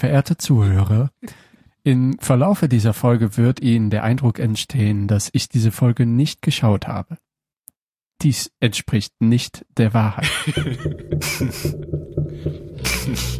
Verehrte 0.00 0.36
Zuhörer, 0.38 1.10
im 1.82 2.18
Verlaufe 2.20 2.70
dieser 2.70 2.94
Folge 2.94 3.36
wird 3.36 3.60
Ihnen 3.60 3.90
der 3.90 4.02
Eindruck 4.02 4.38
entstehen, 4.38 5.08
dass 5.08 5.28
ich 5.34 5.50
diese 5.50 5.72
Folge 5.72 6.06
nicht 6.06 6.40
geschaut 6.40 6.88
habe. 6.88 7.18
Dies 8.22 8.50
entspricht 8.60 9.20
nicht 9.20 9.66
der 9.76 9.92
Wahrheit. 9.92 10.30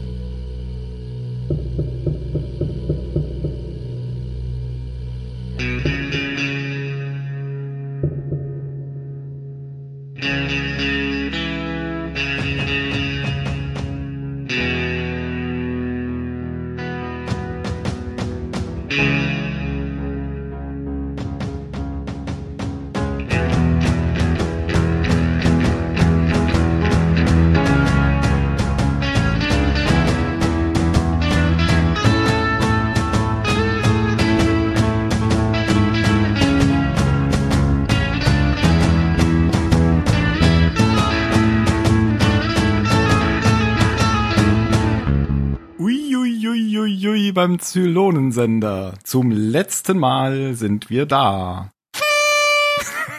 Zylonensender. 47.61 48.95
Zum 49.05 49.31
letzten 49.31 49.99
Mal 49.99 50.55
sind 50.55 50.91
wir 50.91 51.07
da. 51.07 51.73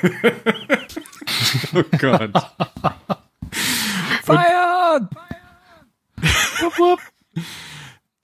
Oh 1.74 1.84
Gott. 2.00 2.32
Feiern! 4.24 5.10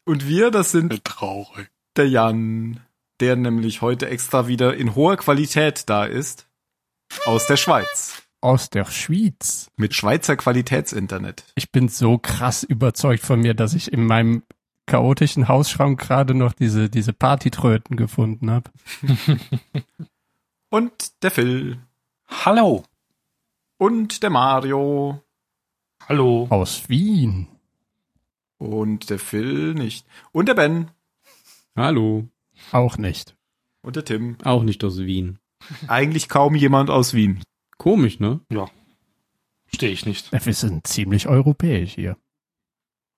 Und 0.05 0.27
wir, 0.27 0.51
das 0.51 0.71
sind 0.71 1.03
Traurig. 1.03 1.69
der 1.97 2.07
Jan, 2.07 2.79
der 3.19 3.35
nämlich 3.35 3.81
heute 3.81 4.07
extra 4.07 4.47
wieder 4.47 4.75
in 4.75 4.95
hoher 4.95 5.17
Qualität 5.17 5.89
da 5.89 6.05
ist. 6.05 6.47
Aus 7.25 7.47
der 7.47 7.57
Schweiz. 7.57 8.23
Aus 8.39 8.69
der 8.69 8.85
Schweiz. 8.85 9.69
Mit 9.75 9.93
Schweizer 9.93 10.37
Qualitätsinternet. 10.37 11.43
Ich 11.55 11.71
bin 11.71 11.89
so 11.89 12.17
krass 12.17 12.63
überzeugt 12.63 13.25
von 13.25 13.41
mir, 13.41 13.53
dass 13.53 13.73
ich 13.73 13.91
in 13.91 14.05
meinem 14.05 14.43
chaotischen 14.87 15.47
Hausschrank 15.47 15.99
gerade 15.99 16.33
noch 16.33 16.53
diese, 16.53 16.89
diese 16.89 17.13
Partytröten 17.13 17.95
gefunden 17.95 18.49
habe. 18.49 18.71
Und 20.69 21.23
der 21.23 21.31
Phil. 21.31 21.79
Hallo. 22.27 22.83
Und 23.77 24.23
der 24.23 24.31
Mario. 24.31 25.21
Hallo. 26.07 26.47
Aus 26.49 26.89
Wien. 26.89 27.47
Und 28.57 29.09
der 29.09 29.19
Phil 29.19 29.75
nicht. 29.75 30.07
Und 30.31 30.47
der 30.47 30.55
Ben. 30.55 30.89
Hallo. 31.75 32.27
Auch 32.71 32.97
nicht. 32.97 33.35
Und 33.81 33.95
der 33.95 34.03
Tim. 34.03 34.37
Auch 34.43 34.63
nicht 34.63 34.83
aus 34.83 34.97
Wien. 34.97 35.37
Eigentlich 35.87 36.27
kaum 36.27 36.55
jemand 36.55 36.89
aus 36.89 37.13
Wien. 37.13 37.43
Komisch, 37.77 38.19
ne? 38.19 38.41
Ja. 38.51 38.67
Stehe 39.73 39.91
ich 39.91 40.05
nicht. 40.05 40.31
Wir 40.31 40.53
sind 40.53 40.87
ziemlich 40.87 41.27
europäisch 41.27 41.93
hier. 41.93 42.17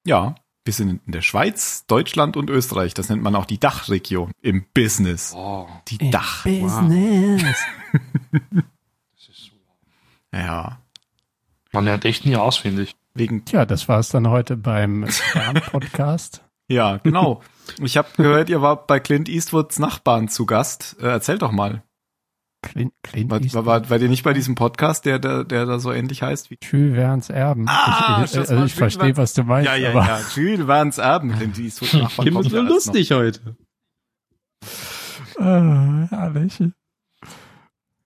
Ja, 0.06 0.36
wir 0.70 0.73
sind 0.73 1.02
in 1.08 1.12
der 1.12 1.23
Schweiz, 1.23 1.88
Deutschland 1.88 2.38
und 2.38 2.52
Österreich. 2.52 2.94
Das 2.94 3.09
nennt 3.09 3.23
man 3.23 3.36
auch 3.36 3.45
die 3.45 3.59
Dachregion 3.59 4.30
im 4.44 4.66
Business. 4.76 5.34
Oh, 5.36 5.67
Die 5.88 6.11
Dach. 6.11 6.44
Business. 6.44 7.58
das 7.92 9.30
ist 9.30 9.45
so. 9.45 9.52
Ja. 10.32 10.77
Man 11.71 11.86
lernt 11.86 12.05
echt 12.05 12.23
nie 12.23 12.36
aus, 12.36 12.58
finde 12.58 12.83
ich. 12.83 12.95
Wegen, 13.16 13.45
Tja, 13.45 13.66
das 13.66 13.89
war 13.89 13.98
es 13.98 14.10
dann 14.10 14.27
heute 14.30 14.58
beim 14.58 15.08
Podcast. 15.71 16.44
ja, 16.67 16.98
genau. 16.98 17.42
Ich 17.82 17.98
habe 17.98 18.10
gehört, 18.15 18.49
ihr 18.49 18.61
wart 18.61 18.86
bei 18.86 18.99
Clint 18.99 19.27
Eastwoods 19.27 19.80
Nachbarn 19.80 20.27
zu 20.27 20.45
Gast. 20.45 20.98
Äh, 21.02 21.08
erzählt 21.08 21.42
doch 21.42 21.52
mal. 21.52 21.82
Clint, 22.61 22.93
Clint 23.03 23.31
War, 23.31 23.42
Eastwood. 23.42 23.65
war, 23.65 23.89
war 23.89 23.99
ihr 23.99 24.09
nicht 24.09 24.23
bei 24.23 24.33
diesem 24.33 24.55
Podcast, 24.55 25.05
der, 25.05 25.20
der, 25.20 25.43
der 25.43 25.65
da 25.65 25.80
so 25.80 25.92
ähnlich 25.92 26.21
heißt 26.21 26.49
wie 26.52 26.58
Jules 26.61 26.95
Verne's 26.95 27.30
Erben. 27.30 27.65
Ah, 27.67 28.21
ich, 28.25 28.31
ich, 28.33 28.37
also 28.39 28.64
ich 28.65 28.73
verstehe, 28.75 29.15
was 29.17 29.33
du 29.33 29.43
meinst. 29.43 29.67
Ja, 29.70 29.75
ja, 29.75 29.89
aber 29.92 30.05
ja. 30.05 30.20
Jules 30.36 30.65
Verne's 30.65 30.97
Erben. 30.97 31.31
Clint 31.33 31.58
Eastwood 31.59 32.02
Nachbarn 32.02 32.27
Kim 32.27 32.37
ist 32.37 32.49
so 32.49 32.55
ja 32.58 32.64
erst 32.64 32.70
noch. 32.70 32.75
lustig 32.75 33.11
heute. 33.11 33.55
Äh, 35.37 35.43
herrlich. 36.09 36.59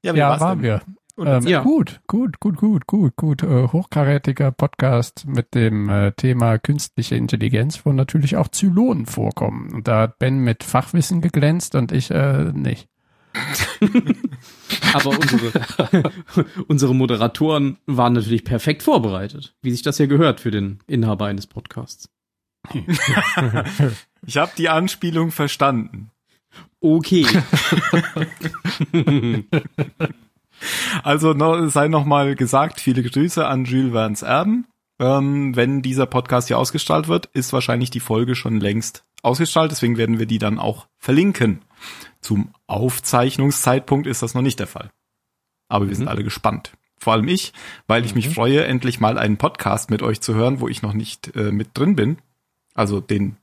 Ja, 0.03 0.13
wie 0.13 0.17
Ja, 0.17 0.29
war's 0.29 0.41
waren 0.41 0.61
denn? 0.61 0.63
wir. 0.63 0.81
Ähm, 1.25 1.47
Ja. 1.47 1.61
Gut, 1.61 2.01
gut, 2.07 2.39
gut, 2.39 2.57
gut, 2.57 2.87
gut, 2.87 3.15
gut. 3.15 3.43
Äh, 3.43 3.67
hochkarätiger 3.67 4.51
Podcast 4.51 5.25
mit 5.27 5.53
dem 5.53 5.87
äh, 5.89 6.11
Thema 6.13 6.57
künstliche 6.57 7.15
Intelligenz, 7.15 7.85
wo 7.85 7.91
natürlich 7.93 8.35
auch 8.35 8.47
Zylonen 8.47 9.05
vorkommen. 9.05 9.71
Und 9.73 9.87
da 9.87 10.01
hat 10.01 10.19
Ben 10.19 10.39
mit 10.39 10.63
Fachwissen 10.63 11.21
geglänzt 11.21 11.75
und 11.75 11.91
ich 11.91 12.09
äh, 12.11 12.51
nicht. 12.53 12.87
Aber 14.94 15.09
unsere, 15.09 16.11
unsere 16.67 16.95
Moderatoren 16.95 17.77
waren 17.85 18.13
natürlich 18.13 18.44
perfekt 18.44 18.83
vorbereitet, 18.83 19.55
wie 19.61 19.71
sich 19.71 19.81
das 19.81 19.97
ja 19.97 20.05
gehört 20.05 20.39
für 20.39 20.51
den 20.51 20.79
Inhaber 20.88 21.25
eines 21.25 21.47
Podcasts. 21.47 22.09
Ich 24.25 24.38
habe 24.38 24.53
die 24.57 24.69
Anspielung 24.69 25.31
verstanden. 25.31 26.09
Okay. 26.79 27.25
Also 31.03 31.33
no, 31.33 31.67
sei 31.67 31.89
noch 31.89 32.05
mal 32.05 32.35
gesagt, 32.35 32.79
viele 32.79 33.03
Grüße 33.03 33.45
an 33.45 33.65
Jules 33.65 33.91
Verne's 33.91 34.21
Erben. 34.21 34.65
Ähm, 35.00 35.55
wenn 35.55 35.81
dieser 35.81 36.05
Podcast 36.05 36.47
hier 36.47 36.57
ausgestrahlt 36.57 37.07
wird, 37.09 37.25
ist 37.33 37.51
wahrscheinlich 37.51 37.89
die 37.89 38.00
Folge 38.00 38.35
schon 38.35 38.61
längst 38.61 39.03
ausgestrahlt, 39.23 39.71
deswegen 39.71 39.97
werden 39.97 40.19
wir 40.19 40.25
die 40.25 40.38
dann 40.38 40.59
auch 40.59 40.88
verlinken. 41.00 41.61
Zum 42.21 42.53
Aufzeichnungszeitpunkt 42.67 44.07
ist 44.07 44.21
das 44.21 44.33
noch 44.33 44.41
nicht 44.41 44.59
der 44.59 44.67
Fall. 44.67 44.89
Aber 45.67 45.88
wir 45.88 45.95
sind 45.95 46.07
alle 46.07 46.23
gespannt. 46.23 46.73
Vor 46.97 47.13
allem 47.13 47.27
ich, 47.27 47.51
weil 47.88 48.05
ich 48.05 48.16
mich 48.16 48.29
freue, 48.29 48.63
endlich 48.66 48.99
mal 48.99 49.17
einen 49.17 49.38
Podcast 49.38 49.89
mit 49.89 50.01
euch 50.01 50.21
zu 50.21 50.33
hören, 50.35 50.59
wo 50.61 50.69
ich 50.69 50.81
noch 50.81 50.94
nicht 50.94 51.35
äh, 51.35 51.51
mit 51.51 51.69
drin 51.77 51.95
bin. 51.95 52.17
Also 52.73 53.01
den 53.01 53.35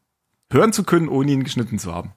hören 0.51 0.73
zu 0.73 0.83
können, 0.85 1.09
ohne 1.09 1.31
ihn 1.33 1.45
geschnitten 1.45 1.79
zu 1.79 1.95
haben. 1.95 2.13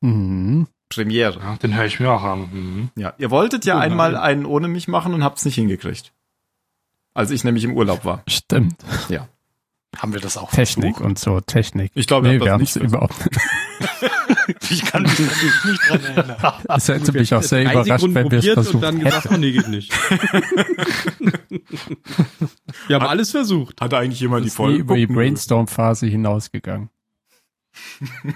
Mhm. 0.00 0.66
Premiere. 0.90 1.40
Ja, 1.40 1.56
den 1.56 1.74
höre 1.74 1.86
ich 1.86 1.98
mir 1.98 2.10
auch 2.10 2.22
an. 2.22 2.48
Mhm. 2.52 2.90
Ja, 2.96 3.14
ihr 3.18 3.30
wolltet 3.30 3.64
ja 3.64 3.76
Oh 3.76 3.78
nein. 3.78 3.92
einmal 3.92 4.16
einen 4.16 4.44
ohne 4.46 4.68
mich 4.68 4.86
machen 4.88 5.14
und 5.14 5.24
habt's 5.24 5.44
nicht 5.44 5.54
hingekriegt. 5.54 6.12
Als 7.14 7.30
ich 7.30 7.42
nämlich 7.44 7.64
im 7.64 7.74
Urlaub 7.74 8.04
war. 8.04 8.22
Stimmt. 8.28 8.76
Ja. 9.08 9.28
Haben 9.96 10.12
wir 10.12 10.20
das 10.20 10.36
auch 10.36 10.50
Technik 10.50 10.96
versucht? 10.96 11.04
und 11.08 11.18
so, 11.18 11.40
Technik. 11.40 11.92
Ich 11.94 12.06
glaube, 12.08 12.26
nee, 12.26 12.34
ihr 12.34 12.40
wir 12.40 12.52
haben 12.52 12.60
habt 12.60 12.68
es 12.68 12.74
das 12.74 12.82
nicht 12.82 12.92
überhaupt 12.92 13.14
Ich 14.68 14.84
kann 14.84 15.02
mich 15.02 15.18
nicht 15.18 15.30
dran 15.88 16.04
erinnern. 16.04 16.36
Es 16.68 16.88
hätte 16.88 17.12
mich 17.12 17.34
auch 17.34 17.42
sehr 17.42 17.62
überrascht, 17.62 17.88
Sekunden 17.88 18.14
wenn 18.14 18.30
wir 18.30 18.38
es 18.38 18.46
versucht 18.48 18.74
und 18.74 18.80
dann 18.82 19.00
gesagt, 19.00 19.30
nee, 19.38 19.52
geht 19.52 19.68
nicht. 19.68 19.92
wir 22.86 22.96
haben 22.96 23.06
alles 23.06 23.30
versucht. 23.30 23.80
Hatte 23.80 23.96
eigentlich 23.98 24.20
jemand 24.20 24.44
die 24.44 24.48
ist 24.48 24.54
nie 24.54 24.64
Folge 24.64 24.78
über 24.78 24.96
die? 24.96 25.06
Brainstorm-Phase 25.06 26.06
hinausgegangen. 26.06 26.90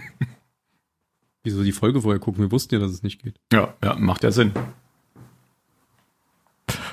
Wieso 1.43 1.63
die 1.63 1.73
Folge 1.73 2.03
vorher 2.03 2.21
gucken? 2.21 2.43
Wir 2.43 2.51
wussten 2.51 2.75
ja, 2.75 2.81
dass 2.81 2.91
es 2.91 3.03
nicht 3.03 3.23
geht. 3.23 3.41
Ja, 3.53 3.75
ja, 3.83 3.95
macht 3.97 4.25
ja 4.25 4.31
Sinn. 4.31 4.53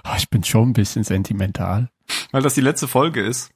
Oh, 0.03 0.13
ich 0.17 0.29
bin 0.29 0.43
schon 0.43 0.69
ein 0.69 0.73
bisschen 0.73 1.03
sentimental. 1.03 1.89
Weil 2.31 2.41
das 2.41 2.53
die 2.53 2.61
letzte 2.61 2.87
Folge 2.87 3.21
ist. 3.21 3.51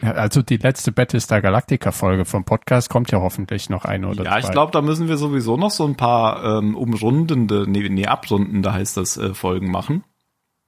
Ja, 0.00 0.12
also 0.12 0.42
die 0.42 0.56
letzte 0.56 0.92
Battlestar 0.92 1.40
Galactica-Folge 1.40 2.24
vom 2.24 2.44
Podcast 2.44 2.88
kommt 2.90 3.10
ja 3.10 3.20
hoffentlich 3.20 3.70
noch 3.70 3.84
eine 3.84 4.08
oder 4.08 4.24
ja, 4.24 4.32
zwei. 4.32 4.40
ich 4.40 4.50
glaube, 4.50 4.72
da 4.72 4.82
müssen 4.82 5.08
wir 5.08 5.16
sowieso 5.16 5.56
noch 5.56 5.70
so 5.70 5.84
ein 5.84 5.96
paar 5.96 6.58
ähm, 6.58 6.76
umrundende, 6.76 7.66
nee, 7.68 7.88
nee, 7.88 8.06
abrundende 8.06 8.72
heißt 8.72 8.96
das, 8.96 9.16
äh, 9.16 9.34
Folgen 9.34 9.70
machen. 9.70 10.04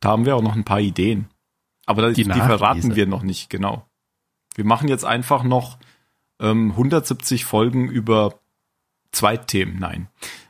Da 0.00 0.10
haben 0.10 0.26
wir 0.26 0.36
auch 0.36 0.42
noch 0.42 0.54
ein 0.54 0.64
paar 0.64 0.80
Ideen. 0.80 1.28
Aber 1.86 2.02
da, 2.02 2.10
die, 2.10 2.24
Die 2.24 2.30
verraten 2.32 2.96
wir 2.96 3.06
noch 3.06 3.22
nicht, 3.22 3.50
genau. 3.50 3.86
Wir 4.54 4.64
machen 4.64 4.88
jetzt 4.88 5.04
einfach 5.04 5.42
noch 5.42 5.78
ähm, 6.40 6.70
170 6.70 7.44
Folgen 7.44 7.88
über 7.88 8.34
zwei 9.12 9.36
Themen. 9.36 9.78
Nein. 9.78 10.08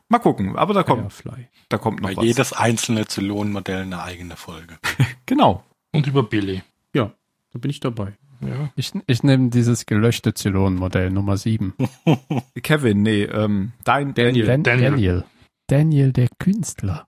Mal 0.09 0.19
gucken, 0.19 0.57
aber 0.57 0.75
da 0.75 0.83
kommt, 0.83 1.13
Firefly. 1.13 1.49
da 1.69 1.79
kommt 1.79 2.01
noch 2.03 2.11
Bei 2.11 2.17
was. 2.17 2.25
jedes 2.25 2.53
einzelne 2.53 3.07
Zylonenmodell 3.07 3.83
eine 3.83 4.03
eigene 4.03 4.37
Folge. 4.37 4.79
Genau. 5.27 5.65
Und 5.91 6.07
über 6.07 6.23
Billy. 6.23 6.63
Ja, 6.93 7.11
da 7.53 7.59
bin 7.59 7.71
ich 7.71 7.81
dabei. 7.81 8.13
Ja. 8.41 8.71
Ich, 8.77 8.93
ich 9.07 9.23
nehme 9.23 9.51
dieses 9.51 9.87
gelöschte 9.87 10.35
Zylon-Modell 10.35 11.11
Nummer 11.11 11.37
7. 11.37 11.75
Kevin, 12.63 13.03
nee, 13.03 13.23
ähm, 13.25 13.73
dein 13.85 14.15
Daniel. 14.15 14.47
Dan 14.47 14.63
Daniel. 14.63 14.91
Daniel. 14.91 15.25
Daniel, 15.67 16.13
der 16.13 16.29
Künstler. 16.39 17.07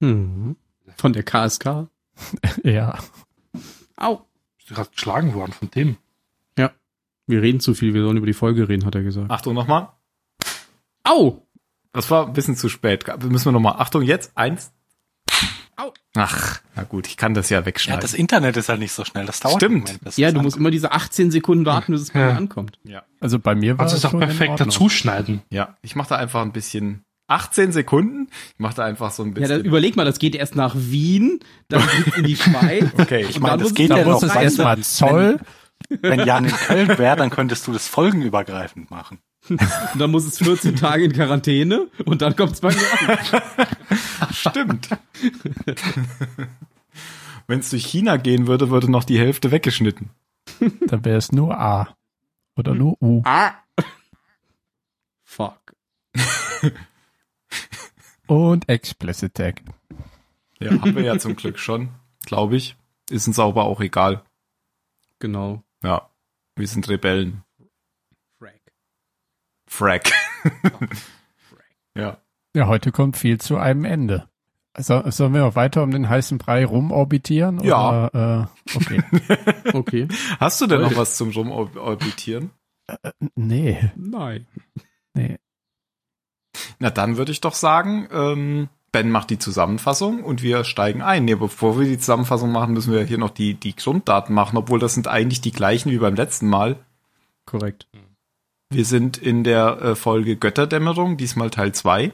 Mhm. 0.00 0.56
Von 0.96 1.12
der 1.12 1.22
KSK. 1.22 1.88
Ja. 2.62 2.98
Au. 3.96 4.20
Bist 4.56 4.70
du 4.70 4.74
gerade 4.74 4.90
geschlagen 4.90 5.34
worden 5.34 5.52
von 5.52 5.70
Tim? 5.70 5.96
Wir 6.54 6.72
Wir 7.26 7.42
reden 7.42 7.60
zu 7.60 7.74
viel, 7.74 7.94
wir 7.94 8.02
sollen 8.02 8.16
über 8.18 8.26
die 8.26 8.32
Folge 8.34 8.68
reden, 8.68 8.84
hat 8.84 8.94
er 8.94 9.02
gesagt. 9.02 9.30
Achtung 9.30 9.54
nochmal. 9.54 9.88
Au! 11.04 11.46
Das 11.92 12.10
war 12.10 12.26
ein 12.26 12.32
bisschen 12.32 12.56
zu 12.56 12.68
spät. 12.68 13.04
Müssen 13.24 13.46
wir 13.46 13.52
nochmal. 13.52 13.76
Achtung, 13.78 14.02
jetzt. 14.02 14.32
Eins. 14.36 14.72
Au. 15.76 15.92
Ach, 16.16 16.60
na 16.74 16.82
gut, 16.84 17.06
ich 17.06 17.16
kann 17.16 17.34
das 17.34 17.48
ja 17.50 17.60
Ja, 17.60 17.66
wegschneiden. 17.66 18.00
das 18.02 18.14
Internet 18.14 18.56
ist 18.56 18.68
halt 18.68 18.78
nicht 18.80 18.92
so 18.92 19.04
schnell. 19.04 19.24
Das 19.26 19.40
dauert 19.40 19.56
Stimmt. 19.56 19.84
Moment, 19.86 20.04
bis 20.04 20.16
Ja, 20.16 20.28
das 20.28 20.34
du 20.34 20.42
musst 20.42 20.54
ankommt. 20.56 20.60
immer 20.60 20.70
diese 20.70 20.92
18 20.92 21.30
Sekunden 21.30 21.64
warten, 21.66 21.92
bis 21.92 22.02
es 22.02 22.10
bei 22.10 22.20
Ja. 22.20 22.26
mir 22.32 22.36
ankommt. 22.36 22.78
ja. 22.84 23.02
Also 23.20 23.38
bei 23.38 23.54
mir 23.54 23.78
war 23.78 23.86
Kannst 23.86 23.94
du 23.94 23.96
es 23.96 24.00
es 24.00 24.04
auch 24.06 24.10
schon 24.10 24.22
in 24.22 24.28
perfekt 24.28 24.60
dazuschneiden. 24.60 25.42
ja, 25.50 25.76
ich 25.82 25.96
mache 25.96 26.10
da 26.10 26.16
einfach 26.16 26.42
ein 26.42 26.52
bisschen 26.52 27.04
18 27.28 27.72
Sekunden. 27.72 28.28
Ich 28.52 28.58
mache 28.58 28.74
da 28.74 28.84
einfach 28.84 29.10
so 29.12 29.22
ein 29.22 29.28
Ja, 29.28 29.34
bisschen. 29.34 29.48
dann 29.58 29.64
überleg 29.64 29.96
mal, 29.96 30.04
das 30.04 30.18
geht 30.18 30.34
erst 30.34 30.54
nach 30.56 30.74
Wien, 30.76 31.40
dann 31.68 31.82
geht's 32.04 32.16
in 32.18 32.24
die 32.24 32.36
Schweiz. 32.36 32.84
okay, 32.98 33.24
Ich 33.28 33.40
meine, 33.40 33.58
das 33.58 33.68
muss 33.68 33.74
geht 33.74 33.90
es 33.90 33.96
ja 33.96 34.04
muss 34.04 34.22
es 34.22 34.30
weiter. 34.30 34.42
erstmal 34.42 34.78
Zoll. 34.80 35.38
Wenn 35.88 36.20
Jan 36.26 36.44
in 36.44 36.50
Köln 36.52 36.88
wäre, 36.98 37.16
dann 37.16 37.30
könntest 37.30 37.66
du 37.66 37.72
das 37.72 37.88
folgenübergreifend 37.88 38.90
machen. 38.90 39.18
Und 39.48 39.60
dann 39.98 40.10
muss 40.10 40.24
es 40.24 40.38
14 40.38 40.76
Tage 40.76 41.04
in 41.04 41.12
Quarantäne 41.12 41.88
und 42.04 42.22
dann 42.22 42.36
kommt's 42.36 42.60
bei 42.60 42.72
mir 42.72 43.08
an. 43.08 43.18
stimmt. 44.32 44.88
Wenn 47.46 47.60
es 47.60 47.70
durch 47.70 47.84
China 47.84 48.16
gehen 48.16 48.46
würde, 48.46 48.70
würde 48.70 48.90
noch 48.90 49.04
die 49.04 49.18
Hälfte 49.18 49.50
weggeschnitten. 49.50 50.10
Dann 50.86 51.04
wäre 51.04 51.18
es 51.18 51.32
nur 51.32 51.58
A. 51.58 51.96
Oder 52.56 52.74
nur 52.74 52.96
U. 53.00 53.22
Ah. 53.24 53.54
Fuck. 55.24 55.74
Und 58.26 58.68
Explicit 58.68 59.34
Tag. 59.34 59.62
Ja, 60.60 60.70
haben 60.70 60.94
wir 60.94 61.02
ja 61.02 61.18
zum 61.18 61.34
Glück 61.36 61.58
schon, 61.58 61.88
glaube 62.24 62.56
ich. 62.56 62.76
Ist 63.10 63.26
uns 63.26 63.38
aber 63.38 63.64
auch 63.64 63.80
egal. 63.80 64.22
Genau. 65.18 65.62
Ja, 65.82 66.08
wir 66.54 66.68
sind 66.68 66.88
Rebellen. 66.88 67.42
Frack. 69.72 70.12
Ja. 71.94 72.16
Ja, 72.56 72.68
heute 72.68 72.90
kommt 72.90 73.18
viel 73.18 73.38
zu 73.38 73.58
einem 73.58 73.84
Ende. 73.84 74.26
Also, 74.72 75.02
sollen 75.10 75.34
wir 75.34 75.42
noch 75.42 75.56
weiter 75.56 75.82
um 75.82 75.90
den 75.90 76.08
heißen 76.08 76.38
Brei 76.38 76.64
rumorbitieren? 76.64 77.60
Ja. 77.62 78.06
Oder, 78.06 78.48
äh, 78.48 78.76
okay. 78.76 79.02
Okay. 79.74 80.08
Hast 80.40 80.58
du 80.62 80.66
denn 80.66 80.80
noch 80.80 80.88
Heute. 80.88 81.00
was 81.00 81.18
zum 81.18 81.28
Rumorbitieren? 81.32 82.50
nee, 83.34 83.90
Nein. 83.94 84.46
nee. 85.12 85.36
Na, 86.78 86.88
dann 86.88 87.18
würde 87.18 87.32
ich 87.32 87.42
doch 87.42 87.54
sagen, 87.54 88.08
ähm, 88.10 88.70
Ben 88.90 89.10
macht 89.10 89.28
die 89.28 89.38
Zusammenfassung 89.38 90.24
und 90.24 90.42
wir 90.42 90.64
steigen 90.64 91.02
ein. 91.02 91.26
Nee, 91.26 91.34
bevor 91.34 91.78
wir 91.78 91.86
die 91.86 91.98
Zusammenfassung 91.98 92.52
machen, 92.52 92.72
müssen 92.72 92.94
wir 92.94 93.04
hier 93.04 93.18
noch 93.18 93.30
die, 93.30 93.52
die 93.52 93.76
Grunddaten 93.76 94.34
machen, 94.34 94.56
obwohl 94.56 94.78
das 94.78 94.94
sind 94.94 95.08
eigentlich 95.08 95.42
die 95.42 95.52
gleichen 95.52 95.90
wie 95.90 95.98
beim 95.98 96.14
letzten 96.14 96.48
Mal. 96.48 96.76
Korrekt. 97.44 97.86
Wir 98.72 98.84
sind 98.86 99.18
in 99.18 99.44
der 99.44 99.78
äh, 99.82 99.94
Folge 99.94 100.36
Götterdämmerung, 100.36 101.16
diesmal 101.18 101.50
Teil 101.50 101.72
2. 101.72 102.12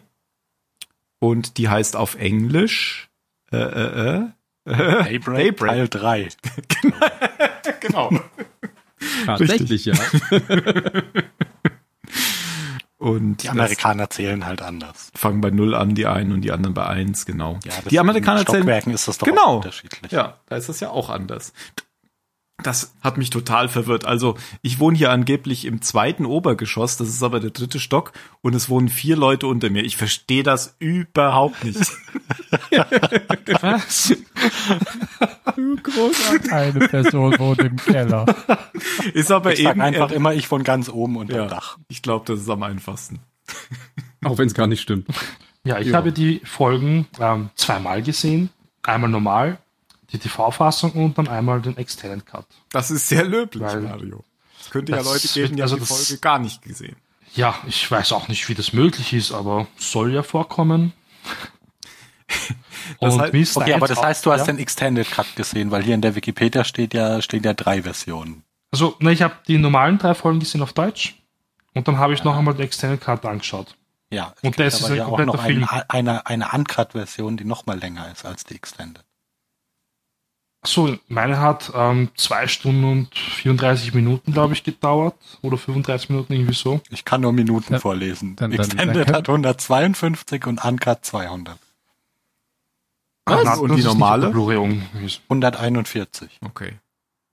Und 1.20 1.56
die 1.58 1.68
heißt 1.68 1.94
auf 1.96 2.16
Englisch 2.16 3.10
äh, 3.52 3.56
äh, 3.56 4.16
äh, 4.16 4.26
Daybreak, 4.64 5.56
Daybreak. 5.58 5.58
Teil 5.58 5.88
3. 5.88 6.28
genau. 7.80 8.10
Tatsächlich, 9.24 9.84
ja. 9.84 9.94
Und 12.98 13.44
Die 13.44 13.48
Amerikaner 13.48 14.10
zählen 14.10 14.44
halt 14.44 14.60
anders. 14.60 15.12
fangen 15.14 15.40
bei 15.40 15.50
null 15.50 15.74
an, 15.74 15.94
die 15.94 16.06
einen 16.06 16.32
und 16.32 16.40
die 16.42 16.50
anderen 16.50 16.74
bei 16.74 16.86
eins, 16.86 17.24
genau. 17.24 17.58
Ja, 17.64 17.72
die 17.88 18.00
Amerikaner 18.00 18.44
zählen 18.44 18.68
ist 18.92 19.06
das 19.06 19.18
doch 19.18 19.26
Genau. 19.26 19.56
unterschiedlich. 19.56 20.10
Ja, 20.10 20.38
da 20.46 20.56
ist 20.56 20.68
das 20.68 20.80
ja 20.80 20.90
auch 20.90 21.08
anders. 21.08 21.52
Das 22.62 22.92
hat 23.02 23.18
mich 23.18 23.30
total 23.30 23.68
verwirrt. 23.68 24.04
Also, 24.04 24.36
ich 24.62 24.80
wohne 24.80 24.98
hier 24.98 25.12
angeblich 25.12 25.64
im 25.64 25.80
zweiten 25.80 26.26
Obergeschoss, 26.26 26.96
das 26.96 27.08
ist 27.08 27.22
aber 27.22 27.38
der 27.38 27.50
dritte 27.50 27.78
Stock, 27.78 28.12
und 28.40 28.52
es 28.54 28.68
wohnen 28.68 28.88
vier 28.88 29.16
Leute 29.16 29.46
unter 29.46 29.70
mir. 29.70 29.84
Ich 29.84 29.96
verstehe 29.96 30.42
das 30.42 30.74
überhaupt 30.80 31.62
nicht. 31.64 31.78
Was? 33.60 34.12
Großartig. 35.82 36.52
Eine 36.52 36.88
Person 36.88 37.38
wohnt 37.38 37.60
im 37.60 37.76
Keller. 37.76 38.26
Ist 39.14 39.30
aber 39.30 39.52
Ich 39.52 39.60
eben. 39.60 39.80
einfach 39.80 40.10
immer, 40.10 40.34
ich 40.34 40.48
von 40.48 40.64
ganz 40.64 40.88
oben 40.88 41.16
unter 41.16 41.36
ja, 41.36 41.44
dem 41.46 41.50
Dach. 41.50 41.78
ich 41.88 42.02
glaube, 42.02 42.24
das 42.26 42.40
ist 42.40 42.48
am 42.50 42.62
einfachsten. 42.62 43.20
Auch 44.24 44.36
wenn 44.38 44.46
es 44.48 44.54
gar 44.54 44.66
nicht 44.66 44.80
stimmt. 44.80 45.06
Ja, 45.64 45.78
ich 45.78 45.88
Ja. 45.88 45.96
habe 45.96 46.12
die 46.12 46.40
Folgen 46.44 47.06
ähm, 47.20 47.50
zweimal 47.54 48.02
gesehen. 48.02 48.50
Einmal 48.82 49.10
normal, 49.10 49.58
die 50.12 50.18
TV-Fassung 50.18 50.92
und 50.92 51.18
dann 51.18 51.28
einmal 51.28 51.60
den 51.60 51.76
Extended 51.76 52.24
Cut. 52.26 52.46
Das 52.70 52.90
ist 52.90 53.08
sehr 53.08 53.24
löblich, 53.24 53.62
Weil- 53.62 53.80
Mario. 53.82 54.24
Es 54.60 54.70
könnte 54.70 54.92
ja 54.92 54.98
Das 54.98 55.06
Leute 55.06 55.28
geben, 55.28 55.56
die 55.56 55.62
also 55.62 55.76
haben 55.76 55.82
die 55.84 55.88
das- 55.88 56.06
Folge 56.06 56.20
gar 56.20 56.38
nicht 56.38 56.62
gesehen. 56.62 56.96
Ja, 57.34 57.54
ich 57.66 57.88
weiß 57.90 58.12
auch 58.12 58.28
nicht, 58.28 58.48
wie 58.48 58.54
das 58.54 58.72
möglich 58.72 59.12
ist, 59.12 59.32
aber 59.32 59.66
soll 59.76 60.12
ja 60.14 60.22
vorkommen. 60.22 60.92
Das 63.00 63.14
und 63.14 63.20
heißt- 63.20 63.56
Okay, 63.60 63.74
aber 63.74 63.86
das 63.86 64.02
heißt, 64.02 64.24
du 64.24 64.32
hast 64.32 64.40
ja? 64.40 64.46
den 64.46 64.58
Extended 64.58 65.10
Cut 65.10 65.36
gesehen, 65.36 65.70
weil 65.70 65.82
hier 65.82 65.94
in 65.94 66.00
der 66.00 66.14
Wikipedia 66.14 66.64
steht 66.64 66.94
ja, 66.94 67.20
stehen 67.20 67.42
ja 67.42 67.52
drei 67.52 67.82
Versionen. 67.82 68.44
Also, 68.70 68.96
ne, 69.00 69.12
ich 69.12 69.20
habe 69.22 69.34
die 69.46 69.58
normalen 69.58 69.98
drei 69.98 70.14
Folgen 70.14 70.40
gesehen 70.40 70.62
auf 70.62 70.72
Deutsch 70.72 71.16
und 71.74 71.86
dann 71.86 71.98
habe 71.98 72.14
ich 72.14 72.24
noch 72.24 72.36
einmal 72.36 72.54
den 72.54 72.64
Extended 72.64 73.00
Cut 73.00 73.24
angeschaut. 73.26 73.76
Ja, 74.10 74.32
es 74.36 74.42
Und 74.42 74.56
gibt 74.56 74.60
das 74.60 74.80
ist 74.80 74.86
ein 74.90 74.96
ja 74.96 75.04
auch 75.04 75.08
kompletter 75.16 75.32
noch 75.36 75.44
Film. 75.44 75.64
eine, 75.68 75.90
eine, 75.90 76.26
eine 76.26 76.48
Uncut-Version, 76.50 77.36
die 77.36 77.44
noch 77.44 77.66
mal 77.66 77.78
länger 77.78 78.10
ist 78.10 78.24
als 78.24 78.44
die 78.44 78.54
Extended. 78.54 79.04
So, 80.64 80.96
meine 81.08 81.38
hat 81.40 81.70
ähm, 81.74 82.08
zwei 82.16 82.46
Stunden 82.48 82.84
und 82.84 83.14
34 83.14 83.94
Minuten, 83.94 84.32
glaube 84.32 84.54
ich, 84.54 84.64
gedauert. 84.64 85.14
Oder 85.42 85.56
35 85.56 86.10
Minuten, 86.10 86.32
irgendwie 86.32 86.54
so. 86.54 86.80
Ich 86.90 87.04
kann 87.04 87.20
nur 87.20 87.32
Minuten 87.32 87.72
Dann- 87.74 87.80
vorlesen. 87.80 88.34
dann- 88.36 88.50
dann- 88.50 88.60
Extended 88.60 89.08
dann 89.08 89.14
hat 89.14 89.28
152 89.28 90.46
und 90.46 90.64
Uncut 90.64 91.04
200. 91.04 91.58
Was? 93.24 93.44
Na, 93.44 93.54
Und 93.54 93.68
das 93.70 93.78
die 93.78 93.84
normale? 93.84 94.26
auf 94.26 94.32
der 94.32 94.32
Blu-ray 94.32 94.80
gewesen. 94.94 95.20
141. 95.28 96.28
Okay. 96.44 96.72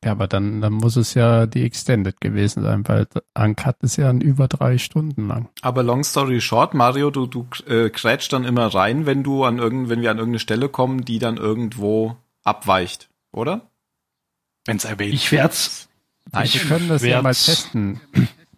Ja, 0.04 0.12
aber 0.12 0.28
dann, 0.28 0.62
dann 0.62 0.74
muss 0.74 0.96
es 0.98 1.16
ja 1.16 1.48
die 1.48 1.64
Extended 1.64 2.22
gewesen 2.22 2.62
sein, 2.62 2.88
weil 2.88 3.08
Uncut 3.34 3.78
ist 3.82 3.96
ja 3.96 4.10
ein 4.10 4.22
über 4.22 4.48
drei 4.48 4.78
Stunden 4.78 5.28
lang. 5.28 5.50
Aber 5.62 5.82
long 5.82 6.04
story 6.04 6.42
short, 6.42 6.76
Mario, 6.76 7.10
du, 7.10 7.26
du 7.26 7.48
äh, 7.68 7.90
grätsch 7.90 8.30
dann 8.30 8.44
immer 8.44 8.68
rein, 8.68 9.08
wenn 9.08 9.24
du 9.24 9.46
an 9.46 9.58
irgend, 9.58 9.90
wenn 9.90 10.02
wir 10.02 10.12
an 10.12 10.18
irgendeine 10.20 10.40
Stelle 10.40 10.70
kommen, 10.70 11.06
die 11.06 11.18
dann 11.18 11.38
irgendwo 11.38 12.18
abweicht, 12.44 13.10
oder? 13.36 13.70
Wenn 14.66 14.78
es 14.78 14.86
erwähnt 14.86 15.14
Ich 15.14 15.32
werde 15.32 15.54
es. 15.54 15.88
Wir 16.32 16.62
können 16.62 16.90
das 16.90 17.04
ja 17.04 17.22
mal 17.22 17.34
testen. 17.36 18.02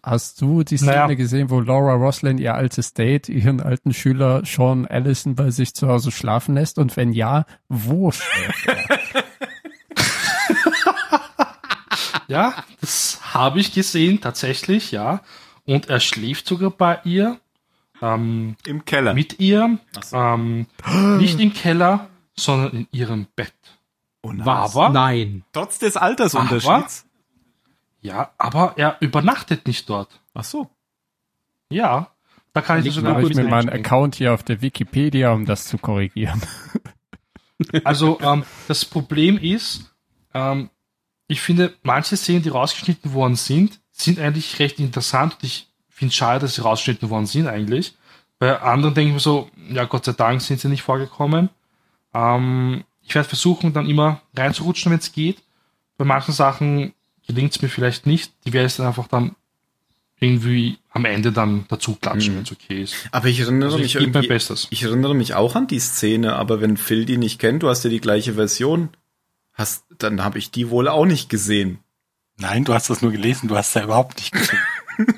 Hast 0.02 0.40
du 0.40 0.62
die 0.62 0.78
Szene 0.78 0.92
Naja. 0.92 1.14
gesehen, 1.14 1.50
wo 1.50 1.60
Laura 1.60 1.92
Roslin 1.94 2.38
ihr 2.38 2.54
altes 2.54 2.94
Date, 2.94 3.28
ihren 3.28 3.60
alten 3.60 3.92
Schüler 3.92 4.42
Sean 4.46 4.86
Allison 4.86 5.34
bei 5.34 5.50
sich 5.50 5.74
zu 5.74 5.88
Hause 5.88 6.10
schlafen 6.12 6.54
lässt? 6.54 6.78
Und 6.78 6.96
wenn 6.96 7.12
ja, 7.12 7.44
wo 7.68 8.10
schläft 8.10 8.66
er? 8.68 8.98
Ja, 12.28 12.54
das 12.82 13.20
habe 13.34 13.58
ich 13.58 13.72
gesehen, 13.72 14.20
tatsächlich, 14.20 14.92
ja. 14.92 15.22
Und 15.64 15.88
er 15.88 15.98
schläft 15.98 16.46
sogar 16.46 16.70
bei 16.70 17.00
ihr, 17.04 17.40
ähm, 18.02 18.56
Im 18.66 18.84
Keller. 18.84 19.14
mit 19.14 19.40
ihr, 19.40 19.78
so. 20.04 20.14
ähm, 20.16 20.66
nicht 21.18 21.40
im 21.40 21.54
Keller, 21.54 22.08
sondern 22.36 22.72
in 22.72 22.86
ihrem 22.92 23.26
Bett. 23.34 23.54
Oh 24.22 24.32
nein. 24.32 24.48
Aber, 24.48 24.88
Nein. 24.90 25.44
Trotz 25.52 25.78
des 25.78 25.96
Altersunterschieds. 25.96 27.06
ja, 28.00 28.30
aber 28.36 28.74
er 28.76 28.96
übernachtet 29.00 29.66
nicht 29.66 29.88
dort. 29.88 30.20
Ach 30.34 30.44
so. 30.44 30.68
Ja, 31.70 32.10
da 32.52 32.60
kann 32.62 32.78
ich 32.78 32.86
Dann 32.86 32.94
sogar 32.94 33.22
ich 33.22 33.34
mir 33.34 33.44
meinen. 33.44 33.68
Account 33.68 34.16
hier 34.16 34.34
auf 34.34 34.42
der 34.42 34.60
Wikipedia, 34.62 35.32
um 35.32 35.44
das 35.44 35.66
zu 35.66 35.78
korrigieren. 35.78 36.42
Also 37.82 38.20
ähm, 38.20 38.44
das 38.68 38.84
Problem 38.84 39.36
ist, 39.36 39.92
ähm, 40.32 40.70
ich 41.26 41.40
finde, 41.40 41.74
manche 41.82 42.16
Szenen, 42.16 42.42
die 42.42 42.50
rausgeschnitten 42.50 43.12
worden 43.14 43.34
sind, 43.34 43.80
sind 43.90 44.20
eigentlich 44.20 44.60
recht 44.60 44.78
interessant 44.78 45.34
und 45.34 45.42
ich 45.44 45.68
finde 45.88 46.10
es 46.10 46.14
schade, 46.14 46.38
dass 46.40 46.54
sie 46.54 46.62
rausgeschnitten 46.62 47.10
worden 47.10 47.26
sind 47.26 47.48
eigentlich. 47.48 47.96
Bei 48.38 48.60
anderen 48.60 48.94
denke 48.94 49.08
ich 49.08 49.14
mir 49.14 49.20
so, 49.20 49.50
ja 49.70 49.86
Gott 49.86 50.04
sei 50.04 50.12
Dank 50.12 50.40
sind 50.40 50.60
sie 50.60 50.68
nicht 50.68 50.82
vorgekommen. 50.82 51.50
Ähm, 52.14 52.84
ich 53.08 53.14
werde 53.14 53.28
versuchen, 53.28 53.72
dann 53.72 53.88
immer 53.88 54.20
reinzurutschen, 54.36 54.92
wenn 54.92 54.98
es 54.98 55.12
geht. 55.12 55.38
Bei 55.96 56.04
manchen 56.04 56.32
Sachen 56.34 56.92
gelingt 57.26 57.54
es 57.56 57.62
mir 57.62 57.68
vielleicht 57.68 58.06
nicht. 58.06 58.32
Die 58.46 58.52
werde 58.52 58.66
ich 58.68 58.76
dann 58.76 58.86
einfach 58.86 59.08
dann 59.08 59.34
irgendwie 60.20 60.78
am 60.90 61.04
Ende 61.04 61.30
dann 61.32 61.64
dazu 61.68 61.94
klatschen, 61.94 62.34
Mhm. 62.34 62.36
wenn 62.38 62.44
es 62.44 62.52
okay 62.52 62.82
ist. 62.82 62.94
Aber 63.12 63.28
ich 63.28 63.38
erinnere 63.40 63.66
Also 63.66 63.78
ich 63.78 63.82
mich 63.84 63.92
gebe 63.94 64.04
mein 64.06 64.14
irgendwie, 64.14 64.28
Bestes. 64.28 64.66
ich 64.70 64.82
erinnere 64.82 65.14
mich 65.14 65.34
auch 65.34 65.54
an 65.54 65.66
die 65.68 65.78
Szene, 65.78 66.34
aber 66.36 66.60
wenn 66.60 66.76
Phil 66.76 67.04
die 67.04 67.18
nicht 67.18 67.38
kennt, 67.38 67.62
du 67.62 67.68
hast 67.68 67.84
ja 67.84 67.90
die 67.90 68.00
gleiche 68.00 68.34
Version, 68.34 68.88
hast, 69.54 69.84
dann 69.98 70.24
habe 70.24 70.38
ich 70.38 70.50
die 70.50 70.70
wohl 70.70 70.88
auch 70.88 71.04
nicht 71.06 71.28
gesehen. 71.28 71.78
Nein, 72.36 72.64
du 72.64 72.74
hast 72.74 72.90
das 72.90 73.00
nur 73.02 73.12
gelesen, 73.12 73.48
du 73.48 73.56
hast 73.56 73.74
ja 73.74 73.84
überhaupt 73.84 74.18
nicht 74.18 74.32
gesehen. 74.32 74.58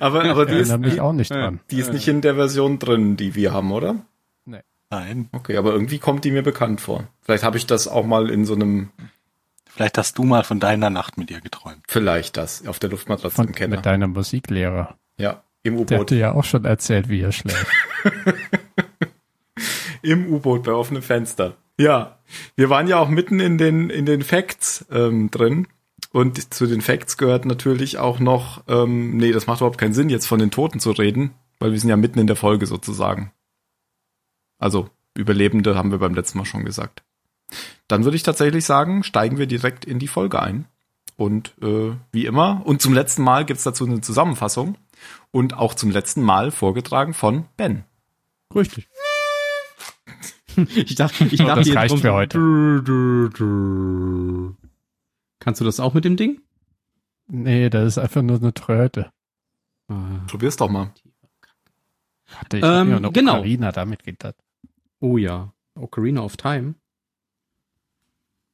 Aber, 0.00 0.24
aber 0.24 0.46
die 0.46 0.54
ist, 0.54 0.72
die, 0.84 1.00
auch 1.00 1.12
nicht 1.12 1.30
dran. 1.30 1.60
die 1.70 1.78
ist 1.78 1.92
nicht 1.92 2.06
in 2.08 2.20
der 2.20 2.36
Version 2.36 2.78
drin, 2.78 3.16
die 3.16 3.34
wir 3.34 3.52
haben, 3.52 3.72
oder? 3.72 3.96
Nein. 4.90 5.28
Okay, 5.32 5.56
aber 5.56 5.72
irgendwie 5.72 5.98
kommt 5.98 6.24
die 6.24 6.30
mir 6.30 6.42
bekannt 6.42 6.80
vor. 6.80 7.06
Vielleicht 7.22 7.44
habe 7.44 7.58
ich 7.58 7.66
das 7.66 7.88
auch 7.88 8.06
mal 8.06 8.30
in 8.30 8.44
so 8.44 8.54
einem 8.54 8.90
Vielleicht 9.66 9.98
hast 9.98 10.18
du 10.18 10.24
mal 10.24 10.42
von 10.42 10.58
deiner 10.58 10.90
Nacht 10.90 11.18
mit 11.18 11.30
ihr 11.30 11.40
geträumt. 11.40 11.82
Vielleicht 11.86 12.36
das, 12.36 12.66
auf 12.66 12.78
der 12.80 12.90
Luftmatratze 12.90 13.36
Von, 13.36 13.48
im 13.48 13.54
Keller. 13.54 13.76
mit 13.76 13.86
deinem 13.86 14.12
Musiklehrer. 14.12 14.96
Ja, 15.18 15.42
im 15.62 15.74
Der 15.86 15.98
hat 15.98 16.02
U-Boot. 16.02 16.10
dir 16.10 16.18
ja 16.18 16.32
auch 16.32 16.44
schon 16.44 16.64
erzählt, 16.64 17.08
wie 17.08 17.20
er 17.20 17.30
schläft. 17.32 17.66
Im 20.02 20.32
U-Boot 20.32 20.64
bei 20.64 20.72
offenem 20.72 21.02
Fenster. 21.02 21.56
Ja, 21.78 22.18
wir 22.56 22.70
waren 22.70 22.86
ja 22.88 22.98
auch 22.98 23.08
mitten 23.08 23.40
in 23.40 23.58
den, 23.58 23.90
in 23.90 24.06
den 24.06 24.22
Facts 24.22 24.84
ähm, 24.90 25.30
drin. 25.30 25.66
Und 26.12 26.54
zu 26.54 26.66
den 26.66 26.80
Facts 26.80 27.16
gehört 27.16 27.44
natürlich 27.44 27.98
auch 27.98 28.18
noch, 28.18 28.62
ähm, 28.68 29.16
nee, 29.16 29.32
das 29.32 29.46
macht 29.46 29.60
überhaupt 29.60 29.78
keinen 29.78 29.94
Sinn, 29.94 30.08
jetzt 30.08 30.26
von 30.26 30.38
den 30.38 30.50
Toten 30.50 30.80
zu 30.80 30.92
reden, 30.92 31.32
weil 31.58 31.72
wir 31.72 31.80
sind 31.80 31.90
ja 31.90 31.96
mitten 31.96 32.18
in 32.18 32.26
der 32.26 32.36
Folge 32.36 32.66
sozusagen. 32.66 33.32
Also, 34.58 34.90
Überlebende 35.14 35.74
haben 35.76 35.90
wir 35.90 35.98
beim 35.98 36.14
letzten 36.14 36.38
Mal 36.38 36.44
schon 36.44 36.64
gesagt. 36.64 37.02
Dann 37.88 38.04
würde 38.04 38.16
ich 38.16 38.22
tatsächlich 38.22 38.64
sagen, 38.64 39.02
steigen 39.02 39.38
wir 39.38 39.46
direkt 39.46 39.84
in 39.84 39.98
die 39.98 40.08
Folge 40.08 40.40
ein. 40.40 40.66
Und 41.16 41.54
äh, 41.60 41.92
wie 42.12 42.26
immer, 42.26 42.62
und 42.64 42.80
zum 42.80 42.94
letzten 42.94 43.22
Mal 43.22 43.44
gibt's 43.44 43.64
dazu 43.64 43.84
eine 43.84 44.00
Zusammenfassung 44.00 44.76
und 45.32 45.54
auch 45.54 45.74
zum 45.74 45.90
letzten 45.90 46.22
Mal 46.22 46.50
vorgetragen 46.52 47.14
von 47.14 47.46
Ben. 47.56 47.84
Richtig. 48.54 48.88
ich 50.74 50.94
dachte, 50.94 51.24
ich 51.24 51.38
dachte 51.38 51.60
das 51.64 51.74
reicht 51.74 51.98
für 51.98 52.12
heute. 52.12 52.38
Kannst 55.40 55.60
du 55.60 55.64
das 55.64 55.80
auch 55.80 55.94
mit 55.94 56.04
dem 56.04 56.16
Ding? 56.16 56.40
Nee, 57.26 57.68
das 57.68 57.86
ist 57.86 57.98
einfach 57.98 58.22
nur 58.22 58.36
eine 58.36 58.54
Tröte. 58.54 59.10
Ah. 59.88 60.20
Probier's 60.28 60.56
doch 60.56 60.68
mal. 60.68 60.92
Hatte 62.26 62.58
ich 62.58 62.64
Ähm, 62.64 62.88
mir 62.90 62.96
eine 62.96 63.10
genau. 63.10 63.38
Ocarina 63.38 63.72
damit 63.72 64.04
gedacht. 64.04 64.36
Oh 65.00 65.16
ja. 65.16 65.52
Ocarina 65.74 66.22
of 66.22 66.36
Time. 66.36 66.74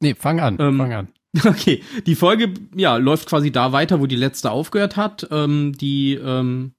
Nee, 0.01 0.15
fang 0.15 0.41
an, 0.41 0.57
Ähm, 0.61 0.79
fang 0.79 0.93
an. 0.93 1.09
Okay, 1.45 1.83
die 2.07 2.15
Folge 2.15 2.55
ja 2.77 2.97
läuft 2.97 3.29
quasi 3.29 3.51
da 3.51 3.73
weiter, 3.73 4.01
wo 4.01 4.07
die 4.07 4.17
letzte 4.17 4.51
aufgehört 4.51 4.97
hat. 4.97 5.27
Ähm, 5.31 5.73
die 5.77 6.15
ähm, 6.15 6.75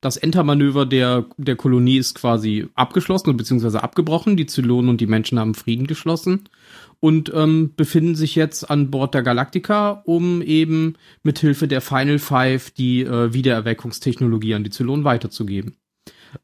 das 0.00 0.16
Entermanöver 0.16 0.86
der 0.86 1.26
der 1.36 1.56
Kolonie 1.56 1.98
ist 1.98 2.14
quasi 2.14 2.66
abgeschlossen 2.74 3.36
beziehungsweise 3.36 3.82
abgebrochen. 3.82 4.36
Die 4.36 4.46
Zylonen 4.46 4.90
und 4.90 5.00
die 5.00 5.06
Menschen 5.06 5.38
haben 5.38 5.54
Frieden 5.54 5.86
geschlossen 5.86 6.48
und 6.98 7.32
ähm, 7.34 7.74
befinden 7.76 8.14
sich 8.14 8.34
jetzt 8.34 8.68
an 8.70 8.90
Bord 8.90 9.14
der 9.14 9.22
Galactica, 9.22 10.02
um 10.04 10.42
eben 10.42 10.96
mit 11.22 11.38
Hilfe 11.38 11.68
der 11.68 11.80
Final 11.80 12.18
Five 12.18 12.70
die 12.70 13.02
äh, 13.02 13.32
Wiedererweckungstechnologie 13.32 14.54
an 14.54 14.64
die 14.64 14.70
Zylonen 14.70 15.04
weiterzugeben. 15.04 15.76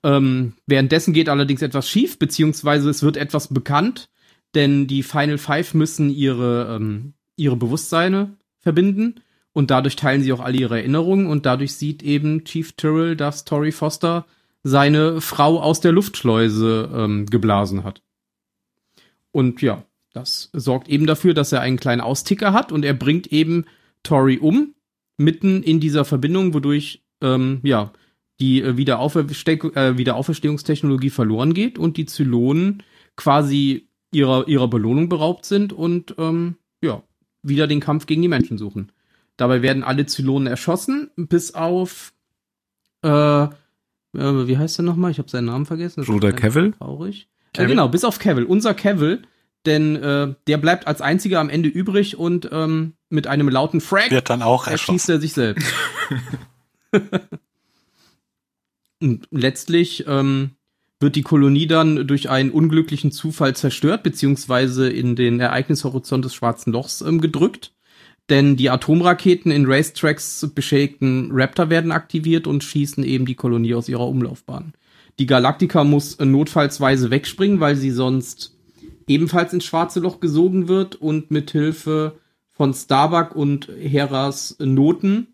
Ähm, 0.02 0.54
währenddessen 0.66 1.12
geht 1.12 1.28
allerdings 1.28 1.62
etwas 1.62 1.88
schief, 1.88 2.18
beziehungsweise 2.18 2.90
es 2.90 3.02
wird 3.02 3.16
etwas 3.16 3.48
bekannt, 3.52 4.08
denn 4.54 4.86
die 4.86 5.02
Final 5.02 5.38
Five 5.38 5.74
müssen 5.74 6.10
ihre, 6.10 6.76
ähm, 6.76 7.14
ihre 7.36 7.56
Bewusstseine 7.56 8.36
verbinden 8.58 9.16
und 9.52 9.70
dadurch 9.70 9.96
teilen 9.96 10.22
sie 10.22 10.32
auch 10.32 10.40
alle 10.40 10.58
ihre 10.58 10.78
Erinnerungen 10.78 11.26
und 11.26 11.46
dadurch 11.46 11.74
sieht 11.74 12.02
eben 12.02 12.44
Chief 12.44 12.72
Tyrrell, 12.72 13.16
dass 13.16 13.44
Tori 13.44 13.72
Foster 13.72 14.26
seine 14.62 15.20
Frau 15.20 15.60
aus 15.60 15.80
der 15.80 15.92
Luftschleuse 15.92 16.90
ähm, 16.92 17.26
geblasen 17.26 17.84
hat. 17.84 18.02
Und 19.30 19.62
ja, 19.62 19.84
das 20.12 20.50
sorgt 20.52 20.88
eben 20.88 21.06
dafür, 21.06 21.34
dass 21.34 21.52
er 21.52 21.60
einen 21.60 21.78
kleinen 21.78 22.00
Austicker 22.00 22.52
hat 22.52 22.72
und 22.72 22.84
er 22.84 22.94
bringt 22.94 23.28
eben 23.28 23.66
Tori 24.02 24.38
um, 24.38 24.74
mitten 25.18 25.62
in 25.62 25.78
dieser 25.78 26.04
Verbindung, 26.04 26.54
wodurch 26.54 27.04
ähm, 27.20 27.60
ja 27.62 27.92
die 28.40 28.60
äh, 28.60 28.70
äh, 28.70 28.76
Wiederauferstehungstechnologie 29.98 31.10
verloren 31.10 31.54
geht 31.54 31.78
und 31.78 31.96
die 31.96 32.06
Zylonen 32.06 32.82
quasi 33.16 33.88
ihrer, 34.12 34.46
ihrer 34.48 34.68
Belohnung 34.68 35.08
beraubt 35.08 35.44
sind 35.44 35.72
und 35.72 36.14
ähm, 36.18 36.56
ja, 36.82 37.02
wieder 37.42 37.66
den 37.66 37.80
Kampf 37.80 38.06
gegen 38.06 38.22
die 38.22 38.28
Menschen 38.28 38.58
suchen. 38.58 38.92
Dabei 39.36 39.62
werden 39.62 39.82
alle 39.82 40.06
Zylonen 40.06 40.46
erschossen, 40.46 41.10
bis 41.16 41.54
auf 41.54 42.12
äh, 43.02 43.48
äh, 44.16 44.46
wie 44.46 44.58
heißt 44.58 44.80
er 44.80 44.82
nochmal? 44.82 45.10
Ich 45.10 45.18
habe 45.18 45.28
seinen 45.28 45.46
Namen 45.46 45.66
vergessen. 45.66 46.00
Das 46.00 46.08
Bruder 46.08 46.32
Cavill? 46.32 46.72
Traurig. 46.72 47.28
Äh, 47.52 47.58
Cavill? 47.58 47.68
genau, 47.68 47.88
bis 47.88 48.04
auf 48.04 48.18
Cavill, 48.18 48.44
unser 48.44 48.74
Cavill, 48.74 49.22
denn 49.64 49.96
äh, 49.96 50.34
der 50.46 50.58
bleibt 50.58 50.86
als 50.86 51.00
einziger 51.00 51.40
am 51.40 51.48
Ende 51.48 51.68
übrig 51.68 52.16
und 52.16 52.48
ähm, 52.52 52.94
mit 53.08 53.26
einem 53.26 53.48
lauten 53.48 53.80
Frag 53.80 54.10
Wird 54.10 54.30
dann 54.30 54.42
auch 54.42 54.66
erschießt 54.66 55.08
er 55.08 55.20
sich 55.20 55.32
selbst. 55.32 55.66
Und 59.06 59.28
letztlich 59.30 60.04
ähm, 60.08 60.56
wird 60.98 61.14
die 61.14 61.22
Kolonie 61.22 61.68
dann 61.68 62.08
durch 62.08 62.28
einen 62.28 62.50
unglücklichen 62.50 63.12
Zufall 63.12 63.54
zerstört, 63.54 64.02
beziehungsweise 64.02 64.88
in 64.88 65.14
den 65.14 65.38
Ereignishorizont 65.38 66.24
des 66.24 66.34
Schwarzen 66.34 66.72
Lochs 66.72 67.02
ähm, 67.02 67.20
gedrückt. 67.20 67.72
Denn 68.28 68.56
die 68.56 68.68
Atomraketen 68.68 69.52
in 69.52 69.66
Racetracks 69.66 70.50
beschädigten 70.52 71.30
Raptor 71.30 71.70
werden 71.70 71.92
aktiviert 71.92 72.48
und 72.48 72.64
schießen 72.64 73.04
eben 73.04 73.26
die 73.26 73.36
Kolonie 73.36 73.74
aus 73.74 73.88
ihrer 73.88 74.08
Umlaufbahn. 74.08 74.72
Die 75.20 75.26
Galaktika 75.26 75.84
muss 75.84 76.16
äh, 76.16 76.24
notfallsweise 76.24 77.08
wegspringen, 77.12 77.60
weil 77.60 77.76
sie 77.76 77.92
sonst 77.92 78.58
ebenfalls 79.06 79.52
ins 79.52 79.64
schwarze 79.64 80.00
Loch 80.00 80.18
gesogen 80.18 80.66
wird 80.66 80.96
und 80.96 81.30
mit 81.30 81.52
Hilfe 81.52 82.18
von 82.50 82.74
Starbuck 82.74 83.36
und 83.36 83.68
Heras 83.68 84.56
Noten 84.58 85.28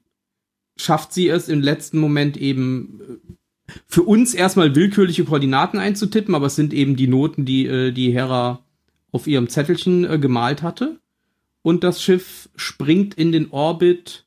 schafft 0.76 1.12
sie 1.12 1.28
es 1.28 1.48
im 1.48 1.60
letzten 1.60 1.98
Moment 1.98 2.36
eben 2.36 3.00
äh, 3.00 3.34
für 3.86 4.02
uns 4.02 4.34
erstmal 4.34 4.74
willkürliche 4.74 5.24
Koordinaten 5.24 5.78
einzutippen, 5.78 6.34
aber 6.34 6.46
es 6.46 6.56
sind 6.56 6.72
eben 6.72 6.96
die 6.96 7.08
Noten, 7.08 7.44
die 7.44 7.66
äh, 7.66 7.92
die 7.92 8.12
Hera 8.12 8.64
auf 9.12 9.26
ihrem 9.26 9.48
Zettelchen 9.48 10.04
äh, 10.04 10.18
gemalt 10.18 10.62
hatte. 10.62 10.98
Und 11.62 11.84
das 11.84 12.02
Schiff 12.02 12.48
springt 12.56 13.14
in 13.14 13.30
den 13.30 13.50
Orbit 13.50 14.26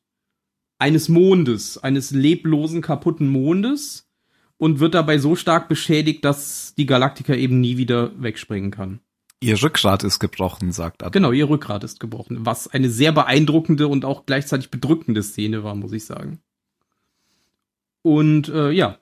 eines 0.78 1.10
Mondes, 1.10 1.78
eines 1.78 2.12
leblosen, 2.12 2.82
kaputten 2.82 3.28
Mondes 3.28 4.08
und 4.58 4.80
wird 4.80 4.94
dabei 4.94 5.18
so 5.18 5.36
stark 5.36 5.68
beschädigt, 5.68 6.24
dass 6.24 6.74
die 6.75 6.86
Galaktika 6.86 7.34
eben 7.34 7.60
nie 7.60 7.78
wieder 7.78 8.12
wegspringen 8.22 8.72
kann. 8.72 9.00
Ihr 9.42 9.62
Rückgrat 9.62 10.04
ist 10.04 10.20
gebrochen, 10.20 10.72
sagt 10.72 11.04
Adam. 11.04 11.12
Genau, 11.12 11.32
ihr 11.32 11.50
Rückgrat 11.50 11.84
ist 11.84 12.00
gebrochen, 12.00 12.46
was 12.46 12.68
eine 12.68 12.90
sehr 12.90 13.12
beeindruckende 13.12 13.88
und 13.88 14.06
auch 14.06 14.25
gleichzeitig 14.25 14.72
bedrückende 14.72 15.22
Szene 15.24 15.64
war, 15.64 15.75
muss 15.75 15.92
ich 15.92 16.06
sagen. 16.06 16.40
Und 18.02 18.50
äh, 18.50 18.72
ja, 18.72 18.98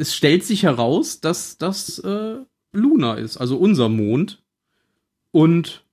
es 0.00 0.14
stellt 0.14 0.44
sich 0.44 0.62
heraus, 0.62 1.20
dass 1.20 1.58
das 1.58 1.98
äh, 2.00 2.36
Luna 2.72 3.14
ist, 3.14 3.36
also 3.36 3.56
unser 3.56 3.88
Mond. 3.88 4.42
Und 5.32 5.84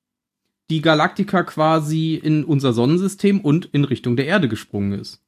die 0.70 0.82
Galaktika 0.82 1.44
quasi 1.44 2.16
in 2.16 2.44
unser 2.44 2.74
Sonnensystem 2.74 3.40
und 3.40 3.70
in 3.72 3.84
Richtung 3.84 4.16
der 4.16 4.26
Erde 4.26 4.48
gesprungen 4.48 5.00
ist. 5.00 5.22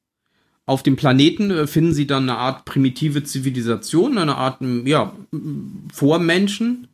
Auf 0.66 0.84
dem 0.84 0.96
Planeten 0.96 1.52
äh, 1.52 1.68
finden 1.68 1.94
sie 1.94 2.08
dann 2.08 2.24
eine 2.24 2.38
Art 2.38 2.66
primitive 2.66 3.24
Zivilisation, 3.24 4.18
eine 4.18 4.36
Art, 4.36 4.62
ja, 4.86 5.14
Vormenschen. 5.92 6.88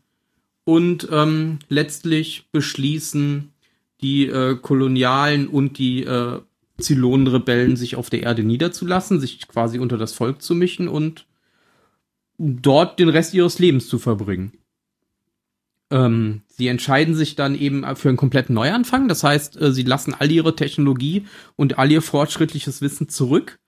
Und 0.64 1.08
ähm, 1.12 1.60
letztlich 1.70 2.46
beschließen 2.52 3.52
die 4.02 4.28
äh, 4.28 4.56
Kolonialen 4.56 5.48
und 5.48 5.78
die 5.78 6.04
äh, 6.04 6.40
Zylonenrebellen 6.80 7.76
sich 7.76 7.96
auf 7.96 8.10
der 8.10 8.24
Erde 8.24 8.44
niederzulassen, 8.44 9.20
sich 9.20 9.48
quasi 9.48 9.80
unter 9.80 9.98
das 9.98 10.14
Volk 10.14 10.42
zu 10.42 10.56
mischen 10.56 10.88
und 10.88 11.26
dort 12.38 13.00
den 13.00 13.10
Rest 13.10 13.34
ihres 13.34 13.60
Lebens 13.60 13.88
zu 13.88 14.00
verbringen. 14.00 14.54
Ähm, 15.92 16.42
sie 16.48 16.68
entscheiden 16.68 17.14
sich 17.16 17.36
dann 17.36 17.56
eben 17.56 17.84
für 17.96 18.10
einen 18.10 18.18
kompletten 18.18 18.56
Neuanfang. 18.56 19.08
Das 19.08 19.24
heißt, 19.24 19.62
äh, 19.62 19.72
sie 19.72 19.84
lassen 19.84 20.16
all 20.18 20.32
ihre 20.32 20.56
Technologie 20.56 21.26
und 21.56 21.78
all 21.78 21.92
ihr 21.92 22.02
fortschrittliches 22.02 22.82
Wissen 22.82 23.08
zurück 23.08 23.60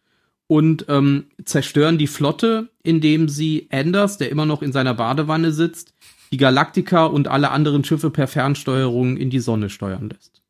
und 0.47 0.85
ähm, 0.89 1.25
zerstören 1.45 1.97
die 1.97 2.07
Flotte, 2.07 2.69
indem 2.83 3.29
sie 3.29 3.67
Anders, 3.71 4.17
der 4.17 4.31
immer 4.31 4.45
noch 4.45 4.61
in 4.61 4.71
seiner 4.71 4.93
Badewanne 4.95 5.51
sitzt, 5.51 5.93
die 6.31 6.37
Galaktika 6.37 7.05
und 7.05 7.27
alle 7.27 7.51
anderen 7.51 7.83
Schiffe 7.83 8.09
per 8.09 8.27
Fernsteuerung 8.27 9.15
in 9.17 9.29
die 9.29 9.39
Sonne 9.39 9.69
steuern 9.69 10.09
lässt. 10.09 10.41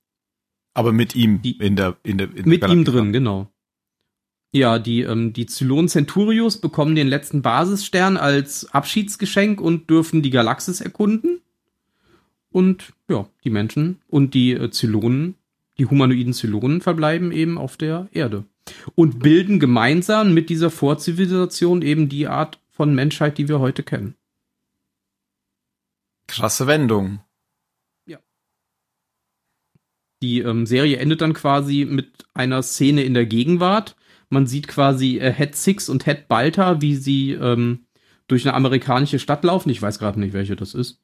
Aber 0.73 0.93
mit 0.93 1.15
ihm 1.15 1.41
Die- 1.41 1.57
in 1.57 1.75
der 1.75 1.97
in 2.03 2.17
der 2.17 2.27
in 2.29 2.35
der 2.35 2.47
Mit 2.47 2.61
ihm 2.63 2.83
Galaktika. 2.83 2.91
drin, 2.91 3.11
genau. 3.13 3.51
Ja, 4.51 4.79
die, 4.79 5.01
ähm, 5.01 5.33
die 5.33 5.45
Zylon 5.45 5.87
Centurios 5.87 6.59
bekommen 6.59 6.95
den 6.95 7.07
letzten 7.07 7.41
Basisstern 7.41 8.17
als 8.17 8.71
Abschiedsgeschenk 8.73 9.59
und 9.59 9.89
dürfen 9.89 10.21
die 10.21 10.29
Galaxis 10.29 10.81
erkunden. 10.81 11.41
Und 12.49 12.93
ja, 13.09 13.27
die 13.43 13.49
Menschen 13.49 14.01
und 14.07 14.33
die 14.33 14.53
äh, 14.53 14.71
Zylonen, 14.71 15.35
die 15.77 15.85
humanoiden 15.85 16.33
Zylonen 16.33 16.81
verbleiben 16.81 17.31
eben 17.31 17.57
auf 17.57 17.77
der 17.77 18.07
Erde. 18.11 18.45
Und 18.95 19.19
bilden 19.19 19.59
gemeinsam 19.59 20.33
mit 20.33 20.49
dieser 20.49 20.71
Vorzivilisation 20.71 21.81
eben 21.81 22.09
die 22.09 22.27
Art 22.27 22.59
von 22.69 22.95
Menschheit, 22.95 23.37
die 23.37 23.47
wir 23.47 23.59
heute 23.59 23.83
kennen. 23.83 24.15
Krasse 26.27 26.67
Wendung. 26.67 27.19
Die 30.21 30.39
ähm, 30.39 30.65
Serie 30.65 30.97
endet 30.97 31.21
dann 31.21 31.33
quasi 31.33 31.85
mit 31.85 32.25
einer 32.33 32.63
Szene 32.63 33.03
in 33.03 33.13
der 33.13 33.25
Gegenwart. 33.25 33.95
Man 34.29 34.47
sieht 34.47 34.67
quasi 34.67 35.17
äh, 35.19 35.31
Head 35.33 35.55
Six 35.55 35.89
und 35.89 36.05
Head 36.05 36.27
Balta, 36.27 36.81
wie 36.81 36.95
sie 36.95 37.31
ähm, 37.31 37.85
durch 38.27 38.45
eine 38.45 38.53
amerikanische 38.55 39.19
Stadt 39.19 39.43
laufen. 39.43 39.69
Ich 39.69 39.81
weiß 39.81 39.99
gerade 39.99 40.19
nicht, 40.19 40.33
welche 40.33 40.55
das 40.55 40.73
ist. 40.73 40.99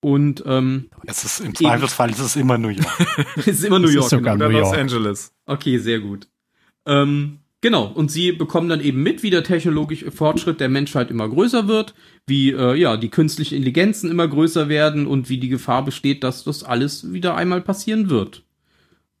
Und 0.00 0.42
ähm, 0.46 0.90
Es 1.06 1.24
ist 1.24 1.40
im 1.40 1.54
Zweifelsfall 1.54 2.10
ist 2.10 2.20
es 2.20 2.36
immer 2.36 2.58
New 2.58 2.68
York. 2.68 2.86
es 3.36 3.46
ist 3.48 3.64
immer 3.64 3.78
New 3.78 3.86
Es 3.86 3.90
ist 3.90 3.96
York. 3.96 4.10
sogar 4.10 4.34
genau. 4.34 4.46
Oder 4.46 4.52
New 4.52 4.58
Los 4.60 4.68
York. 4.68 4.78
Angeles. 4.80 5.32
Okay, 5.46 5.78
sehr 5.78 6.00
gut. 6.00 6.28
Ähm, 6.84 7.38
genau, 7.62 7.86
und 7.86 8.10
sie 8.12 8.32
bekommen 8.32 8.68
dann 8.68 8.82
eben 8.82 9.02
mit, 9.02 9.22
wie 9.22 9.30
der 9.30 9.42
technologische 9.42 10.12
Fortschritt 10.12 10.60
der 10.60 10.68
Menschheit 10.68 11.10
immer 11.10 11.28
größer 11.28 11.66
wird, 11.66 11.94
wie 12.26 12.52
äh, 12.52 12.74
ja 12.78 12.96
die 12.98 13.08
künstlichen 13.08 13.54
Intelligenzen 13.56 14.10
immer 14.10 14.28
größer 14.28 14.68
werden 14.68 15.06
und 15.06 15.28
wie 15.30 15.38
die 15.38 15.48
Gefahr 15.48 15.84
besteht, 15.84 16.22
dass 16.22 16.44
das 16.44 16.62
alles 16.62 17.12
wieder 17.12 17.34
einmal 17.34 17.62
passieren 17.62 18.10
wird. 18.10 18.44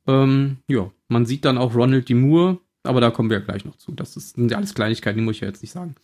Ähm, 0.06 0.58
ja, 0.68 0.90
man 1.08 1.24
sieht 1.26 1.44
dann 1.46 1.58
auch 1.58 1.74
Ronald 1.74 2.08
D. 2.08 2.14
Moore, 2.14 2.58
aber 2.86 3.00
da 3.00 3.10
kommen 3.10 3.30
wir 3.30 3.40
gleich 3.40 3.64
noch 3.64 3.76
zu. 3.76 3.92
Das 3.92 4.16
ist, 4.16 4.36
sind 4.36 4.50
ja 4.50 4.56
alles 4.56 4.74
Kleinigkeiten, 4.74 5.18
die 5.18 5.24
muss 5.24 5.36
ich 5.36 5.42
ja 5.42 5.48
jetzt 5.48 5.62
nicht 5.62 5.72
sagen. 5.72 5.94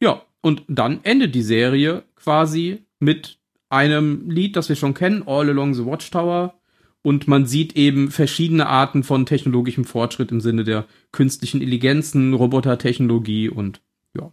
Ja, 0.00 0.22
und 0.40 0.62
dann 0.68 1.00
endet 1.02 1.34
die 1.34 1.42
Serie 1.42 2.04
quasi 2.14 2.84
mit 2.98 3.38
einem 3.68 4.30
Lied, 4.30 4.56
das 4.56 4.68
wir 4.68 4.76
schon 4.76 4.94
kennen, 4.94 5.24
All 5.26 5.48
Along 5.48 5.74
the 5.74 5.84
Watchtower. 5.84 6.54
Und 7.02 7.28
man 7.28 7.46
sieht 7.46 7.76
eben 7.76 8.10
verschiedene 8.10 8.66
Arten 8.66 9.04
von 9.04 9.26
technologischem 9.26 9.84
Fortschritt 9.84 10.32
im 10.32 10.40
Sinne 10.40 10.64
der 10.64 10.86
künstlichen 11.12 11.60
Intelligenzen, 11.60 12.34
Robotertechnologie 12.34 13.48
und 13.48 13.80
ja, 14.16 14.32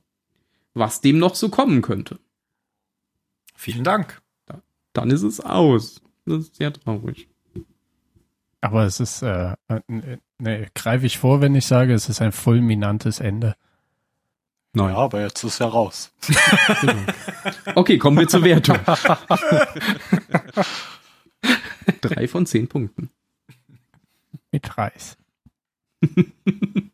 was 0.74 1.02
dem 1.02 1.20
noch 1.20 1.36
so 1.36 1.50
kommen 1.50 1.82
könnte. 1.82 2.20
Vielen 3.56 3.84
Dank. 3.84 4.22
Dann 4.94 5.10
ist 5.10 5.24
es 5.24 5.40
aus. 5.40 6.02
Das 6.26 6.40
ist 6.40 6.56
sehr 6.56 6.72
traurig. 6.72 7.28
Aber 8.64 8.86
es 8.86 9.02
ist, 9.02 9.22
äh, 9.24 9.56
äh, 9.68 9.82
ne, 10.38 10.68
greife 10.74 11.06
ich 11.06 11.18
vor, 11.18 11.42
wenn 11.42 11.54
ich 11.54 11.66
sage, 11.66 11.94
es 11.94 12.08
ist 12.08 12.22
ein 12.22 12.32
fulminantes 12.32 13.20
Ende. 13.20 13.58
Ja, 14.74 14.88
aber 14.96 15.20
jetzt 15.20 15.44
ist 15.44 15.60
er 15.60 15.68
raus. 15.68 16.14
Okay, 17.76 17.98
kommen 17.98 18.18
wir 18.18 18.28
zur 18.28 18.44
Wertung. 18.44 18.78
Drei 22.02 22.28
von 22.30 22.46
zehn 22.46 22.70
Punkten. 22.70 23.10
Mit 24.52 24.78
Reis. 24.78 25.18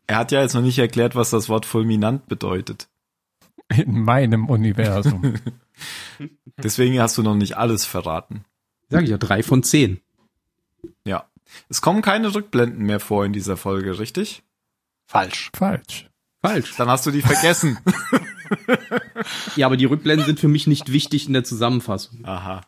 Er 0.08 0.16
hat 0.16 0.32
ja 0.32 0.40
jetzt 0.40 0.54
noch 0.54 0.62
nicht 0.62 0.78
erklärt, 0.78 1.14
was 1.14 1.30
das 1.30 1.48
Wort 1.48 1.66
fulminant 1.66 2.26
bedeutet. 2.26 2.88
In 3.68 4.00
meinem 4.02 4.48
Universum. 4.48 5.34
Deswegen 6.58 6.98
hast 6.98 7.16
du 7.16 7.22
noch 7.22 7.36
nicht 7.36 7.56
alles 7.56 7.84
verraten. 7.84 8.44
Sag 8.88 9.04
ich 9.04 9.10
ja, 9.10 9.18
drei 9.18 9.44
von 9.44 9.62
zehn. 9.62 10.00
Ja. 11.04 11.29
Es 11.68 11.80
kommen 11.82 12.02
keine 12.02 12.34
Rückblenden 12.34 12.84
mehr 12.86 13.00
vor 13.00 13.24
in 13.24 13.32
dieser 13.32 13.56
Folge, 13.56 13.98
richtig? 13.98 14.42
Falsch. 15.06 15.50
Falsch. 15.54 16.08
Falsch. 16.42 16.74
Dann 16.76 16.88
hast 16.88 17.04
du 17.06 17.10
die 17.10 17.22
vergessen. 17.22 17.78
Ja, 19.54 19.66
aber 19.66 19.76
die 19.76 19.84
Rückblenden 19.84 20.26
sind 20.26 20.40
für 20.40 20.48
mich 20.48 20.66
nicht 20.66 20.90
wichtig 20.90 21.28
in 21.28 21.34
der 21.34 21.44
Zusammenfassung. 21.44 22.24
Aha. 22.24 22.62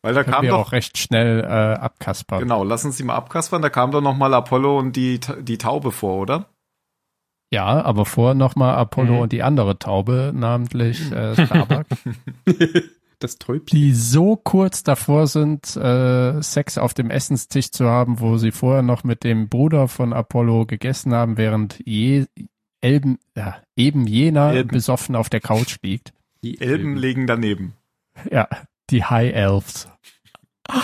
Weil 0.00 0.14
da 0.14 0.22
Können 0.24 0.34
kam 0.34 0.42
wir 0.44 0.50
doch, 0.50 0.58
auch 0.68 0.72
recht 0.72 0.96
schnell 0.96 1.40
äh, 1.40 1.46
abkaspern. 1.46 2.38
genau, 2.40 2.64
lass 2.64 2.84
uns 2.86 2.96
die 2.96 3.02
mal 3.02 3.14
abkaspern, 3.16 3.60
da 3.60 3.68
kam 3.68 3.90
doch 3.90 4.00
noch 4.00 4.16
mal 4.16 4.32
Apollo 4.32 4.78
und 4.78 4.96
die, 4.96 5.20
die 5.40 5.58
Taube 5.58 5.92
vor, 5.92 6.16
oder? 6.18 6.46
Ja, 7.52 7.82
aber 7.82 8.06
vorher 8.06 8.34
nochmal 8.34 8.74
Apollo 8.76 9.14
Mhm. 9.14 9.18
und 9.20 9.32
die 9.32 9.42
andere 9.42 9.78
Taube, 9.78 10.32
namentlich 10.34 11.10
äh, 11.12 11.34
Starbuck, 11.46 11.86
Das 13.20 13.36
Täubchen. 13.36 13.76
die 13.76 13.92
so 13.94 14.36
kurz 14.36 14.84
davor 14.84 15.26
sind, 15.26 15.76
äh, 15.76 16.40
Sex 16.40 16.78
auf 16.78 16.94
dem 16.94 17.10
Essenstisch 17.10 17.72
zu 17.72 17.86
haben, 17.86 18.20
wo 18.20 18.36
sie 18.36 18.52
vorher 18.52 18.82
noch 18.82 19.02
mit 19.02 19.24
dem 19.24 19.48
Bruder 19.48 19.88
von 19.88 20.12
Apollo 20.12 20.66
gegessen 20.66 21.12
haben, 21.12 21.36
während 21.36 21.82
je, 21.84 22.26
Elben, 22.80 23.18
ja, 23.36 23.56
eben 23.76 24.06
jener 24.06 24.52
Elben. 24.52 24.70
besoffen 24.70 25.16
auf 25.16 25.28
der 25.28 25.40
Couch 25.40 25.78
liegt. 25.82 26.12
Die 26.44 26.60
Elben 26.60 26.96
legen 26.96 27.26
daneben. 27.26 27.74
Ja, 28.30 28.48
die 28.90 29.04
High 29.04 29.34
Elves. 29.34 29.88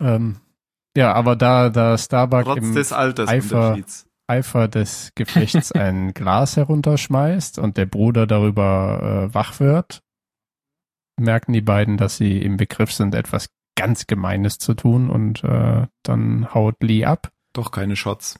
ähm, 0.00 0.36
ja, 0.96 1.12
aber 1.14 1.36
da, 1.36 1.70
da 1.70 1.96
Starbuck 1.96 2.44
Trotz 2.44 2.58
im 2.58 2.74
des 2.74 2.92
Eifer-. 2.92 3.78
Eifer 4.26 4.68
des 4.68 5.12
Gefechts 5.14 5.72
ein 5.72 6.14
Glas 6.14 6.56
herunterschmeißt 6.56 7.58
und 7.58 7.76
der 7.76 7.86
Bruder 7.86 8.26
darüber 8.26 9.28
äh, 9.30 9.34
wach 9.34 9.60
wird, 9.60 10.02
merken 11.20 11.52
die 11.52 11.60
beiden, 11.60 11.96
dass 11.96 12.16
sie 12.16 12.38
im 12.42 12.56
Begriff 12.56 12.92
sind, 12.92 13.14
etwas 13.14 13.48
ganz 13.76 14.06
Gemeines 14.06 14.58
zu 14.58 14.74
tun 14.74 15.08
und 15.10 15.42
äh, 15.44 15.86
dann 16.02 16.52
haut 16.54 16.76
Lee 16.82 17.04
ab. 17.04 17.30
Doch 17.52 17.70
keine 17.70 17.96
Shots. 17.96 18.38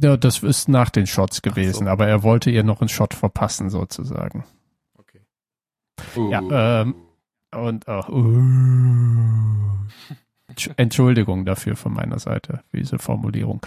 Ja, 0.00 0.16
das 0.16 0.42
ist 0.42 0.68
nach 0.68 0.90
den 0.90 1.06
Shots 1.06 1.42
gewesen, 1.42 1.84
so. 1.86 1.90
aber 1.90 2.06
er 2.06 2.22
wollte 2.22 2.50
ihr 2.50 2.62
noch 2.62 2.80
einen 2.80 2.88
Shot 2.88 3.12
verpassen 3.14 3.70
sozusagen. 3.70 4.44
Okay. 4.96 5.20
Ja, 6.30 6.82
ähm, 6.82 6.94
und 7.52 7.88
auch, 7.88 8.08
uh, 8.08 8.40
Entsch- 10.48 10.72
Entschuldigung 10.76 11.44
dafür 11.44 11.76
von 11.76 11.92
meiner 11.92 12.18
Seite, 12.18 12.62
für 12.70 12.76
diese 12.76 12.98
Formulierung. 12.98 13.60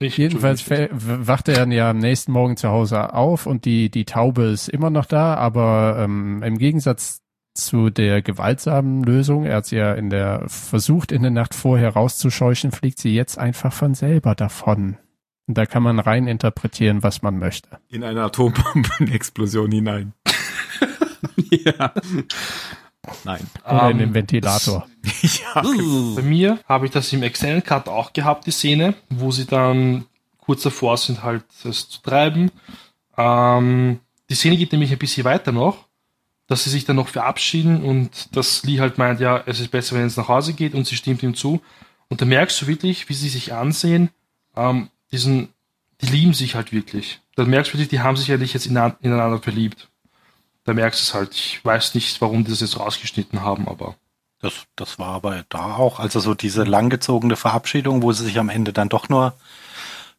Ich, 0.00 0.16
Jedenfalls 0.16 0.62
fä- 0.62 0.88
w- 0.92 1.26
wacht 1.26 1.48
er 1.48 1.66
ja 1.66 1.90
am 1.90 1.98
nächsten 1.98 2.30
Morgen 2.30 2.56
zu 2.56 2.68
Hause 2.68 3.12
auf 3.14 3.46
und 3.46 3.64
die, 3.64 3.90
die 3.90 4.04
Taube 4.04 4.44
ist 4.44 4.68
immer 4.68 4.90
noch 4.90 5.06
da, 5.06 5.34
aber 5.34 5.96
ähm, 5.98 6.40
im 6.44 6.56
Gegensatz 6.58 7.20
zu 7.58 7.90
der 7.90 8.22
gewaltsamen 8.22 9.02
Lösung, 9.02 9.44
er 9.44 9.56
hat 9.56 9.66
sie 9.66 9.76
ja 9.76 9.92
in 9.94 10.10
der 10.10 10.44
versucht, 10.48 11.12
in 11.12 11.22
der 11.22 11.30
Nacht 11.30 11.54
vorher 11.54 11.90
rauszuscheuchen, 11.90 12.72
fliegt 12.72 12.98
sie 12.98 13.14
jetzt 13.14 13.38
einfach 13.38 13.72
von 13.72 13.94
selber 13.94 14.34
davon. 14.34 14.96
Und 15.46 15.56
da 15.56 15.66
kann 15.66 15.82
man 15.82 15.98
rein 15.98 16.26
interpretieren, 16.26 17.02
was 17.02 17.22
man 17.22 17.38
möchte. 17.38 17.78
In 17.88 18.04
eine 18.04 18.22
Atombombenexplosion 18.24 19.72
hinein. 19.72 20.12
ja. 21.50 21.92
Nein. 23.24 23.46
Oder 23.64 23.90
in 23.90 23.92
Ähm, 23.92 23.98
den 23.98 24.14
Ventilator. 24.14 24.86
ja. 25.22 25.62
Bei 25.62 26.22
mir 26.22 26.58
habe 26.68 26.86
ich 26.86 26.92
das 26.92 27.12
im 27.12 27.22
Extended 27.22 27.64
Cut 27.64 27.88
auch 27.88 28.12
gehabt, 28.12 28.46
die 28.46 28.50
Szene, 28.50 28.94
wo 29.08 29.30
sie 29.30 29.46
dann 29.46 30.04
kurz 30.38 30.62
davor 30.62 30.96
sind, 30.98 31.22
halt 31.22 31.44
es 31.64 31.88
zu 31.88 32.02
treiben. 32.02 32.50
Ähm, 33.16 34.00
die 34.28 34.34
Szene 34.34 34.58
geht 34.58 34.72
nämlich 34.72 34.92
ein 34.92 34.98
bisschen 34.98 35.24
weiter 35.24 35.52
noch, 35.52 35.87
dass 36.48 36.64
sie 36.64 36.70
sich 36.70 36.84
dann 36.84 36.96
noch 36.96 37.08
verabschieden 37.08 37.82
und 37.84 38.34
dass 38.34 38.64
Lee 38.64 38.80
halt 38.80 38.98
meint, 38.98 39.20
ja, 39.20 39.42
es 39.46 39.60
ist 39.60 39.70
besser, 39.70 39.94
wenn 39.96 40.06
es 40.06 40.16
nach 40.16 40.28
Hause 40.28 40.54
geht 40.54 40.74
und 40.74 40.86
sie 40.86 40.96
stimmt 40.96 41.22
ihm 41.22 41.34
zu. 41.34 41.60
Und 42.08 42.20
da 42.22 42.24
merkst 42.24 42.60
du 42.60 42.66
wirklich, 42.66 43.08
wie 43.08 43.14
sie 43.14 43.28
sich 43.28 43.52
ansehen, 43.52 44.08
ähm, 44.56 44.88
diesen, 45.12 45.50
die 46.00 46.06
lieben 46.06 46.32
sich 46.34 46.54
halt 46.54 46.72
wirklich. 46.72 47.20
Da 47.36 47.44
merkst 47.44 47.72
du 47.72 47.74
wirklich, 47.74 47.90
die 47.90 48.00
haben 48.00 48.16
sich 48.16 48.32
eigentlich 48.32 48.54
jetzt 48.54 48.66
ineinander, 48.66 49.40
verliebt. 49.42 49.88
Da 50.64 50.72
merkst 50.72 51.00
du 51.00 51.02
es 51.02 51.14
halt. 51.14 51.34
Ich 51.34 51.64
weiß 51.64 51.94
nicht, 51.94 52.20
warum 52.20 52.44
die 52.44 52.50
das 52.50 52.60
jetzt 52.60 52.80
rausgeschnitten 52.80 53.42
haben, 53.42 53.68
aber 53.68 53.96
Das, 54.40 54.66
das 54.74 54.98
war 54.98 55.08
aber 55.08 55.44
da 55.50 55.76
auch, 55.76 56.00
also 56.00 56.18
so 56.18 56.34
diese 56.34 56.64
langgezogene 56.64 57.36
Verabschiedung, 57.36 58.02
wo 58.02 58.12
sie 58.12 58.24
sich 58.24 58.38
am 58.38 58.48
Ende 58.48 58.72
dann 58.72 58.88
doch 58.88 59.08
nur, 59.10 59.34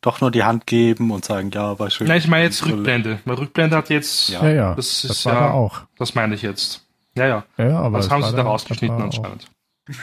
doch 0.02 0.22
nur 0.22 0.32
die 0.32 0.44
Hand 0.44 0.66
geben 0.66 1.12
und 1.12 1.26
sagen, 1.26 1.52
ja, 1.52 1.78
war 1.78 1.90
schön. 1.90 2.08
Nein, 2.08 2.20
ich 2.20 2.28
meine 2.28 2.46
jetzt 2.46 2.66
Rückblende. 2.66 3.20
Weil 3.26 3.36
Rückblende 3.36 3.76
hat 3.76 3.90
jetzt, 3.90 4.30
Ja. 4.30 4.44
Ja, 4.44 4.52
ja, 4.52 4.76
das 4.76 5.02
das, 5.02 5.12
ist 5.12 5.26
war 5.26 5.34
ja, 5.34 5.40
da 5.42 5.52
auch. 5.52 5.82
das 5.98 6.16
meine 6.16 6.36
ich 6.36 6.42
jetzt. 6.42 6.86
Ja, 7.16 7.28
ja. 7.28 7.44
Ja, 7.58 7.68
ja, 7.68 7.80
aber 7.80 7.98
Was 7.98 8.06
das 8.06 8.14
haben 8.14 8.24
sie 8.24 8.32
da 8.32 8.38
das 8.38 8.46
rausgeschnitten 8.46 9.02
anscheinend? 9.02 9.48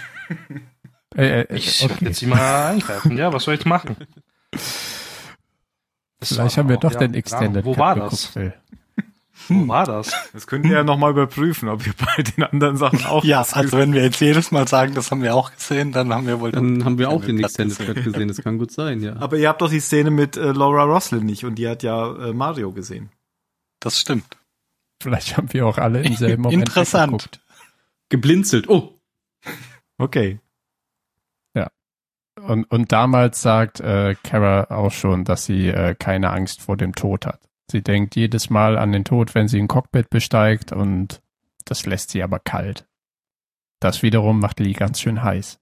Äh, 1.17 1.43
äh, 1.43 1.57
Ich 1.57 1.81
werde 1.81 1.95
okay. 1.95 2.05
jetzt 2.07 2.23
immer 2.23 2.67
eingreifen. 2.67 3.17
Ja, 3.17 3.33
was 3.33 3.45
soll 3.45 3.55
ich 3.55 3.65
machen? 3.65 3.97
Das 4.51 6.33
Vielleicht 6.33 6.59
haben 6.59 6.69
wir 6.69 6.77
doch 6.77 6.93
ja, 6.93 6.99
den. 6.99 7.15
Extended 7.15 7.65
Wo 7.65 7.71
Cut 7.73 7.79
war 7.79 7.95
geguckt, 7.95 8.39
das? 9.37 9.47
Phil. 9.47 9.57
Wo 9.65 9.69
war 9.69 9.85
das? 9.85 10.13
Das 10.33 10.47
könnt 10.47 10.67
ihr 10.67 10.73
ja 10.73 10.85
nochmal 10.85 11.13
überprüfen, 11.13 11.69
ob 11.69 11.87
ihr 11.87 11.93
bei 12.17 12.23
den 12.23 12.45
anderen 12.45 12.77
Sachen 12.77 13.05
auch 13.05 13.25
Ja, 13.25 13.47
also 13.51 13.77
wenn 13.79 13.93
wir 13.93 14.03
jetzt 14.03 14.21
jedes 14.21 14.51
Mal 14.51 14.67
sagen, 14.67 14.95
das 14.95 15.11
haben 15.11 15.23
wir 15.23 15.35
auch 15.35 15.53
gesehen, 15.53 15.93
dann 15.93 16.13
haben 16.13 16.27
wir 16.27 16.41
wohl 16.41 16.53
Dann 16.53 16.85
haben 16.85 16.99
wir 16.99 17.11
auch 17.11 17.25
den 17.25 17.39
Extended 17.39 17.79
Cut 17.79 18.05
gesehen. 18.05 18.29
Das 18.29 18.43
kann 18.43 18.59
gut 18.59 18.73
sein, 18.73 19.01
ja. 19.01 19.17
Aber 19.17 19.37
ihr 19.37 19.49
habt 19.49 19.63
doch 19.63 19.71
die 19.71 19.81
Szene 19.81 20.11
mit 20.11 20.37
äh, 20.37 20.53
Laura 20.53 20.85
Roslin 20.85 21.25
nicht 21.25 21.45
und 21.45 21.57
die 21.57 21.69
hat 21.69 21.83
ja 21.83 22.15
äh, 22.17 22.33
Mario 22.33 22.73
gesehen. 22.73 23.11
Das 23.81 24.01
stimmt. 24.01 24.37
Vielleicht 25.03 25.37
haben 25.37 25.53
wir 25.53 25.67
auch 25.67 25.79
alle 25.79 26.03
im 26.03 26.17
selben 26.17 26.43
Moment 26.43 26.69
Interessant. 26.69 27.13
weggeguckt. 27.13 27.41
Geblinzelt. 28.09 28.69
Oh, 28.69 28.93
Okay. 29.99 30.41
Und, 32.43 32.71
und 32.71 32.93
damals 32.93 33.41
sagt 33.41 33.81
äh, 33.81 34.15
Kara 34.23 34.65
auch 34.71 34.93
schon, 34.93 35.25
dass 35.25 35.47
sie 35.47 35.69
äh, 35.69 35.95
keine 35.95 36.31
Angst 36.31 36.61
vor 36.61 36.77
dem 36.77 36.95
Tod 36.95 37.27
hat. 37.27 37.41
Sie 37.71 37.83
denkt 37.83 38.15
jedes 38.17 38.51
Mal 38.51 38.79
an 38.79 38.93
den 38.93 39.05
Tod, 39.05 39.35
wenn 39.35 39.49
sie 39.49 39.59
ein 39.61 39.69
Cockpit 39.69 40.09
besteigt 40.11 40.73
und 40.73 41.21
das 41.65 41.85
lässt 41.87 42.11
sie 42.11 42.23
aber 42.23 42.39
kalt. 42.39 42.87
Das 43.81 44.03
wiederum 44.03 44.39
macht 44.41 44.61
Lee 44.61 44.73
ganz 44.73 45.01
schön 45.01 45.23
heiß. 45.23 45.59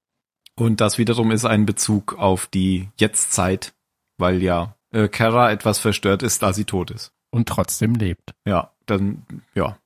Und 0.56 0.80
das 0.80 0.98
wiederum 0.98 1.30
ist 1.30 1.44
ein 1.44 1.66
Bezug 1.66 2.14
auf 2.18 2.46
die 2.46 2.88
Jetztzeit, 2.98 3.74
weil 4.18 4.42
ja 4.42 4.76
äh, 4.92 5.08
Kara 5.08 5.50
etwas 5.50 5.78
verstört 5.78 6.22
ist, 6.22 6.42
da 6.42 6.52
sie 6.52 6.64
tot 6.64 6.90
ist. 6.90 7.12
Und 7.30 7.48
trotzdem 7.48 7.94
lebt. 7.94 8.34
Ja, 8.46 8.70
dann, 8.86 9.26
ja, 9.54 9.76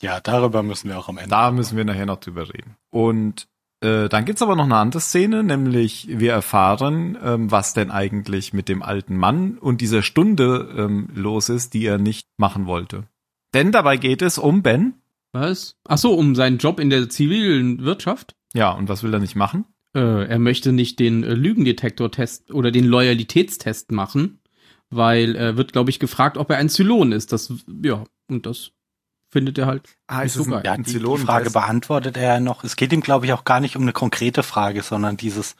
Ja, 0.00 0.20
darüber 0.20 0.62
müssen 0.62 0.88
wir 0.88 0.98
auch 0.98 1.08
am 1.08 1.18
Ende. 1.18 1.30
da 1.30 1.50
müssen 1.50 1.76
wir 1.76 1.84
nachher 1.84 2.06
noch 2.06 2.20
drüber 2.20 2.48
reden. 2.48 2.76
Und 2.90 3.48
äh, 3.82 4.08
dann 4.08 4.24
gibt's 4.24 4.42
aber 4.42 4.56
noch 4.56 4.64
eine 4.64 4.76
andere 4.76 5.00
Szene, 5.00 5.42
nämlich 5.42 6.06
wir 6.08 6.32
erfahren, 6.32 7.18
ähm, 7.22 7.50
was 7.50 7.74
denn 7.74 7.90
eigentlich 7.90 8.52
mit 8.52 8.68
dem 8.68 8.82
alten 8.82 9.16
Mann 9.16 9.58
und 9.58 9.80
dieser 9.80 10.02
Stunde 10.02 10.74
ähm, 10.76 11.08
los 11.14 11.48
ist, 11.48 11.74
die 11.74 11.84
er 11.84 11.98
nicht 11.98 12.28
machen 12.36 12.66
wollte. 12.66 13.04
Denn 13.54 13.72
dabei 13.72 13.96
geht 13.96 14.22
es 14.22 14.38
um 14.38 14.62
Ben. 14.62 14.94
Was? 15.32 15.76
Ach 15.86 15.98
so, 15.98 16.14
um 16.14 16.34
seinen 16.34 16.58
Job 16.58 16.78
in 16.78 16.90
der 16.90 17.08
zivilen 17.08 17.84
Wirtschaft? 17.84 18.34
Ja, 18.54 18.70
und 18.72 18.88
was 18.88 19.02
will 19.02 19.12
er 19.12 19.20
nicht 19.20 19.36
machen? 19.36 19.64
Äh, 19.94 20.26
er 20.26 20.38
möchte 20.38 20.72
nicht 20.72 20.98
den 20.98 21.24
äh, 21.24 21.34
Lügendetektor-Test 21.34 22.52
oder 22.52 22.70
den 22.70 22.84
Loyalitätstest 22.84 23.92
machen, 23.92 24.40
weil 24.90 25.34
er 25.34 25.56
wird, 25.56 25.72
glaube 25.72 25.90
ich, 25.90 25.98
gefragt, 25.98 26.36
ob 26.36 26.50
er 26.50 26.58
ein 26.58 26.68
Zylon 26.68 27.12
ist. 27.12 27.32
Das, 27.32 27.52
ja, 27.82 28.04
und 28.28 28.46
das 28.46 28.72
findet 29.32 29.58
er 29.58 29.66
halt 29.66 29.82
Ah, 30.06 30.22
nicht 30.22 30.34
so 30.34 30.44
geil. 30.44 30.62
Ja, 30.64 30.76
die, 30.76 30.98
die 30.98 31.18
Frage 31.18 31.50
beantwortet 31.50 32.16
er 32.16 32.38
noch. 32.38 32.64
Es 32.64 32.76
geht 32.76 32.92
ihm, 32.92 33.00
glaube 33.00 33.26
ich, 33.26 33.32
auch 33.32 33.44
gar 33.44 33.60
nicht 33.60 33.76
um 33.76 33.82
eine 33.82 33.92
konkrete 33.92 34.42
Frage, 34.42 34.82
sondern 34.82 35.16
dieses, 35.16 35.56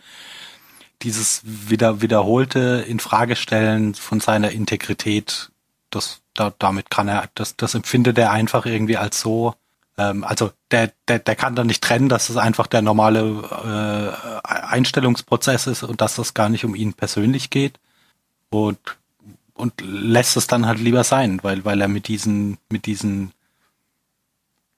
dieses 1.01 1.41
wieder, 1.45 2.03
wiederholte 2.03 2.85
Infragestellen 2.87 3.95
von 3.95 4.21
seiner 4.21 4.51
Integrität, 4.51 5.51
das, 5.91 6.21
da, 6.35 6.53
damit 6.59 6.91
kann 6.91 7.09
er, 7.09 7.31
das, 7.35 7.57
das 7.57 7.75
empfindet 7.75 8.19
er 8.19 8.31
einfach 8.31 8.67
irgendwie 8.67 8.99
als 8.99 9.21
so, 9.21 9.55
ähm, 9.97 10.23
also 10.23 10.51
der, 10.71 10.93
der, 11.09 11.19
der 11.19 11.35
kann 11.35 11.57
da 11.57 11.65
nicht 11.65 11.83
trennen, 11.83 12.11
dass 12.11 12.29
es 12.29 12.37
einfach 12.37 12.67
der 12.67 12.83
normale 12.83 13.23
äh, 14.45 14.47
Einstellungsprozess 14.47 15.67
ist 15.67 15.83
und 15.83 16.03
dass 16.03 16.17
das 16.17 16.35
gar 16.35 16.51
nicht 16.51 16.65
um 16.65 16.75
ihn 16.75 16.93
persönlich 16.93 17.51
geht 17.51 17.81
und 18.51 18.79
und 19.55 19.83
lässt 19.83 20.37
es 20.39 20.47
dann 20.47 20.67
halt 20.67 20.79
lieber 20.79 21.05
sein, 21.05 21.41
weil 21.43 21.65
weil 21.65 21.81
er 21.81 21.89
mit 21.89 22.09
diesen 22.09 22.59
mit 22.71 22.87
diesen 22.87 23.33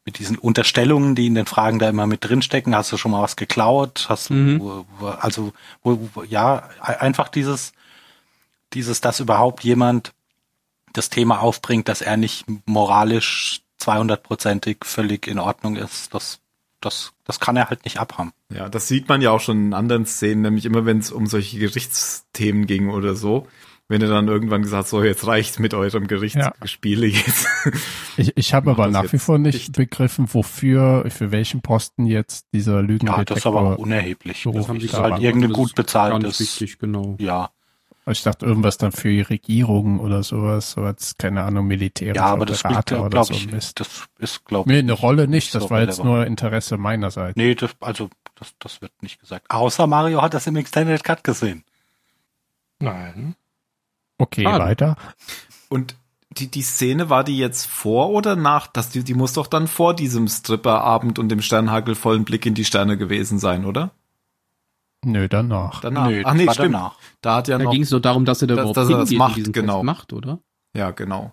mit 0.05 0.19
diesen 0.19 0.37
Unterstellungen, 0.39 1.15
die 1.15 1.27
in 1.27 1.35
den 1.35 1.47
Fragen 1.47 1.79
da 1.79 1.89
immer 1.89 2.07
mit 2.07 2.25
drinstecken, 2.25 2.75
hast 2.77 2.93
du 2.93 2.97
schon 2.97 3.11
mal 3.13 3.23
was 3.23 3.37
geklaut, 3.37 4.07
hast 4.09 4.31
du, 4.31 4.35
Mhm. 4.35 4.85
also 5.21 5.53
ja 6.29 6.69
einfach 6.83 7.29
dieses 7.29 7.73
dieses, 8.73 9.01
dass 9.01 9.21
überhaupt 9.21 9.63
jemand 9.65 10.13
das 10.93 11.09
Thema 11.09 11.41
aufbringt, 11.41 11.89
dass 11.89 12.03
er 12.03 12.17
nicht 12.17 12.45
moralisch 12.67 13.61
200%ig 13.81 14.79
völlig 14.85 15.27
in 15.27 15.39
Ordnung 15.39 15.77
ist, 15.77 16.13
das 16.15 16.41
das 16.81 17.13
das 17.25 17.41
kann 17.41 17.57
er 17.57 17.71
halt 17.71 17.85
nicht 17.85 17.99
abhaben. 17.99 18.33
Ja, 18.51 18.69
das 18.69 18.89
sieht 18.89 19.09
man 19.09 19.23
ja 19.23 19.31
auch 19.31 19.41
schon 19.41 19.67
in 19.69 19.75
anderen 19.75 20.05
Szenen, 20.07 20.43
nämlich 20.43 20.67
immer 20.67 20.85
wenn 20.85 20.99
es 20.99 21.11
um 21.11 21.27
solche 21.27 21.59
Gerichtsthemen 21.59 22.67
ging 22.67 22.91
oder 22.91 23.15
so. 23.17 23.49
Wenn 23.87 24.01
er 24.01 24.09
dann 24.09 24.29
irgendwann 24.29 24.63
gesagt, 24.63 24.89
so 24.89 25.03
jetzt 25.03 25.27
reicht's 25.27 25.59
mit 25.59 25.75
eurem 25.75 26.07
Gerichtsgespiele 26.07 27.07
jetzt. 27.07 27.47
Ich, 28.17 28.33
ich 28.37 28.55
habe 28.55 28.71
aber 28.71 28.89
nach 28.89 29.13
wie 29.13 29.19
vor 29.19 29.39
nicht 29.39 29.55
nicht. 29.55 29.77
begriffen, 29.77 30.33
wofür, 30.33 31.05
für 31.11 31.31
welchen 31.33 31.61
Posten 31.61 32.07
jetzt 32.07 32.47
dieser 32.55 32.83
Ja, 33.03 33.25
das 33.25 33.39
ist 33.39 33.47
aber 33.47 33.61
auch 33.61 33.63
Lügendetektor. 33.63 33.79
unerheblich. 33.79 34.43
So 34.43 34.53
Das 34.53 34.69
haben 34.69 34.77
ist 34.81 34.91
sie 34.93 34.97
halt 34.97 35.21
irgendein 35.21 35.51
Das 35.51 35.57
gut 35.57 35.75
bezahltes. 35.75 36.41
wichtig, 36.41 36.79
genau. 36.79 37.17
Ja, 37.19 37.51
ich 38.07 38.23
dachte 38.23 38.45
irgendwas 38.47 38.77
dann 38.79 38.93
für 38.93 39.09
die 39.09 39.23
Regierung 39.23 39.99
oder 40.01 40.23
sowas, 40.23 40.73
so 40.73 40.83
als, 40.83 41.17
keine 41.19 41.43
Ahnung, 41.43 41.67
Militär 41.67 42.15
ja, 42.15 42.27
aber 42.27 42.45
das 42.47 42.61
spielt, 42.61 42.73
Berater 42.87 43.01
oder 43.01 43.11
glaube 43.11 43.27
so 43.29 43.35
ich, 43.35 43.51
Mist. 43.51 43.81
das 43.81 44.05
ist, 44.19 44.45
glaube 44.45 44.69
Nee, 44.71 44.77
ich, 44.79 44.83
eine 44.83 44.93
Rolle 44.93 45.27
nicht, 45.29 45.53
so 45.53 45.59
das 45.59 45.71
war 45.71 45.81
jetzt 45.81 46.03
nur 46.05 46.27
Interesse 46.27 46.77
meinerseits. 46.79 47.37
Nee, 47.37 47.55
das, 47.55 47.71
also, 47.81 48.11
das, 48.35 48.55
das 48.59 48.83
wird 48.83 48.93
nicht 49.03 49.21
gesagt. 49.21 49.47
Außer 49.51 49.87
Mario 49.87 50.21
hat 50.23 50.35
das 50.35 50.47
im 50.47 50.57
Extended 50.57 51.03
Cut 51.05 51.25
gesehen. 51.25 51.65
Nein. 52.79 53.37
Okay, 54.19 54.45
Schade. 54.45 54.65
weiter. 54.65 54.97
Und 55.69 55.97
die, 56.31 56.49
die 56.51 56.63
Szene, 56.63 57.11
war 57.11 57.25
die 57.25 57.39
jetzt 57.39 57.67
vor 57.67 58.11
oder 58.11 58.37
nach? 58.37 58.67
Das, 58.67 58.89
die, 58.91 59.05
die 59.05 59.15
muss 59.15 59.35
doch 59.35 59.47
dann 59.47 59.67
vor 59.69 59.95
diesem 59.95 60.27
Stripperabend 60.29 61.19
und 61.19 61.29
dem 61.29 61.43
sternhagelvollen 61.43 62.25
Blick 62.25 62.45
in 62.47 62.55
die 62.55 62.65
Sterne 62.65 62.97
gewesen 62.97 63.39
sein, 63.39 63.65
oder? 63.65 63.91
Nö, 65.05 65.29
danach. 65.29 65.81
Danach. 65.81 66.09
Nö, 66.09 66.23
Ach 66.25 66.35
nee, 66.35 66.47
war 66.47 66.55
stimmt. 66.55 66.75
danach. 66.75 66.97
Da 67.21 67.37
hat 67.37 67.49
ja 67.49 67.59
Da 67.59 67.65
noch, 67.65 67.73
ging 67.73 67.83
es 67.83 67.91
nur 67.91 68.01
darum, 68.01 68.25
dass 68.25 68.41
er 68.43 68.49
da 68.49 68.55
dass- 68.55 68.63
überhaupt 68.63 68.77
dass 68.77 68.89
er 68.89 68.99
das 68.99 69.11
macht, 69.13 69.53
genau. 69.53 69.75
Test 69.77 69.85
macht, 69.85 70.13
oder? 70.13 70.39
ja, 70.75 70.91
genau. 70.91 71.33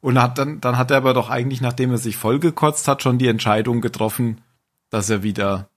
Und 0.00 0.20
hat 0.20 0.38
dann, 0.38 0.60
dann 0.62 0.78
hat 0.78 0.90
er 0.90 0.96
aber 0.96 1.12
doch 1.12 1.28
eigentlich, 1.28 1.60
nachdem 1.60 1.90
er 1.90 1.98
sich 1.98 2.16
vollgekotzt 2.16 2.88
hat, 2.88 3.02
schon 3.02 3.18
die 3.18 3.28
Entscheidung 3.28 3.82
getroffen, 3.82 4.40
dass 4.88 5.10
er 5.10 5.22
wieder, 5.22 5.68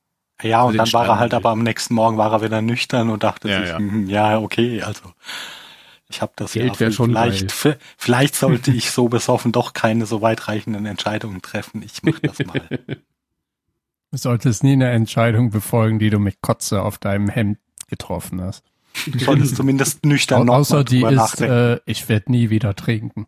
Ja, 0.42 0.64
und 0.64 0.78
dann 0.78 0.92
war 0.94 1.06
er 1.06 1.20
halt 1.20 1.34
will. 1.34 1.38
aber 1.40 1.50
am 1.50 1.60
nächsten 1.62 1.94
Morgen 1.94 2.18
war 2.18 2.32
er 2.32 2.42
wieder 2.42 2.62
nüchtern 2.62 3.10
und 3.10 3.24
dachte 3.24 3.50
Ja, 3.50 3.60
sich, 3.60 3.70
ja. 3.70 3.78
hm, 3.78 4.08
ja, 4.08 4.40
okay, 4.40 4.82
also 4.82 5.02
ich 6.10 6.22
habe 6.22 6.34
das 6.36 6.54
Geld 6.54 6.80
ja 6.80 6.92
schon 6.92 7.12
vielleicht, 7.12 7.52
vielleicht 7.98 8.36
sollte 8.36 8.72
ich 8.72 8.92
so 8.92 9.08
besoffen 9.08 9.52
doch 9.52 9.74
keine 9.74 10.06
so 10.06 10.22
weitreichenden 10.22 10.86
Entscheidungen 10.86 11.42
treffen. 11.42 11.82
Ich 11.82 12.04
mach 12.04 12.20
das 12.20 12.40
mal. 12.40 12.62
Du 14.12 14.20
solltest 14.20 14.64
nie 14.64 14.74
eine 14.74 14.92
Entscheidung 14.92 15.50
befolgen, 15.50 15.98
die 15.98 16.12
du 16.12 16.20
mit 16.20 16.40
Kotze 16.40 16.84
auf 16.84 17.00
deinem 17.00 17.30
Hemd 17.30 17.58
getroffen 17.88 18.42
hast. 18.42 18.64
Du 19.08 19.18
solltest 19.18 19.56
zumindest 19.56 20.06
nüchtern 20.06 20.46
noch 20.46 20.54
Außer 20.54 20.76
mal 20.76 20.84
die 20.84 21.02
ist, 21.02 21.42
äh, 21.42 21.80
ich 21.86 22.08
werde 22.10 22.32
nie 22.32 22.52
wieder 22.52 22.76
trinken. 22.76 23.26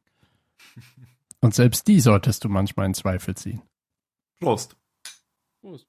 Und 1.42 1.56
selbst 1.56 1.88
die 1.88 2.00
solltest 2.00 2.44
du 2.44 2.50
manchmal 2.50 2.86
in 2.86 2.94
Zweifel 2.94 3.36
ziehen. 3.36 3.64
Prost. 4.40 4.76
Prost. 5.62 5.88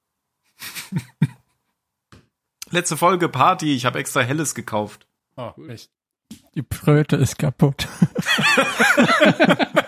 Letzte 2.71 2.97
Folge 2.97 3.29
Party, 3.29 3.75
ich 3.75 3.85
habe 3.85 3.99
extra 3.99 4.21
Helles 4.21 4.55
gekauft. 4.55 5.05
Oh, 5.35 5.51
echt. 5.67 5.91
Die 6.57 6.63
Bröte 6.63 7.15
ist 7.15 7.37
kaputt. 7.39 7.87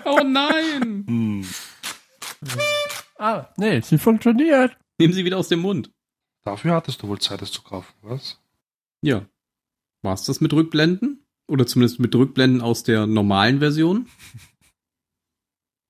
Oh 0.06 0.24
nein! 0.24 1.04
Hm. 1.08 1.46
Ah, 3.20 3.48
nee, 3.58 3.80
sie 3.82 3.98
funktioniert. 4.00 4.76
Nehmen 5.00 5.14
sie 5.14 5.24
wieder 5.24 5.38
aus 5.38 5.50
dem 5.50 5.60
Mund. 5.60 5.92
Dafür 6.44 6.74
hattest 6.74 7.04
du 7.04 7.08
wohl 7.08 7.20
Zeit, 7.20 7.42
es 7.44 7.52
zu 7.52 7.62
kaufen, 7.62 7.94
was? 8.02 8.42
Ja. 9.02 9.26
War's 10.02 10.24
das 10.24 10.42
mit 10.42 10.52
Rückblenden? 10.54 11.26
Oder 11.48 11.68
zumindest 11.68 12.00
mit 12.00 12.16
Rückblenden 12.16 12.62
aus 12.62 12.82
der 12.84 13.06
normalen 13.06 13.60
Version? 13.60 14.08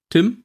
Tim? 0.10 0.44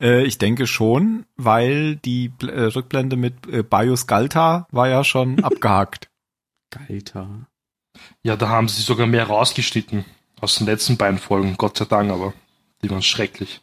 Äh, 0.00 0.22
ich 0.24 0.38
denke 0.38 0.66
schon, 0.68 1.26
weil 1.36 1.96
die 1.96 2.30
Bl- 2.30 2.50
äh, 2.52 2.64
Rückblende 2.66 3.16
mit 3.16 3.46
äh, 3.48 3.62
Bios 3.64 4.06
Galta 4.06 4.68
war 4.70 4.88
ja 4.88 5.02
schon 5.02 5.42
abgehakt. 5.44 6.08
Galter. 6.70 7.47
Ja, 8.22 8.36
da 8.36 8.48
haben 8.48 8.68
sie 8.68 8.82
sogar 8.82 9.06
mehr 9.06 9.26
rausgeschnitten 9.26 10.04
aus 10.40 10.56
den 10.56 10.66
letzten 10.66 10.96
beiden 10.96 11.18
Folgen, 11.18 11.56
Gott 11.56 11.76
sei 11.76 11.84
Dank, 11.84 12.10
aber 12.10 12.34
die 12.82 12.90
waren 12.90 13.02
schrecklich. 13.02 13.60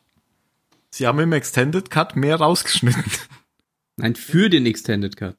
Sie 0.89 1.07
haben 1.07 1.19
im 1.19 1.33
Extended 1.33 1.89
Cut 1.89 2.15
mehr 2.15 2.37
rausgeschnitten. 2.37 3.03
Nein, 3.97 4.15
für 4.15 4.49
den 4.49 4.65
Extended 4.65 5.15
Cut. 5.17 5.35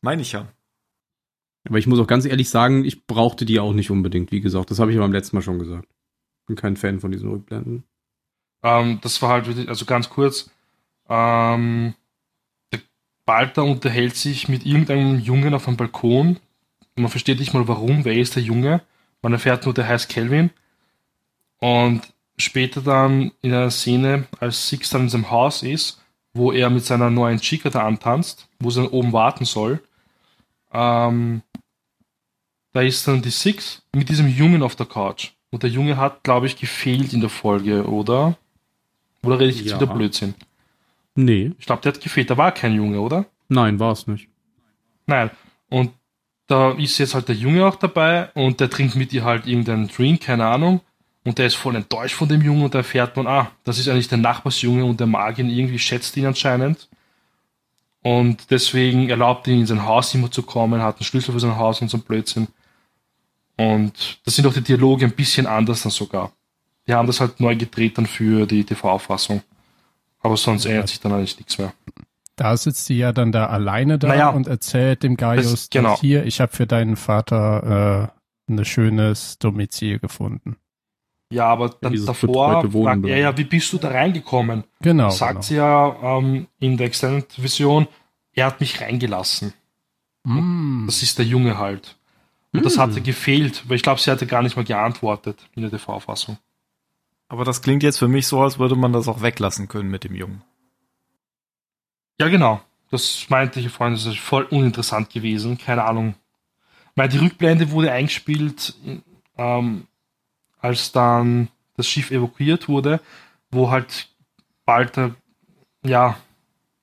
Meine 0.00 0.22
ich 0.22 0.32
ja. 0.32 0.48
Aber 1.68 1.78
ich 1.78 1.86
muss 1.86 1.98
auch 1.98 2.06
ganz 2.06 2.24
ehrlich 2.24 2.48
sagen, 2.48 2.84
ich 2.84 3.06
brauchte 3.06 3.44
die 3.44 3.60
auch 3.60 3.72
nicht 3.72 3.90
unbedingt, 3.90 4.32
wie 4.32 4.40
gesagt. 4.40 4.70
Das 4.70 4.78
habe 4.78 4.90
ich 4.90 4.96
aber 4.96 5.04
beim 5.04 5.12
letzten 5.12 5.36
Mal 5.36 5.42
schon 5.42 5.58
gesagt. 5.58 5.88
Bin 6.46 6.56
kein 6.56 6.76
Fan 6.76 7.00
von 7.00 7.10
diesen 7.10 7.30
Rückblenden. 7.30 7.84
Ähm, 8.62 8.98
das 9.02 9.20
war 9.22 9.30
halt 9.30 9.46
wirklich, 9.46 9.68
also 9.68 9.84
ganz 9.84 10.08
kurz, 10.08 10.50
ähm, 11.08 11.94
der 12.72 12.80
Balter 13.26 13.64
unterhält 13.64 14.16
sich 14.16 14.48
mit 14.48 14.64
irgendeinem 14.64 15.20
Jungen 15.20 15.54
auf 15.54 15.68
einem 15.68 15.76
Balkon. 15.76 16.38
Man 16.98 17.10
versteht 17.10 17.38
nicht 17.38 17.54
mal 17.54 17.66
warum, 17.68 18.04
wer 18.04 18.14
ist 18.14 18.36
der 18.36 18.42
Junge. 18.42 18.82
Man 19.22 19.32
erfährt 19.32 19.64
nur, 19.64 19.74
der 19.74 19.88
heißt 19.88 20.08
Kelvin. 20.08 20.50
Und 21.60 22.02
später 22.36 22.80
dann 22.80 23.32
in 23.42 23.52
einer 23.52 23.70
Szene, 23.70 24.26
als 24.40 24.68
Six 24.68 24.90
dann 24.90 25.02
in 25.02 25.08
seinem 25.08 25.30
Haus 25.30 25.62
ist, 25.62 26.02
wo 26.34 26.52
er 26.52 26.70
mit 26.70 26.84
seiner 26.84 27.10
neuen 27.10 27.40
Chica 27.40 27.68
da 27.70 27.84
antanzt, 27.86 28.48
wo 28.60 28.70
sie 28.70 28.82
dann 28.82 28.90
oben 28.90 29.12
warten 29.12 29.44
soll, 29.44 29.82
ähm, 30.72 31.42
da 32.72 32.82
ist 32.82 33.08
dann 33.08 33.22
die 33.22 33.30
Six 33.30 33.82
mit 33.92 34.08
diesem 34.08 34.28
Jungen 34.28 34.62
auf 34.62 34.76
der 34.76 34.86
Couch. 34.86 35.32
Und 35.50 35.62
der 35.62 35.70
Junge 35.70 35.96
hat, 35.96 36.22
glaube 36.22 36.46
ich, 36.46 36.56
gefehlt 36.56 37.12
in 37.12 37.20
der 37.20 37.30
Folge, 37.30 37.88
oder? 37.88 38.36
Oder 39.22 39.40
rede 39.40 39.50
ich 39.50 39.60
jetzt 39.60 39.70
Ja. 39.70 39.80
wieder 39.80 39.92
Blödsinn? 39.92 40.34
Nee. 41.14 41.52
Ich 41.58 41.66
glaube, 41.66 41.82
der 41.82 41.92
hat 41.92 42.00
gefehlt. 42.00 42.30
Da 42.30 42.36
war 42.36 42.52
kein 42.52 42.74
Junge, 42.74 43.00
oder? 43.00 43.24
Nein, 43.48 43.80
war 43.80 43.92
es 43.92 44.06
nicht. 44.06 44.28
Nein. 45.06 45.30
Und 45.70 45.90
da 46.48 46.72
ist 46.72 46.98
jetzt 46.98 47.14
halt 47.14 47.28
der 47.28 47.36
Junge 47.36 47.64
auch 47.66 47.76
dabei 47.76 48.30
und 48.32 48.58
der 48.58 48.70
trinkt 48.70 48.96
mit 48.96 49.12
ihr 49.12 49.22
halt 49.22 49.46
irgendeinen 49.46 49.86
Drink, 49.88 50.22
keine 50.22 50.46
Ahnung. 50.46 50.80
Und 51.24 51.38
der 51.38 51.46
ist 51.46 51.56
voll 51.56 51.76
enttäuscht 51.76 52.14
von 52.14 52.28
dem 52.28 52.40
Jungen 52.40 52.62
und 52.62 52.74
da 52.74 52.78
erfährt 52.78 53.16
man, 53.16 53.26
ah, 53.26 53.50
das 53.64 53.78
ist 53.78 53.86
eigentlich 53.86 54.08
der 54.08 54.18
Nachbarsjunge 54.18 54.84
und 54.84 54.98
der 54.98 55.06
mag 55.06 55.38
ihn 55.38 55.50
irgendwie, 55.50 55.78
schätzt 55.78 56.16
ihn 56.16 56.24
anscheinend. 56.24 56.88
Und 58.02 58.50
deswegen 58.50 59.10
erlaubt 59.10 59.46
ihn 59.46 59.60
in 59.60 59.66
sein 59.66 59.84
Haus 59.84 60.14
immer 60.14 60.30
zu 60.30 60.42
kommen, 60.42 60.80
hat 60.80 60.96
einen 60.96 61.04
Schlüssel 61.04 61.32
für 61.32 61.40
sein 61.40 61.56
Haus 61.56 61.82
und 61.82 61.90
so 61.90 61.98
ein 61.98 62.02
Blödsinn. 62.02 62.48
Und 63.58 64.20
da 64.24 64.30
sind 64.30 64.46
auch 64.46 64.54
die 64.54 64.62
Dialoge 64.62 65.04
ein 65.04 65.12
bisschen 65.12 65.46
anders 65.46 65.82
dann 65.82 65.92
sogar. 65.92 66.32
Die 66.86 66.94
haben 66.94 67.06
das 67.06 67.20
halt 67.20 67.40
neu 67.40 67.56
gedreht 67.56 67.98
dann 67.98 68.06
für 68.06 68.46
die 68.46 68.64
TV-Fassung. 68.64 69.42
Aber 70.20 70.38
sonst 70.38 70.64
ändert 70.64 70.88
sich 70.88 71.00
dann 71.00 71.12
eigentlich 71.12 71.36
nichts 71.36 71.58
mehr. 71.58 71.74
Da 72.38 72.56
sitzt 72.56 72.86
sie 72.86 72.96
ja 72.96 73.12
dann 73.12 73.32
da 73.32 73.46
alleine 73.46 73.98
da 73.98 74.08
Naja, 74.08 74.28
und 74.30 74.46
erzählt 74.46 75.02
dem 75.02 75.16
Gaius, 75.16 75.50
das- 75.50 75.70
genau. 75.70 75.98
hier, 76.00 76.24
ich 76.24 76.40
habe 76.40 76.52
für 76.54 76.66
deinen 76.68 76.96
Vater 76.96 78.12
äh, 78.48 78.52
ein 78.52 78.64
schönes 78.64 79.38
Domizil 79.38 79.98
gefunden. 79.98 80.56
Ja, 81.32 81.46
aber 81.46 81.68
dann 81.80 81.92
dieses 81.92 82.06
davor 82.06 82.62
fragt 82.70 83.04
er 83.06 83.18
ja, 83.18 83.36
wie 83.36 83.44
bist 83.44 83.72
du 83.72 83.78
da 83.78 83.88
reingekommen? 83.88 84.64
Genau. 84.80 85.10
sagt 85.10 85.30
genau. 85.32 85.42
sie 85.42 85.54
ja 85.56 85.96
ähm, 86.18 86.46
in 86.60 86.76
der 86.78 86.86
Extended-Version, 86.86 87.86
er 88.32 88.46
hat 88.46 88.60
mich 88.60 88.80
reingelassen. 88.80 89.52
Mm, 90.24 90.86
Das 90.86 91.02
ist 91.02 91.18
der 91.18 91.26
Junge 91.26 91.58
halt. 91.58 91.96
Und 92.52 92.64
das 92.64 92.74
Hm. 92.76 92.82
hatte 92.82 93.00
gefehlt, 93.02 93.68
weil 93.68 93.76
ich 93.76 93.82
glaube, 93.82 94.00
sie 94.00 94.10
hatte 94.10 94.26
gar 94.26 94.42
nicht 94.42 94.56
mal 94.56 94.64
geantwortet 94.64 95.48
in 95.54 95.62
der 95.62 95.70
TV-Fassung. 95.70 96.38
Aber 97.28 97.44
das 97.44 97.60
klingt 97.60 97.82
jetzt 97.82 97.98
für 97.98 98.08
mich 98.08 98.26
so, 98.26 98.40
als 98.40 98.58
würde 98.58 98.74
man 98.76 98.92
das 98.94 99.06
auch 99.08 99.20
weglassen 99.20 99.68
können 99.68 99.90
mit 99.90 100.04
dem 100.04 100.14
Jungen. 100.14 100.42
Ja, 102.20 102.28
genau. 102.28 102.60
Das 102.90 103.26
meinte 103.28 103.60
ich 103.60 103.68
vorhin, 103.68 103.94
das 103.94 104.06
ist 104.06 104.18
voll 104.18 104.44
uninteressant 104.44 105.10
gewesen. 105.10 105.58
Keine 105.58 105.84
Ahnung. 105.84 106.14
Meine, 106.94 107.10
die 107.10 107.18
Rückblende 107.18 107.70
wurde 107.70 107.92
eingespielt, 107.92 108.74
ähm, 109.36 109.86
als 110.60 110.90
dann 110.92 111.48
das 111.76 111.86
Schiff 111.86 112.10
evakuiert 112.10 112.68
wurde, 112.68 113.00
wo 113.50 113.70
halt 113.70 114.08
bald, 114.64 114.96
äh, 114.96 115.10
ja, 115.84 116.16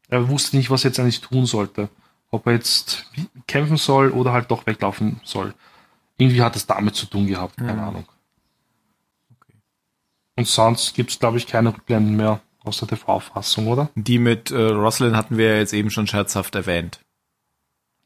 er 0.08 0.30
wusste 0.30 0.56
nicht, 0.56 0.69
was 0.69 0.86
er 0.86 0.89
jetzt 0.91 1.00
eigentlich 1.00 1.21
tun 1.21 1.45
sollte. 1.45 1.89
Ob 2.32 2.45
er 2.48 2.54
jetzt 2.54 3.10
kämpfen 3.48 3.78
soll 3.78 4.12
oder 4.12 4.32
halt 4.32 4.52
doch 4.52 4.65
weglaufen 4.65 5.19
soll. 5.24 5.54
Irgendwie 6.17 6.41
hat 6.41 6.56
es 6.56 6.65
damit 6.65 6.95
zu 6.95 7.08
tun 7.08 7.28
gehabt, 7.28 7.58
keine 7.58 7.78
Ja. 7.82 7.88
Ahnung. 7.89 8.06
Und 10.38 10.48
sonst 10.48 10.93
gibt 10.93 11.12
es, 11.12 11.19
glaube 11.19 11.38
ich, 11.38 11.48
keine 11.48 11.69
Rückblenden 11.74 12.15
mehr 12.15 12.41
aus 12.67 12.80
der 12.80 12.88
TV-Fassung, 12.89 13.67
oder? 13.67 13.89
Die 13.95 14.19
mit 14.19 14.51
äh, 14.51 14.56
Roslyn 14.62 15.15
hatten 15.17 15.38
wir 15.38 15.54
ja 15.54 15.58
jetzt 15.58 15.73
eben 15.73 15.89
schon 15.89 16.08
scherzhaft 16.08 16.56
erwähnt. 16.56 16.99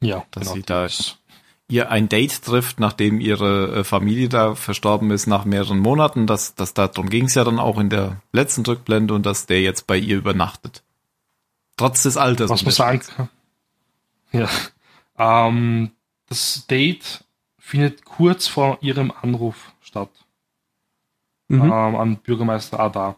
Ja, 0.02 0.26
Dass 0.32 0.50
sie 0.50 0.60
die 0.60 0.66
da- 0.66 0.86
ist- 0.86 1.18
Ihr 1.72 1.92
ein 1.92 2.10
Date 2.10 2.42
trifft, 2.42 2.80
nachdem 2.80 3.22
ihre 3.22 3.76
äh, 3.80 3.84
Familie 3.84 4.28
da 4.28 4.56
verstorben 4.56 5.12
ist 5.12 5.28
nach 5.28 5.46
mehreren 5.46 5.78
Monaten. 5.78 6.26
Das, 6.26 6.56
das 6.56 6.74
darum 6.74 7.10
ging 7.12 7.26
es 7.26 7.36
ja 7.36 7.44
dann 7.44 7.60
auch 7.60 7.78
in 7.78 7.92
der 7.92 8.24
letzten 8.32 8.66
Rückblende 8.66 9.14
und 9.14 9.24
dass 9.28 9.46
der 9.46 9.62
jetzt 9.62 9.86
bei 9.86 9.96
ihr 9.96 10.18
übernachtet. 10.18 10.82
Trotz 11.78 12.02
des 12.02 12.18
Alters. 12.18 12.50
was 12.50 12.64
man 12.64 12.72
sagen 12.74 13.00
kann. 13.02 13.30
Ja. 14.32 14.50
Ähm, 15.20 15.92
das 16.28 16.66
Date 16.66 17.24
findet 17.60 18.04
kurz 18.04 18.48
vor 18.48 18.80
ihrem 18.82 19.12
Anruf 19.22 19.72
statt. 19.82 20.10
Mhm. 21.50 21.62
ähm, 21.66 21.72
an 21.72 22.16
Bürgermeister 22.18 22.80
Adar. 22.80 23.16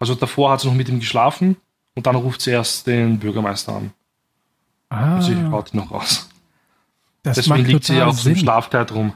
Also 0.00 0.14
davor 0.16 0.50
hat 0.50 0.60
sie 0.60 0.66
noch 0.66 0.74
mit 0.74 0.88
ihm 0.88 0.98
geschlafen 0.98 1.56
und 1.94 2.06
dann 2.06 2.16
ruft 2.16 2.40
sie 2.40 2.50
erst 2.50 2.86
den 2.88 3.18
Bürgermeister 3.20 3.74
an. 3.76 3.92
Ah, 4.88 5.16
Also 5.16 5.32
sie 5.32 5.44
haut 5.50 5.72
ihn 5.72 5.76
noch 5.76 5.92
raus. 5.92 6.28
das 7.22 7.36
Deswegen 7.36 7.64
liegt 7.66 7.84
sie 7.84 7.94
ja 7.96 8.06
dem 8.06 8.14
Sinn. 8.14 8.36
Schlafkleid 8.36 8.90
rum. 8.92 9.12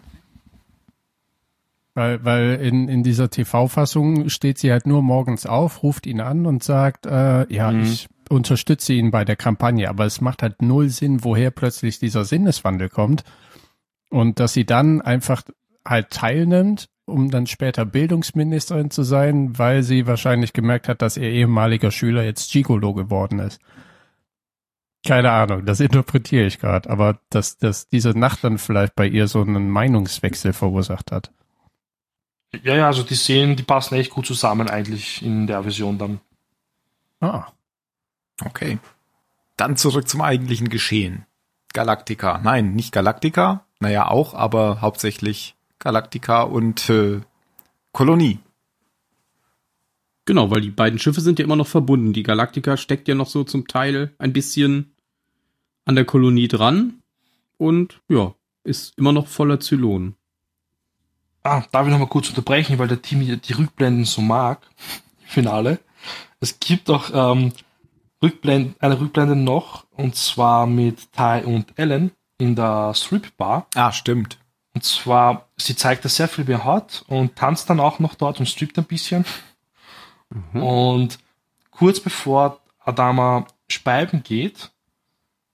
Weil, 1.94 2.24
weil 2.24 2.54
in, 2.60 2.88
in 2.88 3.02
dieser 3.04 3.30
TV-Fassung 3.30 4.28
steht 4.28 4.58
sie 4.58 4.72
halt 4.72 4.86
nur 4.86 5.00
morgens 5.02 5.46
auf, 5.46 5.82
ruft 5.84 6.06
ihn 6.06 6.20
an 6.20 6.44
und 6.44 6.62
sagt, 6.64 7.06
äh, 7.06 7.52
ja, 7.52 7.70
Mhm. 7.70 7.82
ich 7.84 8.08
unterstütze 8.28 8.92
ihn 8.94 9.10
bei 9.10 9.24
der 9.24 9.36
Kampagne, 9.36 9.88
aber 9.88 10.04
es 10.04 10.20
macht 10.20 10.42
halt 10.42 10.60
null 10.60 10.88
Sinn, 10.88 11.22
woher 11.24 11.50
plötzlich 11.52 11.98
dieser 12.00 12.24
Sinneswandel 12.24 12.88
kommt. 12.88 13.22
Und 14.10 14.40
dass 14.40 14.52
sie 14.54 14.64
dann 14.66 15.02
einfach 15.02 15.42
halt 15.86 16.10
teilnimmt, 16.10 16.88
um 17.06 17.30
dann 17.30 17.46
später 17.46 17.84
Bildungsministerin 17.84 18.90
zu 18.90 19.02
sein, 19.02 19.58
weil 19.58 19.82
sie 19.82 20.06
wahrscheinlich 20.06 20.52
gemerkt 20.52 20.88
hat, 20.88 21.02
dass 21.02 21.16
ihr 21.16 21.30
ehemaliger 21.30 21.90
Schüler 21.90 22.24
jetzt 22.24 22.50
Gigolo 22.50 22.94
geworden 22.94 23.38
ist. 23.38 23.60
Keine 25.06 25.30
Ahnung, 25.32 25.66
das 25.66 25.80
interpretiere 25.80 26.46
ich 26.46 26.58
gerade, 26.58 26.88
aber 26.88 27.20
dass, 27.28 27.58
dass 27.58 27.88
diese 27.88 28.18
Nacht 28.18 28.42
dann 28.42 28.56
vielleicht 28.56 28.94
bei 28.94 29.06
ihr 29.06 29.28
so 29.28 29.42
einen 29.42 29.68
Meinungswechsel 29.68 30.54
verursacht 30.54 31.12
hat. 31.12 31.30
Ja, 32.62 32.76
ja, 32.76 32.86
also 32.86 33.02
die 33.02 33.14
Szenen, 33.16 33.56
die 33.56 33.64
passen 33.64 33.96
echt 33.96 34.12
gut 34.12 34.26
zusammen 34.26 34.70
eigentlich 34.70 35.22
in 35.22 35.46
der 35.46 35.62
Version 35.62 35.98
dann. 35.98 36.20
Ah. 37.20 37.48
Okay. 38.42 38.78
Dann 39.56 39.76
zurück 39.76 40.08
zum 40.08 40.22
eigentlichen 40.22 40.68
Geschehen. 40.68 41.26
Galactica. 41.72 42.40
Nein, 42.42 42.74
nicht 42.74 42.92
Galactica. 42.92 43.66
Naja, 43.80 44.08
auch, 44.08 44.34
aber 44.34 44.80
hauptsächlich 44.80 45.56
Galactica 45.84 46.42
und 46.42 46.88
äh, 46.88 47.20
Kolonie. 47.92 48.38
Genau, 50.24 50.50
weil 50.50 50.62
die 50.62 50.70
beiden 50.70 50.98
Schiffe 50.98 51.20
sind 51.20 51.38
ja 51.38 51.44
immer 51.44 51.56
noch 51.56 51.66
verbunden. 51.66 52.14
Die 52.14 52.22
Galactica 52.22 52.78
steckt 52.78 53.06
ja 53.08 53.14
noch 53.14 53.26
so 53.28 53.44
zum 53.44 53.68
Teil 53.68 54.14
ein 54.18 54.32
bisschen 54.32 54.94
an 55.84 55.94
der 55.94 56.06
Kolonie 56.06 56.48
dran 56.48 57.02
und 57.58 58.00
ja, 58.08 58.34
ist 58.64 58.96
immer 58.98 59.12
noch 59.12 59.26
voller 59.28 59.60
Zylonen. 59.60 60.16
Ah, 61.42 61.62
darf 61.70 61.86
ich 61.86 61.92
nochmal 61.92 62.08
kurz 62.08 62.30
unterbrechen, 62.30 62.78
weil 62.78 62.88
der 62.88 63.02
Team 63.02 63.20
die- 63.20 63.36
die 63.36 63.52
Rückblenden 63.52 64.06
so 64.06 64.22
mag. 64.22 64.62
Im 65.24 65.28
Finale. 65.28 65.78
Es 66.40 66.58
gibt 66.58 66.88
auch 66.88 67.10
ähm, 67.12 67.52
Rückblend, 68.22 68.82
eine 68.82 68.98
Rückblende 68.98 69.36
noch, 69.36 69.84
und 69.90 70.16
zwar 70.16 70.66
mit 70.66 71.12
Ty 71.12 71.42
und 71.44 71.78
Ellen 71.78 72.12
in 72.38 72.54
der 72.56 72.94
Strip 72.94 73.36
Bar. 73.36 73.66
Ah, 73.74 73.92
stimmt. 73.92 74.38
Und 74.74 74.84
zwar, 74.84 75.48
sie 75.56 75.76
zeigt, 75.76 76.04
dass 76.04 76.16
sehr 76.16 76.28
viel 76.28 76.44
mehr 76.44 76.64
hat 76.64 77.04
und 77.06 77.36
tanzt 77.36 77.70
dann 77.70 77.80
auch 77.80 78.00
noch 78.00 78.16
dort 78.16 78.40
und 78.40 78.46
strippt 78.46 78.76
ein 78.76 78.84
bisschen. 78.84 79.24
Und 80.52 81.18
kurz 81.70 82.00
bevor 82.00 82.60
Adama 82.80 83.46
speiben 83.68 84.22
geht, 84.24 84.70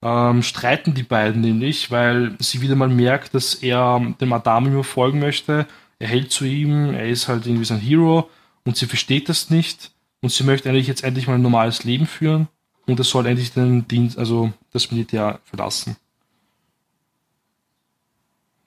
ähm, 0.02 0.42
streiten 0.42 0.94
die 0.94 1.02
beiden 1.02 1.42
nämlich, 1.42 1.90
weil 1.90 2.34
sie 2.38 2.62
wieder 2.62 2.74
mal 2.74 2.88
merkt, 2.88 3.34
dass 3.34 3.54
er 3.54 4.00
dem 4.20 4.32
Adama 4.32 4.68
immer 4.68 4.84
folgen 4.84 5.18
möchte. 5.18 5.66
Er 5.98 6.08
hält 6.08 6.32
zu 6.32 6.46
ihm, 6.46 6.94
er 6.94 7.08
ist 7.08 7.28
halt 7.28 7.46
irgendwie 7.46 7.66
sein 7.66 7.80
Hero 7.80 8.30
und 8.64 8.78
sie 8.78 8.86
versteht 8.86 9.28
das 9.28 9.50
nicht 9.50 9.92
und 10.22 10.32
sie 10.32 10.44
möchte 10.44 10.70
eigentlich 10.70 10.86
jetzt 10.86 11.04
endlich 11.04 11.26
mal 11.26 11.34
ein 11.34 11.42
normales 11.42 11.84
Leben 11.84 12.06
führen 12.06 12.48
und 12.86 12.98
er 12.98 13.04
soll 13.04 13.26
endlich 13.26 13.52
den 13.52 13.86
Dienst, 13.86 14.18
also 14.18 14.52
das 14.72 14.90
Militär 14.90 15.40
verlassen. 15.44 15.96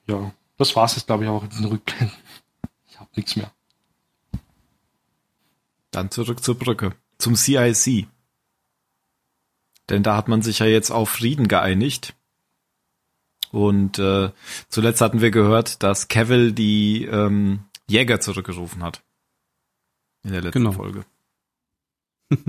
Ja, 0.07 0.31
das 0.57 0.75
war's 0.75 0.95
jetzt, 0.95 1.07
glaube 1.07 1.23
ich, 1.23 1.29
auch 1.29 1.41
mit 1.43 1.53
den 1.57 1.65
Rückblenden. 1.65 2.15
Ich 2.89 2.99
habe 2.99 3.09
nichts 3.15 3.35
mehr. 3.35 3.51
Dann 5.91 6.11
zurück 6.11 6.43
zur 6.43 6.57
Brücke. 6.57 6.95
Zum 7.17 7.35
CIC. 7.35 8.07
Denn 9.89 10.03
da 10.03 10.15
hat 10.15 10.27
man 10.27 10.41
sich 10.41 10.59
ja 10.59 10.65
jetzt 10.65 10.91
auf 10.91 11.09
Frieden 11.09 11.47
geeinigt. 11.47 12.15
Und 13.51 13.99
äh, 13.99 14.31
zuletzt 14.69 15.01
hatten 15.01 15.21
wir 15.21 15.29
gehört, 15.29 15.83
dass 15.83 16.07
Cavill 16.07 16.53
die 16.53 17.05
ähm, 17.05 17.65
Jäger 17.87 18.19
zurückgerufen 18.19 18.81
hat. 18.81 19.03
In 20.23 20.31
der 20.31 20.41
letzten 20.41 20.59
Genau. 20.59 20.71
Folge. 20.71 21.05
Was 22.29 22.39
hat 22.39 22.45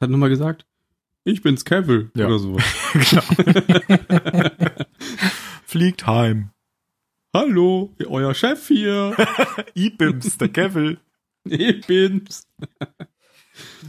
er 0.00 0.08
nochmal 0.08 0.28
gesagt? 0.28 0.66
Ich 1.24 1.40
bin's 1.42 1.64
Cavill 1.64 2.10
Ja. 2.14 2.26
oder 2.26 2.38
so. 2.38 2.58
Fliegt 5.64 6.06
heim. 6.06 6.50
Hallo, 7.34 7.94
euer 8.06 8.34
Chef 8.34 8.68
hier. 8.68 9.16
Ibims, 9.74 10.36
der 10.36 10.48
Cavill. 10.50 10.98
Ich 11.44 11.86
bin's. 11.86 12.46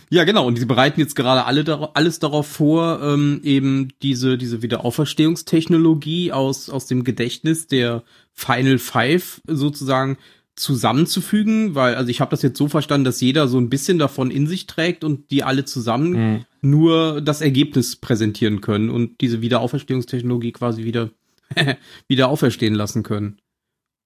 Ja, 0.10 0.23
genau. 0.23 0.47
Und 0.47 0.58
sie 0.58 0.65
bereiten 0.65 0.99
jetzt 0.99 1.15
gerade 1.15 1.45
alle 1.45 1.63
dar 1.63 1.91
alles 1.93 2.19
darauf 2.19 2.47
vor, 2.47 3.01
ähm, 3.01 3.41
eben 3.43 3.89
diese, 4.01 4.38
diese 4.38 4.62
Wiederauferstehungstechnologie 4.62 6.32
aus, 6.32 6.69
aus 6.69 6.86
dem 6.88 7.03
Gedächtnis 7.03 7.67
der 7.67 8.03
Final 8.32 8.77
Five 8.77 9.41
sozusagen 9.45 10.17
zusammenzufügen, 10.56 11.75
weil, 11.75 11.95
also 11.95 12.10
ich 12.12 12.21
habe 12.21 12.32
das 12.32 12.43
jetzt 12.43 12.58
so 12.58 12.67
verstanden, 12.67 13.06
dass 13.06 13.19
jeder 13.21 13.47
so 13.47 13.58
ein 13.58 13.69
bisschen 13.69 13.97
davon 13.97 14.29
in 14.32 14.45
sich 14.47 14.67
trägt 14.67 15.03
und 15.03 15.32
die 15.32 15.43
alle 15.43 15.65
zusammen 15.65 16.12
Mhm. 16.12 16.45
nur 16.62 17.21
das 17.21 17.41
Ergebnis 17.41 17.95
präsentieren 17.95 18.62
können 18.62 18.89
und 18.89 19.19
diese 19.21 19.41
Wiederauferstehungstechnologie 19.41 20.51
quasi 20.51 20.84
wieder, 20.84 21.10
wieder 22.07 22.29
auferstehen 22.29 22.73
lassen 22.73 23.03
können. 23.03 23.39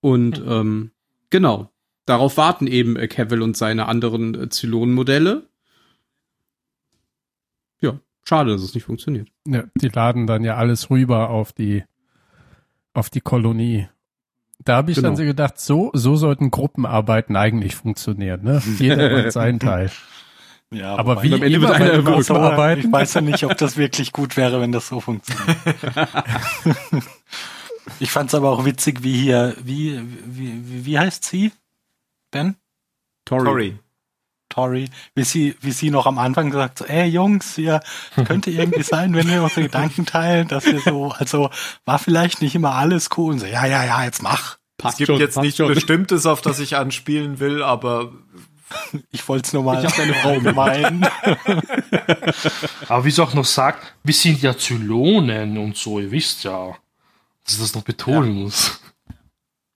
Und 0.02 0.42
ähm, 0.46 0.92
genau, 1.30 1.72
darauf 2.06 2.38
warten 2.38 2.68
eben 2.68 2.96
äh, 2.96 3.08
Cavill 3.08 3.42
und 3.42 3.58
seine 3.58 3.88
anderen 3.88 4.36
äh, 4.36 4.50
Zylon-Modelle. 4.50 5.48
Ja, 7.82 8.00
schade, 8.24 8.52
dass 8.52 8.62
es 8.62 8.74
nicht 8.76 8.84
funktioniert. 8.86 9.30
Ja, 9.48 9.64
die 9.76 9.90
laden 9.90 10.28
dann 10.28 10.44
ja 10.44 10.56
alles 10.56 10.90
rüber 10.90 11.30
auf 11.30 11.52
die, 11.54 11.84
auf 12.94 13.10
die 13.10 13.22
Kolonie. 13.22 13.88
Da 14.64 14.78
habe 14.78 14.92
ich 14.92 14.96
Genau. 14.98 15.10
dann 15.10 15.16
so 15.18 15.24
gedacht, 15.24 15.60
so, 15.60 15.92
so 15.94 16.16
sollten 16.16 16.50
Gruppenarbeiten 16.52 17.36
eigentlich 17.36 17.76
funktionieren, 17.76 18.44
ne? 18.44 18.62
Jeder 18.80 19.10
macht 19.16 19.32
seinen 19.32 19.60
Teil. 19.60 19.92
Ja, 20.72 20.96
Aber 20.98 21.24
wie 21.24 21.34
am 21.34 21.42
Ende 21.44 21.56
immer 21.56 21.70
wird 21.70 21.80
bei 21.80 21.94
einer 21.94 22.04
Gruppenarbeiten, 22.04 22.86
ich 22.86 22.92
weiß 22.92 23.14
ja 23.14 23.22
nicht, 23.22 23.44
ob 23.46 23.58
das 23.58 23.78
wirklich 23.78 24.12
gut 24.12 24.36
wäre, 24.36 24.60
wenn 24.60 24.72
das 24.74 24.88
so 24.90 25.00
funktioniert. 25.00 25.58
ich 28.00 28.12
fand 28.12 28.30
es 28.30 28.36
aber 28.36 28.52
auch 28.52 28.66
witzig, 28.66 29.04
wie 29.04 29.18
hier, 29.18 29.56
wie, 29.62 30.00
wie, 30.26 30.62
wie, 30.66 30.86
wie 30.86 31.00
heißt 31.00 31.24
sie? 31.24 31.52
Ben? 32.32 32.56
Tori. 33.26 33.78
Tori, 34.50 34.90
wie 35.14 35.24
sie, 35.24 35.58
wie 35.60 35.72
sie 35.72 35.92
noch 35.92 36.06
am 36.06 36.18
Anfang 36.18 36.50
gesagt, 36.50 36.80
so, 36.80 36.86
ey 36.86 37.06
Jungs, 37.08 37.58
ihr 37.58 37.82
könnte 38.26 38.50
irgendwie 38.50 38.84
sein, 38.84 39.14
wenn 39.14 39.28
wir 39.28 39.44
unsere 39.44 39.64
Gedanken 39.64 40.06
teilen, 40.06 40.48
dass 40.48 40.66
wir 40.66 40.80
so, 40.80 41.12
also 41.12 41.50
war 41.84 42.00
vielleicht 42.00 42.42
nicht 42.42 42.56
immer 42.56 42.76
alles 42.76 43.10
cool 43.18 43.34
und 43.34 43.40
so, 43.40 43.46
ja, 43.46 43.66
ja, 43.66 43.84
ja, 43.84 44.04
jetzt 44.06 44.24
mach. 44.24 44.58
Es 44.84 44.96
gibt 44.96 45.10
jetzt 45.20 45.38
nichts 45.38 45.58
Bestimmtes, 45.58 46.26
auf 46.26 46.42
das 46.42 46.60
ich 46.60 46.78
anspielen 46.78 47.40
will, 47.40 47.62
aber 47.62 48.14
Ich 49.12 49.28
wollte 49.28 49.48
es 49.48 49.54
nur 49.54 49.64
mal 49.64 49.84
Ich 49.84 49.92
deine 49.94 50.14
Frau 50.14 50.40
meinen. 50.54 51.06
Aber 52.88 53.06
wie 53.06 53.12
sie 53.12 53.24
auch 53.24 53.34
noch 53.34 53.46
sagt, 53.46 53.96
wir 54.04 54.14
sind 54.14 54.42
ja 54.42 54.58
Zylonen 54.58 55.58
und 55.58 55.78
so, 55.78 56.00
ihr 56.00 56.12
wisst 56.12 56.44
ja, 56.44 56.76
dass 57.48 57.56
ich 57.56 57.62
das 57.62 57.76
noch 57.76 57.84
betonen 57.84 58.44
muss. 58.44 58.80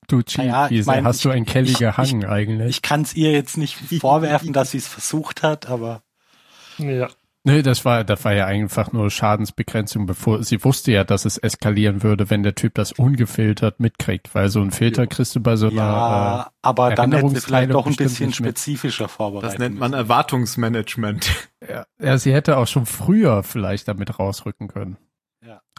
du 0.07 0.21
Chief, 0.21 0.37
Naja, 0.45 0.67
ich 0.69 0.85
mein, 0.85 1.05
hast 1.05 1.23
du 1.25 1.29
einen 1.29 1.45
kelliger 1.45 1.89
ich- 1.89 1.97
Hang 1.97 2.25
eigentlich? 2.25 2.69
Ich 2.69 2.81
kann 2.81 3.01
es 3.01 3.13
ihr 3.13 3.31
jetzt 3.31 3.57
nicht 3.57 3.75
vorwerfen, 4.01 4.53
dass 4.53 4.71
sie 4.71 4.77
es 4.77 4.87
versucht 4.87 5.41
hat, 5.41 5.69
aber 5.69 6.03
Ja. 6.77 7.09
Nee, 7.43 7.63
das 7.63 7.85
war, 7.85 8.03
das 8.03 8.23
war 8.23 8.33
ja 8.33 8.45
einfach 8.45 8.91
nur 8.91 9.09
Schadensbegrenzung, 9.09 10.05
bevor 10.05 10.43
sie 10.43 10.63
wusste 10.63 10.91
ja, 10.91 11.03
dass 11.03 11.25
es 11.25 11.39
eskalieren 11.39 12.03
würde, 12.03 12.29
wenn 12.29 12.43
der 12.43 12.53
Typ 12.53 12.75
das 12.75 12.91
ungefiltert 12.91 13.79
mitkriegt, 13.79 14.35
weil 14.35 14.49
so 14.49 14.61
ein 14.61 14.69
Filter 14.69 15.07
kriegst 15.07 15.35
du 15.35 15.39
bei 15.39 15.55
so 15.55 15.69
einer. 15.69 15.77
Ja, 15.77 16.51
aber 16.61 16.93
dann 16.93 17.11
hätte 17.11 17.29
sie 17.29 17.41
vielleicht 17.41 17.71
doch 17.71 17.87
ein 17.87 17.95
bisschen 17.95 18.31
spezifischer 18.31 19.07
vorbereitet. 19.09 19.53
Das 19.53 19.59
nennt 19.59 19.79
man 19.79 19.93
Erwartungsmanagement. 19.93 21.31
Äh, 21.61 21.73
ja, 21.73 21.85
ja, 21.99 22.17
sie 22.19 22.31
hätte 22.31 22.57
auch 22.57 22.67
schon 22.67 22.85
früher 22.85 23.41
vielleicht 23.41 23.87
damit 23.87 24.19
rausrücken 24.19 24.67
können. 24.67 24.97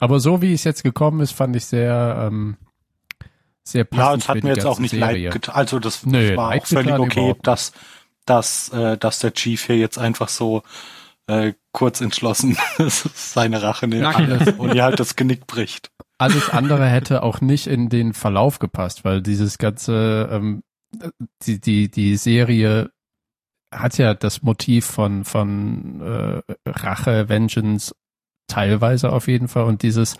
Aber 0.02 0.18
so 0.18 0.42
wie 0.42 0.52
es 0.52 0.64
jetzt 0.64 0.82
gekommen 0.82 1.20
ist, 1.20 1.30
fand 1.30 1.54
ich 1.54 1.64
sehr, 1.64 2.26
ähm, 2.26 2.56
sehr 3.62 3.84
passend. 3.84 4.04
Ja, 4.04 4.14
es 4.16 4.28
hat 4.28 4.42
mir 4.42 4.56
jetzt 4.56 4.66
auch 4.66 4.80
nicht 4.80 4.90
Serie. 4.90 5.26
leid 5.26 5.32
getan. 5.32 5.54
Also 5.54 5.78
das 5.78 6.04
Nö, 6.04 6.36
war 6.36 6.50
leid 6.50 6.62
auch 6.62 6.66
völlig 6.66 6.92
okay, 6.98 7.34
dass, 7.44 7.72
dass, 8.26 8.70
äh, 8.70 8.98
dass 8.98 9.20
der 9.20 9.32
Chief 9.32 9.64
hier 9.64 9.76
jetzt 9.76 9.98
einfach 9.98 10.28
so 10.28 10.64
äh, 11.28 11.52
kurz 11.70 12.00
entschlossen 12.00 12.58
seine 13.14 13.62
Rache 13.62 13.86
nimmt 13.86 14.04
Alles. 14.04 14.54
und 14.58 14.74
ihr 14.74 14.82
halt 14.82 14.98
das 14.98 15.14
Genick 15.14 15.46
bricht. 15.46 15.92
Alles 16.18 16.50
andere 16.50 16.88
hätte 16.88 17.22
auch 17.22 17.40
nicht 17.40 17.68
in 17.68 17.88
den 17.88 18.12
Verlauf 18.12 18.58
gepasst, 18.58 19.04
weil 19.04 19.22
dieses 19.22 19.56
ganze, 19.58 20.28
ähm, 20.32 20.64
die, 21.44 21.60
die, 21.60 21.88
die 21.88 22.16
Serie 22.16 22.90
hat 23.70 23.98
ja 23.98 24.14
das 24.14 24.42
Motiv 24.42 24.84
von, 24.84 25.24
von 25.24 26.00
äh, 26.00 26.54
Rache, 26.66 27.28
Vengeance, 27.28 27.94
teilweise 28.52 29.12
auf 29.12 29.28
jeden 29.28 29.48
Fall. 29.48 29.64
Und 29.64 29.82
dieses, 29.82 30.16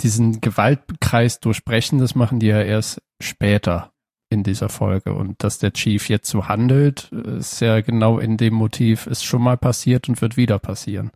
diesen 0.00 0.40
Gewaltkreis 0.40 1.40
durchbrechen, 1.40 1.98
das 1.98 2.14
machen 2.14 2.38
die 2.38 2.46
ja 2.46 2.60
erst 2.60 3.02
später 3.20 3.92
in 4.30 4.42
dieser 4.42 4.68
Folge. 4.68 5.14
Und 5.14 5.42
dass 5.42 5.58
der 5.58 5.72
Chief 5.72 6.08
jetzt 6.08 6.28
so 6.28 6.48
handelt, 6.48 7.10
ist 7.12 7.60
ja 7.60 7.80
genau 7.80 8.18
in 8.18 8.36
dem 8.36 8.54
Motiv, 8.54 9.06
ist 9.06 9.24
schon 9.24 9.42
mal 9.42 9.56
passiert 9.56 10.08
und 10.08 10.20
wird 10.20 10.36
wieder 10.36 10.58
passieren. 10.58 11.10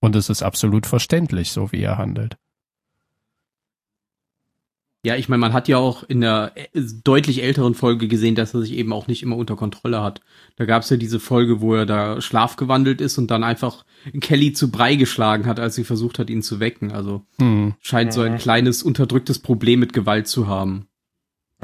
Und 0.00 0.14
es 0.14 0.30
ist 0.30 0.42
absolut 0.42 0.86
verständlich, 0.86 1.50
so 1.50 1.72
wie 1.72 1.82
er 1.82 1.98
handelt. 1.98 2.36
Ja, 5.06 5.14
ich 5.14 5.28
meine, 5.28 5.38
man 5.40 5.52
hat 5.52 5.68
ja 5.68 5.78
auch 5.78 6.02
in 6.02 6.20
der 6.20 6.50
äh, 6.56 6.66
deutlich 7.04 7.40
älteren 7.44 7.74
Folge 7.74 8.08
gesehen, 8.08 8.34
dass 8.34 8.54
er 8.54 8.60
sich 8.62 8.72
eben 8.72 8.92
auch 8.92 9.06
nicht 9.06 9.22
immer 9.22 9.36
unter 9.36 9.54
Kontrolle 9.54 10.02
hat. 10.02 10.20
Da 10.56 10.64
gab 10.64 10.82
es 10.82 10.90
ja 10.90 10.96
diese 10.96 11.20
Folge, 11.20 11.60
wo 11.60 11.74
er 11.74 11.86
da 11.86 12.20
schlafgewandelt 12.20 13.00
ist 13.00 13.16
und 13.16 13.30
dann 13.30 13.44
einfach 13.44 13.84
Kelly 14.20 14.52
zu 14.52 14.70
Brei 14.72 14.96
geschlagen 14.96 15.46
hat, 15.46 15.60
als 15.60 15.76
sie 15.76 15.84
versucht 15.84 16.18
hat, 16.18 16.28
ihn 16.28 16.42
zu 16.42 16.58
wecken. 16.58 16.90
Also 16.90 17.22
Hm. 17.38 17.74
scheint 17.80 18.12
so 18.12 18.22
ein 18.22 18.32
Mhm. 18.32 18.38
kleines 18.38 18.82
unterdrücktes 18.82 19.38
Problem 19.38 19.78
mit 19.78 19.92
Gewalt 19.92 20.26
zu 20.26 20.48
haben. 20.48 20.88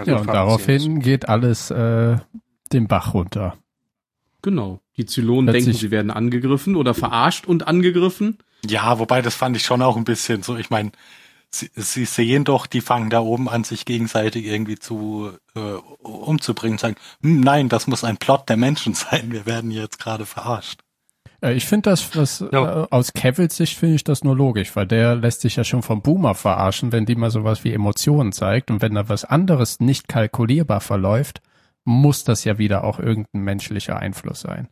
Ja, 0.07 0.19
und 0.19 0.29
daraufhin 0.29 1.01
geht 1.01 1.29
alles 1.29 1.71
äh, 1.73 2.19
den 2.73 2.87
Bach 2.87 3.13
runter. 3.13 3.57
Genau. 4.43 4.81
Die 4.97 5.07
Zylonen 5.07 5.47
Plötzlich- 5.47 5.65
denken, 5.65 5.79
sie 5.81 5.91
werden 5.91 6.11
angegriffen 6.13 6.77
oder 6.77 6.95
verarscht 6.95 7.47
und 7.47 7.67
angegriffen. 7.67 8.39
Ja, 8.69 8.99
wobei 9.01 9.21
das 9.21 9.35
fand 9.35 9.57
ich 9.57 9.65
schon 9.65 9.83
auch 9.83 9.97
ein 9.97 10.05
bisschen 10.05 10.43
so. 10.45 10.57
Ich 10.57 10.71
meine, 10.71 10.93
sie, 11.55 11.71
sie 11.75 12.05
sehen 12.05 12.45
doch, 12.45 12.67
die 12.67 12.81
fangen 12.81 13.11
da 13.11 13.21
oben 13.21 13.49
an, 13.49 13.65
sich 13.65 13.85
gegenseitig 13.85 14.47
irgendwie 14.47 14.79
zu 14.79 15.31
äh, 15.55 15.61
umzubringen. 15.61 16.79
Sagen, 16.79 16.97
hm, 17.23 17.41
nein, 17.41 17.69
das 17.69 17.87
muss 17.87 18.05
ein 18.05 18.17
Plot 18.17 18.49
der 18.49 18.57
Menschen 18.57 18.95
sein. 18.95 19.33
Wir 19.33 19.47
werden 19.47 19.71
jetzt 19.71 19.99
gerade 19.99 20.27
verarscht. 20.27 20.81
Äh, 21.43 21.55
ich 21.55 21.67
finde 21.67 21.91
das, 21.91 22.17
was 22.17 22.45
Ja. 22.53 22.85
äh, 22.85 22.87
aus 22.91 23.13
Kevils 23.13 23.57
Sicht 23.57 23.77
finde 23.79 23.97
ich 23.97 24.05
das 24.05 24.25
nur 24.25 24.37
logisch, 24.37 24.75
weil 24.77 24.87
der 24.87 25.15
lässt 25.17 25.43
sich 25.43 25.57
ja 25.57 25.65
schon 25.65 25.83
vom 25.83 26.03
Boomer 26.03 26.35
verarschen, 26.35 26.93
wenn 26.93 27.07
die 27.07 27.17
mal 27.17 27.31
sowas 27.31 27.65
wie 27.65 27.73
Emotionen 27.73 28.33
zeigt 28.33 28.71
und 28.71 28.81
wenn 28.83 28.95
da 28.95 29.09
was 29.09 29.25
anderes 29.25 29.81
nicht 29.81 30.09
kalkulierbar 30.09 30.81
verläuft, 30.81 31.41
muss 31.85 32.23
das 32.25 32.45
ja 32.45 32.59
wieder 32.59 32.85
auch 32.85 32.99
irgendein 33.01 33.43
menschlicher 33.43 33.99
Einfluss 33.99 34.41
sein. 34.41 34.69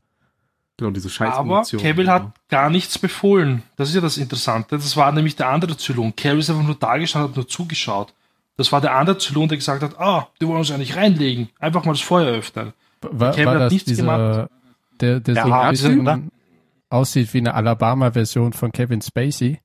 Genau, 0.81 0.90
diese 0.93 1.11
scheiß 1.11 1.35
Aber 1.35 1.62
Cavill 1.62 1.95
genau. 1.95 2.12
hat 2.12 2.33
gar 2.49 2.71
nichts 2.71 2.99
befohlen. 2.99 3.62
Das 3.77 3.90
ist 3.90 3.95
ja 3.95 4.01
das 4.01 4.16
Interessante. 4.16 4.77
Das 4.77 4.97
war 4.97 5.12
nämlich 5.12 5.37
der 5.37 5.51
andere 5.51 5.77
Zylon. 5.77 6.16
Cavill 6.16 6.38
ist 6.40 6.49
einfach 6.51 6.64
nur 6.64 6.75
da 6.75 6.97
gestanden, 6.97 7.29
hat 7.31 7.37
nur 7.37 7.47
zugeschaut. 7.47 8.14
Das 8.57 8.73
war 8.73 8.81
der 8.81 8.95
andere 8.97 9.19
Zylon, 9.19 9.49
der 9.49 9.59
gesagt 9.59 9.83
hat, 9.83 10.01
ah, 10.01 10.29
die 10.40 10.49
wollen 10.49 10.59
uns 10.59 10.71
eigentlich 10.71 10.97
reinlegen. 10.97 11.51
Einfach 11.59 11.85
mal 11.85 11.93
das 11.93 12.01
Feuer 12.01 12.33
öffnen. 12.35 12.73
War, 13.03 13.33
Kevin 13.33 13.47
war 13.47 13.55
hat 13.57 13.61
das 13.62 13.73
nichts 13.73 13.88
dieser, 13.88 14.03
gemacht. 14.03 14.51
der, 15.01 15.21
der 15.21 15.35
Der 15.35 15.45
so 15.45 15.53
ein 15.53 15.71
bisschen 15.71 16.01
oder? 16.01 16.21
aussieht 16.88 17.33
wie 17.35 17.38
eine 17.38 17.55
Alabama-Version 17.55 18.53
von 18.55 18.73
Kevin 18.73 19.03
Spacey? 19.03 19.61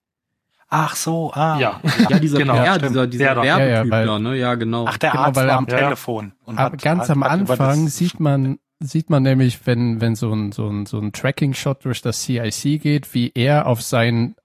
Ach 0.67 0.95
so, 0.95 1.31
ah. 1.33 1.57
Ja. 1.59 1.79
Ja, 2.09 2.19
dieser, 2.19 2.37
Genau, 2.39 2.55
ja, 2.55 2.77
dieser, 2.77 3.07
dieser 3.07 3.25
Der 3.25 3.35
da. 3.35 3.43
Ja, 3.43 3.83
ja, 4.03 4.19
ne? 4.19 4.35
Ja, 4.35 4.55
genau. 4.55 4.85
Ach, 4.87 4.97
der 4.97 5.11
Genau, 5.11 5.23
Arzt 5.23 5.35
war 5.37 5.49
am- 5.49 5.67
ja. 5.69 5.77
Telefon. 5.77 6.33
Und 6.45 6.57
Aber 6.57 6.73
hat, 6.73 6.81
ganz 6.81 7.03
hat, 7.03 7.09
am 7.11 7.23
Anfang 7.23 7.87
sieht 7.87 8.19
man, 8.19 8.59
sieht 8.79 9.09
man 9.09 9.23
nämlich, 9.23 9.65
wenn, 9.65 10.01
wenn 10.01 10.15
so 10.15 10.31
ein, 10.33 10.51
so 10.51 10.67
ein, 10.69 10.85
so 10.85 10.99
ein 10.99 11.11
Tracking-Shot 11.13 11.85
durch 11.85 12.01
das 12.01 12.21
CIC 12.23 12.81
geht, 12.81 13.13
wie 13.13 13.31
er 13.33 13.67
auf 13.67 13.81
seinen 13.81 14.35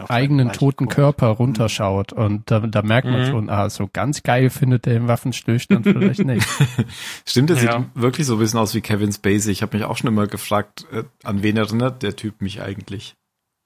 auf 0.00 0.10
eigenen 0.10 0.52
toten 0.52 0.84
Leichen 0.84 0.94
Körper 0.94 1.26
runterschaut. 1.26 2.12
Und 2.12 2.50
da, 2.52 2.60
da 2.60 2.82
merkt 2.82 3.08
man 3.08 3.22
Mhm. 3.22 3.26
schon, 3.30 3.50
ah, 3.50 3.68
so 3.68 3.88
ganz 3.92 4.22
geil 4.22 4.48
findet 4.48 4.86
er 4.86 4.94
den 4.94 5.08
Waffenstillstand 5.08 5.84
vielleicht 5.86 6.24
nicht. 6.24 6.46
Stimmt, 7.26 7.50
das 7.50 7.62
Ja. 7.64 7.80
sieht 7.80 7.88
wirklich 7.94 8.26
so 8.26 8.34
ein 8.34 8.38
bisschen 8.38 8.60
aus 8.60 8.74
wie 8.74 8.80
Kevin 8.80 9.12
Spacey. 9.12 9.50
Ich 9.50 9.60
habe 9.62 9.76
mich 9.76 9.84
auch 9.84 9.96
schon 9.96 10.06
immer 10.08 10.28
gefragt, 10.28 10.86
äh, 10.92 11.02
an 11.24 11.42
wen 11.42 11.56
erinnert 11.56 12.04
der 12.04 12.14
Typ 12.14 12.40
mich 12.42 12.62
eigentlich? 12.62 13.16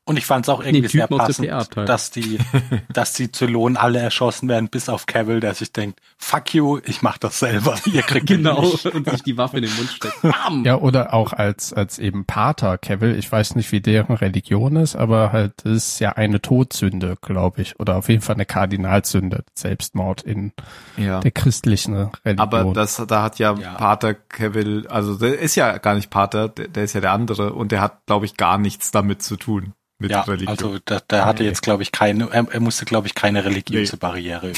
Und 0.04 0.16
ich 0.16 0.26
fand 0.26 0.44
es 0.44 0.48
auch 0.48 0.60
irgendwie 0.60 0.80
Nee, 0.80 0.88
sehr 0.88 1.06
passend, 1.06 1.48
dass 1.76 2.10
die, 2.10 2.38
dass 2.92 3.12
die 3.12 3.30
Zylonen 3.30 3.76
alle 3.76 4.00
erschossen 4.00 4.48
werden, 4.48 4.68
bis 4.68 4.88
auf 4.88 5.06
Cavill, 5.06 5.38
der 5.38 5.54
sich 5.54 5.72
denkt, 5.72 6.00
fuck 6.18 6.52
you, 6.54 6.80
ich 6.84 7.02
mach 7.02 7.18
das 7.18 7.38
selber. 7.38 7.76
Ihr 7.86 8.02
kriegt 8.02 8.28
ihn 8.28 8.38
genau. 8.38 8.62
nicht. 8.62 8.84
Und 8.86 9.08
sich 9.08 9.22
die 9.22 9.36
Waffe 9.36 9.58
in 9.58 9.62
den 9.62 9.76
Mund 9.76 9.88
steckt. 9.90 10.20
Bam! 10.22 10.64
Ja, 10.64 10.76
oder 10.78 11.14
auch 11.14 11.32
als, 11.32 11.72
als 11.72 12.00
eben 12.00 12.24
Pater 12.24 12.78
Kevil. 12.78 13.16
Ich 13.16 13.30
weiß 13.30 13.54
nicht, 13.54 13.70
wie 13.70 13.80
deren 13.80 14.16
Religion 14.16 14.74
ist, 14.74 14.96
aber 14.96 15.30
halt, 15.30 15.52
das 15.62 15.72
ist 15.72 15.98
ja 16.00 16.10
eine 16.14 16.42
Todsünde, 16.42 17.16
glaube 17.22 17.62
ich. 17.62 17.78
Oder 17.78 17.96
auf 17.96 18.08
jeden 18.08 18.22
Fall 18.22 18.34
eine 18.34 18.46
Kardinalsünde. 18.46 19.44
Selbstmord 19.54 20.22
in 20.22 20.52
Ja. 20.96 21.20
der 21.20 21.30
christlichen 21.30 21.94
Religion. 22.24 22.40
Aber 22.40 22.72
das, 22.72 23.00
da 23.06 23.22
hat 23.22 23.38
ja, 23.38 23.54
Ja. 23.54 23.74
Pater 23.74 24.14
Kevin, 24.14 24.88
also 24.88 25.14
der 25.14 25.38
ist 25.38 25.54
ja 25.54 25.78
gar 25.78 25.94
nicht 25.94 26.10
Pater, 26.10 26.48
der, 26.48 26.66
der 26.66 26.82
ist 26.82 26.94
ja 26.94 27.00
der 27.00 27.12
andere 27.12 27.52
und 27.52 27.70
der 27.70 27.80
hat, 27.80 28.04
glaube 28.06 28.26
ich, 28.26 28.36
gar 28.36 28.58
nichts 28.58 28.90
damit 28.90 29.22
zu 29.22 29.36
tun 29.36 29.74
mit 30.02 30.10
Ja, 30.10 30.20
Religion. 30.22 30.48
also 30.48 30.78
der, 30.78 31.00
der 31.00 31.24
hatte 31.24 31.42
Nee. 31.42 31.48
jetzt, 31.48 31.62
glaube 31.62 31.82
ich, 31.82 31.90
keine, 31.92 32.28
er, 32.30 32.46
er 32.50 32.60
musste, 32.60 32.84
glaube 32.84 33.06
ich, 33.06 33.14
keine 33.14 33.44
religiöse 33.44 33.96
Nee. 33.96 34.00
Barriere. 34.00 34.52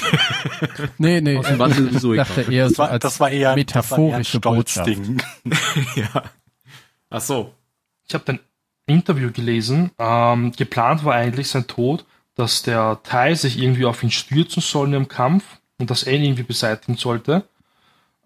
nee, 0.99 1.21
nee, 1.21 1.37
Aus 1.37 1.47
dem 1.47 1.59
Wandel 1.61 1.89
egal. 1.89 2.53
eher 2.53 2.65
Das 2.65 2.73
so 2.75 2.79
war, 2.79 2.91
als 2.91 3.03
das 3.03 3.21
war 3.21 3.31
eher 3.31 3.55
metaphorische 3.55 4.41
das 4.41 4.45
war 4.47 4.53
eher 4.55 4.59
ein. 4.59 4.67
Stolzding. 4.67 5.23
ja. 5.97 6.23
Ach 7.11 7.21
so. 7.21 7.55
Ich 8.09 8.15
habe 8.15 8.25
ein 8.33 8.41
Interview 8.87 9.31
gelesen. 9.31 9.93
Ähm, 9.99 10.53
geplant 10.53 11.05
war 11.05 11.15
eigentlich 11.15 11.49
sein 11.49 11.67
Tod, 11.67 12.05
dass 12.35 12.63
der 12.63 13.01
Teil 13.05 13.37
sich 13.37 13.59
irgendwie 13.59 13.85
auf 13.87 14.03
ihn 14.03 14.11
stürzen 14.11 14.61
soll 14.63 14.93
im 14.95 15.09
Kampf 15.09 15.45
und 15.79 15.91
das 15.91 16.03
er 16.03 16.15
ihn 16.15 16.25
irgendwie 16.25 16.43
beseitigen 16.43 16.97
sollte. 16.97 17.45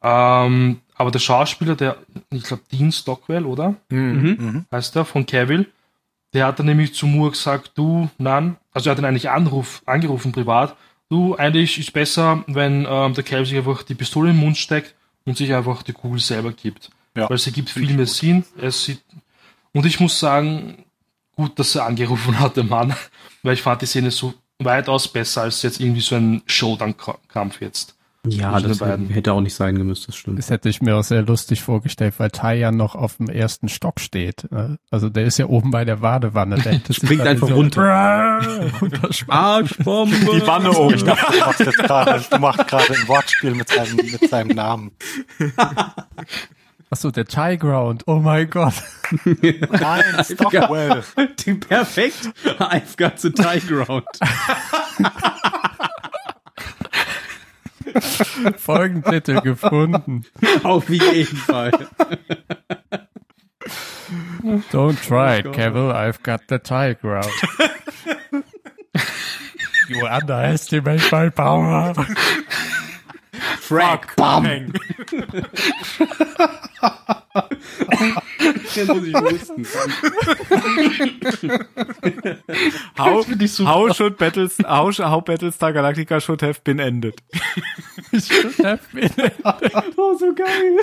Ähm, 0.03 0.81
aber 0.95 1.11
der 1.11 1.19
Schauspieler, 1.19 1.77
der, 1.77 1.97
ich 2.31 2.43
glaube, 2.45 2.63
Dean 2.73 2.91
Stockwell, 2.93 3.47
oder? 3.47 3.75
Hm. 3.91 4.13
Mhm. 4.23 4.29
Mhm. 4.45 4.65
heißt 4.73 4.97
er, 4.97 5.05
von 5.05 5.27
Cavill, 5.27 5.67
der 6.33 6.47
hat 6.47 6.59
dann 6.59 6.67
nämlich 6.67 6.95
zu 6.95 7.07
Moore 7.07 7.31
gesagt, 7.31 7.73
du, 7.75 8.09
Nan, 8.19 8.57
also 8.73 8.89
er 8.89 8.93
hat 8.93 8.99
ihn 8.99 9.05
eigentlich 9.05 9.31
anruf, 9.31 9.83
angerufen 9.87 10.33
privat, 10.33 10.77
du, 11.09 11.35
eigentlich 11.37 11.79
ist 11.79 11.93
besser, 11.93 12.45
wenn 12.47 12.87
ähm, 12.89 13.15
der 13.15 13.25
Cavill 13.25 13.47
sich 13.47 13.57
einfach 13.59 13.83
die 13.83 13.95
Pistole 13.95 14.31
im 14.31 14.37
Mund 14.39 14.59
steckt 14.59 14.95
und 15.25 15.37
sich 15.37 15.55
einfach 15.55 15.83
die 15.83 15.93
Kugel 15.93 16.21
selber 16.21 16.53
gibt. 16.53 16.91
Ja, 17.17 17.29
Weil 17.29 17.39
sie 17.39 17.53
gibt 17.53 17.71
viel 17.71 17.95
mehr 17.95 18.07
Sinn. 18.07 18.45
Es 18.61 18.85
sieht, 18.85 19.03
und 19.73 19.87
ich 19.87 20.01
muss 20.01 20.19
sagen, 20.19 20.85
gut, 21.35 21.59
dass 21.59 21.75
er 21.75 21.87
angerufen 21.87 22.39
hat, 22.39 22.57
der 22.57 22.65
Mann, 22.65 22.95
weil 23.43 23.55
ich 23.55 23.63
fand 23.63 23.83
die 23.83 23.87
Szene 23.87 24.11
so 24.11 24.35
weitaus 24.59 25.09
besser 25.09 25.43
als 25.43 25.63
jetzt 25.63 25.81
irgendwie 25.81 26.01
so 26.01 26.17
ein 26.17 26.43
Showdown-Kampf 26.47 27.61
jetzt. 27.61 27.98
Ja, 28.31 28.59
das 28.61 28.79
beiden. 28.79 29.09
hätte 29.09 29.33
auch 29.33 29.41
nicht 29.41 29.55
sein 29.55 29.77
gemusst, 29.77 30.09
das 30.09 30.17
stimmt. 30.17 30.39
Das 30.39 30.51
hätte 30.51 30.69
ich 30.69 30.81
mir 30.83 30.97
auch 30.97 31.05
sehr 31.05 31.23
lustig 31.23 31.63
vorgestellt, 31.63 32.15
weil 32.19 32.31
Tai 32.31 32.57
ja 32.57 32.71
noch 32.73 32.95
auf 32.95 33.17
dem 33.17 33.29
ersten 33.29 33.69
Stock 33.69 34.01
steht. 34.01 34.51
ne? 34.51 34.79
Also 34.91 35.09
der 35.09 35.25
ist 35.25 35.39
ja 35.39 35.47
oben 35.47 35.71
bei 35.71 35.85
der 35.85 35.97
Badewanne. 35.97 36.57
Der 36.57 36.73
hätte 36.75 36.93
Springt 36.95 37.23
einfach 37.23 37.49
so 37.49 37.55
runter. 37.55 37.83
Arschbombe! 39.29 40.17
Die 40.17 40.47
Wanne 40.47 40.73
oben. 40.73 40.95
Ich 40.95 41.05
dachte, 41.05 41.33
du 41.33 41.39
machst 41.41 41.61
jetzt 41.61 41.79
gerade, 41.79 42.25
du 42.31 42.39
machst 42.39 42.67
gerade 42.69 42.95
ein 42.95 43.09
Wortspiel 43.09 43.55
mit 43.55 43.69
seinem, 43.69 43.97
mit 43.97 44.29
seinem 44.31 44.57
Namen. 44.57 44.91
Achso, 46.91 47.11
der 47.11 47.27
Tai 47.27 47.57
Ground. 47.57 48.05
Oh 48.07 48.17
mein 48.21 48.49
Gott. 48.49 48.73
Nein, 49.25 50.03
Stockwell. 50.25 51.03
Perfekt. 51.69 52.31
I've 52.59 52.97
got 52.97 53.19
the 53.21 53.31
tie 53.31 53.61
ground. 53.61 54.05
Folgentitel 58.57 59.41
gefunden. 59.41 60.25
Auf 60.63 60.89
jeden 60.89 61.37
Fall. 61.37 61.89
Don't 64.71 65.01
try 65.03 65.39
it. 65.39 65.47
Cavill. 65.47 65.93
I've 65.93 66.23
got 66.23 66.43
the 66.49 66.59
Tai 66.59 66.95
Ground. 66.95 67.31
you 69.89 70.07
underestimate 70.07 71.11
my 71.13 71.29
power. 71.31 71.95
Frag. 73.61 74.17
Bang. 74.17 74.73
Jetzt 78.75 78.89
muss 78.89 79.05
ich 79.05 79.15
husten. 79.15 79.67
How, 82.97 83.25
finde 83.27 83.45
ich 83.45 83.53
super. 83.53 83.71
how 83.71 83.95
should 83.95 84.19
Battles, 84.19 84.59
how, 84.59 84.97
how 84.99 85.21
Battlestar 85.21 85.73
Galactica 85.73 86.21
should 86.21 86.43
have 86.43 86.61
been 86.65 86.79
ended. 86.79 87.21
Oh, 89.97 90.17
so 90.17 90.35
geil. 90.35 90.79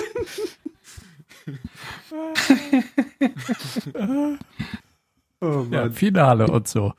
oh 5.40 5.66
ja, 5.70 5.90
Finale 5.90 6.46
und 6.46 6.68
so. 6.68 6.92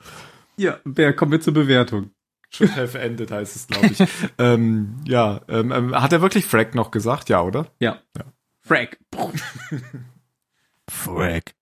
Ja, 0.56 0.78
wer 0.84 1.14
kommen 1.14 1.32
wir 1.32 1.40
zur 1.40 1.54
Bewertung? 1.54 2.10
Should 2.50 2.76
have 2.76 2.98
ended 2.98 3.30
heißt 3.30 3.56
es, 3.56 3.66
glaube 3.66 3.86
ich. 3.86 3.98
ähm, 4.38 4.96
ja, 5.06 5.40
ähm, 5.48 5.70
ähm, 5.70 5.94
hat 5.94 6.12
er 6.12 6.22
wirklich 6.22 6.46
Frack 6.46 6.74
noch 6.74 6.90
gesagt? 6.90 7.28
Ja, 7.28 7.42
oder? 7.42 7.66
Ja. 7.78 8.00
Frag. 8.62 8.98
Frack. 10.88 11.54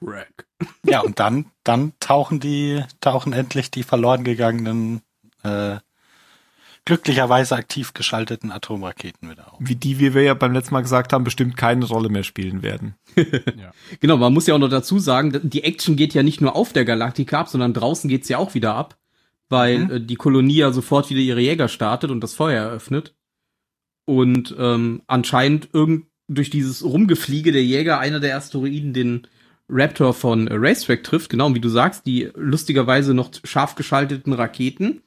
Frag. 0.00 0.46
Ja, 0.84 1.00
und 1.00 1.18
dann, 1.18 1.46
dann 1.64 1.92
tauchen 2.00 2.40
die, 2.40 2.82
tauchen 3.00 3.32
endlich 3.32 3.70
die 3.70 3.82
verloren 3.82 4.24
gegangenen, 4.24 5.02
äh, 5.44 5.76
glücklicherweise 6.84 7.54
aktiv 7.54 7.94
geschalteten 7.94 8.50
Atomraketen 8.50 9.30
wieder 9.30 9.52
auf. 9.52 9.58
Wie 9.60 9.76
die, 9.76 9.98
wie 9.98 10.14
wir 10.14 10.22
ja 10.22 10.34
beim 10.34 10.52
letzten 10.52 10.74
Mal 10.74 10.80
gesagt 10.80 11.12
haben, 11.12 11.22
bestimmt 11.22 11.56
keine 11.56 11.84
Rolle 11.84 12.08
mehr 12.08 12.24
spielen 12.24 12.62
werden. 12.62 12.94
Genau, 14.00 14.16
man 14.16 14.32
muss 14.32 14.46
ja 14.46 14.54
auch 14.54 14.58
noch 14.58 14.68
dazu 14.68 14.98
sagen, 14.98 15.40
die 15.42 15.64
Action 15.64 15.96
geht 15.96 16.14
ja 16.14 16.22
nicht 16.22 16.40
nur 16.40 16.54
auf 16.54 16.72
der 16.72 16.84
Galaktika 16.84 17.40
ab, 17.40 17.48
sondern 17.48 17.74
draußen 17.74 18.08
geht's 18.08 18.28
ja 18.28 18.38
auch 18.38 18.54
wieder 18.54 18.74
ab, 18.74 18.96
weil 19.48 19.78
Mhm. 19.78 19.90
äh, 19.90 20.00
die 20.00 20.16
Kolonie 20.16 20.56
ja 20.56 20.72
sofort 20.72 21.10
wieder 21.10 21.20
ihre 21.20 21.40
Jäger 21.40 21.68
startet 21.68 22.10
und 22.10 22.20
das 22.22 22.34
Feuer 22.34 22.62
eröffnet. 22.64 23.14
Und 24.06 24.54
ähm, 24.58 25.02
anscheinend 25.06 25.68
irgend 25.72 26.06
durch 26.28 26.50
dieses 26.50 26.84
Rumgefliege 26.84 27.52
der 27.52 27.64
Jäger 27.64 27.98
einer 27.98 28.20
der 28.20 28.36
Asteroiden 28.36 28.92
den 28.92 29.26
Raptor 29.68 30.14
von 30.14 30.48
äh, 30.48 30.54
Racetrack 30.56 31.04
trifft, 31.04 31.30
genau, 31.30 31.54
wie 31.54 31.60
du 31.60 31.68
sagst, 31.68 32.06
die 32.06 32.30
lustigerweise 32.34 33.12
noch 33.14 33.30
scharf 33.44 33.74
geschalteten 33.74 34.32
Raketen 34.32 35.02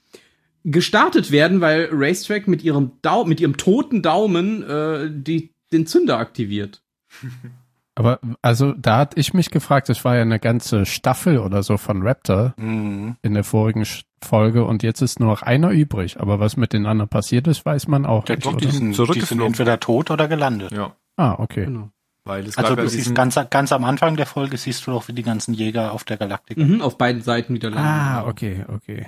gestartet 0.64 1.32
werden, 1.32 1.60
weil 1.62 1.90
Racetrack 1.92 2.48
mit 2.48 2.64
ihrem 2.64 2.92
Dau 3.02 3.26
mit 3.26 3.40
ihrem 3.40 3.58
toten 3.58 4.04
Daumen 4.04 4.62
äh, 4.62 5.10
die, 5.12 5.54
den 5.72 5.88
Zünder 5.88 6.20
aktiviert. 6.20 6.84
Aber 7.96 8.20
also 8.42 8.72
da 8.74 8.98
hatte 9.00 9.20
ich 9.20 9.34
mich 9.34 9.50
gefragt, 9.50 9.90
es 9.90 10.06
war 10.06 10.16
ja 10.16 10.22
eine 10.22 10.40
ganze 10.40 10.86
Staffel 10.86 11.40
oder 11.40 11.62
so 11.62 11.78
von 11.78 12.02
Raptor 12.08 12.54
Mhm. 12.58 13.18
in 13.22 13.34
der 13.34 13.44
vorigen 13.44 13.86
Folge 14.24 14.64
und 14.66 14.82
jetzt 14.84 15.02
ist 15.02 15.20
nur 15.20 15.30
noch 15.30 15.42
einer 15.42 15.72
übrig. 15.72 16.20
Aber 16.20 16.40
was 16.40 16.56
mit 16.58 16.74
den 16.74 16.86
anderen 16.86 17.10
passiert 17.10 17.48
ist, 17.48 17.66
weiß 17.66 17.88
man 17.88 18.06
auch 18.06 18.28
Ja, 18.30 18.36
nicht, 18.36 18.46
doch, 18.46 18.56
die 18.56 18.68
sind, 18.68 18.98
die 18.98 19.22
sind 19.22 19.42
entweder 19.42 19.80
tot 19.80 20.10
oder 20.12 20.28
gelandet. 20.28 20.72
Ja. 20.72 20.96
Ah, 21.18 21.36
okay. 21.38 21.66
Genau. 21.66 21.90
Weil 22.24 22.46
es 22.46 22.58
Also 22.58 22.76
du 22.76 22.88
siehst 22.88 23.16
ganz, 23.16 23.38
ganz 23.50 23.72
am 23.72 23.84
Anfang 23.84 24.16
der 24.16 24.28
Folge 24.28 24.56
siehst 24.56 24.86
du 24.86 24.92
doch, 24.92 25.08
wie 25.08 25.14
die 25.14 25.24
ganzen 25.24 25.54
Jäger 25.56 25.92
auf 25.92 26.04
der 26.04 26.18
Galaktik. 26.18 26.58
Mhm, 26.58 26.82
auf 26.82 26.98
beiden 26.98 27.22
Seiten 27.24 27.54
wieder 27.56 27.72
landen. 27.72 27.88
Ah, 27.90 28.28
okay, 28.28 28.64
okay. 28.68 29.08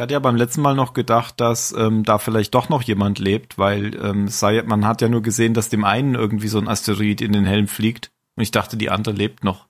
Ich 0.00 0.02
hatte 0.02 0.14
ja 0.14 0.18
beim 0.18 0.36
letzten 0.36 0.62
Mal 0.62 0.74
noch 0.74 0.94
gedacht, 0.94 1.34
dass 1.42 1.74
ähm, 1.76 2.04
da 2.04 2.16
vielleicht 2.16 2.54
doch 2.54 2.70
noch 2.70 2.80
jemand 2.80 3.18
lebt, 3.18 3.58
weil 3.58 3.94
ähm, 4.02 4.28
sei, 4.28 4.62
man 4.62 4.86
hat 4.86 5.02
ja 5.02 5.10
nur 5.10 5.20
gesehen, 5.20 5.52
dass 5.52 5.68
dem 5.68 5.84
einen 5.84 6.14
irgendwie 6.14 6.48
so 6.48 6.58
ein 6.58 6.68
Asteroid 6.68 7.20
in 7.20 7.32
den 7.34 7.44
Helm 7.44 7.68
fliegt. 7.68 8.10
Und 8.34 8.42
ich 8.42 8.50
dachte, 8.50 8.78
die 8.78 8.88
andere 8.88 9.14
lebt 9.14 9.44
noch. 9.44 9.68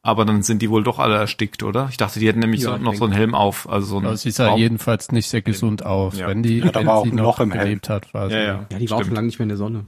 Aber 0.00 0.24
dann 0.24 0.42
sind 0.42 0.62
die 0.62 0.70
wohl 0.70 0.82
doch 0.82 0.98
alle 0.98 1.16
erstickt, 1.16 1.62
oder? 1.64 1.88
Ich 1.90 1.98
dachte, 1.98 2.18
die 2.18 2.26
hätten 2.28 2.38
nämlich 2.38 2.62
Ja, 2.62 2.78
so, 2.78 2.82
noch 2.82 2.94
so 2.94 3.04
einen 3.04 3.12
Helm 3.12 3.34
auf. 3.34 3.68
Also 3.68 3.88
so 3.88 3.98
ein 3.98 4.06
Aber 4.06 4.16
sie 4.16 4.30
sah 4.30 4.48
Raum- 4.48 4.58
jedenfalls 4.58 5.12
nicht 5.12 5.28
sehr 5.28 5.42
gesund 5.42 5.84
aus. 5.84 6.18
Ja. 6.18 6.28
Wenn 6.28 6.42
die, 6.42 6.60
Ja, 6.60 6.72
da 6.72 6.80
wenn 6.80 6.86
war 6.86 6.96
auch 6.96 7.04
sie 7.04 7.12
noch 7.12 7.22
Loch 7.24 7.40
im 7.40 7.52
Helm. 7.52 7.64
gelebt 7.64 7.90
hat, 7.90 8.14
war 8.14 8.30
sie. 8.30 8.36
Ja, 8.36 8.40
ja. 8.42 8.66
Ja, 8.72 8.78
die 8.78 8.88
war 8.88 8.96
auch 8.96 9.00
schon 9.00 9.04
Stimmt. 9.04 9.16
lange 9.16 9.26
nicht 9.26 9.38
mehr 9.38 9.44
in 9.44 9.48
der 9.50 9.58
Sonne. 9.58 9.84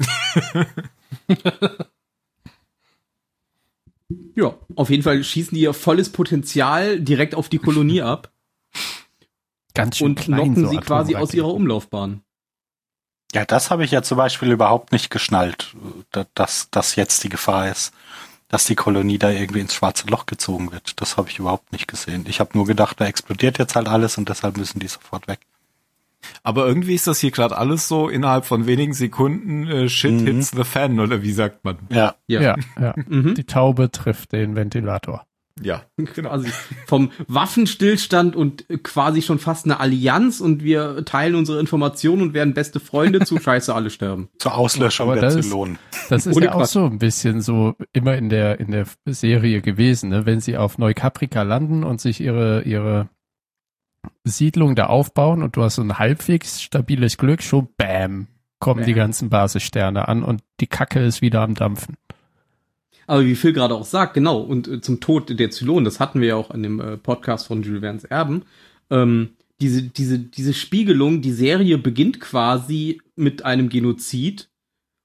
ja, 4.34 4.54
auf 4.74 4.90
jeden 4.90 5.04
Fall 5.04 5.22
schießen 5.22 5.54
die 5.54 5.62
ihr 5.62 5.72
volles 5.72 6.10
Potenzial 6.10 6.98
direkt 6.98 7.36
auf 7.36 7.48
die 7.48 7.58
Kolonie 7.58 8.02
ab 8.02 8.32
Ganz 9.74 9.98
schön 9.98 10.08
und 10.08 10.14
klein, 10.20 10.38
knocken 10.40 10.64
so 10.64 10.70
sie 10.70 10.76
quasi 10.78 11.16
aus 11.16 11.34
ihrer 11.34 11.52
Umlaufbahn. 11.52 12.22
Ja, 13.32 13.44
das 13.44 13.70
habe 13.70 13.84
ich 13.84 13.90
ja 13.90 14.02
zum 14.02 14.16
Beispiel 14.18 14.52
überhaupt 14.52 14.92
nicht 14.92 15.10
geschnallt, 15.10 15.74
da- 16.12 16.26
dass 16.34 16.68
das 16.70 16.94
jetzt 16.96 17.24
die 17.24 17.28
Gefahr 17.28 17.68
ist, 17.68 17.92
dass 18.48 18.64
die 18.66 18.76
Kolonie 18.76 19.18
da 19.18 19.30
irgendwie 19.30 19.58
ins 19.60 19.74
schwarze 19.74 20.06
Loch 20.06 20.26
gezogen 20.26 20.70
wird. 20.70 21.00
Das 21.00 21.16
habe 21.16 21.28
ich 21.30 21.40
überhaupt 21.40 21.72
nicht 21.72 21.88
gesehen. 21.88 22.24
Ich 22.28 22.38
habe 22.38 22.50
nur 22.54 22.66
gedacht, 22.66 23.00
da 23.00 23.06
explodiert 23.06 23.58
jetzt 23.58 23.74
halt 23.74 23.88
alles 23.88 24.16
und 24.18 24.28
deshalb 24.28 24.56
müssen 24.56 24.78
die 24.78 24.86
sofort 24.86 25.26
weg. 25.26 25.40
Aber 26.44 26.66
irgendwie 26.66 26.94
ist 26.94 27.06
das 27.08 27.18
hier 27.18 27.32
gerade 27.32 27.56
alles 27.58 27.88
so 27.88 28.08
innerhalb 28.08 28.44
von 28.46 28.66
wenigen 28.66 28.94
Sekunden 28.94 29.66
äh, 29.66 29.88
Shit 29.88 30.12
Mhm. 30.12 30.26
hits 30.26 30.52
the 30.52 30.64
fan, 30.64 30.98
oder 31.00 31.20
wie 31.22 31.32
sagt 31.32 31.64
man? 31.64 31.76
Ja, 31.90 32.14
Ja. 32.28 32.40
Ja, 32.40 32.56
ja. 32.80 32.94
Mhm. 33.08 33.34
Die 33.34 33.44
Taube 33.44 33.90
trifft 33.90 34.32
den 34.32 34.54
Ventilator. 34.54 35.26
Ja. 35.62 35.84
Quasi 36.04 36.50
vom 36.86 37.12
Waffenstillstand 37.28 38.34
und 38.34 38.66
quasi 38.82 39.22
schon 39.22 39.38
fast 39.38 39.66
eine 39.66 39.78
Allianz 39.78 40.40
und 40.40 40.64
wir 40.64 41.04
teilen 41.04 41.36
unsere 41.36 41.60
Informationen 41.60 42.22
und 42.22 42.34
werden 42.34 42.54
beste 42.54 42.80
Freunde 42.80 43.20
zu 43.20 43.38
Scheiße, 43.40 43.72
alle 43.74 43.90
sterben. 43.90 44.28
zur 44.38 44.54
Auslöschung 44.56 45.06
Aber 45.10 45.14
der 45.14 45.22
das 45.22 45.36
ist- 45.36 45.46
Zylonen. 45.48 45.78
Das 46.10 46.26
ist 46.26 46.36
Ohne 46.36 46.46
ja 46.46 46.54
auch 46.54 46.66
so 46.66 46.84
ein 46.86 46.98
bisschen 46.98 47.40
so 47.40 47.74
immer 47.92 48.16
in 48.16 48.28
der 48.28 48.58
in 48.60 48.72
der 48.72 48.86
Serie 49.06 49.60
gewesen, 49.62 50.10
ne? 50.10 50.26
wenn 50.26 50.40
sie 50.40 50.56
auf 50.56 50.76
Neukaprika 50.78 51.42
landen 51.42 51.84
und 51.84 52.00
sich 52.00 52.20
ihre 52.20 52.62
ihre 52.62 53.08
Siedlung 54.24 54.74
da 54.74 54.86
aufbauen 54.86 55.42
und 55.42 55.56
du 55.56 55.62
hast 55.62 55.76
so 55.76 55.82
ein 55.82 55.98
halbwegs 55.98 56.60
stabiles 56.62 57.16
Glück, 57.16 57.42
schon 57.42 57.68
bam, 57.76 58.26
kommen 58.58 58.84
die 58.84 58.92
Bam. 58.92 58.98
ganzen 58.98 59.30
Basissterne 59.30 60.08
an 60.08 60.22
und 60.22 60.42
die 60.60 60.66
Kacke 60.66 61.00
ist 61.00 61.22
wieder 61.22 61.40
am 61.42 61.54
Dampfen. 61.54 61.96
Aber 63.06 63.24
wie 63.24 63.34
Phil 63.34 63.52
gerade 63.52 63.74
auch 63.74 63.84
sagt, 63.84 64.14
genau, 64.14 64.40
und 64.40 64.68
äh, 64.68 64.80
zum 64.80 65.00
Tod 65.00 65.38
der 65.38 65.50
Zylonen, 65.50 65.84
das 65.84 66.00
hatten 66.00 66.20
wir 66.20 66.28
ja 66.28 66.36
auch 66.36 66.50
in 66.50 66.62
dem 66.62 66.80
äh, 66.80 66.96
Podcast 66.96 67.46
von 67.46 67.62
Jules 67.62 67.80
Verne's 67.80 68.04
Erben, 68.04 68.44
ähm, 68.90 69.30
diese, 69.60 69.82
diese, 69.82 70.18
diese 70.18 70.52
Spiegelung, 70.52 71.20
die 71.20 71.32
Serie 71.32 71.78
beginnt 71.78 72.20
quasi 72.20 73.00
mit 73.16 73.44
einem 73.44 73.68
Genozid 73.68 74.50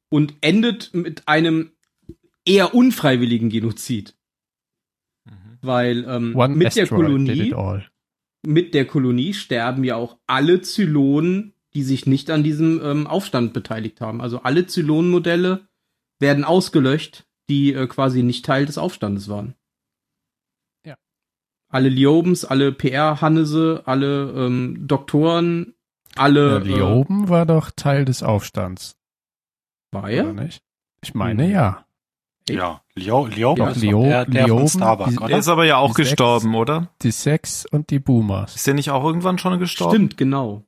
und 0.10 0.34
endet 0.42 0.94
mit 0.94 1.28
einem 1.28 1.72
eher 2.46 2.74
unfreiwilligen 2.74 3.50
Genozid. 3.50 4.16
Weil 5.62 6.06
ähm, 6.08 6.36
One 6.36 6.56
mit 6.56 6.76
der 6.76 6.84
asteroid 6.84 7.06
Kolonie, 7.06 7.48
it 7.48 7.54
all. 7.54 7.86
mit 8.48 8.74
der 8.74 8.86
Kolonie 8.86 9.34
sterben 9.34 9.84
ja 9.84 9.98
auch 9.98 10.18
alle 10.26 10.62
Zylonen, 10.62 11.54
die 11.74 11.84
sich 11.84 12.06
nicht 12.06 12.32
an 12.32 12.44
diesem 12.44 12.82
ähm, 12.84 13.08
Aufstand 13.08 13.54
beteiligt 13.54 14.02
haben. 14.02 14.22
Also 14.22 14.42
alle 14.42 14.66
Zylonenmodelle 14.66 15.68
werden 16.20 16.44
ausgelöscht, 16.44 17.26
die 17.50 17.74
äh, 17.74 17.88
quasi 17.88 18.24
nicht 18.24 18.46
Teil 18.46 18.66
des 18.66 18.78
Aufstandes 18.78 19.28
waren. 19.28 19.56
Ja. 20.86 20.96
Alle 21.70 21.90
Liobens, 21.90 22.46
alle 22.46 22.72
PR-Hannese, 22.72 23.84
alle 23.86 24.32
ähm, 24.32 24.88
Doktoren, 24.88 25.74
alle. 26.16 26.60
Ja, 26.66 26.76
Lioben 26.76 27.30
war 27.30 27.46
doch 27.46 27.72
Teil 27.72 28.06
des 28.06 28.24
Aufstands, 28.24 28.96
Äh, 29.92 29.96
war 29.96 30.10
er? 30.10 30.34
nicht? 30.34 30.62
Ich 31.02 31.14
meine 31.14 31.44
Hm. 31.46 31.52
ja. 31.52 31.86
Ja, 32.50 32.82
Leo, 32.96 33.28
Leo 33.28 33.56
Ja, 33.56 33.70
ist 33.70 33.78
doch 33.78 33.82
Leo- 33.84 34.04
der, 34.04 34.26
der 34.26 34.46
Leoben, 34.48 34.68
von 34.70 34.80
Starbuck, 34.82 35.10
die- 35.10 35.26
Der 35.28 35.38
ist 35.38 35.48
aber 35.50 35.66
ja 35.66 35.78
auch 35.78 35.94
gestorben, 35.94 36.56
oder? 36.56 36.90
Die 37.04 37.12
Sex 37.12 37.68
und 37.68 37.92
die 37.92 38.00
Boomers. 38.00 38.56
Ist 38.56 38.66
der 38.66 38.74
nicht 38.74 38.90
auch 38.90 39.04
irgendwann 39.04 39.38
schon 39.38 39.60
gestorben? 39.60 39.94
Stimmt, 39.96 40.18
genau. 40.18 40.64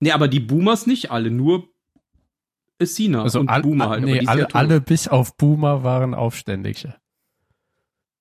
Nee, 0.00 0.12
aber 0.12 0.28
die 0.28 0.40
Boomers 0.40 0.86
nicht 0.86 1.10
alle, 1.10 1.30
nur 1.30 1.66
Essina 2.78 3.22
Also 3.22 3.40
und 3.40 3.48
all, 3.48 3.62
Boomer 3.62 3.88
halt. 3.90 4.04
nee, 4.04 4.18
ist 4.18 4.24
ja 4.24 4.30
alle, 4.30 4.54
alle 4.54 4.80
bis 4.80 5.08
auf 5.08 5.36
Boomer 5.36 5.82
waren 5.82 6.14
Aufständische. 6.14 6.94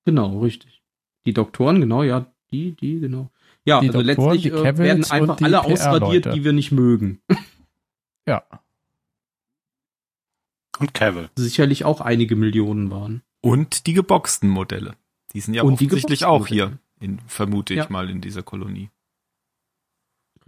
Genau, 0.05 0.39
richtig. 0.39 0.81
Die 1.25 1.33
Doktoren, 1.33 1.81
genau, 1.81 2.03
ja, 2.03 2.31
die, 2.51 2.75
die, 2.75 2.99
genau. 2.99 3.29
Ja, 3.65 3.81
Die 3.81 3.87
also 3.89 4.01
Doktoren, 4.01 4.33
letztlich 4.35 4.53
die 4.53 4.57
äh, 4.59 4.77
werden 4.77 5.03
einfach 5.03 5.41
alle 5.41 5.63
ausradiert, 5.65 6.33
die 6.33 6.43
wir 6.43 6.53
nicht 6.53 6.71
mögen. 6.71 7.21
Ja. 8.25 8.43
Und 10.79 10.93
Cavill. 10.93 11.29
Sicherlich 11.35 11.85
auch 11.85 12.01
einige 12.01 12.35
Millionen 12.35 12.91
waren. 12.91 13.23
Und 13.41 13.87
die 13.87 13.93
geboxten 13.93 14.49
Modelle. 14.49 14.95
Die 15.33 15.39
sind 15.41 15.53
ja 15.53 15.63
Und 15.63 15.73
offensichtlich 15.73 16.25
auch 16.25 16.47
hier, 16.47 16.79
in, 16.99 17.19
vermute 17.27 17.73
ich 17.73 17.79
Ja. 17.79 17.87
mal, 17.89 18.09
in 18.09 18.21
dieser 18.21 18.43
Kolonie. 18.43 18.89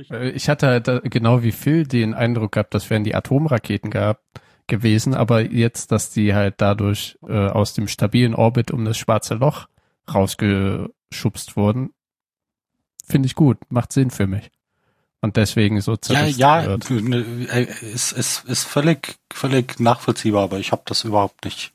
Äh, 0.10 0.30
Ich 0.30 0.50
hatte 0.50 0.68
halt 0.68 0.90
genau 1.12 1.44
wie 1.44 1.52
Phil 1.52 1.86
den 1.88 2.14
Eindruck 2.14 2.54
gehabt, 2.54 2.74
das 2.74 2.90
wären 2.90 3.04
die 3.04 3.16
Atomraketen 3.16 3.92
gehabt, 3.92 4.24
gewesen, 4.68 5.14
aber 5.16 5.42
jetzt, 5.42 5.92
dass 5.92 6.12
die 6.12 6.34
halt 6.36 6.56
dadurch 6.60 7.18
äh, 7.28 7.48
aus 7.48 7.74
dem 7.74 7.88
stabilen 7.88 8.36
Orbit 8.36 8.72
um 8.72 8.86
das 8.86 8.98
schwarze 8.98 9.34
Loch 9.36 9.68
rausgeschubst 10.14 11.56
wurden, 11.56 11.92
finde 13.06 13.26
ich 13.28 13.36
gut, 13.36 13.58
macht 13.70 13.92
Sinn 13.92 14.12
für 14.12 14.28
mich. 14.28 14.52
Und 15.22 15.36
deswegen 15.36 15.82
so 15.82 15.98
Ja, 16.08 16.26
ja, 16.26 16.66
wird. 16.66 16.90
ne, 16.92 17.26
äh, 17.52 17.64
ist, 17.82 18.14
ist, 18.14 18.46
ist 18.48 18.64
völlig, 18.64 19.18
völlig 19.34 19.80
nachvollziehbar, 19.80 20.44
aber 20.44 20.60
ich 20.60 20.72
habe 20.72 20.84
das 20.86 21.04
überhaupt 21.04 21.44
nicht. 21.44 21.74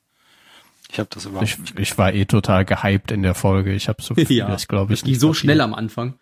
Ich 0.91 0.99
habe 0.99 1.09
das 1.13 1.27
überhaupt 1.27 1.47
Ich, 1.49 1.59
nicht. 1.59 1.79
ich 1.79 1.99
war 1.99 2.13
eh 2.15 2.25
total 2.25 2.65
gehypt 2.65 3.11
in 3.11 3.23
der 3.23 3.35
Folge. 3.35 3.73
Ich 3.75 3.89
habe 3.89 4.01
so 4.03 4.15
glaube 4.69 4.95
ich, 4.95 5.01
Das 5.01 5.05
ging 5.05 5.11
nicht 5.13 5.21
so 5.21 5.29
kapiert. 5.29 5.41
schnell 5.41 5.61
am 5.61 5.75
Anfang. 5.75 6.15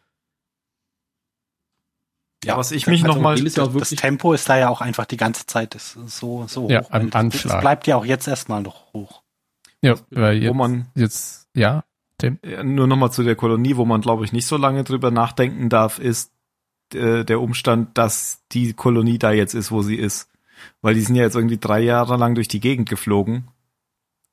Ja, 2.45 2.57
was 2.57 2.73
ich 2.73 2.87
mich 2.87 3.03
also 3.05 3.15
noch 3.15 3.23
mal, 3.23 3.37
dem 3.37 3.47
ist 3.47 3.57
ja 3.57 3.63
auch 3.65 3.73
das 3.77 3.91
Tempo 3.91 4.33
ist 4.33 4.49
da 4.49 4.59
ja 4.59 4.69
auch 4.69 4.81
einfach 4.81 5.07
die 5.07 5.17
ganze 5.17 5.47
Zeit 5.47 5.75
ist 5.75 5.93
so, 6.07 6.47
so 6.49 6.69
Ja, 6.69 6.83
hoch. 6.83 6.91
am 6.91 7.03
Und 7.03 7.15
das- 7.15 7.21
Anschlag. 7.21 7.53
Das 7.55 7.61
bleibt 7.61 7.87
ja 7.87 7.97
auch 7.97 8.05
jetzt 8.05 8.27
erstmal 8.27 8.63
noch 8.63 8.93
hoch. 8.93 9.23
Ja, 9.81 9.95
weil 10.11 10.39
jetzt, 10.39 10.51
wo 10.51 10.55
man 10.55 10.87
jetzt, 10.95 11.49
ja, 11.55 11.85
Tim. 12.19 12.39
Nur 12.65 12.87
nochmal 12.87 13.11
zu 13.13 13.23
der 13.25 13.35
Kolonie, 13.37 13.77
wo 13.77 13.85
man, 13.85 14.01
glaube 14.01 14.25
ich, 14.25 14.33
nicht 14.33 14.47
so 14.47 14.57
lange 14.57 14.85
drüber 14.85 15.11
nachdenken 15.11 15.69
darf, 15.69 15.99
ist 15.99 16.31
äh, 16.95 17.25
der 17.25 17.41
Umstand, 17.41 17.97
dass 17.99 18.43
die 18.53 18.75
Kolonie 18.75 19.19
da 19.19 19.33
jetzt 19.33 19.55
ist, 19.55 19.73
wo 19.73 19.83
sie 19.83 19.97
ist. 19.97 20.29
Weil 20.83 20.95
die 20.95 21.01
sind 21.01 21.17
ja 21.17 21.23
jetzt 21.25 21.35
irgendwie 21.35 21.59
drei 21.59 21.81
Jahre 21.81 22.17
lang 22.17 22.35
durch 22.37 22.47
die 22.49 22.61
Gegend 22.61 22.89
geflogen. 22.89 23.49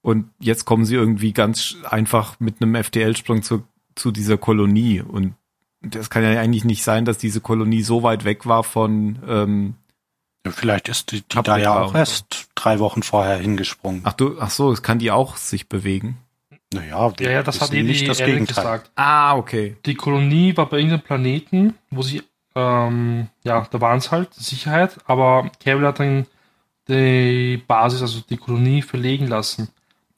Und 0.01 0.29
jetzt 0.39 0.65
kommen 0.65 0.85
sie 0.85 0.95
irgendwie 0.95 1.33
ganz 1.33 1.75
einfach 1.83 2.39
mit 2.39 2.61
einem 2.61 2.75
FTL-Sprung 2.75 3.41
zu, 3.43 3.63
zu 3.95 4.11
dieser 4.11 4.37
Kolonie. 4.37 5.01
Und 5.01 5.33
das 5.81 6.09
kann 6.09 6.23
ja 6.23 6.39
eigentlich 6.39 6.65
nicht 6.65 6.83
sein, 6.83 7.05
dass 7.05 7.17
diese 7.17 7.41
Kolonie 7.41 7.81
so 7.83 8.03
weit 8.03 8.25
weg 8.25 8.45
war 8.45 8.63
von, 8.63 9.19
ähm, 9.27 9.75
Ja, 10.45 10.51
Vielleicht 10.51 10.89
ist 10.89 11.11
die, 11.11 11.21
die 11.21 11.41
da 11.43 11.57
ich 11.57 11.63
ja 11.63 11.81
auch. 11.81 11.95
erst 11.95 12.49
drei 12.55 12.79
Wochen 12.79 13.03
vorher 13.03 13.37
hingesprungen. 13.37 14.01
ach 14.03 14.13
du, 14.13 14.39
ach 14.39 14.49
so, 14.49 14.71
es 14.71 14.81
kann 14.81 14.99
die 14.99 15.11
auch 15.11 15.37
sich 15.37 15.67
bewegen. 15.69 16.17
Naja, 16.73 17.11
Ja, 17.19 17.31
ja, 17.31 17.43
das 17.43 17.61
hat 17.61 17.73
eh 17.73 17.81
nicht 17.83 18.01
die 18.01 18.05
das 18.07 18.19
Ellen 18.19 18.31
Gegenteil. 18.33 18.55
gesagt. 18.63 18.91
Ah, 18.95 19.35
okay. 19.35 19.75
Die 19.85 19.95
Kolonie 19.95 20.55
war 20.55 20.67
bei 20.69 20.77
irgendeinem 20.77 21.01
Planeten, 21.01 21.73
wo 21.89 22.03
sie, 22.03 22.21
ähm, 22.55 23.27
ja, 23.43 23.65
da 23.71 23.81
waren 23.81 23.97
es 23.97 24.11
halt, 24.11 24.33
Sicherheit, 24.35 24.97
aber 25.05 25.49
Carol 25.63 25.87
hat 25.87 25.99
dann 25.99 26.25
die 26.87 27.61
Basis, 27.67 28.01
also 28.01 28.21
die 28.27 28.37
Kolonie 28.37 28.81
verlegen 28.81 29.27
lassen. 29.27 29.69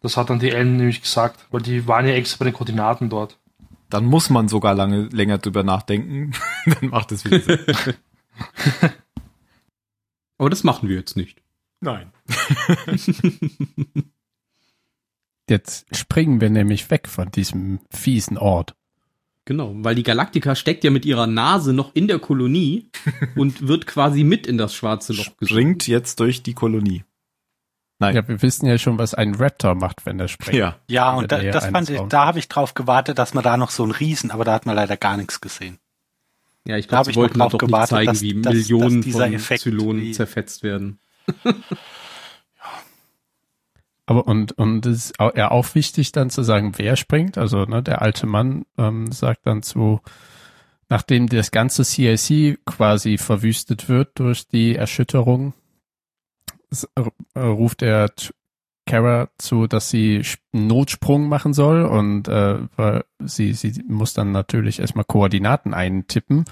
Das 0.01 0.17
hat 0.17 0.29
dann 0.29 0.39
die 0.39 0.49
Ellen 0.51 0.77
nämlich 0.77 1.01
gesagt, 1.01 1.45
weil 1.51 1.61
die 1.61 1.87
waren 1.87 2.07
ja 2.07 2.13
extra 2.13 2.37
bei 2.39 2.45
den 2.45 2.53
Koordinaten 2.53 3.09
dort. 3.09 3.37
Dann 3.91 4.05
muss 4.05 4.29
man 4.29 4.47
sogar 4.47 4.73
lange, 4.73 5.09
länger 5.11 5.37
drüber 5.37 5.63
nachdenken. 5.63 6.31
Dann 6.65 6.89
macht 6.89 7.11
es 7.11 7.25
wieder 7.25 7.39
Sinn. 7.39 7.59
Aber 10.37 10.49
das 10.49 10.63
machen 10.63 10.89
wir 10.89 10.95
jetzt 10.95 11.15
nicht. 11.15 11.43
Nein. 11.81 12.11
Jetzt 15.49 15.85
springen 15.95 16.39
wir 16.39 16.49
nämlich 16.49 16.89
weg 16.89 17.07
von 17.09 17.29
diesem 17.29 17.79
fiesen 17.91 18.37
Ort. 18.37 18.75
Genau, 19.45 19.73
weil 19.75 19.95
die 19.95 20.03
Galaktika 20.03 20.55
steckt 20.55 20.83
ja 20.83 20.91
mit 20.91 21.05
ihrer 21.05 21.27
Nase 21.27 21.73
noch 21.73 21.93
in 21.93 22.07
der 22.07 22.19
Kolonie 22.19 22.89
und 23.35 23.67
wird 23.67 23.85
quasi 23.87 24.23
mit 24.23 24.47
in 24.47 24.57
das 24.57 24.73
schwarze 24.73 25.13
Loch 25.13 25.35
gesogen. 25.37 25.47
Springt 25.47 25.87
jetzt 25.87 26.19
durch 26.19 26.41
die 26.43 26.53
Kolonie. 26.53 27.03
Nein. 28.01 28.15
Ja, 28.15 28.27
wir 28.27 28.41
wissen 28.41 28.65
ja 28.65 28.77
schon, 28.77 28.97
was 28.97 29.13
ein 29.13 29.35
Raptor 29.35 29.75
macht, 29.75 30.05
wenn 30.05 30.19
er 30.19 30.27
springt. 30.27 30.57
Ja. 30.57 30.75
Ja, 30.87 31.11
und 31.13 31.31
da, 31.31 31.39
das 31.41 31.67
fand 31.67 31.89
ich, 31.89 31.99
da 32.09 32.25
habe 32.25 32.39
ich 32.39 32.49
drauf 32.49 32.73
gewartet, 32.73 33.17
dass 33.19 33.33
man 33.33 33.43
da 33.43 33.55
noch 33.57 33.69
so 33.71 33.83
einen 33.83 33.91
Riesen, 33.93 34.31
aber 34.31 34.43
da 34.43 34.53
hat 34.53 34.65
man 34.65 34.75
leider 34.75 34.97
gar 34.97 35.15
nichts 35.17 35.39
gesehen. 35.39 35.77
Ja, 36.67 36.77
ich 36.77 36.87
glaube, 36.87 37.05
sie 37.05 37.11
ich 37.11 37.15
noch 37.15 37.23
wollten 37.23 37.39
doch 37.39 37.51
nicht 37.53 37.59
gewartet, 37.59 37.89
zeigen, 37.89 38.05
dass- 38.07 38.21
wie 38.21 38.41
dass- 38.41 38.53
Millionen 38.53 38.97
dass 38.97 39.05
dieser 39.05 39.25
von 39.25 39.33
Effekt 39.33 39.61
Zylonen 39.61 40.01
wie- 40.01 40.11
zerfetzt 40.11 40.63
werden. 40.63 40.99
Aber 44.05 44.27
und, 44.27 44.51
und 44.53 44.85
es 44.85 45.11
ist 45.11 45.13
ja 45.35 45.51
auch 45.51 45.73
wichtig 45.75 46.11
dann 46.11 46.29
zu 46.29 46.43
sagen, 46.43 46.73
wer 46.77 46.95
springt. 46.97 47.37
Also 47.37 47.63
ne, 47.65 47.81
der 47.81 48.01
alte 48.01 48.25
Mann 48.27 48.65
ähm, 48.77 49.11
sagt 49.11 49.45
dann 49.47 49.63
zu, 49.63 50.01
nachdem 50.89 51.27
das 51.29 51.51
ganze 51.51 51.83
CIC 51.85 52.59
quasi 52.65 53.17
verwüstet 53.17 53.87
wird 53.87 54.19
durch 54.19 54.47
die 54.47 54.75
Erschütterung, 54.75 55.53
ruft 57.35 57.81
er 57.81 58.09
Kara 58.85 59.29
zu, 59.37 59.67
dass 59.67 59.89
sie 59.89 60.23
einen 60.53 60.67
Notsprung 60.67 61.27
machen 61.29 61.53
soll 61.53 61.83
und 61.83 62.27
äh, 62.27 62.59
sie, 63.19 63.53
sie 63.53 63.83
muss 63.87 64.13
dann 64.13 64.31
natürlich 64.31 64.79
erstmal 64.79 65.05
Koordinaten 65.05 65.73
eintippen 65.73 66.45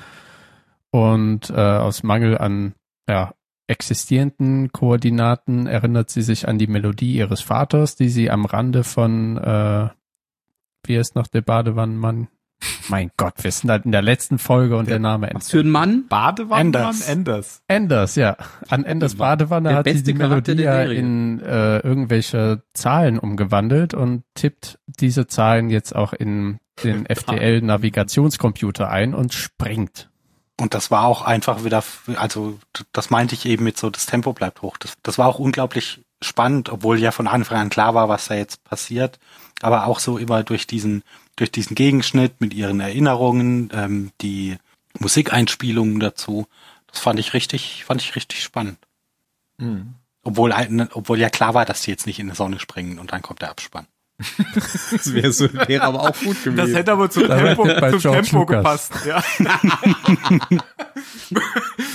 und 0.92 1.50
äh, 1.50 1.54
aus 1.54 2.04
Mangel 2.04 2.38
an 2.38 2.76
ja, 3.10 3.34
existierenden 3.68 4.72
Koordinaten 4.72 5.68
erinnert 5.68 6.10
sie 6.10 6.24
sich 6.24 6.48
an 6.48 6.58
die 6.58 6.68
Melodie 6.68 7.14
ihres 7.14 7.42
Vaters, 7.42 7.96
die 7.96 8.10
sie 8.10 8.32
am 8.32 8.46
Rande 8.46 8.84
von, 8.84 9.38
äh, 9.38 9.90
wie 10.86 10.98
heißt 10.98 11.16
noch 11.16 11.28
der 11.28 11.42
Badewannenmann? 11.42 12.30
Mein 12.90 13.12
Gott, 13.16 13.36
wir 13.42 13.52
sind 13.52 13.70
halt 13.70 13.86
in 13.86 13.92
der 13.92 14.02
letzten 14.02 14.38
Folge 14.38 14.76
und 14.76 14.90
der, 14.90 15.00
Name 15.00 15.30
Was 15.34 15.50
für 15.50 15.60
entfällt. 15.60 15.66
ein 15.66 15.72
Mann? 15.72 16.08
Badewannenmann 16.10 16.84
Enders. 16.84 17.08
Enders. 17.08 17.62
Enders, 17.68 18.16
ja. 18.16 18.36
An 18.68 18.84
Enders 18.84 19.16
Badewanne 19.16 19.70
Der 19.70 19.78
hat 19.78 19.88
sie 19.88 20.04
die 20.04 20.14
Charakter 20.14 20.56
Melodie 20.56 20.64
der 20.64 20.86
ja 20.86 20.92
in 20.92 21.40
äh, 21.40 21.78
irgendwelche 21.80 22.64
Zahlen 22.74 23.18
umgewandelt 23.20 23.94
und 23.94 24.24
tippt 24.34 24.80
diese 24.88 25.28
Zahlen 25.28 25.70
jetzt 25.70 25.96
auch 25.96 26.14
in 26.14 26.60
den 26.84 27.06
FTL-Navigationscomputer 27.06 28.90
ein 28.90 29.14
und 29.14 29.34
springt. 29.34 30.10
Und 30.60 30.74
das 30.74 30.92
war 30.92 31.06
auch 31.06 31.22
einfach 31.22 31.64
wieder, 31.64 31.84
also 32.16 32.60
das 32.92 33.10
meinte 33.10 33.36
ich 33.36 33.46
eben 33.46 33.64
mit 33.64 33.78
so, 33.78 33.90
das 33.90 34.06
Tempo 34.06 34.34
bleibt 34.34 34.62
hoch. 34.62 34.78
Das, 34.78 34.94
das 35.04 35.18
war 35.18 35.28
auch 35.28 35.40
unglaublich 35.40 36.02
spannend, 36.22 36.70
obwohl 36.70 37.00
ja 37.00 37.12
von 37.12 37.28
Anfang 37.28 37.58
an 37.60 37.70
klar 37.70 37.94
war, 37.94 38.10
was 38.10 38.28
da 38.28 38.36
jetzt 38.36 38.64
passiert. 38.66 39.20
Aber 39.62 39.88
auch 39.88 40.00
so 40.00 40.18
immer 40.18 40.44
durch 40.44 40.68
diesen, 40.68 41.04
durch 41.40 41.52
diesen 41.52 41.76
Gegenschnitt 41.76 42.42
mit 42.42 42.54
ihren 42.54 42.80
Erinnerungen, 42.80 43.70
ähm, 43.74 44.12
die 44.22 44.58
Musikeinspielungen 45.00 46.00
dazu. 46.00 46.48
Das 46.88 47.00
fand 47.00 47.20
ich 47.20 47.34
richtig, 47.34 47.86
fand 47.86 48.02
ich 48.02 48.16
richtig 48.16 48.44
spannend. 48.44 48.78
Hm. 49.60 49.96
Obwohl, 50.24 50.54
obwohl 50.94 51.18
ja 51.18 51.30
klar 51.30 51.54
war, 51.54 51.66
dass 51.66 51.82
die 51.82 51.92
jetzt 51.92 52.06
nicht 52.06 52.20
in 52.20 52.30
die 52.30 52.36
Sonne 52.36 52.60
springen 52.60 53.00
und 53.00 53.14
dann 53.14 53.22
kommt 53.22 53.42
der 53.42 53.52
Abspann. 53.52 53.88
Das 54.92 55.14
wäre 55.14 55.32
so, 55.32 55.48
wäre 55.54 55.84
aber 55.84 56.02
auch 56.02 56.20
gut 56.20 56.44
gewesen. 56.44 56.58
Das 56.58 56.74
hätte 56.74 56.92
aber 56.92 57.10
zum 57.10 57.28
Tempo, 57.28 58.00
zum 58.00 58.12
Tempo 58.12 58.46
gepasst. 58.46 58.92
Ja. 59.06 59.24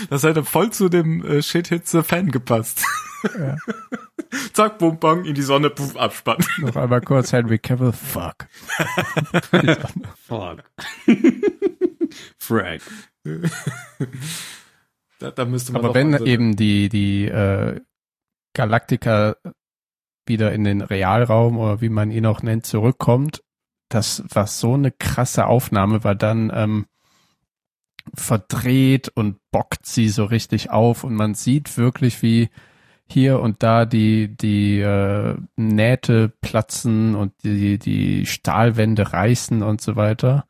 das 0.09 0.22
hätte 0.22 0.42
voll 0.42 0.70
zu 0.70 0.88
dem 0.88 1.22
äh, 1.22 1.42
Shit-Hitze-Fan 1.42 2.30
gepasst. 2.30 2.82
Ja. 3.38 3.57
Zack, 4.53 4.78
bum, 4.78 4.99
bang, 4.99 5.24
in 5.24 5.35
die 5.35 5.43
Sonne, 5.43 5.70
puff, 5.70 5.97
Abspann. 5.97 6.39
Noch 6.59 6.76
einmal 6.76 7.01
kurz 7.01 7.32
Henry 7.32 7.59
Cavill, 7.59 7.93
fuck. 7.93 8.47
Fuck. 10.26 10.64
Frank. 12.39 12.82
Da, 15.18 15.30
da 15.30 15.45
müsste 15.45 15.72
man 15.72 15.85
Aber 15.85 15.95
wenn 15.95 16.14
eben 16.26 16.57
die, 16.57 16.89
die 16.89 17.26
äh, 17.26 17.80
Galaktika 18.55 19.37
wieder 20.26 20.53
in 20.53 20.64
den 20.64 20.80
Realraum 20.80 21.59
oder 21.59 21.80
wie 21.80 21.89
man 21.89 22.11
ihn 22.11 22.26
auch 22.26 22.43
nennt, 22.43 22.66
zurückkommt, 22.66 23.43
das 23.89 24.24
war 24.28 24.47
so 24.47 24.74
eine 24.74 24.91
krasse 24.91 25.47
Aufnahme, 25.47 26.05
weil 26.05 26.16
dann 26.16 26.51
ähm, 26.55 26.87
verdreht 28.14 29.09
und 29.09 29.39
bockt 29.51 29.87
sie 29.87 30.09
so 30.09 30.24
richtig 30.24 30.70
auf 30.70 31.05
und 31.05 31.14
man 31.14 31.35
sieht 31.35 31.76
wirklich, 31.78 32.22
wie 32.22 32.51
hier 33.09 33.40
und 33.40 33.62
da 33.62 33.84
die, 33.84 34.28
die 34.36 34.80
äh, 34.80 35.36
Nähte 35.57 36.32
platzen 36.40 37.14
und 37.14 37.32
die, 37.44 37.78
die 37.78 38.26
Stahlwände 38.26 39.12
reißen 39.12 39.62
und 39.62 39.80
so 39.80 39.96
weiter. 39.96 40.46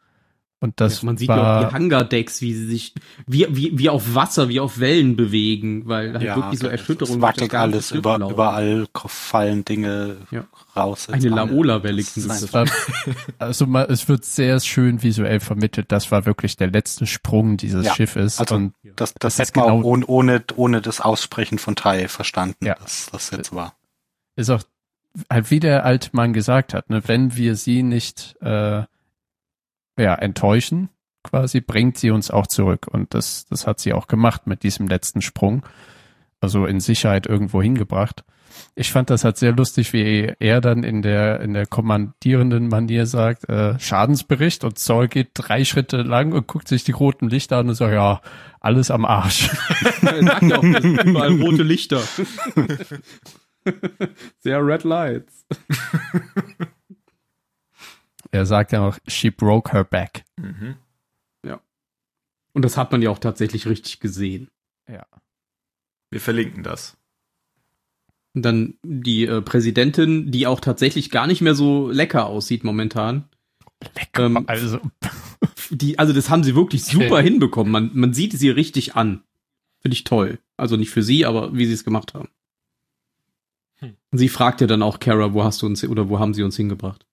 Und 0.60 0.80
das 0.80 1.02
ja, 1.02 1.06
man 1.06 1.16
sieht 1.18 1.28
ja 1.28 1.36
war, 1.36 1.64
auch 1.64 1.68
die 1.68 1.74
Hangardecks, 1.74 2.40
wie 2.40 2.54
sie 2.54 2.64
sich 2.66 2.94
wie, 3.26 3.46
wie, 3.50 3.78
wie 3.78 3.90
auf 3.90 4.14
Wasser, 4.14 4.48
wie 4.48 4.60
auf 4.60 4.78
Wellen 4.80 5.14
bewegen, 5.14 5.86
weil 5.86 6.14
halt 6.14 6.22
wirklich 6.36 6.60
so 6.60 6.68
Erschütterungen 6.68 7.18
Es 7.18 7.22
wackelt 7.22 7.54
alles, 7.54 7.90
über, 7.90 8.16
überall 8.16 8.86
fallen 9.06 9.66
Dinge 9.66 10.16
Ja. 10.30 10.44
raus. 10.74 11.10
Eine 11.10 11.28
Laola-Welle 11.28 12.02
also 13.38 13.66
mal, 13.66 13.86
es 13.90 14.08
wird 14.08 14.24
sehr 14.24 14.58
schön 14.60 15.02
visuell 15.02 15.40
vermittelt. 15.40 15.92
Das 15.92 16.10
war 16.10 16.24
wirklich 16.24 16.56
der 16.56 16.68
letzte 16.70 17.06
Sprung 17.06 17.58
dieses 17.58 17.84
Ja, 17.84 17.94
Schiffes. 17.94 18.38
also 18.38 18.54
und 18.54 18.74
Das, 18.96 19.12
das, 19.12 19.14
Das 19.18 19.34
ist 19.34 19.38
hätte 19.50 19.58
man 19.60 19.68
genau- 19.68 19.80
auch 19.80 19.84
ohne, 19.84 20.06
ohne, 20.06 20.44
ohne 20.56 20.80
das 20.80 21.00
Aussprechen 21.02 21.58
von 21.58 21.76
Tai 21.76 22.08
verstanden, 22.08 22.64
Ja. 22.64 22.74
dass 22.76 23.10
das 23.12 23.30
jetzt 23.32 23.54
war. 23.54 23.74
ist 24.36 24.48
auch 24.48 24.62
halt 25.30 25.50
wie 25.50 25.60
der 25.60 25.84
alte 25.84 26.08
Mann 26.12 26.32
gesagt 26.32 26.72
hat, 26.74 26.88
ne, 26.90 27.02
wenn 27.06 27.36
wir 27.36 27.54
sie 27.54 27.82
nicht 27.82 28.34
äh, 28.40 28.82
ja, 29.98 30.14
enttäuschen, 30.14 30.88
quasi, 31.22 31.60
bringt 31.60 31.98
sie 31.98 32.10
uns 32.10 32.30
auch 32.30 32.46
zurück. 32.46 32.86
Und 32.90 33.14
das, 33.14 33.46
das 33.46 33.66
hat 33.66 33.80
sie 33.80 33.92
auch 33.92 34.06
gemacht 34.06 34.46
mit 34.46 34.62
diesem 34.62 34.86
letzten 34.86 35.22
Sprung. 35.22 35.64
Also 36.40 36.66
in 36.66 36.80
Sicherheit 36.80 37.26
irgendwo 37.26 37.62
hingebracht. 37.62 38.24
Ich 38.76 38.92
fand 38.92 39.10
das 39.10 39.24
halt 39.24 39.36
sehr 39.36 39.52
lustig, 39.52 39.92
wie 39.92 40.32
er 40.38 40.60
dann 40.60 40.84
in 40.84 41.02
der, 41.02 41.40
in 41.40 41.54
der 41.54 41.66
kommandierenden 41.66 42.68
Manier 42.68 43.06
sagt, 43.06 43.48
äh, 43.48 43.78
Schadensbericht 43.78 44.64
und 44.64 44.78
Zoll 44.78 45.08
geht 45.08 45.30
drei 45.34 45.64
Schritte 45.64 46.02
lang 46.02 46.32
und 46.32 46.46
guckt 46.46 46.68
sich 46.68 46.84
die 46.84 46.92
roten 46.92 47.28
Lichter 47.28 47.58
an 47.58 47.68
und 47.68 47.74
sagt, 47.74 47.94
ja, 47.94 48.20
alles 48.60 48.90
am 48.90 49.04
Arsch. 49.04 49.50
Er 50.02 50.22
sagt 50.22 50.52
auch, 50.52 50.62
es 50.62 50.82
sind 50.82 51.04
überall 51.04 51.40
rote 51.40 51.62
Lichter. 51.62 52.00
Sehr 54.40 54.64
Red 54.64 54.84
Lights. 54.84 55.46
Er 58.34 58.46
sagt 58.46 58.72
ja 58.72 58.80
noch, 58.80 58.98
she 59.06 59.30
broke 59.30 59.72
her 59.72 59.84
back. 59.84 60.24
Mhm. 60.36 60.76
Und 62.56 62.64
das 62.64 62.76
hat 62.76 62.92
man 62.92 63.02
ja 63.02 63.10
auch 63.10 63.18
tatsächlich 63.18 63.66
richtig 63.66 63.98
gesehen. 63.98 64.48
Ja. 64.88 65.04
Wir 66.10 66.20
verlinken 66.20 66.62
das. 66.62 66.96
Und 68.32 68.42
dann 68.42 68.74
die 68.84 69.24
äh, 69.24 69.42
Präsidentin, 69.42 70.30
die 70.30 70.46
auch 70.46 70.60
tatsächlich 70.60 71.10
gar 71.10 71.26
nicht 71.26 71.40
mehr 71.40 71.56
so 71.56 71.90
lecker 71.90 72.26
aussieht 72.26 72.62
momentan. 72.62 73.28
Lecker. 73.96 74.26
Ähm, 74.26 74.44
also, 74.46 74.78
Die, 75.70 75.98
also 75.98 76.12
das 76.12 76.30
haben 76.30 76.44
sie 76.44 76.54
wirklich 76.54 76.84
super 76.84 77.16
Okay. 77.16 77.24
hinbekommen. 77.24 77.72
Man, 77.72 77.90
man 77.92 78.14
sieht 78.14 78.32
sie 78.34 78.50
richtig 78.50 78.94
an. 78.94 79.24
Finde 79.80 79.94
ich 79.94 80.04
toll. 80.04 80.38
Also 80.56 80.76
nicht 80.76 80.90
für 80.90 81.02
sie, 81.02 81.26
aber 81.26 81.54
wie 81.54 81.66
sie 81.66 81.72
es 81.72 81.82
gemacht 81.84 82.14
haben. 82.14 82.28
Sie 84.12 84.28
fragt 84.28 84.60
ja 84.60 84.68
dann 84.68 84.82
auch 84.82 85.00
Kara, 85.00 85.34
wo 85.34 85.42
hast 85.42 85.60
du 85.60 85.66
uns 85.66 85.84
oder 85.84 86.08
wo 86.08 86.20
haben 86.20 86.34
sie 86.34 86.44
uns 86.44 86.56
hingebracht? 86.56 87.04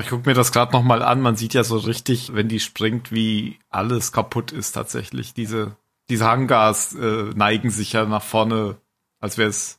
Ich 0.00 0.08
guck 0.08 0.26
mir 0.26 0.34
das 0.34 0.52
gerade 0.52 0.72
noch 0.72 0.82
mal 0.82 1.02
an. 1.02 1.20
Man 1.20 1.36
sieht 1.36 1.54
ja 1.54 1.64
so 1.64 1.76
richtig, 1.76 2.34
wenn 2.34 2.48
die 2.48 2.60
springt, 2.60 3.12
wie 3.12 3.58
alles 3.70 4.12
kaputt 4.12 4.52
ist 4.52 4.72
tatsächlich. 4.72 5.34
Diese 5.34 5.76
diese 6.10 6.26
Hangars 6.26 6.94
äh, 6.94 7.30
neigen 7.34 7.70
sich 7.70 7.92
ja 7.94 8.04
nach 8.04 8.22
vorne, 8.22 8.76
als 9.20 9.38
wäre 9.38 9.48
es 9.48 9.78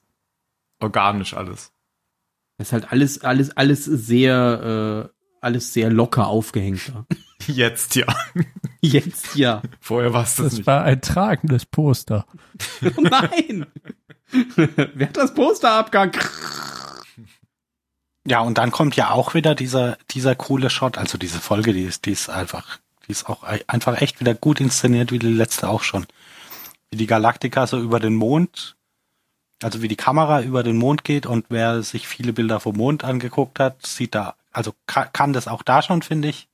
organisch 0.79 1.33
alles. 1.35 1.71
Das 2.57 2.67
ist 2.67 2.73
halt 2.73 2.91
alles 2.91 3.23
alles 3.23 3.55
alles 3.57 3.85
sehr 3.85 5.11
äh, 5.11 5.15
alles 5.41 5.73
sehr 5.73 5.89
locker 5.91 6.27
aufgehängt 6.27 6.91
da. 6.93 7.05
Jetzt 7.47 7.95
ja. 7.95 8.05
Jetzt 8.81 9.35
ja. 9.35 9.61
Vorher 9.79 10.13
war 10.13 10.23
es 10.23 10.35
das, 10.35 10.45
Das 10.45 10.53
nicht. 10.57 10.67
war 10.67 10.83
ein 10.83 11.01
tragendes 11.01 11.65
Poster. 11.65 12.25
Oh 12.83 13.01
nein! 13.01 13.65
Wer 14.55 15.07
hat 15.07 15.17
das 15.17 15.33
Poster 15.33 15.73
abgehangen? 15.73 16.13
Ja, 18.27 18.39
und 18.39 18.57
dann 18.57 18.71
kommt 18.71 18.95
ja 18.95 19.11
auch 19.11 19.33
wieder 19.35 19.53
dieser, 19.55 19.97
dieser 20.11 20.35
coole 20.35 20.69
Shot. 20.69 20.97
Also 20.97 21.17
diese 21.17 21.39
Folge, 21.39 21.73
die 21.73 21.83
ist, 21.83 22.05
die 22.05 22.11
ist 22.11 22.29
einfach, 22.29 22.79
die 23.07 23.11
ist 23.11 23.29
auch 23.29 23.43
ei- 23.43 23.63
einfach 23.67 24.01
echt 24.01 24.19
wieder 24.19 24.33
gut 24.33 24.59
inszeniert, 24.59 25.11
wie 25.11 25.19
die 25.19 25.27
letzte 25.27 25.69
auch 25.69 25.83
schon. 25.83 26.07
Wie 26.89 26.97
die 26.97 27.07
Galaktika 27.07 27.67
so 27.67 27.79
über 27.79 27.99
den 27.99 28.15
Mond, 28.15 28.75
also 29.61 29.81
wie 29.81 29.87
die 29.87 29.95
Kamera 29.95 30.41
über 30.41 30.63
den 30.63 30.77
Mond 30.77 31.03
geht 31.03 31.25
und 31.27 31.45
wer 31.49 31.83
sich 31.83 32.07
viele 32.07 32.33
Bilder 32.33 32.59
vom 32.59 32.75
Mond 32.77 33.03
angeguckt 33.03 33.59
hat, 33.59 33.85
sieht 33.85 34.15
da, 34.15 34.35
also 34.51 34.73
kann, 34.87 35.09
kann 35.13 35.33
das 35.33 35.47
auch 35.47 35.61
da 35.61 35.81
schon, 35.83 36.01
finde 36.01 36.29
ich. 36.29 36.47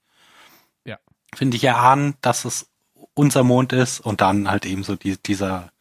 Ja. 0.84 1.00
Finde 1.34 1.56
ich 1.56 1.64
erahnen, 1.64 2.16
dass 2.22 2.44
es 2.44 2.68
unser 3.14 3.44
Mond 3.44 3.72
ist 3.72 4.02
und 4.02 4.20
dann 4.22 4.50
halt 4.50 4.66
eben 4.66 4.84
so 4.84 4.96
die, 4.96 5.18
dieser, 5.18 5.72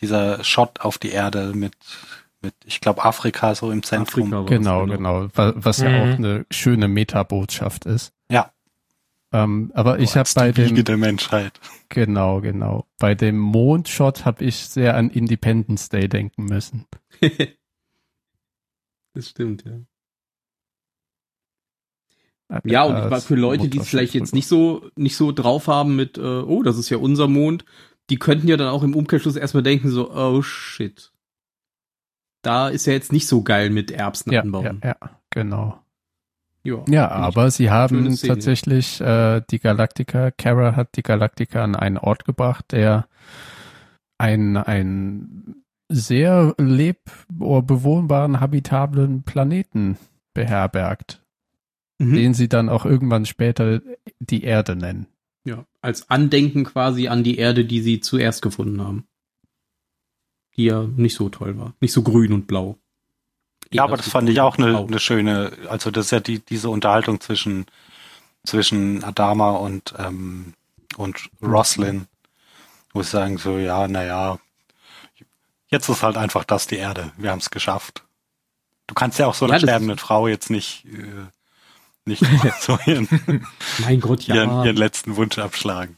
dieser 0.00 0.44
Shot 0.44 0.80
auf 0.80 0.98
die 0.98 1.10
Erde 1.10 1.52
mit, 1.54 1.74
mit, 2.42 2.54
ich 2.64 2.80
glaube, 2.80 3.04
Afrika 3.04 3.54
so 3.54 3.70
im 3.70 3.82
Zentrum. 3.82 4.32
Afrika 4.32 4.56
Genau, 4.56 4.86
genau. 4.86 5.28
Wa- 5.34 5.52
Was 5.56 5.78
ja 5.78 5.88
Mhm. 5.88 5.96
auch 5.96 6.16
eine 6.18 6.46
schöne 6.50 6.88
Metabotschaft 6.88 7.84
ist. 7.86 8.12
Ja. 8.30 8.52
Ähm, 9.32 9.70
aber 9.74 9.98
ich 9.98 10.16
habe 10.16 10.28
bei 10.34 10.52
dem 10.52 10.82
der 10.84 10.96
Menschheit. 10.96 11.60
genau, 11.90 12.40
genau. 12.40 12.86
Bei 12.98 13.14
dem 13.14 13.38
Mondshot 13.38 14.24
habe 14.24 14.44
ich 14.44 14.56
sehr 14.56 14.96
an 14.96 15.10
Independence 15.10 15.88
Day 15.90 16.08
denken 16.08 16.44
müssen. 16.46 16.86
Das 19.14 19.30
stimmt, 19.30 19.64
ja. 19.64 19.72
Ja, 22.64 22.84
und 22.84 23.10
war 23.10 23.20
für 23.20 23.34
Leute, 23.34 23.68
die 23.68 23.78
es 23.78 23.88
vielleicht 23.88 24.14
jetzt 24.14 24.32
nicht 24.32 24.46
so, 24.46 24.88
nicht 24.96 25.16
so 25.16 25.32
drauf 25.32 25.66
haben 25.66 25.96
mit, 25.96 26.16
äh, 26.16 26.20
oh, 26.20 26.62
das 26.62 26.78
ist 26.78 26.88
ja 26.88 26.96
unser 26.96 27.26
Mond, 27.28 27.64
die 28.10 28.18
könnten 28.18 28.48
ja 28.48 28.56
dann 28.56 28.68
auch 28.68 28.82
im 28.82 28.94
Umkehrschluss 28.94 29.36
erstmal 29.36 29.62
denken, 29.62 29.90
so, 29.90 30.10
oh 30.14 30.40
shit. 30.42 31.12
Da 32.42 32.68
ist 32.68 32.86
ja 32.86 32.92
jetzt 32.92 33.12
nicht 33.12 33.26
so 33.26 33.42
geil 33.42 33.70
mit 33.70 33.90
Erbsen 33.90 34.30
ja, 34.32 34.36
ja, 34.36 34.42
anbauen. 34.42 34.80
ja, 34.84 34.96
genau. 35.30 35.78
Ja, 36.64 36.74
Ja, 36.74 36.82
Finde 36.84 36.98
ich 36.98 37.06
aber 37.06 37.50
sie 37.50 37.70
haben 37.70 38.16
tatsächlich 38.16 39.00
äh, 39.00 39.40
die 39.50 39.58
Galaktika, 39.58 40.30
Kara 40.32 40.76
hat 40.76 40.96
die 40.96 41.02
Galaktika 41.02 41.64
an 41.64 41.74
einen 41.76 41.98
Ort 41.98 42.24
gebracht, 42.24 42.72
der 42.72 43.08
ein, 44.18 44.56
ein 44.56 45.62
sehr 45.88 46.54
leb- 46.58 47.26
oder 47.38 47.62
bewohnbaren, 47.62 48.40
habitablen 48.40 49.22
Planeten 49.22 49.96
beherbergt, 50.34 51.22
Mhm. 52.00 52.14
den 52.14 52.34
sie 52.34 52.48
dann 52.48 52.68
auch 52.68 52.84
irgendwann 52.84 53.26
später 53.26 53.80
die 54.20 54.44
Erde 54.44 54.76
nennen. 54.76 55.06
Ja, 55.44 55.64
als 55.80 56.10
Andenken 56.10 56.64
quasi 56.64 57.08
an 57.08 57.24
die 57.24 57.38
Erde, 57.38 57.64
die 57.64 57.80
sie 57.80 58.00
zuerst 58.00 58.42
gefunden 58.42 58.80
haben. 58.82 59.06
Ja 60.58 60.82
nicht 60.96 61.14
so 61.14 61.28
toll 61.28 61.56
war. 61.56 61.72
Nicht 61.80 61.92
so 61.92 62.02
grün 62.02 62.32
und 62.32 62.48
blau. 62.48 62.76
Ja, 63.70 63.84
aber 63.84 63.92
Eher 63.92 63.98
das 63.98 64.08
fand 64.08 64.28
ich 64.28 64.40
auch 64.40 64.58
eine, 64.58 64.78
eine 64.78 64.98
schöne, 64.98 65.52
also 65.68 65.92
das 65.92 66.06
ist 66.06 66.10
ja 66.10 66.20
die, 66.20 66.40
diese 66.40 66.68
Unterhaltung 66.68 67.20
zwischen, 67.20 67.66
zwischen 68.44 69.04
Adama 69.04 69.52
und, 69.52 69.94
ähm, 69.98 70.54
und 70.96 71.30
Roslin, 71.40 72.06
wo 72.92 73.02
sie 73.02 73.10
sagen 73.10 73.38
so, 73.38 73.56
ja, 73.56 73.86
naja, 73.86 74.40
jetzt 75.68 75.88
ist 75.88 76.02
halt 76.02 76.16
einfach 76.16 76.42
das 76.42 76.66
die 76.66 76.76
Erde, 76.76 77.12
wir 77.18 77.30
haben 77.30 77.38
es 77.38 77.50
geschafft. 77.50 78.02
Du 78.88 78.94
kannst 78.94 79.20
ja 79.20 79.26
auch 79.28 79.34
so 79.34 79.44
einer 79.44 79.54
Ja, 79.54 79.60
das 79.60 79.68
sterbenden 79.68 79.98
Frau 79.98 80.26
jetzt 80.26 80.50
nicht, 80.50 80.86
äh, 80.86 81.28
nicht 82.04 82.24
so 82.60 82.78
ihren, 82.84 83.06
Gott, 84.00 84.24
ja. 84.24 84.34
ihren, 84.34 84.64
ihren 84.64 84.76
letzten 84.76 85.14
Wunsch 85.14 85.38
abschlagen. 85.38 85.97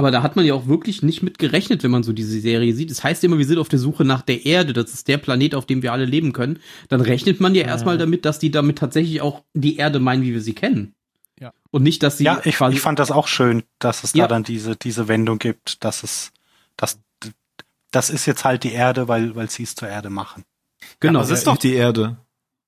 Aber 0.00 0.10
da 0.10 0.22
hat 0.22 0.34
man 0.34 0.46
ja 0.46 0.54
auch 0.54 0.66
wirklich 0.66 1.02
nicht 1.02 1.22
mit 1.22 1.38
gerechnet, 1.38 1.82
wenn 1.82 1.90
man 1.90 2.02
so 2.02 2.14
diese 2.14 2.40
Serie 2.40 2.72
sieht. 2.72 2.90
Es 2.90 3.04
heißt 3.04 3.22
immer, 3.22 3.36
wir 3.36 3.44
sind 3.44 3.58
auf 3.58 3.68
der 3.68 3.78
Suche 3.78 4.02
nach 4.06 4.22
der 4.22 4.46
Erde, 4.46 4.72
das 4.72 4.94
ist 4.94 5.08
der 5.08 5.18
Planet, 5.18 5.54
auf 5.54 5.66
dem 5.66 5.82
wir 5.82 5.92
alle 5.92 6.06
leben 6.06 6.32
können. 6.32 6.58
Dann 6.88 7.02
rechnet 7.02 7.38
man 7.38 7.54
ja 7.54 7.64
erstmal 7.64 7.98
damit, 7.98 8.24
dass 8.24 8.38
die 8.38 8.50
damit 8.50 8.78
tatsächlich 8.78 9.20
auch 9.20 9.42
die 9.52 9.76
Erde 9.76 10.00
meinen, 10.00 10.22
wie 10.22 10.32
wir 10.32 10.40
sie 10.40 10.54
kennen. 10.54 10.94
Ja. 11.38 11.52
Und 11.70 11.82
nicht, 11.82 12.02
dass 12.02 12.16
sie 12.16 12.24
Ja, 12.24 12.40
ich, 12.44 12.58
ich 12.58 12.80
fand 12.80 12.98
das 12.98 13.10
auch 13.10 13.28
schön, 13.28 13.62
dass 13.78 14.02
es 14.02 14.14
Ja. 14.14 14.24
da 14.24 14.28
dann 14.36 14.42
diese, 14.42 14.74
diese 14.74 15.06
Wendung 15.06 15.38
gibt, 15.38 15.84
dass 15.84 16.02
es, 16.02 16.32
dass, 16.78 16.98
das 17.90 18.08
ist 18.08 18.24
jetzt 18.24 18.46
halt 18.46 18.64
die 18.64 18.72
Erde, 18.72 19.06
weil, 19.06 19.34
weil 19.36 19.50
sie 19.50 19.64
es 19.64 19.74
zur 19.74 19.88
Erde 19.88 20.08
machen. 20.08 20.44
genau. 20.98 21.20
Das 21.20 21.28
ist 21.28 21.46
doch 21.46 21.58
die 21.58 21.74
Erde. 21.74 22.16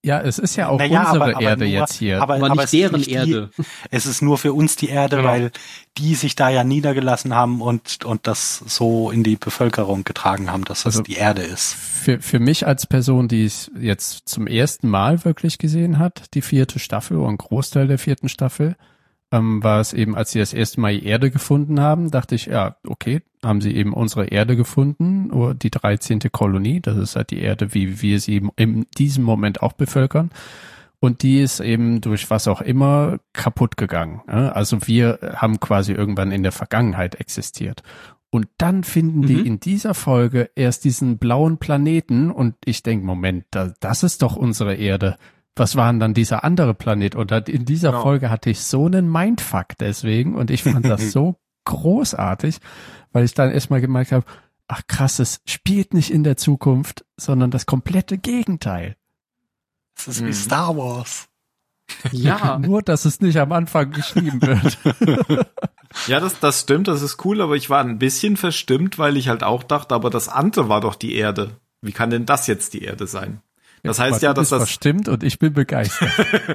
Ja, 0.04 0.20
es 0.20 0.40
ist 0.40 0.56
ja 0.56 0.68
auch 0.68 0.78
Naja, 0.78 1.00
unsere 1.06 1.24
aber- 1.24 1.36
aber 1.36 1.40
Erde 1.42 1.64
nur- 1.64 1.72
jetzt 1.74 1.92
hier. 1.94 2.20
Aber, 2.20 2.34
aber 2.34 2.46
aber 2.46 2.54
nicht 2.54 2.64
es 2.64 2.72
ist 2.72 2.80
deren 2.80 2.96
nicht 2.98 3.10
die- 3.10 3.14
Erde. 3.14 3.50
Es 3.92 4.06
ist 4.06 4.20
nur 4.20 4.36
für 4.36 4.52
uns 4.52 4.74
die 4.74 4.88
Erde, 4.88 5.16
Genau. 5.18 5.28
weil 5.28 5.52
die 5.96 6.16
sich 6.16 6.34
da 6.34 6.48
ja 6.48 6.64
niedergelassen 6.64 7.34
haben 7.36 7.60
und, 7.62 8.04
und 8.04 8.26
das 8.26 8.58
so 8.66 9.12
in 9.12 9.22
die 9.22 9.36
Bevölkerung 9.36 10.02
getragen 10.02 10.50
haben, 10.50 10.64
dass 10.64 10.82
das 10.82 10.96
Also- 10.96 11.02
die 11.04 11.14
Erde 11.14 11.42
ist. 11.42 11.74
für, 11.74 12.20
für 12.20 12.40
mich 12.40 12.66
als 12.66 12.86
Person, 12.88 13.28
die 13.28 13.44
es 13.44 13.70
jetzt 13.78 14.28
zum 14.28 14.48
ersten 14.48 14.88
Mal 14.88 15.24
wirklich 15.24 15.58
gesehen 15.58 16.00
hat, 16.00 16.34
die 16.34 16.42
vierte 16.42 16.80
Staffel 16.80 17.24
ein 17.24 17.36
Großteil 17.36 17.86
der 17.86 17.98
vierten 17.98 18.28
Staffel, 18.28 18.74
ähm, 19.32 19.62
war 19.64 19.80
es 19.80 19.92
eben, 19.92 20.14
als 20.14 20.30
sie 20.32 20.38
das 20.38 20.52
erste 20.52 20.80
Mal 20.80 20.98
die 20.98 21.06
Erde 21.06 21.30
gefunden 21.30 21.80
haben, 21.80 22.10
dachte 22.10 22.34
ich, 22.34 22.46
ja, 22.46 22.76
okay, 22.86 23.22
haben 23.44 23.60
sie 23.60 23.74
eben 23.74 23.92
unsere 23.92 24.26
Erde 24.26 24.54
gefunden, 24.56 25.30
die 25.58 25.70
13. 25.70 26.20
Kolonie, 26.30 26.80
das 26.80 26.96
ist 26.96 27.16
halt 27.16 27.30
die 27.30 27.40
Erde, 27.40 27.74
wie 27.74 28.00
wir 28.02 28.20
sie 28.20 28.34
eben 28.34 28.50
in 28.56 28.86
diesem 28.96 29.24
Moment 29.24 29.62
auch 29.62 29.72
bevölkern. 29.72 30.30
Und 31.00 31.22
die 31.24 31.40
ist 31.40 31.58
eben 31.58 32.00
durch 32.00 32.30
was 32.30 32.46
auch 32.46 32.60
immer 32.60 33.18
kaputt 33.32 33.76
gegangen. 33.76 34.20
ja. 34.28 34.50
Also 34.50 34.86
wir 34.86 35.18
haben 35.34 35.58
quasi 35.58 35.92
irgendwann 35.92 36.30
in 36.30 36.44
der 36.44 36.52
Vergangenheit 36.52 37.16
existiert. 37.16 37.82
Und 38.30 38.46
dann 38.56 38.84
finden 38.84 39.22
die 39.26 39.34
Mhm. 39.34 39.44
in 39.46 39.60
dieser 39.60 39.94
Folge 39.94 40.50
erst 40.54 40.84
diesen 40.84 41.18
blauen 41.18 41.58
Planeten 41.58 42.30
und 42.30 42.54
ich 42.64 42.82
denke, 42.84 43.04
Moment, 43.04 43.44
da, 43.50 43.74
das 43.80 44.04
ist 44.04 44.22
doch 44.22 44.36
unsere 44.36 44.74
Erde. 44.76 45.16
Was 45.56 45.76
war 45.76 45.90
denn 45.92 46.00
dann 46.00 46.14
dieser 46.14 46.44
andere 46.44 46.72
Planet? 46.74 47.14
Und 47.14 47.30
in 47.48 47.64
dieser 47.64 47.90
Genau. 47.90 48.02
Folge 48.02 48.30
hatte 48.30 48.48
ich 48.50 48.60
so 48.60 48.86
einen 48.86 49.10
Mindfuck 49.10 49.76
deswegen 49.78 50.34
und 50.34 50.50
ich 50.50 50.62
fand 50.62 50.86
das 50.86 51.12
so 51.12 51.36
großartig, 51.64 52.58
weil 53.12 53.24
ich 53.24 53.34
dann 53.34 53.50
erstmal 53.50 53.80
gemerkt 53.80 54.12
habe, 54.12 54.24
ach 54.68 54.82
krass, 54.88 55.18
es 55.18 55.40
spielt 55.44 55.92
nicht 55.94 56.10
in 56.10 56.24
der 56.24 56.36
Zukunft, 56.36 57.04
sondern 57.16 57.50
das 57.50 57.66
komplette 57.66 58.16
Gegenteil. 58.18 58.96
Es 59.96 60.08
ist 60.08 60.22
Mhm. 60.22 60.26
wie 60.28 60.32
Star 60.32 60.76
Wars. 60.76 61.28
Ja. 62.12 62.58
Nur, 62.58 62.80
dass 62.80 63.04
es 63.04 63.20
nicht 63.20 63.36
am 63.38 63.52
Anfang 63.52 63.90
geschrieben 63.90 64.40
wird. 64.40 64.78
Ja, 66.06 66.20
das, 66.20 66.40
das 66.40 66.62
stimmt, 66.62 66.88
das 66.88 67.02
ist 67.02 67.22
cool, 67.26 67.42
aber 67.42 67.54
ich 67.54 67.68
war 67.68 67.84
ein 67.84 67.98
bisschen 67.98 68.38
verstimmt, 68.38 68.98
weil 68.98 69.18
ich 69.18 69.28
halt 69.28 69.42
auch 69.44 69.62
dachte, 69.62 69.94
aber 69.94 70.08
das 70.08 70.30
andere 70.30 70.70
war 70.70 70.80
doch 70.80 70.94
die 70.94 71.14
Erde. 71.16 71.60
Wie 71.82 71.92
kann 71.92 72.08
denn 72.08 72.24
das 72.24 72.46
jetzt 72.46 72.72
die 72.72 72.82
Erde 72.82 73.06
sein? 73.06 73.42
Das 73.84 73.98
heißt 73.98 74.22
ja, 74.22 74.32
dass 74.32 74.50
das, 74.50 74.58
verstimmt 74.58 75.08
und 75.08 75.24
ich 75.24 75.38
bin 75.40 75.52
begeistert. 75.52 76.08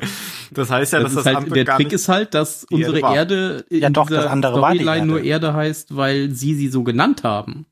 das 0.51 0.69
heißt 0.69 0.93
ja, 0.93 0.99
das 1.01 1.13
dass 1.13 1.23
das 1.25 1.35
halt, 1.35 1.53
der 1.55 1.65
Trick 1.65 1.91
ist 1.91 2.07
halt, 2.07 2.33
dass 2.33 2.63
unsere 2.71 3.01
war. 3.01 3.15
Erde 3.15 3.65
in 3.69 3.81
Ja, 3.81 3.89
doch, 3.89 4.07
dieser 4.07 4.21
das 4.23 4.31
andere 4.31 4.61
war 4.61 4.71
die 4.71 4.77
Storyline 4.79 4.97
Erde. 4.99 5.07
nur 5.07 5.21
Erde 5.23 5.53
heißt, 5.53 5.95
weil 5.97 6.31
sie 6.31 6.53
sie 6.55 6.69
so 6.69 6.83
genannt 6.83 7.23
haben. 7.23 7.65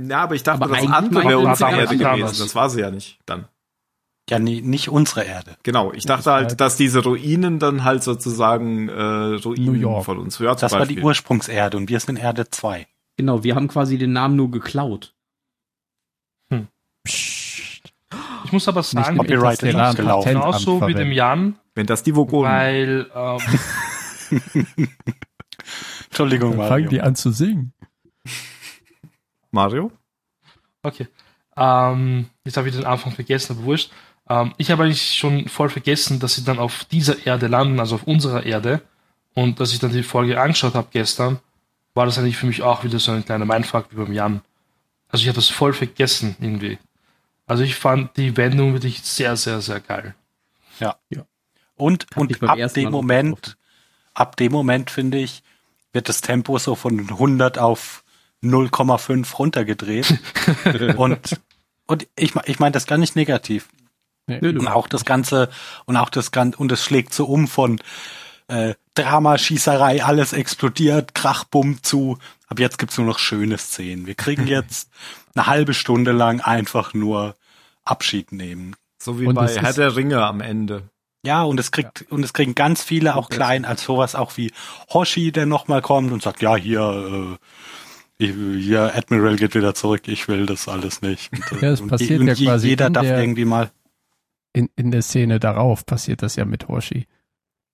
Ja, 0.00 0.20
aber 0.22 0.36
ich 0.36 0.44
dachte, 0.44 0.62
Aber 0.62 0.76
das 0.76 0.86
andere 0.86 1.24
wäre 1.24 1.38
unsere 1.38 1.70
ganz 1.72 1.90
Erde 1.90 2.06
anders. 2.08 2.20
gewesen. 2.30 2.42
Das 2.44 2.54
war 2.54 2.70
sie 2.70 2.80
ja 2.80 2.90
nicht 2.92 3.18
dann. 3.26 3.48
Ja, 4.30 4.38
nee, 4.38 4.60
nicht 4.60 4.90
unsere 4.90 5.24
Erde. 5.24 5.56
Genau, 5.64 5.92
ich 5.92 6.04
dachte 6.04 6.30
halt, 6.30 6.60
dass 6.60 6.76
diese 6.76 7.02
Ruinen 7.02 7.58
dann 7.58 7.82
halt 7.82 8.04
sozusagen 8.04 8.88
äh, 8.88 8.92
Ruinen 9.02 9.64
New 9.64 9.72
York. 9.72 10.04
von 10.04 10.18
uns. 10.18 10.38
Ja, 10.38 10.54
Das 10.54 10.70
war 10.70 10.80
die 10.80 10.94
Beispiel. 10.94 11.02
Ursprungserde 11.04 11.76
und 11.78 11.88
wir 11.88 11.98
sind 11.98 12.16
Erde 12.18 12.48
2. 12.48 12.86
Genau, 13.16 13.42
wir 13.42 13.56
haben 13.56 13.66
quasi 13.66 13.98
den 13.98 14.12
Namen 14.12 14.36
nur 14.36 14.50
geklaut. 14.52 15.14
Psst. 17.08 17.92
Ich 18.44 18.52
muss 18.52 18.66
aber 18.68 18.82
sagen, 18.82 19.16
Nicht 19.16 19.18
Copyright 19.18 19.62
interstellaren 19.62 19.96
gelaufen. 19.96 20.28
Genauso 20.28 20.86
wie 20.86 20.94
dem. 20.94 21.12
Jan, 21.12 21.58
Wenn 21.74 21.86
das 21.86 22.02
die 22.02 22.14
Vogonen. 22.14 22.50
weil 22.50 23.10
ähm, 23.14 23.38
Entschuldigung, 26.06 26.50
Dann 26.52 26.58
fangen 26.68 26.84
Mario. 26.84 26.88
die 26.88 27.00
an 27.00 27.14
zu 27.14 27.30
singen. 27.32 27.72
Mario? 29.50 29.90
Okay. 30.82 31.08
Ähm, 31.56 32.26
jetzt 32.44 32.56
habe 32.56 32.68
ich 32.68 32.76
den 32.76 32.84
Anfang 32.84 33.12
vergessen, 33.12 33.56
aber 33.56 33.64
wurscht. 33.64 33.90
Ähm, 34.28 34.54
ich 34.58 34.70
habe 34.70 34.84
eigentlich 34.84 35.14
schon 35.14 35.48
voll 35.48 35.68
vergessen, 35.68 36.20
dass 36.20 36.34
sie 36.34 36.44
dann 36.44 36.58
auf 36.58 36.84
dieser 36.84 37.26
Erde 37.26 37.46
landen, 37.48 37.80
also 37.80 37.96
auf 37.96 38.04
unserer 38.04 38.44
Erde. 38.44 38.82
Und 39.34 39.60
dass 39.60 39.72
ich 39.72 39.78
dann 39.78 39.92
die 39.92 40.02
Folge 40.02 40.40
angeschaut 40.40 40.74
habe 40.74 40.88
gestern, 40.90 41.38
war 41.94 42.06
das 42.06 42.18
eigentlich 42.18 42.36
für 42.36 42.46
mich 42.46 42.62
auch 42.62 42.84
wieder 42.84 42.98
so 42.98 43.12
ein 43.12 43.24
kleiner 43.24 43.44
Mindfuck 43.44 43.86
wie 43.90 43.96
beim 43.96 44.12
Jan. 44.12 44.40
Also 45.08 45.22
ich 45.22 45.28
habe 45.28 45.36
das 45.36 45.48
voll 45.48 45.72
vergessen 45.72 46.36
irgendwie. 46.40 46.78
Also 47.48 47.62
ich 47.62 47.74
fand 47.74 48.16
die 48.16 48.36
Wendung 48.36 48.74
wirklich 48.74 49.02
sehr, 49.02 49.36
sehr, 49.36 49.60
sehr 49.60 49.80
geil. 49.80 50.14
Ja. 50.78 50.96
Ja. 51.08 51.24
Und, 51.76 52.06
Hab 52.10 52.18
und 52.18 52.42
ab 52.42 52.72
dem 52.74 52.84
Mal 52.84 52.90
Moment, 52.90 53.56
ab 54.14 54.36
dem 54.36 54.52
Moment 54.52 54.90
finde 54.90 55.18
ich, 55.18 55.42
wird 55.92 56.08
das 56.08 56.20
Tempo 56.20 56.58
so 56.58 56.74
von 56.74 57.00
100 57.00 57.58
auf 57.58 58.04
0,5 58.42 59.34
runtergedreht. 59.36 60.18
und, 60.96 61.40
und 61.86 62.06
ich, 62.16 62.34
ich 62.44 62.58
meine 62.58 62.72
das 62.72 62.86
gar 62.86 62.98
nicht 62.98 63.16
negativ. 63.16 63.68
Nö. 64.26 64.50
Und 64.50 64.68
auch 64.68 64.88
das 64.88 65.04
Ganze, 65.04 65.48
und 65.86 65.96
auch 65.96 66.10
das 66.10 66.30
Ganze, 66.30 66.58
und 66.58 66.70
es 66.70 66.84
schlägt 66.84 67.14
so 67.14 67.24
um 67.24 67.48
von 67.48 67.80
äh, 68.48 68.74
Drama, 68.94 69.38
Schießerei, 69.38 70.04
alles 70.04 70.32
explodiert, 70.32 71.14
Krach, 71.14 71.44
Bumm 71.44 71.82
zu. 71.82 72.18
Ab 72.46 72.60
jetzt 72.60 72.78
gibt's 72.78 72.98
nur 72.98 73.06
noch 73.06 73.18
schöne 73.18 73.56
Szenen. 73.56 74.06
Wir 74.06 74.14
kriegen 74.14 74.46
jetzt 74.46 74.90
eine 75.34 75.46
halbe 75.46 75.74
Stunde 75.74 76.12
lang 76.12 76.40
einfach 76.40 76.94
nur 76.94 77.34
Abschied 77.84 78.32
nehmen. 78.32 78.76
So 79.00 79.20
wie 79.20 79.26
Und 79.26 79.34
bei 79.34 79.46
Herr 79.48 79.72
der 79.72 79.96
Ringe 79.96 80.24
am 80.24 80.40
Ende. 80.40 80.90
Ja, 81.24 81.42
und 81.42 81.58
es 81.58 81.70
kriegt, 81.72 82.06
und 82.10 82.24
es 82.24 82.32
kriegen 82.32 82.54
ganz 82.54 82.82
viele 82.82 83.16
auch 83.16 83.28
klein 83.28 83.64
als 83.64 83.82
sowas 83.82 84.14
auch 84.14 84.36
wie 84.36 84.52
Hoshi, 84.92 85.32
der 85.32 85.46
nochmal 85.46 85.82
kommt 85.82 86.12
und 86.12 86.22
sagt, 86.22 86.42
ja, 86.42 86.54
hier, 86.56 87.38
äh, 88.20 88.24
ich, 88.24 88.34
hier, 88.64 88.94
Admiral 88.96 89.36
geht 89.36 89.54
wieder 89.54 89.74
zurück, 89.74 90.06
ich 90.06 90.28
will 90.28 90.46
das 90.46 90.68
alles 90.68 91.02
nicht. 91.02 91.30
Und, 91.52 91.62
Ja, 91.62 91.70
es 91.70 91.80
und, 91.80 91.88
passiert 91.88 92.20
und 92.20 92.26
ja 92.28 92.34
quasi 92.34 92.68
jeder 92.68 92.86
in 92.86 92.92
darf 92.92 93.04
der- 93.04 93.20
irgendwie 93.20 93.44
mal. 93.44 93.70
In, 94.52 94.70
in 94.76 94.90
der 94.90 95.02
Szene 95.02 95.38
darauf 95.38 95.84
passiert 95.86 96.22
das 96.22 96.34
ja 96.36 96.44
mit 96.44 96.68
Hoshi. 96.68 97.06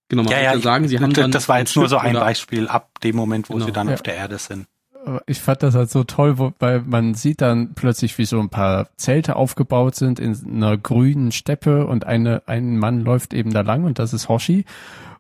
Genau, 0.09 0.23
man 0.25 0.33
Ja, 0.33 0.39
muss 0.39 0.45
ja, 0.45 0.55
ja 0.55 0.61
sagen, 0.61 0.89
sie 0.89 0.99
haben 0.99 1.13
das, 1.15 1.23
dann 1.23 1.31
das 1.31 1.49
war 1.49 1.59
jetzt 1.61 1.77
nur 1.77 1.89
so 1.89 1.97
ein 1.97 2.15
Beispiel 2.15 2.69
ab 2.69 3.01
dem 3.03 3.17
Moment, 3.17 3.49
wo 3.49 3.55
Genau. 3.55 3.67
sie 3.67 3.73
dann 3.73 3.89
Ja. 3.89 3.95
auf 3.95 4.03
der 4.03 4.17
Erde 4.17 4.39
sind. 4.39 4.67
Aber 5.05 5.23
ich 5.27 5.41
fand 5.41 5.63
das 5.63 5.75
halt 5.75 5.91
so 5.91 6.05
toll, 6.05 6.39
wo, 6.39 6.53
weil 6.59 6.81
man 6.81 7.15
sieht 7.15 7.41
dann 7.41 7.75
plötzlich, 7.75 8.17
wie 8.19 8.25
so 8.25 8.41
ein 8.41 8.49
paar 8.49 8.89
Zelte 8.97 9.37
aufgebaut 9.37 9.95
sind 9.95 10.19
in 10.19 10.35
einer 10.57 10.79
grünen 10.79 11.31
Steppe 11.31 11.87
und 11.87 12.07
eine, 12.07 12.43
ein 12.47 12.79
Mann 12.79 13.01
läuft 13.01 13.35
eben 13.35 13.53
da 13.53 13.61
lang 13.61 13.85
und 13.85 13.99
das 13.99 14.13
ist 14.15 14.29
Hoshi. 14.29 14.65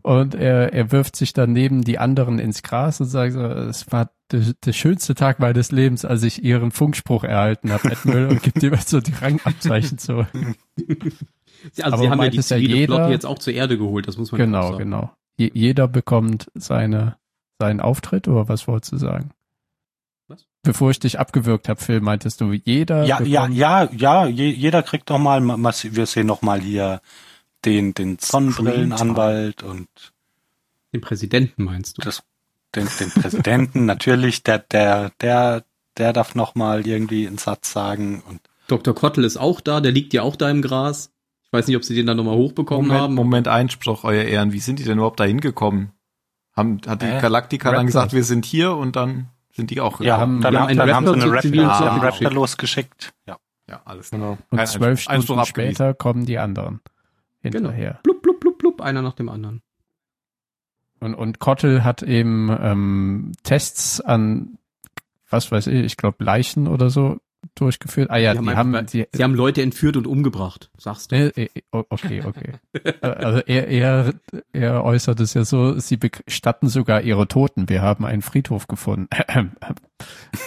Und 0.02 0.34
er, 0.34 0.72
er 0.74 0.92
wirft 0.92 1.16
sich 1.16 1.32
dann 1.32 1.52
neben 1.52 1.82
die 1.82 1.98
anderen 1.98 2.38
ins 2.38 2.62
Gras 2.62 3.00
und 3.00 3.06
sagt, 3.06 3.34
es 3.36 3.90
war 3.90 4.10
der, 4.32 4.72
schönste 4.74 5.14
Tag 5.14 5.38
meines 5.38 5.70
Lebens, 5.72 6.04
als 6.04 6.22
ich 6.24 6.42
ihren 6.44 6.72
Funkspruch 6.72 7.24
erhalten 7.24 7.72
habe, 7.72 7.90
Admiral, 7.90 8.26
und 8.28 8.42
gibt 8.42 8.62
ihm 8.62 8.74
so 8.84 9.00
die 9.00 9.12
Rangabzeichen 9.12 9.98
zu. 9.98 10.26
Also 11.80 11.94
Aber 11.94 11.98
sie 12.02 12.10
haben 12.10 12.22
ja 12.22 12.28
die 12.28 12.38
es 12.38 12.50
ja 12.50 12.56
zivile 12.58 12.76
jeder- 12.76 12.94
Flotte 12.96 13.12
jetzt 13.12 13.24
auch 13.24 13.38
zur 13.38 13.54
Erde 13.54 13.78
geholt, 13.78 14.06
das 14.06 14.18
muss 14.18 14.30
man 14.30 14.38
ja 14.38 14.44
Genau, 14.44 14.62
sagen. 14.72 14.78
genau. 14.78 15.10
Je, 15.38 15.50
jeder 15.54 15.88
bekommt 15.88 16.50
seine, 16.54 17.16
seinen 17.58 17.80
Auftritt, 17.80 18.28
oder 18.28 18.48
was 18.50 18.68
wolltest 18.68 18.92
du 18.92 18.96
sagen? 18.98 19.30
Bevor 20.64 20.90
ich 20.90 20.98
dich 20.98 21.18
abgewürgt 21.20 21.68
habe, 21.68 21.80
Phil, 21.80 22.00
meintest 22.00 22.40
du, 22.40 22.52
jeder 22.52 23.04
Ja, 23.04 23.22
ja, 23.22 23.46
ja, 23.46 23.88
ja, 23.92 24.26
je, 24.26 24.50
jeder 24.50 24.82
kriegt 24.82 25.08
noch 25.10 25.18
mal, 25.18 25.40
ma- 25.40 25.56
ma- 25.56 25.72
wir 25.82 26.06
sehen 26.06 26.26
noch 26.26 26.42
mal 26.42 26.60
hier 26.60 27.00
den, 27.64 27.94
den 27.94 28.18
Sonnenbrillenanwalt 28.18 29.62
und 29.62 29.88
Den 30.92 31.00
Präsidenten 31.00 31.64
meinst 31.64 31.98
du? 31.98 32.02
das, 32.02 32.22
den, 32.74 32.88
den 32.98 33.10
Präsidenten 33.10 33.84
natürlich, 33.86 34.42
der, 34.42 34.58
der, 34.58 35.10
der, 35.20 35.64
der 35.96 36.12
darf 36.12 36.34
noch 36.34 36.54
mal 36.54 36.86
irgendwie 36.86 37.26
einen 37.26 37.38
Satz 37.38 37.72
sagen 37.72 38.22
und 38.28 38.40
Dr. 38.66 38.94
Kottel 38.94 39.24
ist 39.24 39.36
auch 39.36 39.60
da, 39.60 39.80
der 39.80 39.92
liegt 39.92 40.14
ja 40.14 40.22
auch 40.22 40.36
da 40.36 40.50
im 40.50 40.62
Gras. 40.62 41.10
Ich 41.44 41.52
weiß 41.52 41.66
nicht, 41.68 41.76
ob 41.76 41.84
sie 41.84 41.94
den 41.94 42.06
dann 42.06 42.16
nochmal 42.16 42.36
hochbekommen 42.36 42.86
Moment, 42.88 43.02
haben. 43.02 43.14
Moment, 43.14 43.48
Einspruch, 43.48 44.04
euer 44.04 44.24
Ehren. 44.24 44.52
Wie 44.52 44.58
sind 44.60 44.78
die 44.78 44.84
denn 44.84 44.96
überhaupt 44.96 45.20
da 45.20 45.24
hingekommen? 45.24 45.92
Haben, 46.56 46.80
hat 46.86 47.02
die 47.02 47.06
Hä? 47.06 47.20
Galaktika 47.20 47.70
dann 47.72 47.86
gesagt, 47.86 48.12
wir 48.14 48.24
sind 48.24 48.44
hier 48.46 48.74
und 48.74 48.96
dann 48.96 49.28
sind 49.54 49.70
die 49.70 49.80
auch 49.80 50.00
ja, 50.00 50.18
haben- 50.18 50.40
dann, 50.40 50.52
wir 50.52 50.60
haben 50.60 50.76
dann 50.76 50.92
haben 50.94 51.06
sie 51.06 51.12
eine 51.14 51.24
Raptor, 51.32 51.42
Flotte 51.50 51.58
einen 51.62 52.00
Raptor 52.00 52.10
geschickt. 52.10 52.32
losgeschickt. 52.34 53.14
Ja. 53.26 53.36
Ja, 53.68 53.80
alles 53.86 54.10
Genau. 54.10 54.36
Und 54.50 54.58
Kein 54.58 54.66
zwölf 54.66 55.00
Stunden 55.00 55.20
abgewiesen. 55.22 55.44
später 55.46 55.94
kommen 55.94 56.26
die 56.26 56.38
anderen 56.38 56.80
Genau. 57.42 57.58
hinterher. 57.70 58.00
Blub, 58.02 58.20
blub, 58.22 58.40
blub, 58.40 58.58
blub, 58.58 58.80
einer 58.82 59.00
nach 59.00 59.14
dem 59.14 59.28
anderen. 59.30 59.62
Und, 61.00 61.14
und 61.14 61.38
Kottel 61.38 61.82
hat 61.84 62.02
eben 62.02 62.54
ähm, 62.60 63.32
Tests 63.42 64.00
an, 64.00 64.58
was 65.30 65.50
weiß 65.50 65.66
ich, 65.68 65.84
ich 65.84 65.96
glaube 65.96 66.22
Leichen 66.24 66.66
oder 66.68 66.90
so 66.90 67.18
durchgeführt. 67.54 68.10
Ah 68.10 68.16
ja, 68.16 68.34
Die 68.34 68.40
die, 68.40 68.50
haben 68.50 68.74
haben, 68.76 68.86
die, 68.86 69.06
Sie 69.12 69.22
haben 69.24 69.34
Leute 69.34 69.62
entführt 69.62 69.96
und 69.96 70.06
umgebracht, 70.06 70.70
sagst 70.78 71.12
du. 71.12 71.16
äh, 71.16 71.44
äh, 71.44 71.48
okay, 71.70 72.22
okay. 72.24 72.52
Äh, 72.72 73.06
also 73.06 73.40
er, 73.40 73.68
er, 73.68 74.14
er 74.52 74.84
äußert 74.84 75.20
es 75.20 75.34
ja 75.34 75.44
so, 75.44 75.78
sie 75.78 75.96
bestatten 75.96 76.68
sogar 76.68 77.02
ihre 77.02 77.28
Toten. 77.28 77.68
Wir 77.68 77.82
haben 77.82 78.04
einen 78.04 78.22
Friedhof 78.22 78.66
gefunden. 78.66 79.08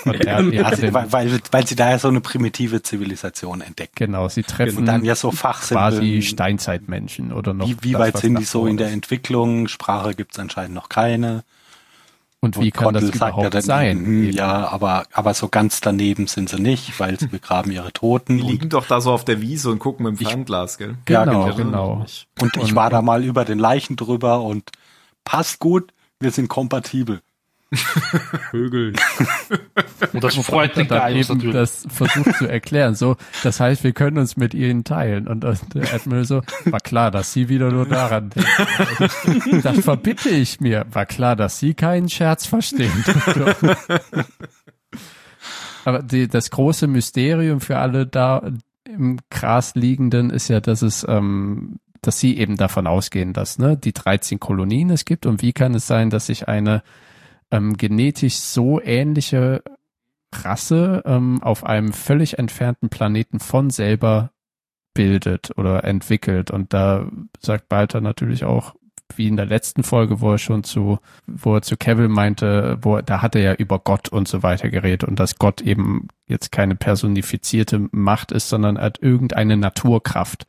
Und 0.05 0.25
er, 0.25 0.53
er 0.53 0.65
Also, 0.67 0.93
weil, 0.93 1.11
weil, 1.11 1.39
weil 1.51 1.67
sie 1.67 1.75
da 1.75 1.89
ja 1.89 1.99
so 1.99 2.09
eine 2.09 2.21
primitive 2.21 2.83
Zivilisation 2.83 3.61
entdecken. 3.61 3.93
genau, 3.95 4.27
sie 4.27 4.43
treffen 4.43 4.79
Und 4.79 4.85
dann 4.85 5.05
ja 5.05 5.15
so 5.15 5.29
quasi 5.29 5.37
Fachsimpeln. 5.37 6.21
Steinzeitmenschen 6.21 7.31
oder 7.31 7.53
noch. 7.53 7.67
Wie, 7.67 7.77
wie 7.81 7.93
weit 7.93 8.17
sind 8.17 8.37
die 8.39 8.43
so 8.45 8.67
in 8.67 8.77
der. 8.77 8.91
Entwicklung? 8.91 9.67
Sprache 9.67 10.15
gibt's 10.15 10.37
anscheinend 10.39 10.75
noch 10.75 10.89
keine. 10.89 11.43
Und 12.39 12.59
wie 12.59 12.71
kann 12.71 12.93
das 12.93 13.03
Kottel 13.03 13.17
sagt 13.17 13.33
überhaupt 13.33 13.53
dann, 13.55 13.61
sein? 13.61 14.05
hm, 14.05 14.29
Ja, 14.31 14.67
aber, 14.67 15.05
aber 15.11 15.33
so 15.33 15.47
ganz 15.47 15.81
daneben 15.81 16.27
sind 16.27 16.49
sie 16.49 16.59
nicht, 16.61 16.99
weil 16.99 17.19
sie 17.19 17.27
begraben 17.27 17.71
ihre 17.71 17.91
Toten. 17.91 18.37
Die 18.37 18.43
Und, 18.43 18.49
liegen 18.49 18.69
doch 18.69 18.85
da 18.85 19.01
so 19.01 19.11
auf 19.11 19.25
der 19.25 19.41
Wiese 19.41 19.71
und 19.71 19.79
gucken 19.79 20.05
mit 20.05 20.19
dem 20.19 20.25
Fernglas, 20.25 20.77
gell? 20.77 20.97
Ja, 21.09 21.25
Genau, 21.25 21.45
genau. 21.53 21.55
genau. 21.55 22.05
und 22.39 22.57
ich 22.57 22.75
war 22.75 22.89
da 22.89 23.01
mal 23.01 23.23
über 23.23 23.43
den 23.43 23.57
Leichen 23.59 23.95
drüber 23.95 24.41
und 24.41 24.71
passt 25.23 25.59
gut, 25.59 25.93
wir 26.19 26.31
sind 26.31 26.47
kompatibel. 26.47 27.21
Vögel. 28.51 28.93
Und 30.13 30.23
das 30.23 30.35
freut 30.35 30.77
dann 30.77 30.87
Gaius 30.87 31.29
eben 31.29 31.37
natürlich. 31.37 31.55
das 31.55 31.85
versucht 31.89 32.35
zu 32.37 32.47
erklären. 32.47 32.95
So, 32.95 33.17
das 33.43 33.59
heißt, 33.59 33.83
wir 33.83 33.91
können 33.91 34.17
uns 34.17 34.37
mit 34.37 34.53
ihnen 34.53 34.85
teilen. 34.85 35.27
Und 35.27 35.43
äh, 35.43 35.55
der 35.73 35.93
Admiral 35.93 36.23
so, 36.23 36.41
war 36.65 36.79
klar, 36.79 37.11
dass 37.11 37.33
sie 37.33 37.49
wieder 37.49 37.69
nur 37.71 37.85
daran 37.85 38.29
denken. 38.29 39.61
Das 39.61 39.79
verbitte 39.79 40.29
ich 40.29 40.61
mir. 40.61 40.85
War 40.91 41.05
klar, 41.05 41.35
dass 41.35 41.59
sie 41.59 41.73
keinen 41.73 42.07
Scherz 42.09 42.45
verstehen. 42.45 43.03
Aber 45.85 46.03
die, 46.03 46.27
das 46.27 46.49
große 46.51 46.87
Mysterium 46.87 47.59
für 47.59 47.77
alle 47.77 48.07
da 48.07 48.49
im 48.85 49.19
Gras 49.29 49.75
liegenden 49.75 50.29
ist 50.29 50.47
ja, 50.47 50.61
dass 50.61 50.81
es, 50.81 51.05
ähm, 51.07 51.79
dass 52.01 52.19
sie 52.19 52.37
eben 52.37 52.55
davon 52.55 52.87
ausgehen, 52.87 53.33
dass 53.33 53.59
ne, 53.59 53.77
die 53.77 53.91
13 53.93 54.39
Kolonien 54.39 54.89
es 54.89 55.03
gibt. 55.03 55.25
Und 55.25 55.41
wie 55.41 55.51
kann 55.51 55.75
es 55.75 55.85
sein, 55.87 56.09
dass 56.09 56.27
sich 56.27 56.47
eine 56.47 56.81
ähm, 57.51 57.77
genetisch 57.77 58.35
so 58.35 58.81
ähnliche 58.81 59.63
Rasse 60.33 61.03
ähm, 61.05 61.41
auf 61.41 61.63
einem 61.63 61.93
völlig 61.93 62.37
entfernten 62.37 62.89
Planeten 62.89 63.39
von 63.39 63.69
selber 63.69 64.31
bildet 64.93 65.57
oder 65.57 65.83
entwickelt. 65.83 66.51
Und 66.51 66.73
da 66.73 67.07
sagt 67.39 67.69
Balter 67.69 68.01
natürlich 68.01 68.43
auch, 68.43 68.75
wie 69.15 69.27
in 69.27 69.37
der 69.37 69.45
letzten 69.45 69.83
Folge, 69.83 70.19
wo 70.19 70.33
er 70.33 70.37
schon 70.37 70.63
zu, 70.63 70.99
wo 71.27 71.55
er 71.55 71.61
zu 71.61 71.77
Kevin 71.77 72.11
meinte, 72.11 72.77
wo 72.81 72.99
da 72.99 73.21
hat 73.21 73.35
er 73.35 73.41
ja 73.41 73.53
über 73.53 73.79
Gott 73.79 74.09
und 74.09 74.27
so 74.27 74.43
weiter 74.43 74.69
geredet 74.69 75.05
und 75.05 75.19
dass 75.19 75.37
Gott 75.37 75.61
eben 75.61 76.07
jetzt 76.27 76.51
keine 76.51 76.75
personifizierte 76.75 77.87
Macht 77.91 78.31
ist, 78.31 78.49
sondern 78.49 78.77
hat 78.77 79.01
irgendeine 79.01 79.55
Naturkraft. 79.55 80.45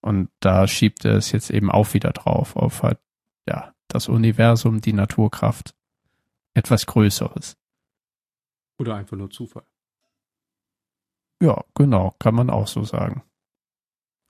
Und 0.00 0.28
da 0.40 0.66
schiebt 0.66 1.04
er 1.04 1.14
es 1.14 1.32
jetzt 1.32 1.50
eben 1.50 1.70
auch 1.70 1.94
wieder 1.94 2.10
drauf, 2.10 2.56
auf 2.56 2.82
halt, 2.82 2.98
ja, 3.48 3.72
das 3.88 4.08
Universum, 4.08 4.80
die 4.80 4.92
Naturkraft. 4.92 5.74
Etwas 6.56 6.86
Größeres. 6.86 7.58
Oder 8.78 8.94
einfach 8.94 9.16
nur 9.16 9.28
Zufall. 9.28 9.66
Ja, 11.42 11.62
genau, 11.74 12.16
kann 12.18 12.34
man 12.34 12.48
auch 12.48 12.66
so 12.66 12.82
sagen. 12.82 13.22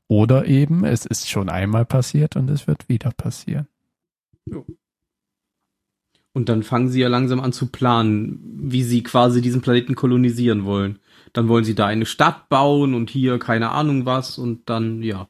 Oder 0.08 0.46
eben, 0.46 0.84
es 0.84 1.06
ist 1.06 1.28
schon 1.28 1.48
einmal 1.48 1.84
passiert 1.84 2.34
und 2.34 2.50
es 2.50 2.66
wird 2.66 2.88
wieder 2.88 3.12
passieren. 3.12 3.68
Und 6.32 6.48
dann 6.48 6.64
fangen 6.64 6.88
sie 6.88 7.00
ja 7.00 7.08
langsam 7.08 7.38
an 7.38 7.52
zu 7.52 7.68
planen, 7.68 8.40
wie 8.60 8.82
sie 8.82 9.04
quasi 9.04 9.40
diesen 9.40 9.60
Planeten 9.60 9.94
kolonisieren 9.94 10.64
wollen. 10.64 10.98
Dann 11.32 11.46
wollen 11.46 11.64
sie 11.64 11.76
da 11.76 11.86
eine 11.86 12.06
Stadt 12.06 12.48
bauen 12.48 12.94
und 12.94 13.08
hier 13.08 13.38
keine 13.38 13.70
Ahnung 13.70 14.04
was 14.04 14.36
und 14.36 14.68
dann, 14.68 15.00
ja, 15.04 15.28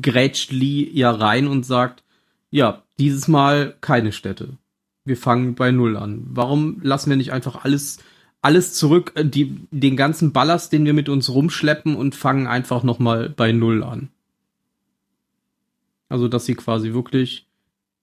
grätscht 0.00 0.52
Lee 0.52 0.88
ja 0.90 1.10
rein 1.10 1.48
und 1.48 1.66
sagt, 1.66 2.02
ja, 2.50 2.82
dieses 2.98 3.28
Mal 3.28 3.76
keine 3.82 4.12
Städte. 4.12 4.56
Wir 5.04 5.16
fangen 5.16 5.54
bei 5.54 5.70
Null 5.70 5.96
an. 5.96 6.22
Warum 6.30 6.80
lassen 6.82 7.10
wir 7.10 7.16
nicht 7.16 7.32
einfach 7.32 7.64
alles, 7.64 7.98
alles 8.40 8.74
zurück, 8.74 9.12
äh, 9.14 9.24
die, 9.24 9.60
den 9.70 9.96
ganzen 9.96 10.32
Ballast, 10.32 10.72
den 10.72 10.84
wir 10.84 10.94
mit 10.94 11.08
uns 11.08 11.28
rumschleppen 11.30 11.94
und 11.94 12.14
fangen 12.14 12.46
einfach 12.46 12.82
nochmal 12.82 13.28
bei 13.28 13.52
Null 13.52 13.82
an? 13.82 14.08
Also, 16.08 16.28
dass 16.28 16.46
sie 16.46 16.54
quasi 16.54 16.92
wirklich 16.92 17.46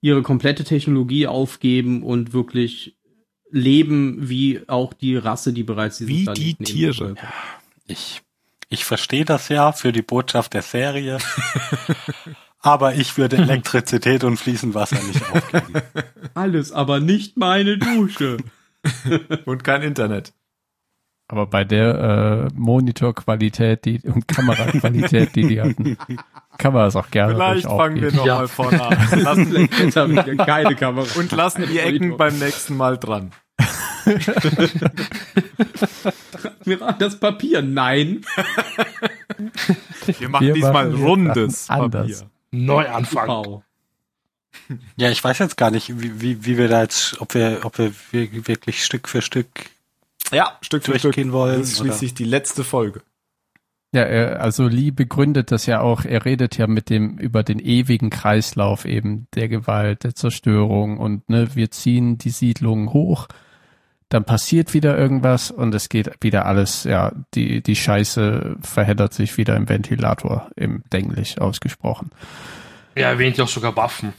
ihre 0.02 0.22
komplette 0.22 0.64
Technologie 0.64 1.28
aufgeben 1.28 2.04
und 2.04 2.34
wirklich 2.34 2.96
leben 3.52 4.30
wie 4.30 4.62
auch 4.68 4.94
die 4.94 5.16
Rasse, 5.16 5.54
die 5.54 5.64
bereits 5.64 5.98
diesen 5.98 6.10
Wie 6.10 6.24
Planeten 6.24 6.64
die 6.64 6.72
Tiere. 6.74 6.92
bevölkert. 6.92 7.30
Ich, 7.88 8.22
ich 8.70 8.86
verstehe 8.86 9.26
das 9.26 9.50
ja 9.50 9.72
für 9.72 9.92
die 9.92 10.02
Botschaft 10.02 10.54
der 10.54 10.62
Serie. 10.62 11.18
aber 12.62 12.96
ich 12.96 13.18
würde 13.18 13.38
Elektrizität 13.38 14.24
und 14.24 14.38
fließend 14.38 14.74
Wasser 14.76 14.98
nicht 15.04 15.22
aufgeben. 15.34 15.82
Alles, 16.34 16.72
aber 16.72 17.00
nicht 17.00 17.38
meine 17.38 17.78
Dusche. 17.78 18.38
Und 19.46 19.64
kein 19.64 19.84
Internet. 19.84 20.34
Aber 21.28 21.46
bei 21.46 21.64
der 21.64 22.50
äh, 22.50 22.54
Monitorqualität 22.56 23.86
die, 23.86 24.02
und 24.04 24.28
Kameraqualität, 24.28 25.36
die 25.36 25.48
die 25.48 25.62
hatten, 25.62 25.98
kann 26.58 26.74
man 26.74 26.86
das 26.86 26.96
auch 26.96 27.10
gerne 27.12 27.36
Vielleicht 27.36 27.68
fangen 27.68 28.02
wir 28.02 28.12
nochmal 28.12 28.26
Ja. 28.26 28.48
vorne 28.48 28.82
an. 28.82 29.20
Lassen, 29.22 29.70
Jetzt 29.80 29.96
haben 29.96 30.16
wir 30.16 30.36
keine 30.36 30.76
Kamera. 30.76 31.06
und 31.16 31.32
lassen 31.32 31.66
die 31.72 31.78
Ecken 31.80 32.18
beim 32.18 32.38
nächsten 32.40 32.76
Mal 32.76 32.98
dran. 32.98 33.32
Das 37.00 37.20
Papier. 37.20 37.62
Nein. 37.62 38.26
Wir 40.18 40.30
machen 40.30 40.48
Wir 40.48 40.54
diesmal 40.54 40.90
machen 40.90 41.04
rundes 41.04 41.70
anders. 41.70 42.26
Neuanfang. 42.52 43.28
Wow. 43.28 43.64
Ja, 44.98 45.10
ich 45.10 45.24
weiß 45.24 45.40
jetzt 45.40 45.58
gar 45.58 45.72
nicht, 45.72 46.02
wie, 46.02 46.22
wie, 46.22 46.46
wie 46.46 46.58
wir 46.58 46.68
da 46.68 46.82
jetzt, 46.82 47.20
ob 47.22 47.34
wir, 47.34 47.62
ob 47.64 47.78
wir 47.78 47.94
wir- 48.12 48.48
wirklich 48.48 48.84
Stück 48.84 49.08
für 49.08 49.22
Stück 49.22 49.48
Ja, 50.32 50.58
Stück 50.62 50.84
für 50.84 50.92
Stück. 50.92 51.02
durchgehen 51.14 51.32
wollen. 51.32 51.60
Das 51.60 51.70
ist 51.72 51.78
schließlich 51.80 52.14
die 52.14 52.26
letzte 52.26 52.64
Folge. 52.64 53.02
Ja, 53.94 54.04
also 54.04 54.68
Lee 54.70 54.92
begründet 54.92 55.52
das 55.52 55.66
ja 55.66 55.82
auch, 55.82 56.06
er 56.06 56.24
redet 56.24 56.58
ja 56.58 56.66
mit 56.68 56.90
dem 56.90 57.18
über 57.18 57.44
den 57.44 57.60
ewigen 57.60 58.10
Kreislauf 58.10 58.86
eben 58.86 59.28
der 59.36 59.50
Gewalt, 59.50 60.06
der 60.06 60.16
Zerstörung 60.16 60.98
und 60.98 61.30
ne, 61.30 61.56
wir 61.56 61.72
ziehen 61.72 62.18
die 62.18 62.30
Siedlungen 62.30 62.94
hoch, 62.94 63.28
dann 64.12 64.26
passiert 64.26 64.74
wieder 64.74 64.98
irgendwas 64.98 65.52
und 65.52 65.74
es 65.74 65.88
geht 65.88 66.12
wieder 66.20 66.46
alles, 66.46 66.84
ja, 66.84 67.14
die, 67.34 67.64
die 67.64 67.78
Scheiße 67.78 68.58
verheddert 68.62 69.14
sich 69.14 69.38
wieder 69.38 69.56
im 69.56 69.70
Ventilator, 69.70 70.50
im 70.58 70.84
Denglisch 70.92 71.38
ausgesprochen. 71.38 72.12
Er 72.94 73.08
erwähnt 73.08 73.38
ja 73.38 73.46
auch 73.46 73.50
sogar 73.50 73.74
Waffen. 73.78 74.14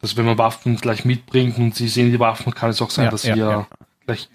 Dass 0.00 0.16
wenn 0.16 0.24
man 0.24 0.38
Waffen 0.38 0.76
gleich 0.76 1.04
mitbringt 1.04 1.58
und 1.58 1.74
sie 1.74 1.88
sehen 1.88 2.12
die 2.12 2.20
Waffen, 2.20 2.54
kann 2.54 2.70
es 2.70 2.80
auch 2.80 2.90
sein, 2.90 3.06
Ja, 3.06 3.10
dass 3.10 3.22
sie 3.22 3.30
ja, 3.30 3.36
ja. 3.36 3.66
gleich 4.06 4.28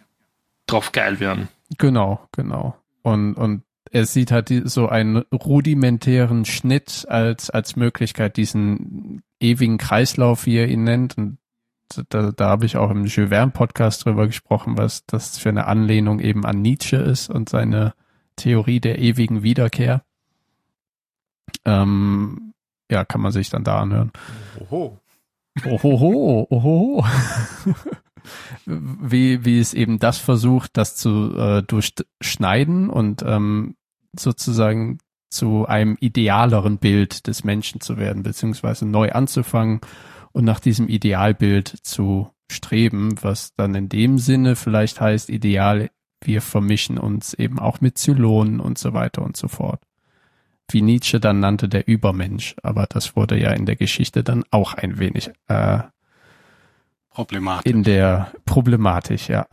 drauf 0.67 0.91
geil 0.91 1.22
werden. 1.22 1.47
Genau, 1.78 2.20
genau. 2.34 2.76
Und, 3.03 3.36
und 3.36 3.63
er 3.89 4.05
sieht 4.05 4.32
halt 4.32 4.51
so 4.65 4.89
einen 4.89 5.17
rudimentären 5.32 6.43
Schnitt 6.43 7.05
als, 7.07 7.49
als 7.49 7.78
Möglichkeit, 7.78 8.36
diesen 8.36 9.24
ewigen 9.39 9.78
Kreislauf, 9.78 10.45
wie 10.45 10.57
er 10.57 10.67
ihn 10.67 10.84
nennt. 10.84 11.17
Und 11.17 11.38
da, 12.09 12.31
da 12.31 12.47
habe 12.47 12.65
ich 12.65 12.77
auch 12.77 12.91
im 12.91 13.05
Jules 13.05 13.29
Verne 13.29 13.51
Podcast 13.51 14.05
drüber 14.05 14.27
gesprochen, 14.27 14.77
was 14.77 15.05
das 15.05 15.37
für 15.37 15.49
eine 15.49 15.67
Anlehnung 15.67 16.19
eben 16.19 16.45
an 16.45 16.61
Nietzsche 16.61 16.97
ist 16.97 17.29
und 17.29 17.49
seine 17.49 17.93
Theorie 18.35 18.79
der 18.79 18.99
ewigen 18.99 19.43
Wiederkehr. 19.43 20.03
Ähm, 21.65 22.53
ja, 22.91 23.05
kann 23.05 23.21
man 23.21 23.31
sich 23.31 23.49
dann 23.49 23.63
da 23.63 23.79
anhören. 23.79 24.11
Oho. 24.59 24.99
Ohoho, 25.65 26.47
ohoho. 26.49 27.05
wie, 28.65 29.45
wie 29.45 29.59
es 29.59 29.73
eben 29.73 29.99
das 29.99 30.17
versucht, 30.17 30.77
das 30.77 30.95
zu 30.95 31.35
äh, 31.35 31.63
durchschneiden 31.63 32.89
und 32.89 33.23
ähm, 33.25 33.75
sozusagen 34.17 34.99
zu 35.29 35.67
einem 35.67 35.95
idealeren 35.99 36.77
Bild 36.77 37.27
des 37.27 37.43
Menschen 37.43 37.81
zu 37.81 37.97
werden, 37.97 38.23
beziehungsweise 38.23 38.85
neu 38.85 39.11
anzufangen 39.11 39.81
und 40.39 40.45
nach 40.45 40.61
diesem 40.61 40.87
Idealbild 40.87 41.67
zu 41.67 42.31
streben, 42.49 43.21
was 43.21 43.53
dann 43.55 43.75
in 43.75 43.89
dem 43.89 44.17
Sinne 44.17 44.55
vielleicht 44.55 45.01
heißt, 45.01 45.29
ideal, 45.29 45.89
wir 46.21 46.41
vermischen 46.41 46.97
uns 46.97 47.33
eben 47.33 47.59
auch 47.59 47.81
mit 47.81 47.97
Zylonen 47.97 48.61
und 48.61 48.77
so 48.77 48.93
weiter 48.93 49.21
und 49.21 49.35
so 49.35 49.49
fort. 49.49 49.81
Wie 50.71 50.81
Nietzsche 50.81 51.19
dann 51.19 51.41
nannte, 51.41 51.67
der 51.67 51.89
Übermensch, 51.89 52.55
aber 52.63 52.85
das 52.87 53.17
wurde 53.17 53.37
ja 53.37 53.51
in 53.51 53.65
der 53.65 53.75
Geschichte 53.75 54.23
dann 54.23 54.45
auch 54.49 54.73
ein 54.75 54.97
wenig 54.97 55.29
äh, 55.49 55.79
Problematisch. 57.09 57.69
in 57.69 57.83
der 57.83 58.31
Problematik, 58.45 59.27
ja, 59.27 59.45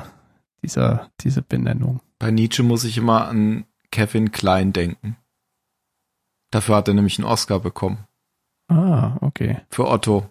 dieser, 0.62 1.10
diese 1.20 1.42
Benennung. 1.42 2.00
Bei 2.20 2.30
Nietzsche 2.30 2.62
muss 2.62 2.84
ich 2.84 2.96
immer 2.96 3.26
an 3.26 3.64
Kevin 3.90 4.30
Klein 4.30 4.72
denken. 4.72 5.16
Dafür 6.52 6.76
hat 6.76 6.86
er 6.86 6.94
nämlich 6.94 7.18
einen 7.18 7.26
Oscar 7.26 7.58
bekommen. 7.58 8.06
Ah, 8.68 9.16
okay. 9.20 9.62
Für 9.68 9.88
Otto. 9.88 10.28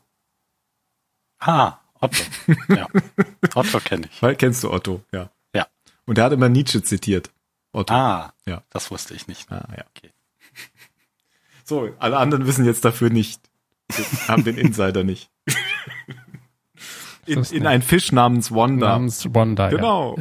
Ah, 1.45 1.79
Otto. 1.99 2.23
ja. 2.69 2.87
Otto 3.55 3.79
kenne 3.79 4.07
ich. 4.11 4.21
Weil, 4.21 4.35
kennst 4.35 4.63
du 4.63 4.71
Otto? 4.71 5.01
Ja. 5.11 5.29
Ja. 5.53 5.67
Und 6.05 6.17
er 6.17 6.25
hat 6.25 6.33
immer 6.33 6.49
Nietzsche 6.49 6.81
zitiert. 6.83 7.29
Otto. 7.71 7.93
Ah, 7.93 8.33
Ja. 8.45 8.63
das 8.69 8.89
wusste 8.91 9.13
ich 9.13 9.27
nicht. 9.27 9.51
Ah, 9.51 9.67
ja. 9.77 9.83
Okay. 9.95 10.11
So, 11.67 11.89
alle 11.97 12.17
anderen 12.17 12.45
wissen 12.45 12.63
jetzt 12.63 12.85
dafür 12.85 13.09
nicht. 13.09 13.41
Wir 13.87 14.05
haben 14.27 14.43
den 14.43 14.55
Insider 14.57 15.03
nicht. 15.03 15.31
In, 17.25 17.43
in 17.43 17.65
ein 17.65 17.81
Fisch 17.81 18.11
namens 18.11 18.51
Wanda. 18.51 18.89
Namens 18.89 19.25
Wanda, 19.33 19.71
ja. 19.71 19.77
Genau. 19.77 20.15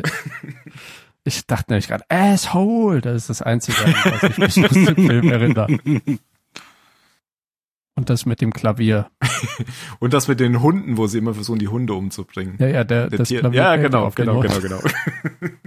Ich 1.24 1.44
dachte 1.46 1.70
nämlich 1.72 1.86
gerade, 1.88 2.04
Asshole, 2.08 3.02
das 3.02 3.16
ist 3.16 3.28
das 3.28 3.42
Einzige, 3.42 3.76
was 3.76 4.22
ich 4.22 4.38
mich 4.38 4.64
aus 4.64 4.72
dem 4.72 4.94
Film 4.96 5.30
erinnere. 5.30 5.78
Und 7.96 8.10
das 8.10 8.26
mit 8.26 8.40
dem 8.40 8.52
Klavier. 8.52 9.08
Und 10.00 10.12
das 10.14 10.26
mit 10.26 10.40
den 10.40 10.60
Hunden, 10.60 10.96
wo 10.96 11.06
sie 11.06 11.18
immer 11.18 11.32
versuchen, 11.34 11.60
die 11.60 11.68
Hunde 11.68 11.94
umzubringen. 11.94 12.56
Ja, 12.58 12.66
ja, 12.66 12.84
der, 12.84 13.08
Der 13.08 13.18
das 13.18 13.28
Tier- 13.28 13.40
Klavier. 13.40 13.60
ja, 13.62 13.76
genau, 13.76 14.04
auf 14.06 14.14
den 14.16 14.26
genau, 14.26 14.42
Hund. 14.42 14.60
genau, 14.62 14.78
genau. 14.80 14.94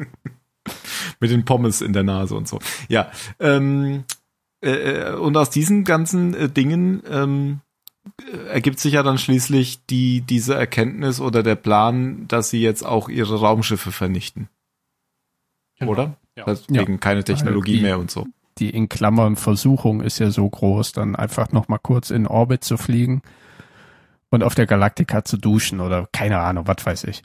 Mit 1.20 1.32
den 1.32 1.46
Pommes 1.46 1.82
in 1.82 1.94
der 1.94 2.04
Nase 2.04 2.36
und 2.36 2.48
so. 2.48 2.60
Ja, 2.90 3.10
ähm, 3.40 4.04
äh, 4.62 5.12
und 5.14 5.36
aus 5.38 5.50
diesen 5.50 5.84
ganzen 5.84 6.34
äh, 6.34 6.50
Dingen 6.50 7.02
ähm, 7.10 7.62
äh, 8.32 8.48
ergibt 8.50 8.80
sich 8.80 8.94
ja 8.94 9.04
dann 9.04 9.18
schließlich 9.18 9.86
die 9.86 10.22
diese 10.22 10.54
Erkenntnis 10.56 11.20
oder 11.22 11.44
der 11.44 11.56
Plan, 11.56 12.28
dass 12.28 12.50
sie 12.50 12.62
jetzt 12.62 12.86
auch 12.86 13.08
ihre 13.10 13.40
Raumschiffe 13.40 13.92
vernichten, 13.92 14.50
Genau. 15.80 15.92
oder? 15.94 16.18
Ja. 16.36 16.44
Deswegen 16.46 17.00
keine 17.00 17.24
Technologie 17.24 17.82
mehr 17.82 17.98
und 17.98 18.12
so. 18.12 18.28
Die 18.60 18.70
in 18.70 18.90
Klammern 18.90 19.36
Versuchung 19.36 20.02
ist 20.02 20.20
ja 20.20 20.32
so 20.32 20.50
groß, 20.50 20.92
dann 20.94 21.16
einfach 21.16 21.52
nochmal 21.52 21.80
kurz 21.82 22.10
in 22.10 22.26
Orbit 22.28 22.64
zu 22.64 22.78
fliegen 22.78 23.22
und 24.30 24.44
auf 24.44 24.56
der 24.56 24.66
Galaktika 24.66 25.24
zu 25.24 25.38
duschen 25.38 25.80
oder 25.80 26.08
keine 26.12 26.40
Ahnung, 26.40 26.68
was 26.68 26.86
weiß 26.86 27.04
ich. 27.06 27.24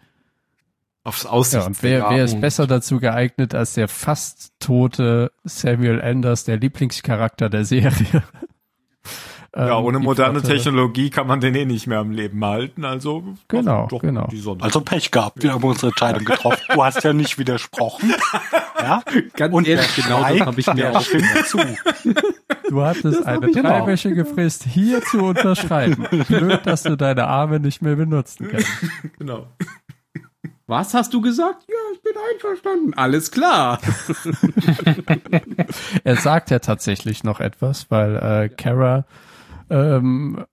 Aufs 1.05 1.24
Ja, 1.24 1.30
Aussicht. 1.30 1.66
und 1.66 1.83
wer, 1.83 1.99
Ja, 1.99 2.11
wer 2.11 2.24
ist 2.24 2.41
besser 2.41 2.66
dazu 2.68 3.01
geeignet 3.01 3.55
als 3.55 3.74
der 3.74 3.89
fast 3.89 4.53
tote 4.61 5.33
Samuel 5.43 6.01
Anders, 6.01 6.45
der 6.45 6.59
Lieblingscharakter 6.59 7.49
der 7.49 7.64
Serie? 7.64 8.22
Ja, 9.55 9.79
Ähm, 9.79 9.85
ohne 9.85 9.99
moderne 9.99 10.41
Flotte- 10.41 10.55
Technologie 10.55 11.11
kann 11.11 11.27
man 11.27 11.41
den 11.41 11.55
eh 11.55 11.65
nicht 11.67 11.87
mehr 11.87 11.99
am 11.99 12.11
Leben 12.11 12.43
halten. 12.45 12.85
Also 12.85 13.23
Genau, 13.49 13.87
doch 13.89 14.01
genau. 14.01 14.27
die 14.31 14.39
Sonne. 14.39 14.63
Also 14.63 14.81
Pech 14.81 15.11
gehabt. 15.11 15.43
Wir 15.43 15.53
haben 15.53 15.65
unsere 15.65 15.89
Entscheidung 15.89 16.25
getroffen. 16.25 16.63
Du 16.75 16.83
hast 16.85 17.03
ja 17.05 17.13
nicht 17.13 17.39
widersprochen. 17.39 18.15
Ja? 18.83 19.01
Ganz 19.37 19.55
Und 19.55 19.69
ehrlich, 19.69 19.95
genau 19.95 20.23
das 20.29 20.41
habe 20.41 20.61
ich 20.61 20.67
mir 20.75 20.97
auch 20.97 21.03
zu. 21.45 21.59
Du 22.69 22.83
hattest 22.83 23.25
eine 23.25 23.47
ich 23.47 23.55
genau. 23.55 23.69
dreiwöchige 23.69 24.25
Frist 24.25 24.65
hier 24.65 25.01
zu 25.03 25.23
unterschreiben. 25.23 26.05
Blöd, 26.27 26.63
dass 26.65 26.83
du 26.83 26.97
deine 26.97 27.29
Arme 27.29 27.61
nicht 27.61 27.81
mehr 27.81 27.95
benutzen 27.95 28.49
kannst. 28.51 28.67
genau. 29.21 29.47
Was 30.67 30.95
hast 30.95 31.15
du 31.15 31.21
gesagt? 31.21 31.63
Ja, 31.69 31.75
ich 31.95 32.03
bin 32.03 32.13
einverstanden. 32.35 32.95
Alles 32.95 33.31
klar. 33.31 33.79
Er 36.05 36.17
sagt 36.17 36.51
ja 36.51 36.59
tatsächlich 36.59 37.25
noch 37.25 37.41
etwas, 37.41 37.91
weil 37.91 38.17
äh, 38.17 38.49
Kara 38.49 39.05
ähm, 39.73 40.45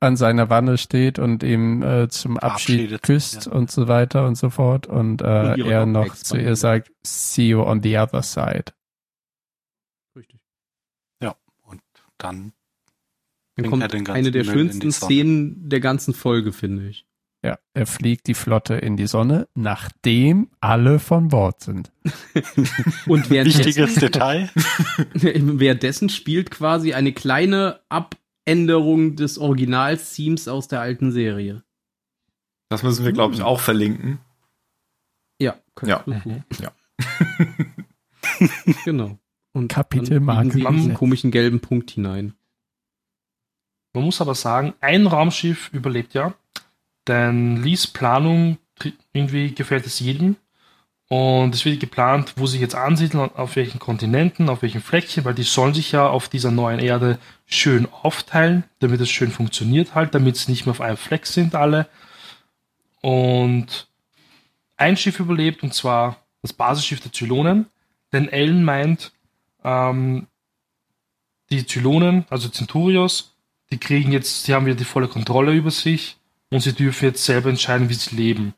an 0.00 0.16
seiner 0.16 0.50
Wanne 0.50 0.78
steht 0.78 1.18
und 1.18 1.42
ihm 1.42 1.82
äh, 1.82 2.08
zum 2.08 2.38
Abschied 2.38 3.02
küsst 3.02 3.46
ja. 3.46 3.52
und 3.52 3.70
so 3.70 3.88
weiter 3.88 4.26
und 4.26 4.36
so 4.36 4.50
fort 4.50 4.86
und, 4.86 5.22
äh, 5.22 5.54
Und 5.54 5.66
er 5.66 5.86
noch 5.86 6.14
zu 6.14 6.36
ihr 6.36 6.56
sagt, 6.56 6.92
see 7.04 7.48
you 7.48 7.62
on 7.62 7.82
the 7.82 7.98
other 7.98 8.22
side. 8.22 8.66
Richtig. 10.16 10.40
Und 11.62 11.82
dann 12.18 12.52
Dann 13.56 13.70
kommt 13.70 13.82
er 13.82 13.88
den 13.88 14.04
ganzen 14.04 14.18
eine 14.18 14.30
der 14.30 14.44
Müll 14.44 14.54
schönsten. 14.54 14.92
Szenen 14.92 15.68
der 15.68 15.80
ganzen 15.80 16.14
Folge, 16.14 16.52
finde 16.52 16.88
ich. 16.88 17.06
Ja, 17.44 17.58
er 17.74 17.86
fliegt 17.86 18.26
die 18.26 18.32
Flotte 18.32 18.74
in 18.74 18.96
die 18.96 19.06
Sonne, 19.06 19.48
nachdem 19.54 20.48
alle 20.60 20.98
von 20.98 21.28
Bord 21.28 21.60
sind. 21.60 21.92
Und 23.06 23.28
währenddessen, 23.28 23.66
wichtiges 23.66 23.96
Detail. 23.96 24.48
währenddessen 25.12 26.08
spielt 26.08 26.50
quasi 26.50 26.94
eine 26.94 27.12
kleine 27.12 27.80
Abänderung 28.46 29.16
des 29.16 29.38
Original-Themes 29.38 30.48
aus 30.48 30.68
der 30.68 30.80
alten 30.80 31.12
Serie. 31.12 31.62
Das 32.68 32.82
müssen 32.82 33.04
wir, 33.04 33.12
glaube 33.12 33.34
ich, 33.34 33.42
auch 33.42 33.60
verlinken. 33.60 34.18
Ja, 35.40 35.56
Ja. 35.82 36.02
Mhm. 36.06 36.44
Ja. 36.60 36.72
genau. 38.84 39.18
Und 39.52 39.68
Kapitel 39.68 40.20
dann 40.20 40.26
biegen 40.26 40.50
sie 40.50 40.60
Marke 40.62 40.76
gesetzt. 40.78 40.98
komischen 40.98 41.30
gelben 41.30 41.60
Punkt 41.60 41.92
hinein. 41.92 42.34
Man 43.94 44.04
muss 44.04 44.20
aber 44.20 44.34
sagen, 44.34 44.74
ein 44.80 45.06
Raumschiff 45.06 45.70
überlebt 45.72 46.14
ja, 46.14 46.34
denn 47.06 47.62
Lees 47.62 47.86
Planung 47.86 48.58
irgendwie 49.12 49.54
gefällt 49.54 49.86
es 49.86 50.00
jedem. 50.00 50.36
Und 51.14 51.54
es 51.54 51.64
wird 51.64 51.78
geplant, 51.78 52.32
wo 52.34 52.48
sie 52.48 52.58
jetzt 52.58 52.74
ansiedeln, 52.74 53.30
auf 53.36 53.54
welchen 53.54 53.78
Kontinenten, 53.78 54.48
auf 54.48 54.62
welchen 54.62 54.80
Fleckchen, 54.80 55.24
weil 55.24 55.34
die 55.34 55.44
sollen 55.44 55.72
sich 55.72 55.92
ja 55.92 56.08
auf 56.08 56.28
dieser 56.28 56.50
neuen 56.50 56.80
Erde 56.80 57.20
schön 57.46 57.86
aufteilen, 58.02 58.64
damit 58.80 59.00
es 59.00 59.10
schön 59.10 59.30
funktioniert 59.30 59.94
halt, 59.94 60.12
damit 60.12 60.36
sie 60.36 60.50
nicht 60.50 60.66
mehr 60.66 60.72
auf 60.72 60.80
einem 60.80 60.96
Fleck 60.96 61.26
sind 61.26 61.54
alle. 61.54 61.86
Und 63.00 63.86
ein 64.76 64.96
Schiff 64.96 65.20
überlebt, 65.20 65.62
und 65.62 65.72
zwar 65.72 66.16
das 66.42 66.52
Basisschiff 66.52 66.98
der 66.98 67.12
Zylonen. 67.12 67.66
Denn 68.12 68.28
Ellen 68.28 68.64
meint, 68.64 69.12
ähm, 69.62 70.26
die 71.48 71.64
Zylonen, 71.64 72.24
also 72.28 72.48
Centurios, 72.48 73.36
die 73.70 73.78
kriegen 73.78 74.10
jetzt, 74.10 74.48
die 74.48 74.54
haben 74.54 74.66
wieder 74.66 74.74
die 74.74 74.82
volle 74.82 75.06
Kontrolle 75.06 75.52
über 75.52 75.70
sich 75.70 76.16
und 76.50 76.58
sie 76.58 76.72
dürfen 76.72 77.04
jetzt 77.04 77.24
selber 77.24 77.50
entscheiden, 77.50 77.88
wie 77.88 77.94
sie 77.94 78.16
leben. 78.16 78.52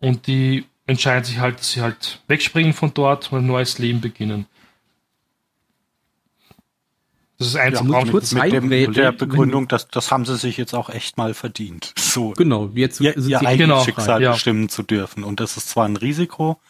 Und 0.00 0.26
die 0.26 0.64
entscheiden 0.86 1.24
sich 1.24 1.38
halt, 1.38 1.58
dass 1.60 1.72
sie 1.72 1.80
halt 1.80 2.20
wegspringen 2.28 2.72
von 2.72 2.92
dort 2.94 3.32
und 3.32 3.38
ein 3.38 3.46
neues 3.46 3.78
Leben 3.78 4.00
beginnen. 4.00 4.46
Das 7.38 7.48
ist 7.48 7.56
eins 7.56 7.80
Ja, 7.80 8.02
ich 8.02 8.10
kurz 8.10 8.32
mit, 8.32 8.52
dem, 8.52 8.68
mit 8.68 8.96
der 8.96 9.10
Begründung, 9.12 9.66
dass 9.66 9.88
das 9.88 10.12
haben 10.12 10.24
sie 10.24 10.36
sich 10.36 10.56
jetzt 10.56 10.72
auch 10.72 10.88
echt 10.88 11.16
mal 11.16 11.34
verdient. 11.34 11.92
So 11.98 12.30
Genau, 12.30 12.70
jetzt 12.74 13.00
ihr, 13.00 13.12
sind 13.14 13.28
ihr 13.28 13.40
sie 13.40 13.46
eigenes 13.46 13.58
genau, 13.58 13.84
Schicksal 13.84 14.22
ja. 14.22 14.32
bestimmen 14.32 14.68
zu 14.68 14.82
dürfen. 14.82 15.24
Und 15.24 15.40
das 15.40 15.56
ist 15.56 15.68
zwar 15.68 15.86
ein 15.86 15.96
Risiko, 15.96 16.60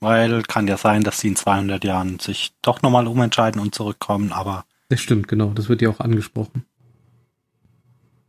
weil 0.00 0.42
kann 0.42 0.66
ja 0.66 0.78
sein, 0.78 1.02
dass 1.02 1.20
sie 1.20 1.28
in 1.28 1.36
200 1.36 1.84
Jahren 1.84 2.18
sich 2.18 2.52
doch 2.62 2.80
nochmal 2.80 3.06
umentscheiden 3.06 3.60
und 3.60 3.74
zurückkommen, 3.74 4.32
aber 4.32 4.64
Das 4.88 5.00
stimmt, 5.00 5.28
genau. 5.28 5.50
Das 5.50 5.68
wird 5.68 5.82
ja 5.82 5.90
auch 5.90 6.00
angesprochen. 6.00 6.64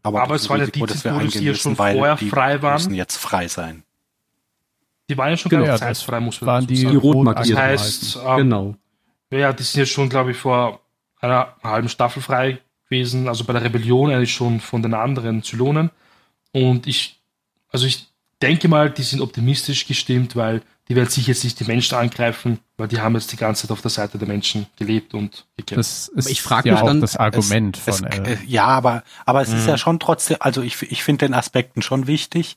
aber, 0.03 0.23
Aber 0.23 0.35
es 0.35 0.49
waren 0.49 0.59
ja 0.59 0.65
die 0.65 0.83
die 0.83 1.09
eingehen 1.09 1.43
ja 1.43 1.55
schon 1.55 1.77
vorher 1.77 2.17
frei 2.17 2.61
waren. 2.61 2.73
müssen 2.73 2.93
jetzt 2.95 3.15
frei 3.15 3.47
sein. 3.47 3.83
Die 5.11 5.17
waren 5.17 5.31
ja 5.31 5.35
schon 5.35 5.49
Genau, 5.49 5.75
zeitfrei, 5.75 6.21
muss 6.21 6.39
man 6.39 6.47
waren 6.47 6.67
die 6.67 6.77
sagen. 6.77 6.91
Die 6.91 6.95
rot 6.95 7.25
markiert 7.25 7.57
Das 7.57 7.57
heißt, 7.61 8.19
ähm, 8.25 8.37
genau. 8.37 8.75
ja, 9.29 9.51
die 9.51 9.63
sind 9.63 9.79
ja 9.79 9.85
schon, 9.85 10.07
glaube 10.07 10.31
ich, 10.31 10.37
vor 10.37 10.79
einer 11.19 11.53
halben 11.61 11.89
Staffel 11.89 12.21
frei 12.23 12.59
gewesen, 12.85 13.27
also 13.27 13.43
bei 13.43 13.51
der 13.51 13.61
Rebellion 13.61 14.09
eigentlich 14.09 14.33
schon 14.33 14.61
von 14.61 14.81
den 14.81 14.93
anderen 14.93 15.43
Zylonen. 15.43 15.91
Und 16.53 16.87
ich, 16.87 17.19
also 17.73 17.85
ich 17.85 18.07
denke 18.41 18.69
mal, 18.69 18.89
die 18.89 19.03
sind 19.03 19.19
optimistisch 19.19 19.85
gestimmt, 19.85 20.37
weil 20.37 20.61
die 20.87 20.95
werden 20.95 21.09
sich 21.09 21.27
jetzt 21.27 21.43
nicht 21.43 21.59
die 21.59 21.65
Menschen 21.65 21.97
angreifen, 21.97 22.59
weil 22.77 22.87
die 22.87 23.01
haben 23.01 23.15
jetzt 23.15 23.33
die 23.33 23.37
ganze 23.37 23.63
Zeit 23.63 23.71
auf 23.71 23.81
der 23.81 23.91
Seite 23.91 24.17
der 24.17 24.29
Menschen 24.29 24.65
gelebt 24.77 25.13
und 25.13 25.45
gekämpft. 25.57 25.77
Das 25.77 26.07
ist 26.07 26.29
ich 26.29 26.41
frag 26.41 26.65
ja 26.65 26.73
mich 26.73 26.83
auch 26.83 26.87
dann, 26.87 27.01
das 27.01 27.17
Argument 27.17 27.77
es, 27.85 27.97
von 27.99 28.07
es, 28.07 28.17
äh, 28.17 28.33
äh, 28.33 28.37
Ja, 28.47 28.67
aber, 28.67 29.03
aber 29.25 29.41
es 29.41 29.49
ist 29.49 29.63
Mhm. 29.63 29.69
ja 29.71 29.77
schon 29.77 29.99
trotzdem, 29.99 30.37
also 30.39 30.61
ich, 30.61 30.81
ich 30.83 31.03
finde 31.03 31.25
den 31.25 31.33
Aspekten 31.33 31.81
schon 31.81 32.07
wichtig, 32.07 32.55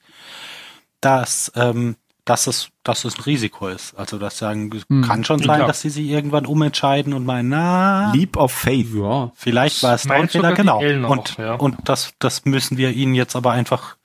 dass, 1.00 1.50
ähm, 1.56 1.96
dass 2.24 2.46
es, 2.46 2.68
dass 2.84 3.04
es 3.04 3.18
ein 3.18 3.22
Risiko 3.22 3.68
ist. 3.68 3.94
Also, 3.98 4.18
dass 4.18 4.38
sagen, 4.38 4.70
es 4.74 4.84
Hm. 4.88 5.02
kann 5.02 5.24
schon 5.24 5.40
sein, 5.40 5.56
klar. 5.56 5.66
dass 5.66 5.82
sie 5.82 5.90
sich 5.90 6.06
irgendwann 6.06 6.46
umentscheiden 6.46 7.12
und 7.12 7.26
meinen, 7.26 7.50
na, 7.50 8.12
Leap 8.12 8.36
of 8.38 8.50
Faith. 8.52 8.94
Ja, 8.94 9.30
vielleicht 9.34 9.82
war 9.82 9.94
es 9.94 10.08
ein 10.08 10.28
Fehler, 10.28 10.54
genau. 10.54 10.80
Ellen 10.80 11.04
auch, 11.04 11.10
Und, 11.10 11.36
ja. 11.36 11.54
und 11.54 11.76
das, 11.84 12.14
das 12.18 12.44
müssen 12.46 12.78
wir 12.78 12.92
ihnen 12.92 13.14
jetzt 13.14 13.36
aber 13.36 13.52
einfach 13.52 13.96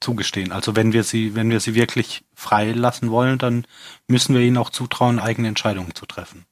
zugestehen. 0.00 0.52
Also, 0.52 0.76
wenn 0.76 0.92
wir 0.92 1.02
sie, 1.02 1.34
wenn 1.34 1.48
wir 1.48 1.60
sie 1.60 1.74
wirklich 1.74 2.24
frei 2.34 2.72
lassen 2.72 3.10
wollen, 3.10 3.38
dann 3.38 3.66
müssen 4.08 4.34
wir 4.34 4.42
ihnen 4.42 4.58
auch 4.58 4.68
zutrauen, 4.70 5.18
eigene 5.18 5.48
Entscheidungen 5.48 5.94
zu 5.94 6.04
treffen. 6.06 6.44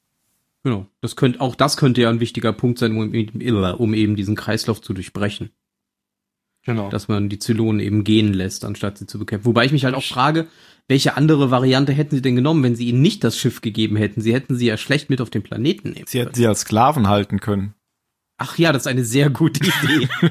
genau. 0.63 0.87
Das 1.01 1.15
könnte, 1.15 1.39
auch 1.41 1.53
das 1.53 1.77
könnte 1.77 2.01
ja 2.01 2.09
ein 2.09 2.19
wichtiger 2.19 2.51
Punkt 2.51 2.79
sein, 2.79 2.97
um, 2.97 3.13
eben- 3.13 3.39
um 3.77 3.93
eben 3.93 4.15
diesen 4.15 4.35
Kreislauf 4.35 4.81
zu 4.81 4.93
durchbrechen. 4.93 5.51
Genau. 6.63 6.89
Dass 6.89 7.07
man 7.07 7.29
die 7.29 7.37
Zylonen 7.37 7.79
eben 7.79 8.03
gehen 8.03 8.33
lässt, 8.33 8.65
anstatt 8.65 8.97
sie 8.97 9.05
zu 9.05 9.19
bekämpfen. 9.19 9.45
Wobei 9.45 9.65
ich 9.65 9.71
mich 9.71 9.85
halt 9.85 9.93
auch 9.93 10.03
frage, 10.03 10.47
welche 10.87 11.17
andere 11.17 11.51
Variante 11.51 11.93
hätten 11.93 12.15
sie 12.15 12.21
denn 12.21 12.35
genommen, 12.35 12.63
wenn 12.63 12.75
sie 12.75 12.87
ihnen 12.87 13.01
nicht 13.01 13.23
das 13.23 13.37
Schiff 13.37 13.61
gegeben 13.61 13.95
hätten? 13.95 14.21
Sie 14.21 14.33
hätten 14.33 14.55
sie 14.55 14.67
ja 14.67 14.77
schlecht 14.77 15.09
mit 15.09 15.21
auf 15.21 15.29
den 15.29 15.41
Planeten 15.41 15.91
nehmen 15.91 16.05
Sie 16.07 16.19
hätten 16.19 16.35
sie 16.35 16.45
als 16.45 16.61
Sklaven 16.61 17.07
halten 17.07 17.39
können. 17.39 17.73
Ach 18.37 18.57
ja, 18.57 18.71
das 18.71 18.83
ist 18.83 18.87
eine 18.87 19.03
sehr 19.03 19.29
gute 19.29 19.65
Idee. 19.65 20.07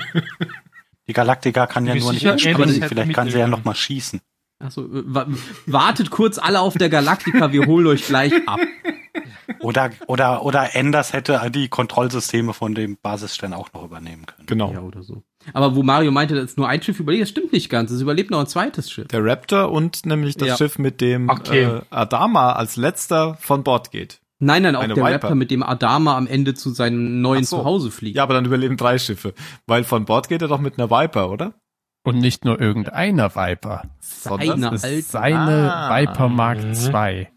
Die 1.06 1.12
Galaktika 1.12 1.66
kann 1.66 1.86
ja 1.86 1.94
nur 1.94 2.12
nicht 2.12 2.24
mehr 2.24 2.38
springen, 2.38 2.82
vielleicht 2.82 3.12
kann 3.12 3.28
sie 3.28 3.38
ja 3.38 3.46
noch 3.46 3.64
mal 3.64 3.74
schießen. 3.74 4.20
Achso, 4.58 4.86
wa 4.88 5.26
wartet 5.66 6.10
kurz 6.10 6.38
alle 6.38 6.60
auf 6.60 6.74
der 6.74 6.88
Galaktika, 6.88 7.52
wir 7.52 7.66
holen 7.66 7.86
euch 7.86 8.06
gleich 8.06 8.32
ab. 8.46 8.60
Oder, 9.60 9.90
oder, 10.06 10.44
oder 10.44 10.74
Enders 10.74 11.12
hätte 11.12 11.50
die 11.50 11.68
Kontrollsysteme 11.68 12.54
von 12.54 12.74
dem 12.74 12.96
Basisstern 12.96 13.52
auch 13.52 13.72
noch 13.72 13.84
übernehmen 13.84 14.24
können. 14.26 14.46
Genau. 14.46 14.72
Ja, 14.72 14.80
oder 14.80 15.02
so. 15.02 15.22
Aber 15.52 15.76
wo 15.76 15.82
Mario 15.82 16.10
meinte, 16.10 16.34
dass 16.34 16.56
nur 16.56 16.68
ein 16.68 16.82
Schiff 16.82 16.98
überlebt, 17.00 17.22
das 17.22 17.28
stimmt 17.30 17.52
nicht 17.52 17.68
ganz. 17.68 17.90
Es 17.90 18.00
überlebt 18.00 18.30
noch 18.30 18.40
ein 18.40 18.46
zweites 18.46 18.90
Schiff. 18.90 19.08
Der 19.08 19.24
Raptor 19.24 19.70
und 19.70 20.06
nämlich 20.06 20.36
das 20.36 20.48
Ja. 20.48 20.56
Schiff, 20.56 20.78
mit 20.78 21.00
dem 21.00 21.28
Okay. 21.28 21.64
äh, 21.64 21.80
Adama 21.90 22.52
als 22.52 22.76
letzter 22.76 23.34
von 23.40 23.62
Bord 23.64 23.90
geht. 23.90 24.20
Nein, 24.40 24.62
nein, 24.62 24.74
auch 24.76 24.82
Eine 24.82 24.94
der 24.94 25.04
Viper. 25.04 25.14
Raptor, 25.14 25.34
mit 25.36 25.50
dem 25.50 25.62
Adama 25.62 26.16
am 26.16 26.26
Ende 26.26 26.54
zu 26.54 26.70
seinem 26.70 27.20
neuen 27.20 27.44
so. 27.44 27.58
Zuhause 27.58 27.90
fliegt. 27.90 28.16
Ja, 28.16 28.22
aber 28.24 28.34
dann 28.34 28.44
überleben 28.44 28.76
drei 28.76 28.98
Schiffe. 28.98 29.32
Weil 29.66 29.84
von 29.84 30.04
Bord 30.04 30.28
geht 30.28 30.42
er 30.42 30.48
doch 30.48 30.60
mit 30.60 30.78
einer 30.78 30.90
Viper, 30.90 31.30
oder? 31.30 31.54
und 32.06 32.18
nicht 32.18 32.44
nur 32.44 32.60
irgendeiner 32.60 33.34
Viper. 33.34 33.84
seine 34.00 34.74
ist 34.74 35.10
seine 35.10 35.72
Ah. 35.74 35.96
Viper 35.98 36.28
Mark. 36.28 36.58
II. 36.62 37.28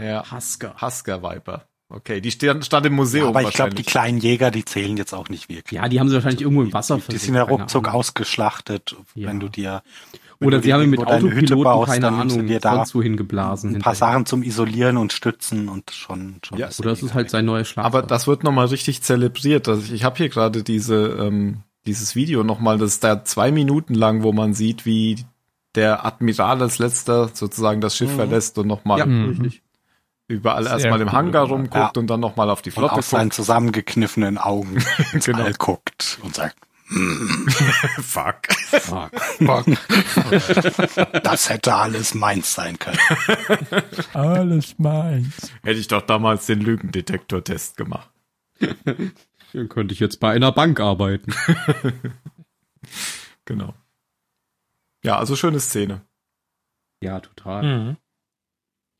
Ja. 0.00 0.22
Husker. 0.30 0.76
Husker 0.80 1.22
Viper. 1.24 1.64
Okay, 1.94 2.20
die 2.22 2.30
stand, 2.30 2.64
stand 2.64 2.86
im 2.86 2.94
Museum 2.94 3.24
Ja, 3.24 3.28
aber 3.30 3.42
ich 3.48 3.54
glaube, 3.54 3.74
die 3.74 3.82
kleinen 3.82 4.18
Jäger, 4.18 4.50
die 4.50 4.64
zählen 4.64 4.96
jetzt 4.96 5.12
auch 5.12 5.28
nicht 5.28 5.48
wirklich. 5.48 5.78
Ja, 5.78 5.88
die 5.88 6.00
haben 6.00 6.08
sie 6.08 6.14
wahrscheinlich 6.14 6.40
irgendwo 6.40 6.62
im 6.62 6.72
Wasser 6.72 6.96
Die 6.96 7.02
versenkt, 7.02 7.24
sind 7.24 7.34
ja 7.34 7.42
ruckzuck 7.42 7.88
ausgeschlachtet, 7.88 8.96
Ja. 9.14 9.28
wenn 9.28 9.40
du 9.40 9.48
dir 9.48 9.82
wenn 10.38 10.48
Oder 10.48 10.56
du 10.58 10.64
sie 10.64 10.72
haben 10.72 10.82
ihn 10.82 10.90
mit 10.90 10.98
Autopiloten, 10.98 11.62
baust, 11.62 11.92
keine 11.92 12.00
dann 12.06 12.14
Ahnung, 12.14 12.46
dir 12.48 12.58
da 12.58 12.74
sonst 12.76 12.94
wohin 12.96 13.16
geblasen. 13.16 13.70
ein 13.76 13.80
paar 13.80 13.92
hinterher. 13.92 14.12
Sachen 14.14 14.26
zum 14.26 14.42
Isolieren 14.42 14.96
und 14.96 15.12
Stützen 15.12 15.68
und 15.68 15.92
schon 15.92 16.36
schon 16.42 16.58
Ja, 16.58 16.68
Oder 16.80 16.90
es 16.90 17.02
ist 17.02 17.14
halt 17.14 17.30
sein 17.30 17.44
neuer 17.44 17.64
Schlag. 17.64 17.84
Aber 17.84 18.02
das 18.02 18.26
wird 18.26 18.42
nochmal 18.42 18.66
richtig 18.66 19.02
zelebriert. 19.02 19.68
Also 19.68 19.82
ich, 19.82 19.92
ich 19.92 20.02
habe 20.04 20.16
hier 20.16 20.28
gerade 20.30 20.64
diese 20.64 20.96
ähm, 21.20 21.58
dieses 21.86 22.16
Video 22.16 22.42
nochmal, 22.42 22.78
das 22.78 22.92
ist 22.94 23.04
da 23.04 23.24
zwei 23.24 23.52
Minuten 23.52 23.94
lang, 23.94 24.22
wo 24.24 24.32
man 24.32 24.52
sieht, 24.54 24.84
wie 24.84 25.18
der 25.76 26.04
Admiral 26.04 26.60
als 26.62 26.78
letzter 26.80 27.28
sozusagen 27.32 27.80
das 27.80 27.96
Schiff 27.96 28.10
Mhm. 28.12 28.16
verlässt 28.16 28.58
und 28.58 28.66
nochmal 28.66 28.98
ja, 28.98 29.06
Mhm. 29.06 29.28
richtig. 29.28 29.62
Überall 30.32 30.64
Sehr 30.64 30.72
erstmal 30.74 31.00
im 31.00 31.12
Hangar 31.12 31.46
rumguckt 31.46 31.74
Ja. 31.96 32.00
und 32.00 32.06
dann 32.08 32.20
nochmal 32.20 32.50
auf 32.50 32.62
die 32.62 32.70
und 32.70 32.74
Flotte 32.74 32.94
aus 32.96 33.10
seinen 33.10 33.24
guckt. 33.24 33.34
zusammengekniffenen 33.34 34.38
Augen 34.38 34.82
ins 35.12 35.26
Genau. 35.26 35.44
All 35.44 35.52
guckt 35.54 36.18
und 36.22 36.34
sagt, 36.34 36.56
Fuck. 38.02 38.48
das 41.22 41.48
hätte 41.48 41.74
alles 41.74 42.14
meins 42.14 42.52
sein 42.54 42.78
können. 42.78 42.98
Alles 44.12 44.78
meins. 44.78 45.52
Hätte 45.62 45.80
ich 45.80 45.88
doch 45.88 46.02
damals 46.02 46.44
den 46.46 46.60
Lügendetektor-Test 46.60 47.78
gemacht. 47.78 48.10
Dann 49.54 49.68
könnte 49.70 49.94
ich 49.94 50.00
jetzt 50.00 50.20
bei 50.20 50.32
einer 50.32 50.52
Bank 50.52 50.80
arbeiten. 50.80 51.32
Genau. 53.46 53.74
Ja, 55.02 55.16
also 55.18 55.34
schöne 55.34 55.60
Szene. 55.60 56.02
Ja, 57.02 57.20
total. 57.20 57.62
Mhm. 57.62 57.96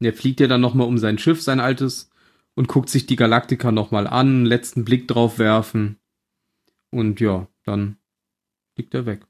Der 0.02 0.14
fliegt 0.14 0.40
ja 0.40 0.46
dann 0.46 0.60
nochmal 0.60 0.86
um 0.86 0.98
sein 0.98 1.18
Schiff, 1.18 1.42
sein 1.42 1.60
altes, 1.60 2.10
und 2.54 2.68
guckt 2.68 2.88
sich 2.88 3.06
die 3.06 3.16
Galaktika 3.16 3.72
nochmal 3.72 4.06
an, 4.06 4.44
letzten 4.44 4.84
Blick 4.84 5.08
drauf 5.08 5.38
werfen. 5.38 5.98
Und 6.90 7.20
ja, 7.20 7.48
dann 7.64 7.96
fliegt 8.74 8.94
er 8.94 9.06
weg. 9.06 9.26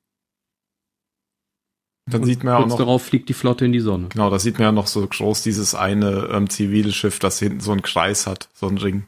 Dann 2.07 2.23
und 2.23 2.27
sieht 2.27 2.43
man 2.43 2.53
ja 2.53 2.57
auch 2.57 2.62
kurz 2.62 2.70
noch, 2.70 2.79
darauf 2.79 3.03
fliegt 3.03 3.29
die 3.29 3.35
Flotte 3.35 3.64
in 3.64 3.73
die 3.73 3.81
Sonne. 3.81 4.09
genau, 4.09 4.29
da 4.29 4.39
sieht 4.39 4.55
man 4.55 4.62
ja 4.62 4.73
noch 4.73 4.89
so 4.89 5.07
groß 5.07 5.43
dieses 5.43 5.75
eine 5.75 6.29
ähm, 6.33 6.51
zivile 6.51 6.93
Schiff, 6.93 7.20
das 7.20 7.39
hinten 7.39 7.61
so 7.61 7.70
einen 7.70 7.83
Kreis 7.83 8.27
hat, 8.27 8.49
so 8.55 8.66
einen 8.66 8.79
Ring. 8.79 9.07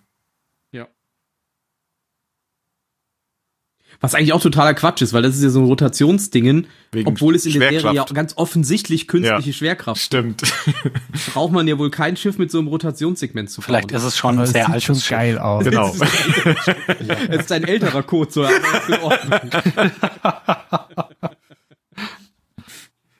Was 4.04 4.14
eigentlich 4.14 4.34
auch 4.34 4.42
totaler 4.42 4.74
Quatsch 4.74 5.00
ist, 5.00 5.14
weil 5.14 5.22
das 5.22 5.34
ist 5.34 5.42
ja 5.42 5.48
so 5.48 5.60
ein 5.60 5.64
Rotationsdingen, 5.64 6.66
Wegen 6.92 7.08
obwohl 7.08 7.34
es 7.34 7.46
in 7.46 7.58
der 7.58 7.70
Serie 7.70 7.94
ja 7.94 8.04
ganz 8.04 8.34
offensichtlich 8.36 9.08
künstliche 9.08 9.48
Ja. 9.48 9.54
Schwerkraft 9.54 9.98
Stimmt. 9.98 10.42
braucht 11.32 11.52
man 11.52 11.66
ja 11.66 11.78
wohl 11.78 11.90
kein 11.90 12.14
Schiff 12.18 12.36
mit 12.36 12.50
so 12.50 12.58
einem 12.58 12.68
Rotationssegment 12.68 13.48
zu 13.48 13.62
bauen. 13.62 13.64
Vielleicht 13.64 13.92
ist 13.92 14.02
es 14.02 14.18
schon 14.18 14.38
ein 14.38 14.44
sehr 14.44 14.68
altes 14.68 15.02
Schiff. 15.02 15.08
geil 15.08 15.38
aus. 15.38 15.64
genau. 15.64 15.94
Es 17.30 17.40
ist 17.44 17.52
ein 17.52 17.64
älterer 17.64 18.02
Code, 18.02 18.30
so 18.30 18.42
ist. 18.42 18.52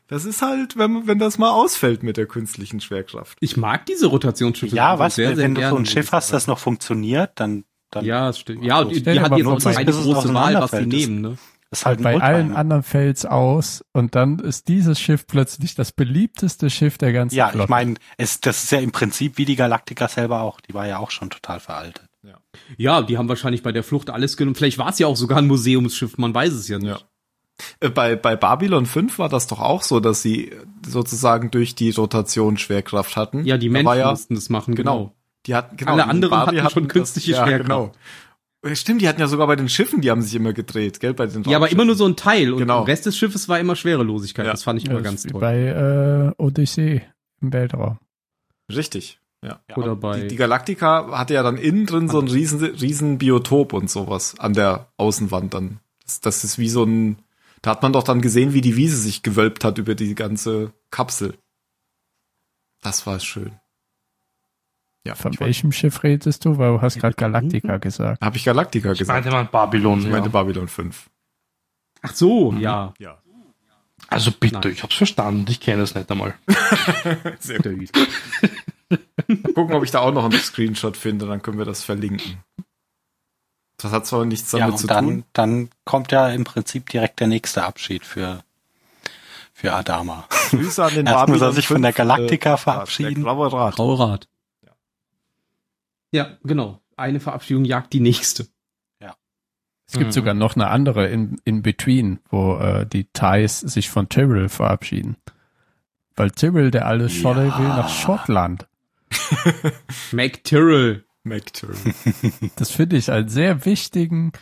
Das 0.09 0.27
ist 0.27 0.43
halt, 0.43 0.77
wenn, 0.77 1.07
wenn 1.07 1.19
das 1.19 1.39
mal 1.39 1.51
ausfällt 1.51 2.03
mit 2.03 2.19
der 2.19 2.27
künstlichen 2.27 2.83
Schwerkraft. 2.83 3.39
Ich 3.41 3.57
mag 3.57 3.87
diese 3.87 4.09
Rotationsschiffe. 4.09 4.77
Ja, 4.77 4.99
was, 4.99 5.15
sehr, 5.15 5.35
sehr 5.35 5.45
wenn 5.45 5.55
du 5.55 5.67
so 5.67 5.77
ein 5.77 5.87
Schiff 5.87 6.13
hast, 6.13 6.31
das 6.31 6.47
noch 6.47 6.59
funktioniert, 6.59 7.33
dann, 7.37 7.65
dann 7.95 8.05
Ja, 8.05 8.27
das 8.29 8.39
stimmt. 8.39 8.65
Ja, 8.65 8.85
die, 8.85 9.03
die 9.03 9.21
hat 9.21 9.37
jetzt 9.37 9.47
auch 9.47 9.59
keine 9.59 9.91
große 9.93 10.35
Wahl, 10.35 10.55
was 10.55 10.71
sie 10.71 10.87
nehmen, 10.87 11.21
ne? 11.21 11.39
ist 11.75 11.87
halt 11.87 12.03
Bei 12.03 12.21
allen 12.21 12.55
anderen 12.55 12.83
fällt's 12.83 13.27
aus 13.27 13.85
und 13.93 14.15
dann 14.15 14.39
ist 14.39 14.69
dieses 14.69 15.01
Schiff 15.01 15.27
plötzlich 15.27 15.75
das 15.75 15.93
beliebteste 15.93 16.71
Schiff 16.71 16.99
der 16.99 17.13
ganzen 17.13 17.35
Ja, 17.35 17.49
Flotte. 17.49 17.65
ich 17.65 17.69
meine, 17.69 17.95
es, 18.17 18.41
das 18.41 18.65
ist 18.65 18.73
ja 18.73 18.79
im 18.79 18.93
Prinzip 18.93 19.39
wie 19.39 19.45
die 19.45 19.57
Galaktika 19.57 20.09
selber 20.09 20.43
auch. 20.43 20.61
Die 20.61 20.73
war 20.73 20.87
ja 20.87 20.99
auch 20.99 21.11
schon 21.11 21.31
total 21.31 21.61
veraltet. 21.61 22.09
Ja, 22.77 23.03
die 23.03 23.19
haben 23.19 23.29
wahrscheinlich 23.29 23.63
bei 23.63 23.73
der 23.73 23.83
Flucht 23.83 24.11
alles 24.11 24.37
genommen. 24.37 24.55
Vielleicht 24.55 24.79
war 24.79 24.89
es 24.89 24.99
ja 24.99 25.07
auch 25.07 25.17
sogar 25.17 25.39
ein 25.39 25.47
Museumsschiff, 25.47 26.17
man 26.17 26.35
weiß 26.35 26.53
es 26.53 26.69
ja 26.69 26.79
nicht. 26.79 26.89
Ja. 26.89 26.99
Äh, 27.81 27.91
Bei, 27.91 28.17
bei 28.17 28.37
Babylon 28.37 28.87
5 28.87 29.19
war 29.19 29.29
das 29.29 29.47
doch 29.47 29.61
auch 29.61 29.83
so, 29.83 30.01
dass 30.01 30.23
sie 30.23 30.53
sozusagen 30.87 31.51
durch 31.51 31.75
die 31.75 31.91
Rotation 31.91 32.57
Schwerkraft 32.57 33.17
hatten. 33.17 33.45
Ja, 33.45 33.59
die 33.59 33.69
Menschen 33.69 33.99
ja, 33.99 34.11
mussten 34.11 34.35
das 34.35 34.49
machen, 34.49 34.75
genau. 34.75 34.99
genau. 34.99 35.15
Die 35.47 35.55
hatten, 35.55 35.77
genau, 35.77 35.93
Alle 35.93 36.03
die 36.05 36.09
anderen 36.09 36.31
Barbie 36.31 36.61
hatten 36.61 36.73
schon 36.73 36.85
das- 36.85 36.93
künstliche 36.93 37.33
ja, 37.33 37.45
Schwerkraft. 37.47 37.63
Genau. 37.69 37.93
Äh, 38.63 38.77
Stimmt, 38.77 39.03
die 39.03 39.09
hatten 39.09 39.21
ja 39.21 39.27
sogar 39.27 39.47
bei 39.47 39.57
den 39.57 39.69
Schiffen, 39.69 40.01
die 40.01 40.11
haben 40.11 40.23
sich 40.23 40.35
immer 40.35 40.53
gedreht, 40.55 41.01
gell, 41.01 41.13
bei 41.15 41.27
den 41.27 41.43
Ja, 41.45 41.59
aber 41.59 41.71
immer 41.71 41.85
nur 41.85 41.97
so 41.97 42.07
ein 42.07 42.17
Teil 42.17 42.53
und 42.53 42.61
Genau. 42.61 42.85
der 42.85 42.93
Rest 42.93 43.05
des 43.07 43.17
Schiffes 43.19 43.49
war 43.49 43.59
immer 43.61 43.77
Schwerelosigkeit. 43.77 44.47
Ja. 44.47 44.53
Das 44.53 44.63
fand 44.63 44.79
ich 44.79 44.87
Ja, 44.87 44.93
immer 44.93 45.01
das 45.03 45.11
ganz 45.11 45.23
toll. 45.25 45.41
bei 45.41 45.59
äh, 46.37 46.43
Odyssee 46.43 47.03
im 47.43 47.53
Weltraum. 47.53 47.99
Richtig. 48.73 49.21
Ja. 49.43 49.61
Oder 49.77 49.95
bei- 49.97 50.21
die, 50.23 50.29
die 50.29 50.37
Galactica 50.37 51.11
hatte 51.19 51.35
ja 51.35 51.43
dann 51.43 51.59
innen 51.59 51.85
drin 51.85 52.09
so 52.09 52.19
ein 52.19 52.29
riesen, 52.29 52.65
riesen 52.65 53.19
Biotop 53.19 53.75
und 53.75 53.91
sowas 53.91 54.39
an 54.39 54.55
der 54.55 54.89
Außenwand 54.97 55.53
dann. 55.53 55.81
Das, 56.03 56.23
das 56.23 56.45
ist 56.45 56.59
wie 56.59 56.71
so 56.71 56.85
ein, 56.85 57.19
da 57.61 57.73
hat 57.73 57.83
man 57.83 57.93
doch 57.93 58.05
dann 58.05 58.23
gesehen, 58.23 58.55
wie 58.55 58.63
die 58.63 58.77
Wiese 58.77 58.97
sich 58.97 59.23
gewölbt 59.23 59.63
hat 59.65 59.77
über 59.77 59.95
die 59.95 60.15
ganze 60.15 60.73
Kapsel. 60.91 61.35
Das 62.81 63.07
war 63.07 63.21
schön. 63.21 63.53
Ja, 65.07 65.15
Von 65.15 65.33
ich 65.35 65.41
welchem 65.41 65.71
Schiff 65.71 66.03
redest 66.03 66.45
du? 66.45 66.57
Weil 66.57 66.73
du 66.73 66.83
hast 66.83 66.99
gerade 66.99 67.15
Galactica 67.15 67.77
gesagt. 67.77 68.23
Habe 68.23 68.37
ich 68.39 68.45
Galactica 68.45 68.93
Ich 68.93 68.99
gesagt? 69.01 69.25
meinte 69.25 69.31
mal 69.31 69.45
Babylon. 69.45 70.01
ich 70.01 70.07
meinte 70.07 70.29
ja. 70.29 70.33
Babylon 70.33 70.67
5. 70.69 71.11
Ach 72.03 72.15
so, 72.15 72.53
ja. 72.55 72.95
Ja. 72.99 73.19
Also 74.09 74.31
bitte, 74.33 74.61
Nein. 74.61 74.73
ich 74.73 74.83
hab's 74.83 74.95
verstanden. 74.97 75.45
Ich 75.49 75.61
kenne 75.61 75.83
es 75.83 75.95
nicht 75.95 76.11
einmal. 76.11 76.35
Sehr 77.39 77.59
gut. 77.61 77.91
Gucken, 79.55 79.75
ob 79.75 79.85
ich 79.85 79.91
da 79.91 80.01
auch 80.01 80.13
noch 80.13 80.25
einen 80.25 80.39
Screenshot 80.39 80.97
finde, 80.97 81.27
dann 81.27 81.43
können 81.43 81.59
wir 81.59 81.65
das 81.65 81.83
verlinken. 81.85 82.39
Das 83.79 83.93
hat 83.93 84.07
zwar 84.07 84.25
nichts 84.25 84.53
Ja, 84.53 84.61
damit 84.61 84.73
und 84.75 84.79
zu 84.79 84.87
dann, 84.87 85.05
tun. 85.07 85.25
dann 85.33 85.71
kommt 85.85 86.13
ja 86.13 86.29
im 86.29 86.45
Prinzip 86.45 86.89
direkt 86.91 87.21
der 87.21 87.27
nächste 87.27 87.65
Abschied 87.65 88.05
für, 88.05 88.43
für 89.53 89.73
Adama. 89.73 90.27
Grüße 90.51 90.85
an 90.85 90.95
den 90.95 91.07
Erst 91.09 91.29
muss 91.29 91.41
er 91.41 91.53
sich 91.53 91.67
von 91.67 91.83
der 91.83 91.93
5, 91.93 91.97
Galactica 91.97 92.55
äh, 92.55 92.59
verabschieden. 92.59 93.25
Der. 93.25 93.35
Graurat. 93.35 94.29
Ja, 96.15 96.39
genau. 96.45 96.81
Eine 96.97 97.19
Verabschiedung 97.21 97.65
jagt 97.65 97.93
die 97.93 98.01
nächste. 98.01 98.47
Es 99.87 99.99
gibt 99.99 100.07
Mhm. 100.07 100.13
sogar 100.13 100.33
noch 100.35 100.57
eine 100.57 100.69
andere 100.69 101.09
in, 101.09 101.39
in 101.45 101.61
Between, 101.61 102.19
wo 102.31 102.57
äh, 102.57 102.87
die 102.87 103.05
Thais 103.13 103.61
sich 103.61 103.91
von 103.91 104.09
Tyrrell 104.09 104.49
verabschieden. 104.49 105.17
Weil 106.17 106.31
Tyrrell, 106.31 106.71
der 106.71 106.87
alles 106.87 107.13
Scholle 107.13 107.49
Ja. 107.49 107.59
will, 107.59 107.69
nach 107.69 107.91
Schottland. 107.91 108.67
Mac 110.13 110.43
Tyrrell. 110.45 111.05
McTurn. 111.23 111.77
Das 112.57 112.71
finde 112.71 112.97
ich 112.97 113.11
einen 113.11 113.29
sehr 113.29 113.65
wichtigen 113.67 114.33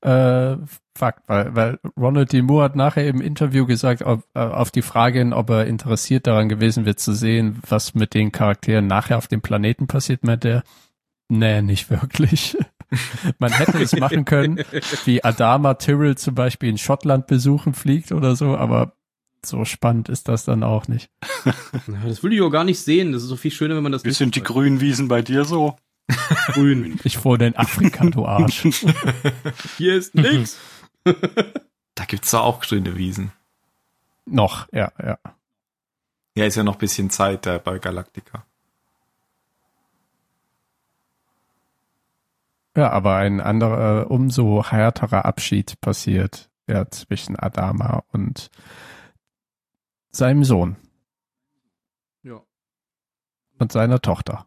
äh, 0.00 0.56
Fakt, 0.96 1.22
weil, 1.28 1.54
weil 1.54 1.78
Ronald 1.96 2.32
D. 2.32 2.42
Moore 2.42 2.64
hat 2.64 2.76
nachher 2.76 3.06
im 3.06 3.20
Interview 3.20 3.66
gesagt, 3.66 4.02
ob, 4.02 4.24
äh, 4.34 4.40
auf 4.40 4.70
die 4.72 4.82
Frage 4.82 5.20
hin, 5.20 5.32
ob 5.32 5.48
er 5.50 5.66
interessiert 5.66 6.26
daran 6.26 6.48
gewesen 6.48 6.86
wird 6.86 6.98
zu 6.98 7.12
sehen, 7.12 7.60
was 7.68 7.94
mit 7.94 8.14
den 8.14 8.32
Charakteren 8.32 8.86
nachher 8.88 9.16
auf 9.18 9.28
dem 9.28 9.40
Planeten 9.42 9.86
passiert, 9.86 10.24
meinte 10.24 10.48
er, 10.48 10.62
nee, 11.28 11.62
nicht 11.62 11.90
wirklich. 11.90 12.56
Man 13.38 13.52
hätte 13.52 13.78
es 13.78 13.94
machen 13.94 14.24
können, 14.24 14.64
wie 15.04 15.22
Adama 15.22 15.74
Tyrrell 15.74 16.16
zum 16.16 16.34
Beispiel 16.34 16.70
in 16.70 16.78
Schottland 16.78 17.26
besuchen 17.26 17.74
fliegt 17.74 18.12
oder 18.12 18.34
so, 18.34 18.56
aber 18.56 18.92
so 19.44 19.64
spannend 19.64 20.08
ist 20.08 20.28
das 20.28 20.44
dann 20.44 20.62
auch 20.62 20.88
nicht. 20.88 21.10
Das 22.04 22.22
will 22.22 22.32
ich 22.32 22.42
auch 22.42 22.50
gar 22.50 22.64
nicht 22.64 22.80
sehen. 22.80 23.12
Das 23.12 23.22
ist 23.22 23.28
so 23.28 23.36
viel 23.36 23.50
schöner, 23.50 23.76
wenn 23.76 23.82
man 23.82 23.92
das 23.92 24.04
Wie 24.04 24.12
sind 24.12 24.34
die 24.34 24.42
grünen 24.42 24.80
Wiesen 24.80 25.08
bei 25.08 25.22
dir 25.22 25.44
so? 25.44 25.76
grün. 26.48 26.98
Ich 27.04 27.24
wohne 27.24 27.48
in 27.48 27.56
Afrika, 27.56 28.04
du 28.06 28.24
Arsch. 28.24 28.66
Hier 29.76 29.94
ist 29.94 30.14
nix. 30.14 30.58
Da 31.04 32.04
gibt's 32.06 32.30
da 32.30 32.40
auch 32.40 32.60
grüne 32.60 32.96
Wiesen. 32.96 33.32
Noch, 34.24 34.68
ja, 34.72 34.92
ja. 35.02 35.18
Ja, 36.34 36.44
ist 36.44 36.56
ja 36.56 36.62
noch 36.62 36.76
bisschen 36.76 37.10
Zeit 37.10 37.46
da 37.46 37.58
bei 37.58 37.78
Galactica. 37.78 38.46
Ja, 42.78 42.90
aber 42.92 43.16
ein 43.16 43.40
anderer, 43.40 44.08
umso 44.08 44.62
härterer 44.64 45.24
Abschied 45.24 45.80
passiert 45.80 46.48
ja 46.68 46.88
zwischen 46.88 47.34
Adama 47.36 48.04
und 48.12 48.50
seinem 50.10 50.44
Sohn 50.44 50.76
Ja. 52.22 52.40
und 53.58 53.72
seiner 53.72 54.00
Tochter. 54.00 54.46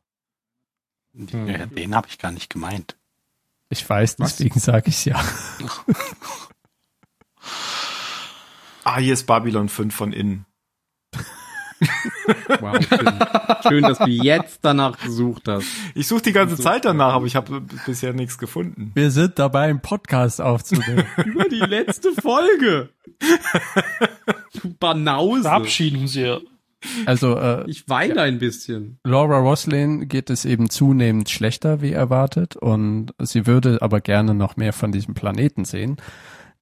Ja, 1.14 1.66
den 1.66 1.94
habe 1.94 2.08
ich 2.08 2.20
gar 2.20 2.32
nicht 2.32 2.50
gemeint. 2.50 2.98
Ich 3.68 3.88
weiß, 3.90 4.16
deswegen 4.16 4.62
sage 4.62 4.88
ich 4.88 5.04
ja. 5.04 5.22
Ah, 8.86 8.98
hier 8.98 9.14
ist 9.14 9.28
Babylon 9.28 9.68
5 9.68 9.94
von 9.94 10.14
innen. 10.14 10.46
Wow, 12.60 12.78
schön. 12.88 13.10
schön, 13.68 13.84
dass 13.84 13.98
du 13.98 14.10
jetzt 14.10 14.60
danach 14.62 15.00
gesucht 15.00 15.48
hast. 15.48 15.66
Ich 15.96 16.08
suche 16.08 16.22
die 16.24 16.32
ganze. 16.32 16.58
Zeit 16.58 16.86
danach, 16.86 17.14
aber 17.14 17.26
ich 17.26 17.36
habe 17.36 17.62
bisher 17.86 18.14
nichts 18.14 18.38
gefunden. 18.38 18.92
Wir 18.94 19.10
sind 19.10 19.40
dabei, 19.40 19.70
einen 19.70 19.82
Podcast 19.82 20.42
aufzunehmen. 20.42 21.06
Über 21.26 21.46
die 21.46 21.60
letzte 21.60 22.12
Folge. 22.14 22.90
Du 24.62 24.74
Banause. 24.80 25.44
Verabschieden 25.44 26.08
sie. 26.08 26.38
also 27.06 27.38
äh, 27.38 27.70
Ich 27.70 27.88
weine 27.90 28.22
ein 28.22 28.38
bisschen. 28.40 29.00
Laura 29.04 29.40
Roslin 29.40 30.08
geht 30.08 30.30
es 30.30 30.46
eben 30.46 30.70
zunehmend 30.70 31.30
schlechter, 31.30 31.82
wie 31.82 31.94
erwartet, 31.94 32.56
und 32.56 33.14
sie 33.20 33.48
würde 33.48 33.80
aber 33.82 34.02
gerne 34.02 34.34
noch 34.34 34.58
mehr 34.58 34.74
von 34.74 34.92
diesem 34.92 35.14
Planeten 35.14 35.66
sehen. 35.66 35.98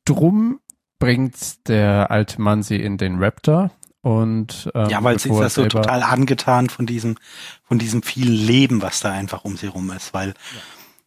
Drum 0.05 0.59
bringt 0.99 1.67
der 1.67 2.11
alte 2.11 2.41
Mann 2.41 2.61
sie 2.63 2.78
in 2.78 2.97
den 2.97 3.22
Raptor 3.22 3.72
und 4.10 4.72
ähm, 4.74 4.89
Ja, 4.89 5.03
weil 5.03 5.20
sie 5.20 5.30
ist 5.30 5.39
ja 5.39 5.49
so 5.49 5.68
total 5.68 6.01
angetan 6.01 6.68
von 6.68 6.88
diesem, 6.88 7.16
von 7.64 7.78
diesem 7.78 8.01
vielen 8.01 8.34
Leben, 8.34 8.82
was 8.82 9.01
da 9.01 9.12
einfach 9.12 9.45
um 9.45 9.55
sie 9.55 9.68
rum 9.68 9.91
ist, 9.91 10.16
weil 10.16 10.34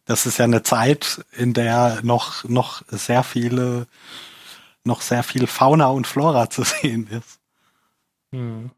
das 0.05 0.25
ist 0.25 0.37
ja 0.37 0.45
eine 0.45 0.63
Zeit, 0.63 1.25
in 1.33 1.53
der 1.53 1.99
noch, 2.03 2.45
noch 2.45 2.81
sehr 2.87 3.23
viele, 3.23 3.87
noch 4.85 5.01
sehr 5.01 5.23
viel 5.23 5.47
Fauna 5.47 5.87
und 5.87 6.07
Flora 6.07 6.49
zu 6.49 6.63
sehen 6.63 7.07
ist. 7.07 7.41
Hm. 8.31 8.71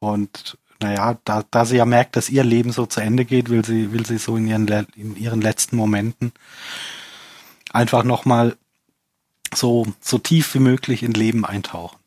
Und 0.00 0.58
naja, 0.82 1.16
da, 1.24 1.44
da 1.50 1.64
sie 1.64 1.76
ja 1.78 1.86
merkt, 1.86 2.14
dass 2.14 2.28
ihr 2.28 2.44
Leben 2.44 2.72
so 2.72 2.84
zu 2.84 3.00
Ende 3.00 3.24
geht, 3.24 3.48
will 3.48 3.64
sie, 3.64 3.90
will 3.90 4.04
sie 4.04 4.18
so 4.18 4.36
in 4.36 4.46
ihren, 4.46 4.68
in 4.96 5.16
ihren 5.16 5.40
letzten 5.40 5.76
Momenten 5.76 6.32
einfach 7.72 8.04
nochmal 8.04 8.58
so, 9.54 9.86
so 10.00 10.18
tief 10.18 10.52
wie 10.54 10.58
möglich 10.58 11.02
in 11.02 11.12
Leben 11.12 11.46
eintauchen. 11.46 12.03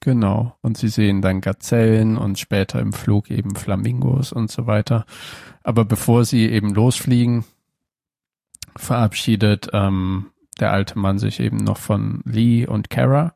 Genau. 0.00 0.56
Und 0.62 0.78
sie 0.78 0.88
sehen 0.88 1.20
dann 1.20 1.40
Gazellen 1.42 2.16
und 2.16 2.38
später 2.38 2.80
im 2.80 2.92
Flug 2.92 3.30
eben 3.30 3.54
Flamingos 3.54 4.32
und 4.32 4.50
so 4.50 4.66
weiter. 4.66 5.04
Aber 5.62 5.84
bevor 5.84 6.24
sie 6.24 6.48
eben 6.48 6.72
losfliegen, 6.74 7.44
verabschiedet 8.76 9.68
ähm, 9.72 10.30
der 10.58 10.72
alte 10.72 10.98
Mann 10.98 11.18
sich 11.18 11.40
eben 11.40 11.58
noch 11.58 11.78
von 11.78 12.22
Lee 12.24 12.66
und 12.66 12.90
Kara. 12.90 13.34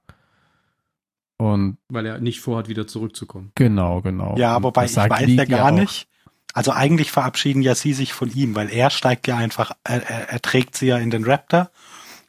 Und 1.37 1.79
Weil 1.89 2.07
er 2.07 2.21
nicht 2.21 2.41
vorhat, 2.41 2.69
wieder 2.69 2.87
zurückzukommen. 2.87 3.51
genau, 3.55 4.01
genau. 4.01 4.37
Ja, 4.39 4.57
Und 4.57 4.63
wobei 4.63 4.87
ich 4.87 4.97
weiß 4.97 5.27
Lee 5.27 5.35
ja 5.35 5.45
gar 5.45 5.73
auch. 5.73 5.79
nicht. 5.79 6.09
Also 6.55 6.71
eigentlich 6.71 7.11
verabschieden 7.11 7.63
ja 7.63 7.75
sie 7.75 7.93
sich 7.93 8.13
von 8.13 8.31
ihm, 8.33 8.55
weil 8.55 8.71
er 8.71 8.91
steigt 8.91 9.27
ja 9.27 9.37
einfach, 9.37 9.73
er, 9.83 10.09
er, 10.09 10.29
er 10.31 10.41
trägt 10.41 10.77
sie 10.77 10.87
ja 10.87 10.99
in 10.99 11.11
den 11.11 11.25
Raptor 11.25 11.71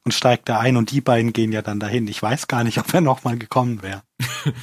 und 0.06 0.11
steigt 0.14 0.48
da 0.49 0.60
ein 0.60 0.77
und 0.77 0.91
die 0.91 1.02
beiden 1.02 1.34
gehen 1.34 1.52
ja 1.52 1.61
dann 1.61 1.80
dahin. 1.80 2.07
Ich 2.07 2.22
weiß 2.22 2.48
gar 2.48 2.64
nicht, 2.64 2.77
ob 2.77 2.94
er 2.94 3.02
nochmal 3.02 3.38
gekommen 3.38 3.82
wäre. 3.84 4.03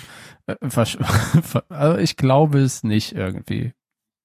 Äh, 0.48 0.56
also 1.69 1.98
ich 1.98 2.16
glaube 2.16 2.59
es 2.59 2.82
nicht 2.82 3.12
irgendwie. 3.12 3.74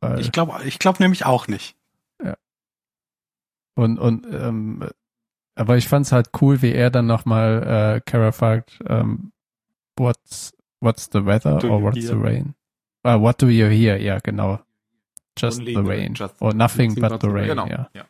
Weil, 0.01 0.19
Ich 0.19 0.31
glaube, 0.31 0.63
ich 0.65 0.79
glaube 0.79 0.97
nämlich 1.03 1.27
auch 1.27 1.47
nicht. 1.47 1.75
und 3.75 3.99
und 3.99 4.25
ähm, 4.25 4.89
aber 5.55 5.77
ich 5.77 5.87
fand's 5.87 6.11
halt 6.11 6.29
cool, 6.41 6.61
wie 6.63 6.71
er 6.71 6.89
dann 6.89 7.05
nochmal 7.05 7.97
äh, 7.97 8.01
Kara 8.09 8.31
fragt, 8.31 8.79
ähm, 8.87 9.31
what's 9.95 10.53
what's 10.79 11.09
the 11.13 11.23
weather 11.25 11.59
Do 11.59 11.69
or 11.69 11.83
what's 11.83 11.97
hear? 11.97 12.07
the 12.09 12.15
rain? 12.15 12.55
Ah, 13.03 13.19
what 13.21 13.39
do 13.41 13.47
you 13.49 13.67
hear? 13.67 13.97
Ja, 14.01 14.17
genau. 14.19 14.59
Just 15.37 15.59
Only 15.59 15.75
the 15.75 15.81
the- 15.83 15.87
rain. 15.87 16.13
just- 16.15 16.41
or 16.41 16.53
nothing 16.53 16.95
but 16.95 17.21
the 17.21 17.27
rain, 17.27 17.47
Genau. 17.49 17.67
ja. 17.67 17.89
ja. 17.93 18.05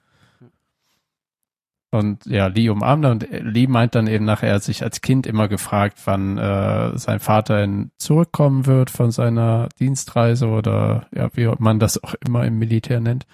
Und 1.97 2.25
ja, 2.25 2.47
Lee 2.47 2.69
umarmt 2.69 3.05
und 3.05 3.27
Lee 3.29 3.67
meint 3.67 3.95
dann 3.95 4.07
eben 4.07 4.25
nachher, 4.25 4.49
er 4.49 4.55
hat 4.55 4.63
sich 4.63 4.83
als 4.83 5.01
Kind 5.01 5.25
immer 5.25 5.47
gefragt, 5.47 5.99
wann 6.05 6.37
äh, 6.37 6.97
sein 6.97 7.19
Vater 7.19 7.63
in, 7.63 7.91
zurückkommen 7.97 8.65
wird 8.65 8.89
von 8.89 9.11
seiner 9.11 9.69
Dienstreise 9.79 10.47
oder 10.47 11.07
ja, 11.13 11.29
wie 11.33 11.51
man 11.59 11.79
das 11.79 12.03
auch 12.03 12.13
immer 12.25 12.45
im 12.45 12.59
Militär 12.59 12.99
nennt. 12.99 13.25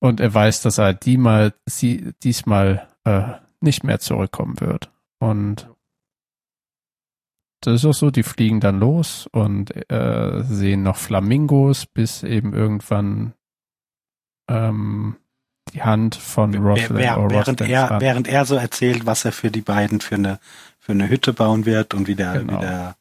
Und 0.00 0.20
er 0.20 0.32
weiß, 0.32 0.62
dass 0.62 0.78
er 0.78 0.94
die 0.94 1.16
mal, 1.16 1.54
sie, 1.64 2.12
diesmal 2.22 2.86
äh, 3.04 3.22
nicht 3.60 3.84
mehr 3.84 3.98
zurückkommen 3.98 4.60
wird. 4.60 4.90
Und 5.18 5.68
das 7.60 7.76
ist 7.76 7.84
auch 7.86 7.94
so, 7.94 8.10
die 8.10 8.22
fliegen 8.22 8.60
dann 8.60 8.78
los 8.78 9.28
und 9.32 9.72
äh, 9.90 10.42
sehen 10.44 10.82
noch 10.82 10.96
Flamingos, 10.96 11.86
bis 11.86 12.22
eben 12.22 12.52
irgendwann 12.52 13.32
ähm, 14.48 15.16
die 15.72 15.82
Hand 15.82 16.14
von 16.16 16.52
Wer, 16.52 16.60
Roslyn 16.60 16.96
wer, 16.96 17.18
oder 17.20 17.36
während, 17.36 17.60
er, 17.60 17.90
Hand. 17.90 18.02
während 18.02 18.28
er 18.28 18.44
so 18.44 18.54
erzählt, 18.56 19.06
was 19.06 19.24
er 19.24 19.32
für 19.32 19.50
die 19.50 19.60
beiden 19.62 20.00
für 20.00 20.14
eine, 20.16 20.38
für 20.78 20.92
eine 20.92 21.08
Hütte 21.08 21.32
bauen 21.32 21.66
wird 21.66 21.94
und 21.94 22.06
wie 22.08 22.14
der, 22.14 22.38
Genau. 22.38 22.56
wie 22.58 22.60
der, 22.60 22.96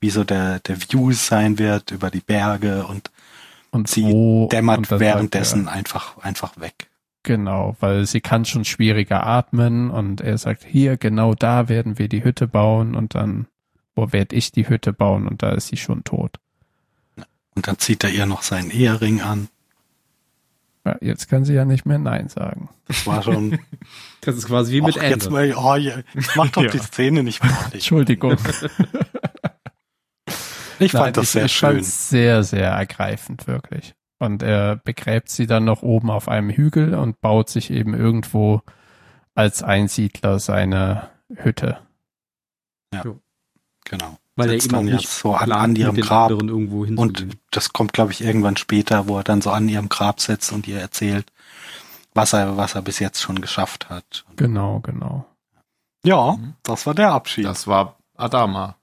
wie 0.00 0.10
so 0.10 0.24
der, 0.24 0.60
der 0.60 0.76
View 0.80 1.12
sein 1.12 1.58
wird 1.58 1.90
über 1.90 2.10
die 2.10 2.20
Berge 2.20 2.86
und 2.86 3.10
und 3.70 3.86
sie 3.88 4.04
wo, 4.04 4.48
dämmert 4.50 4.78
und 4.78 4.90
währenddessen 4.98 5.64
sagt 5.64 5.76
einfach, 5.76 6.16
einfach 6.18 6.58
weg. 6.58 6.74
er, 6.78 6.86
genau, 7.22 7.76
weil 7.80 8.06
sie 8.06 8.22
kann 8.22 8.46
schon 8.46 8.64
schwieriger 8.64 9.26
atmen 9.26 9.90
und 9.90 10.22
er 10.22 10.38
sagt, 10.38 10.64
hier, 10.64 10.96
genau 10.96 11.34
da 11.34 11.68
werden 11.68 11.98
wir 11.98 12.08
die 12.08 12.24
Hütte 12.24 12.48
bauen 12.48 12.94
und 12.94 13.14
dann, 13.14 13.46
wo 13.94 14.10
werde 14.12 14.34
ich 14.36 14.52
die 14.52 14.68
Hütte 14.70 14.94
bauen 14.94 15.28
und 15.28 15.42
da 15.42 15.50
ist 15.50 15.68
sie 15.68 15.76
schon 15.76 16.02
tot. 16.02 16.38
Und 17.54 17.66
dann 17.68 17.78
zieht 17.78 18.04
er 18.04 18.10
ihr 18.10 18.24
noch 18.24 18.40
seinen 18.42 18.70
Ehering 18.70 19.20
an. 19.20 19.48
Ja, 20.88 20.96
jetzt 21.00 21.28
kann 21.28 21.44
sie 21.44 21.54
ja 21.54 21.64
nicht 21.64 21.84
mehr 21.86 21.98
Nein 21.98 22.28
sagen. 22.28 22.68
Das 22.86 23.06
war 23.06 23.22
schon. 23.22 23.58
Das 24.20 24.36
ist 24.36 24.46
quasi 24.48 24.72
wie 24.72 24.80
mit 24.80 24.96
Och, 24.96 25.02
jetzt 25.02 25.26
Ende. 25.26 25.30
mal, 25.30 25.54
oh, 25.54 25.76
ja, 25.76 26.00
mach 26.34 26.48
doch 26.50 26.62
Ja. 26.64 26.70
die 26.70 26.78
Szene 26.80 27.22
nicht 27.22 27.38
fertig. 27.38 27.72
Entschuldigung. 27.74 28.36
Ich 30.80 30.92
fand 30.92 31.04
Nein, 31.04 31.12
das 31.14 31.24
ich, 31.26 31.30
sehr 31.30 31.44
ich 31.46 31.52
schön. 31.52 31.82
sehr, 31.82 32.42
sehr 32.42 32.70
ergreifend, 32.70 33.46
wirklich. 33.46 33.94
Und 34.18 34.42
er 34.42 34.76
begräbt 34.76 35.28
sie 35.30 35.46
dann 35.46 35.64
noch 35.64 35.82
oben 35.82 36.10
auf 36.10 36.28
einem 36.28 36.50
Hügel 36.50 36.94
und 36.94 37.20
baut 37.20 37.48
sich 37.48 37.70
eben 37.70 37.94
irgendwo 37.94 38.62
als 39.34 39.62
Einsiedler 39.62 40.40
seine 40.40 41.08
Hütte. 41.32 41.78
Genau. 43.84 44.18
Weil 44.38 44.48
er 44.50 44.54
eben 44.56 44.66
auch 44.66 44.78
dann 44.78 44.84
nicht 44.86 45.02
jetzt 45.02 45.18
so 45.18 45.34
an, 45.34 45.52
an 45.52 45.76
ihrem 45.76 45.96
Grab. 45.96 46.30
irgendwo 46.30 46.80
Und 46.82 46.86
hinzugehen. 46.88 47.40
das 47.50 47.72
kommt, 47.72 47.92
glaube 47.92 48.12
ich, 48.12 48.22
irgendwann 48.22 48.56
später, 48.56 49.06
wo 49.08 49.18
er 49.18 49.24
dann 49.24 49.42
so 49.42 49.50
an 49.50 49.68
ihrem 49.68 49.88
Grab 49.88 50.20
sitzt 50.20 50.52
und 50.52 50.66
ihr 50.66 50.80
erzählt, 50.80 51.30
was 52.14 52.32
er, 52.32 52.56
was 52.56 52.74
er 52.74 52.82
bis 52.82 52.98
jetzt 52.98 53.20
schon 53.20 53.40
geschafft 53.40 53.88
hat. 53.90 54.24
Genau, 54.36 54.80
genau. 54.80 55.26
Ja, 56.04 56.32
Mhm. 56.32 56.54
das 56.62 56.86
war 56.86 56.94
der 56.94 57.12
Abschied. 57.12 57.44
Das 57.44 57.66
war 57.66 57.96
Adama. 58.16 58.76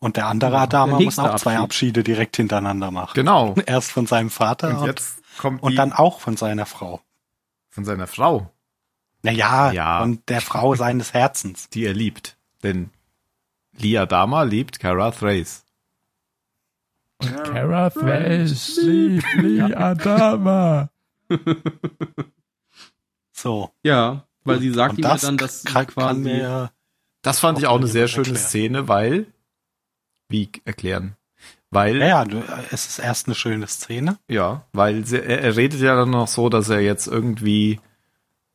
und 0.00 0.16
der 0.16 0.26
andere 0.26 0.52
Ja, 0.52 0.62
Adama 0.62 0.96
der 0.98 1.04
muss 1.06 1.18
auch 1.18 1.36
zwei 1.36 1.54
Abschied. 1.56 1.64
Abschiede 1.64 2.04
direkt 2.04 2.36
hintereinander 2.36 2.90
machen. 2.90 3.12
Genau. 3.14 3.54
Erst 3.66 3.90
von 3.92 4.06
seinem 4.06 4.30
Vater 4.30 4.68
Und 4.70 4.76
und, 4.78 4.86
jetzt 4.86 5.18
kommt 5.38 5.62
und 5.62 5.76
dann 5.76 5.92
auch 5.92 6.20
von 6.20 6.36
seiner 6.36 6.66
Frau. 6.66 7.00
von 7.70 7.84
seiner 7.84 8.06
Frau, 8.08 8.50
Naja, 9.22 9.72
Ja. 9.72 10.00
von 10.00 10.22
der 10.28 10.40
Frau 10.40 10.74
seines 10.76 11.12
Herzens. 11.14 11.68
die 11.70 11.84
er 11.84 11.94
liebt. 11.94 12.36
Denn 12.62 12.90
Lee 13.80 13.98
Adama 13.98 14.42
liebt 14.42 14.78
Kara 14.78 15.10
Thrace. 15.10 15.64
Und 17.18 17.44
Kara 17.44 17.90
Thrace 17.90 18.76
liebt 18.82 19.34
Lee 19.36 19.60
Adama. 19.74 20.90
So. 23.38 23.70
Ja, 23.84 24.26
weil 24.42 24.58
sie 24.58 24.70
sagt 24.72 24.94
und 24.94 24.98
ihm 24.98 25.04
ja 25.04 25.16
dann, 25.16 25.36
dass 25.36 25.62
sie 25.62 25.68
kann, 25.68 25.86
kann 25.86 25.94
quasi 25.94 26.20
mir 26.20 26.72
Das 27.22 27.38
fand 27.38 27.58
ich 27.60 27.68
Auch 27.68 27.76
eine 27.76 27.86
sehr 27.86 28.08
schöne 28.08 28.26
erklären. 28.26 28.46
Szene, 28.48 28.88
weil 28.88 29.26
wie 30.28 30.50
erklären? 30.64 31.16
Weil 31.70 31.98
Ja, 31.98 32.24
ja, 32.24 32.42
es 32.72 32.86
ist 32.86 32.98
erst 32.98 33.26
eine 33.28 33.36
schöne 33.36 33.68
Szene. 33.68 34.18
Ja, 34.28 34.66
weil 34.72 35.04
sie, 35.06 35.22
er, 35.22 35.40
er 35.42 35.56
redet 35.56 35.80
ja 35.80 35.94
dann 35.94 36.10
noch 36.10 36.26
so, 36.26 36.48
dass 36.48 36.68
er 36.68 36.80
jetzt 36.80 37.06
irgendwie 37.06 37.78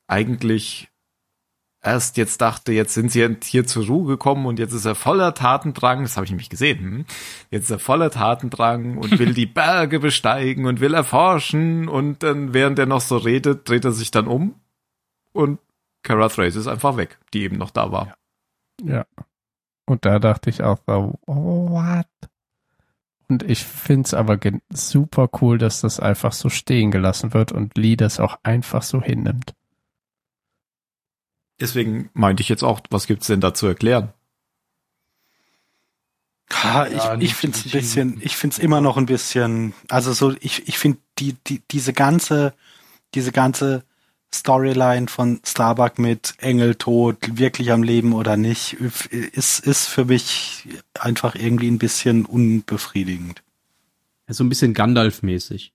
eigentlich 0.08 0.90
erst 1.84 2.18
jetzt 2.18 2.42
dachte, 2.42 2.72
jetzt 2.72 2.94
sind 2.94 3.12
sie 3.12 3.38
hier 3.44 3.68
zur 3.68 3.86
Ruhe 3.86 4.08
gekommen 4.08 4.46
und 4.46 4.58
jetzt 4.58 4.74
ist 4.74 4.86
er 4.86 4.96
voller 4.96 5.34
Tatendrang, 5.34 6.04
das 6.04 6.16
habe 6.16 6.26
ich 6.26 6.32
nämlich 6.32 6.50
gesehen, 6.50 6.80
hm? 6.80 7.06
jetzt 7.52 7.66
ist 7.66 7.72
er 7.72 7.80
voller 7.80 8.10
Tatendrang 8.10 8.98
und 8.98 9.12
will 9.20 9.34
die 9.34 9.46
Berge 9.46 10.00
besteigen 10.00 10.66
und 10.66 10.80
will 10.80 10.94
erforschen 10.94 11.90
und 11.90 12.24
dann, 12.24 12.54
während 12.54 12.80
er 12.80 12.86
noch 12.86 13.02
so 13.02 13.18
redet, 13.18 13.68
dreht 13.68 13.86
er 13.86 13.92
sich 13.92 14.12
dann 14.12 14.28
um 14.28 14.56
und 15.34 15.60
Kara 16.04 16.30
Thrace 16.30 16.56
ist 16.56 16.68
einfach 16.68 16.98
weg, 16.98 17.20
die 17.34 17.44
eben 17.44 17.58
noch 17.58 17.72
da 17.72 17.92
war. 17.92 18.16
Ja. 18.82 19.06
Und 19.86 20.06
da 20.06 20.20
dachte 20.20 20.50
ich 20.50 20.64
auch 20.64 20.80
so, 20.88 21.20
oh, 21.28 21.70
what? 21.70 22.08
Und 23.30 23.44
ich 23.44 23.64
find's 23.64 24.14
aber 24.14 24.38
super 24.70 25.30
cool, 25.42 25.58
dass 25.58 25.82
das 25.82 26.00
einfach 26.00 26.34
so 26.34 26.50
stehen 26.50 26.92
gelassen 26.92 27.34
wird 27.34 27.52
und 27.52 27.78
Lee 27.78 27.96
das 27.96 28.20
auch 28.20 28.38
einfach 28.44 28.84
so 28.84 29.02
hinnimmt. 29.02 29.54
Deswegen 31.60 32.10
meinte 32.14 32.42
ich 32.42 32.50
jetzt 32.50 32.64
auch, 32.64 32.82
was 32.90 33.08
gibt's 33.08 33.28
denn 33.28 33.42
da 33.42 33.54
zu 33.54 33.68
erklären? 33.68 34.14
Ja, 36.64 36.88
ich, 36.88 36.94
Ja, 36.94 37.18
ich 37.20 37.36
finde 37.36 37.58
es 37.58 37.66
ein 37.66 37.72
bisschen, 37.72 38.22
ich 38.22 38.36
finde 38.36 38.56
es 38.56 38.60
immer 38.60 38.82
noch 38.82 38.98
ein 38.98 39.06
bisschen, 39.06 39.74
also 39.90 40.14
so, 40.14 40.36
ich, 40.40 40.68
ich 40.68 40.78
finde 40.78 41.00
die, 41.18 41.36
die, 41.48 41.62
diese 41.72 41.94
ganze, 41.94 42.54
diese 43.14 43.32
ganze 43.32 43.84
Storyline 44.34 45.08
von 45.08 45.40
Starbuck 45.46 46.00
mit 46.00 46.34
Engel 46.40 46.76
tot, 46.76 47.18
wirklich 47.38 47.72
am 47.72 47.84
Leben 47.84 48.14
oder 48.14 48.36
nicht, 48.36 48.74
ist, 48.74 49.60
ist 49.60 49.88
für 49.88 50.06
mich 50.06 50.68
einfach 51.00 51.36
irgendwie 51.36 51.70
ein 51.70 51.78
bisschen 51.78 52.26
unbefriedigend. 52.26 53.44
so 54.28 54.44
ein 54.44 54.50
bisschen 54.50 54.74
Gandalf-mäßig. 54.74 55.72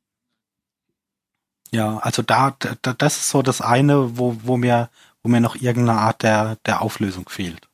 Ja, 1.70 1.98
also 1.98 2.22
da, 2.22 2.56
da, 2.59 2.94
das 2.94 3.18
ist 3.18 3.30
so 3.30 3.42
das 3.42 3.60
eine, 3.60 4.18
wo, 4.18 4.36
wo 4.42 4.56
mir, 4.56 4.88
wo 5.28 5.32
mir 5.32 5.40
noch 5.40 5.56
irgendeine 5.56 6.00
Art 6.00 6.22
der, 6.22 6.56
der 6.66 6.80
Auflösung 6.80 7.28
fehlt. 7.28 7.68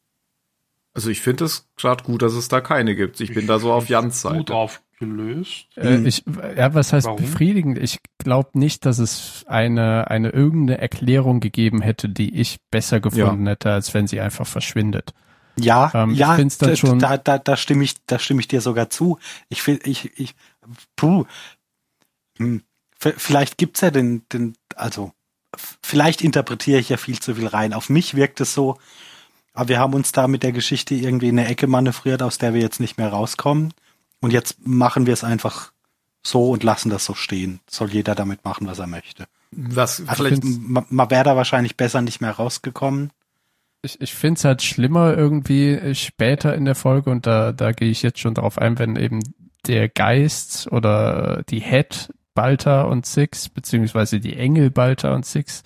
Also 0.92 1.10
ich 1.10 1.20
finde 1.20 1.44
es 1.44 1.68
gerade 1.76 2.04
gut, 2.04 2.22
dass 2.22 2.34
es 2.34 2.48
da 2.48 2.60
keine 2.60 2.94
gibt. 2.94 3.20
Ich 3.20 3.32
bin 3.32 3.46
da 3.46 3.58
so 3.58 3.72
auf 3.72 3.88
Jans 3.88 4.22
Gut 4.22 4.32
Seite. 4.32 4.54
aufgelöst. 4.54 5.66
Äh, 5.76 5.96
Hm. 5.96 6.06
ich, 6.06 6.24
ja, 6.56 6.74
was 6.74 6.92
heißt 6.92 7.06
Warum? 7.06 7.20
befriedigend? 7.20 7.78
Ich 7.78 7.98
glaube 8.18 8.50
nicht, 8.58 8.84
dass 8.86 8.98
es 8.98 9.44
eine, 9.48 10.08
eine 10.10 10.30
irgendeine 10.30 10.80
Erklärung 10.80 11.40
gegeben 11.40 11.80
hätte, 11.82 12.08
die 12.08 12.34
ich 12.40 12.58
besser 12.70 13.00
gefunden 13.00 13.46
hätte, 13.46 13.70
als 13.72 13.92
wenn 13.94 14.06
sie 14.06 14.20
einfach 14.20 14.46
verschwindet. 14.46 15.14
Ja, 15.58 15.90
Ähm, 15.94 16.10
ich 16.12 16.18
ja, 16.18 16.34
find's 16.34 16.58
dann 16.58 16.70
da, 16.70 16.76
schon- 16.76 16.98
da, 16.98 17.16
da, 17.16 17.38
da 17.38 17.56
stimme 17.56 17.84
ich, 17.84 18.04
da 18.06 18.18
stimme 18.18 18.40
ich 18.40 18.48
dir 18.48 18.60
sogar 18.60 18.90
zu. 18.90 19.18
Ich 19.48 19.62
finde, 19.62 19.88
ich, 19.88 20.18
ich, 20.18 20.34
puh, 20.96 21.24
hm, 22.38 22.62
vielleicht 22.98 23.58
gibt's 23.58 23.80
ja 23.80 23.90
den, 23.90 24.28
den, 24.32 24.56
also, 24.76 25.12
vielleicht 25.82 26.22
interpretiere 26.22 26.80
ich 26.80 26.88
ja 26.88 26.96
viel 26.96 27.20
zu 27.20 27.34
viel 27.34 27.46
rein. 27.46 27.72
Auf 27.72 27.88
mich 27.88 28.14
wirkt 28.14 28.40
es 28.40 28.54
so, 28.54 28.78
aber 29.52 29.68
wir 29.68 29.78
haben 29.78 29.94
uns 29.94 30.12
da 30.12 30.26
mit 30.26 30.42
der 30.42 30.52
Geschichte 30.52 30.94
irgendwie 30.94 31.28
in 31.28 31.38
eine 31.38 31.48
Ecke 31.48 31.66
manövriert, 31.66 32.22
aus 32.22 32.38
der 32.38 32.54
wir 32.54 32.60
jetzt 32.60 32.80
nicht 32.80 32.98
mehr 32.98 33.08
rauskommen. 33.08 33.72
Und 34.20 34.32
jetzt 34.32 34.66
machen 34.66 35.06
wir 35.06 35.12
es 35.12 35.22
einfach 35.24 35.72
so 36.22 36.50
und 36.50 36.64
lassen 36.64 36.90
das 36.90 37.04
so 37.04 37.14
stehen. 37.14 37.60
Soll 37.68 37.90
jeder 37.90 38.14
damit 38.14 38.44
machen, 38.44 38.66
was 38.66 38.78
er 38.78 38.86
möchte. 38.86 39.26
Was 39.50 40.02
Also 40.06 40.24
vielleicht 40.24 40.44
man, 40.44 40.84
man 40.88 41.10
wäre 41.10 41.24
da 41.24 41.36
wahrscheinlich 41.36 41.76
besser 41.76 42.00
nicht 42.02 42.20
mehr 42.20 42.32
rausgekommen. 42.32 43.10
Ich, 43.82 44.00
ich 44.00 44.14
finde 44.14 44.38
es 44.38 44.44
halt 44.44 44.62
schlimmer 44.62 45.14
irgendwie 45.16 45.94
später 45.94 46.54
in 46.54 46.64
der 46.64 46.74
Folge 46.74 47.10
und 47.10 47.26
da, 47.26 47.52
da 47.52 47.72
gehe 47.72 47.90
ich 47.90 48.02
jetzt 48.02 48.18
schon 48.18 48.34
drauf 48.34 48.58
ein, 48.58 48.78
wenn 48.78 48.96
eben 48.96 49.20
der 49.66 49.88
Geist 49.88 50.72
oder 50.72 51.42
die 51.48 51.60
Head 51.60 52.08
Balta 52.34 52.82
und 52.82 53.06
Six, 53.06 53.48
beziehungsweise 53.48 54.20
die 54.20 54.36
Engel 54.36 54.70
Balta 54.70 55.14
und 55.14 55.24
Six 55.24 55.62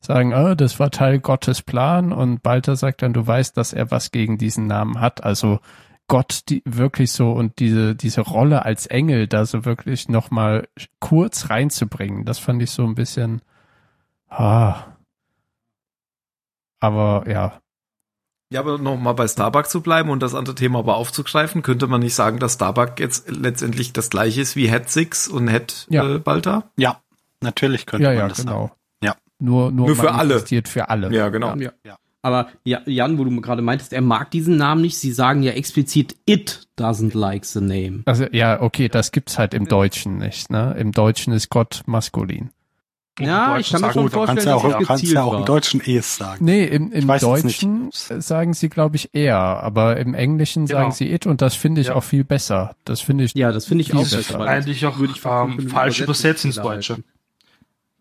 sagen, 0.00 0.34
ah, 0.34 0.54
das 0.54 0.78
war 0.80 0.90
Teil 0.90 1.20
Gottes 1.20 1.62
Plan. 1.62 2.12
Und 2.12 2.42
Balta 2.42 2.76
sagt 2.76 3.02
dann, 3.02 3.12
du 3.12 3.26
weißt, 3.26 3.56
dass 3.56 3.72
er 3.72 3.90
was 3.90 4.10
gegen 4.12 4.38
diesen 4.38 4.66
Namen 4.66 5.00
hat, 5.00 5.22
also 5.24 5.60
Gott 6.08 6.42
die 6.48 6.62
wirklich 6.64 7.10
so 7.12 7.32
und 7.32 7.58
diese, 7.58 7.96
diese 7.96 8.20
Rolle 8.20 8.64
als 8.64 8.86
Engel 8.86 9.26
da 9.26 9.44
so 9.44 9.64
wirklich 9.64 10.08
nochmal 10.08 10.68
kurz 11.00 11.50
reinzubringen, 11.50 12.24
das 12.24 12.38
fand 12.38 12.62
ich 12.62 12.70
so 12.70 12.84
ein 12.84 12.94
bisschen, 12.94 13.42
ah, 14.28 14.84
aber 16.78 17.24
ja, 17.28 17.60
Ja, 18.52 18.60
aber 18.60 18.78
nochmal 18.78 19.14
bei 19.14 19.26
Starbuck 19.26 19.68
zu 19.68 19.80
bleiben 19.80 20.08
und 20.10 20.22
das 20.22 20.34
andere 20.34 20.54
Thema 20.54 20.78
aber 20.78 20.96
aufzugreifen, 20.96 21.62
könnte 21.62 21.88
man 21.88 22.00
nicht 22.00 22.14
sagen, 22.14 22.38
dass 22.38 22.54
Starbuck 22.54 23.00
jetzt 23.00 23.28
letztendlich 23.28 23.92
das 23.92 24.08
gleiche 24.08 24.40
ist 24.40 24.54
wie 24.54 24.68
Head 24.68 24.88
Six 24.88 25.26
und 25.26 25.48
Head 25.48 25.86
Ja. 25.90 26.14
äh, 26.14 26.18
Balta? 26.18 26.70
Ja, 26.76 27.00
natürlich 27.40 27.86
könnte 27.86 28.04
ja, 28.04 28.10
man 28.10 28.18
ja, 28.18 28.28
das 28.28 28.38
genau. 28.38 28.68
sagen. 28.68 28.72
Ja. 29.02 29.16
Nur, 29.40 29.72
nur, 29.72 29.88
Nur 29.88 29.96
für 29.96 30.12
alle. 30.12 30.40
für 30.40 30.88
alle. 30.88 31.12
Ja, 31.12 31.28
genau. 31.28 31.56
Ja. 31.56 31.72
Aber 32.22 32.48
ja, 32.64 32.80
Jan, 32.86 33.18
wo 33.18 33.24
du 33.24 33.40
gerade 33.40 33.62
meintest, 33.62 33.92
er 33.92 34.00
mag 34.00 34.32
diesen 34.32 34.56
Namen 34.56 34.82
nicht. 34.82 34.98
Sie 34.98 35.12
sagen 35.12 35.44
ja 35.44 35.52
explizit, 35.52 36.16
it 36.26 36.66
doesn't 36.76 37.16
like 37.16 37.44
the 37.44 37.60
name. 37.60 38.02
Also 38.04 38.26
ja, 38.32 38.60
okay, 38.60 38.88
das 38.88 39.12
gibt's 39.12 39.38
halt 39.38 39.54
im 39.54 39.66
Deutschen 39.66 40.18
nicht. 40.18 40.50
Ne? 40.50 40.74
Im 40.76 40.90
Deutschen 40.90 41.32
ist 41.32 41.50
Gott 41.50 41.82
maskulin. 41.86 42.50
Ja, 43.18 43.58
ich 43.58 43.70
kann 43.70 43.80
mir 43.80 43.86
Deutschen 43.88 44.02
schon 44.02 44.10
vorstellen, 44.10 44.36
Kannst 44.36 44.46
ja 44.46 44.54
auch, 44.54 44.62
dass 44.72 44.80
es 44.82 44.86
kannst 44.88 45.04
ja 45.04 45.22
auch 45.22 45.38
im 45.38 45.44
Deutschen 45.46 45.80
es 45.80 46.16
sagen. 46.16 46.44
Nee, 46.44 46.64
im, 46.64 46.92
im. 46.92 47.06
Deutschen 47.08 47.88
sagen 47.92 48.52
sie, 48.52 48.68
glaube 48.68 48.96
ich, 48.96 49.10
er, 49.14 49.36
aber 49.38 49.96
im 49.96 50.12
Englischen 50.14 50.66
Genau. 50.66 50.80
sagen 50.80 50.92
sie 50.92 51.10
it 51.10 51.26
und 51.26 51.40
das 51.40 51.54
finde 51.54 51.80
ich 51.80 51.86
Ja. 51.88 51.94
auch 51.94 52.04
viel 52.04 52.24
besser. 52.24 52.76
Das 52.84 53.00
finde 53.00 53.24
ich. 53.24 53.34
Ja, 53.34 53.52
das 53.52 53.64
finde 53.66 53.82
ich 53.82 53.90
Viel 53.90 54.00
auch 54.00 54.10
besser. 54.10 54.40
Eigentlich 54.40 54.84
auch 54.84 54.98
würde 54.98 55.14
ich 55.16 55.24
ähm, 55.24 55.68
falsch 55.70 56.00
übersetzt 56.00 56.44
ins 56.44 56.56
Deutsche. 56.56 56.94
halten. 56.94 57.04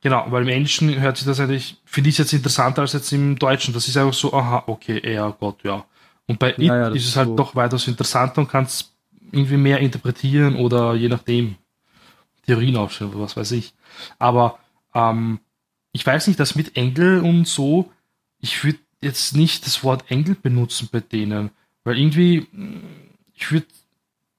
Genau, 0.02 0.26
weil 0.30 0.44
im 0.44 0.50
Englischen 0.50 1.00
hört 1.00 1.18
sich 1.18 1.26
das 1.26 1.40
eigentlich, 1.40 1.78
finde 1.86 2.10
ich 2.10 2.18
jetzt 2.18 2.32
interessanter 2.34 2.82
als 2.82 2.94
jetzt 2.94 3.12
im 3.12 3.40
Deutschen. 3.40 3.74
Das 3.74 3.88
ist 3.88 3.98
einfach 3.98 4.14
so, 4.14 4.34
aha, 4.34 4.64
okay, 4.68 5.00
er, 5.02 5.36
Gott, 5.40 5.64
ja. 5.64 5.86
Und 6.28 6.38
bei 6.40 6.52
It 6.52 6.60
Ja, 6.60 6.90
ist 6.90 7.08
es 7.08 7.16
halt 7.16 7.30
so. 7.30 7.36
doch 7.36 7.56
weitaus 7.56 7.88
interessanter 7.88 8.42
und 8.42 8.50
kannst 8.50 8.92
irgendwie 9.32 9.58
mehr 9.58 9.80
interpretieren 9.80 10.56
oder 10.58 10.94
je 10.94 11.08
nachdem 11.08 11.56
Theorien 12.46 12.76
aufstellen 12.78 13.12
oder 13.12 13.22
was 13.24 13.36
weiß 13.38 13.52
ich. 13.54 13.74
Aber 14.20 14.60
ähm, 14.96 15.40
ich 15.92 16.06
weiß 16.06 16.28
nicht, 16.28 16.40
dass 16.40 16.56
mit 16.56 16.76
Engel 16.76 17.20
und 17.22 17.48
so, 17.48 17.92
ich 18.40 18.64
würde 18.64 18.80
jetzt 19.02 19.36
nicht 19.36 19.66
das 19.66 19.84
Wort 19.84 20.10
Engel 20.10 20.36
benutzen 20.36 20.90
bei 20.92 21.00
denen, 21.00 21.52
weil 21.84 22.00
irgendwie, 22.00 22.48
mh, 22.52 22.82
ich 23.34 23.52
würde 23.52 23.68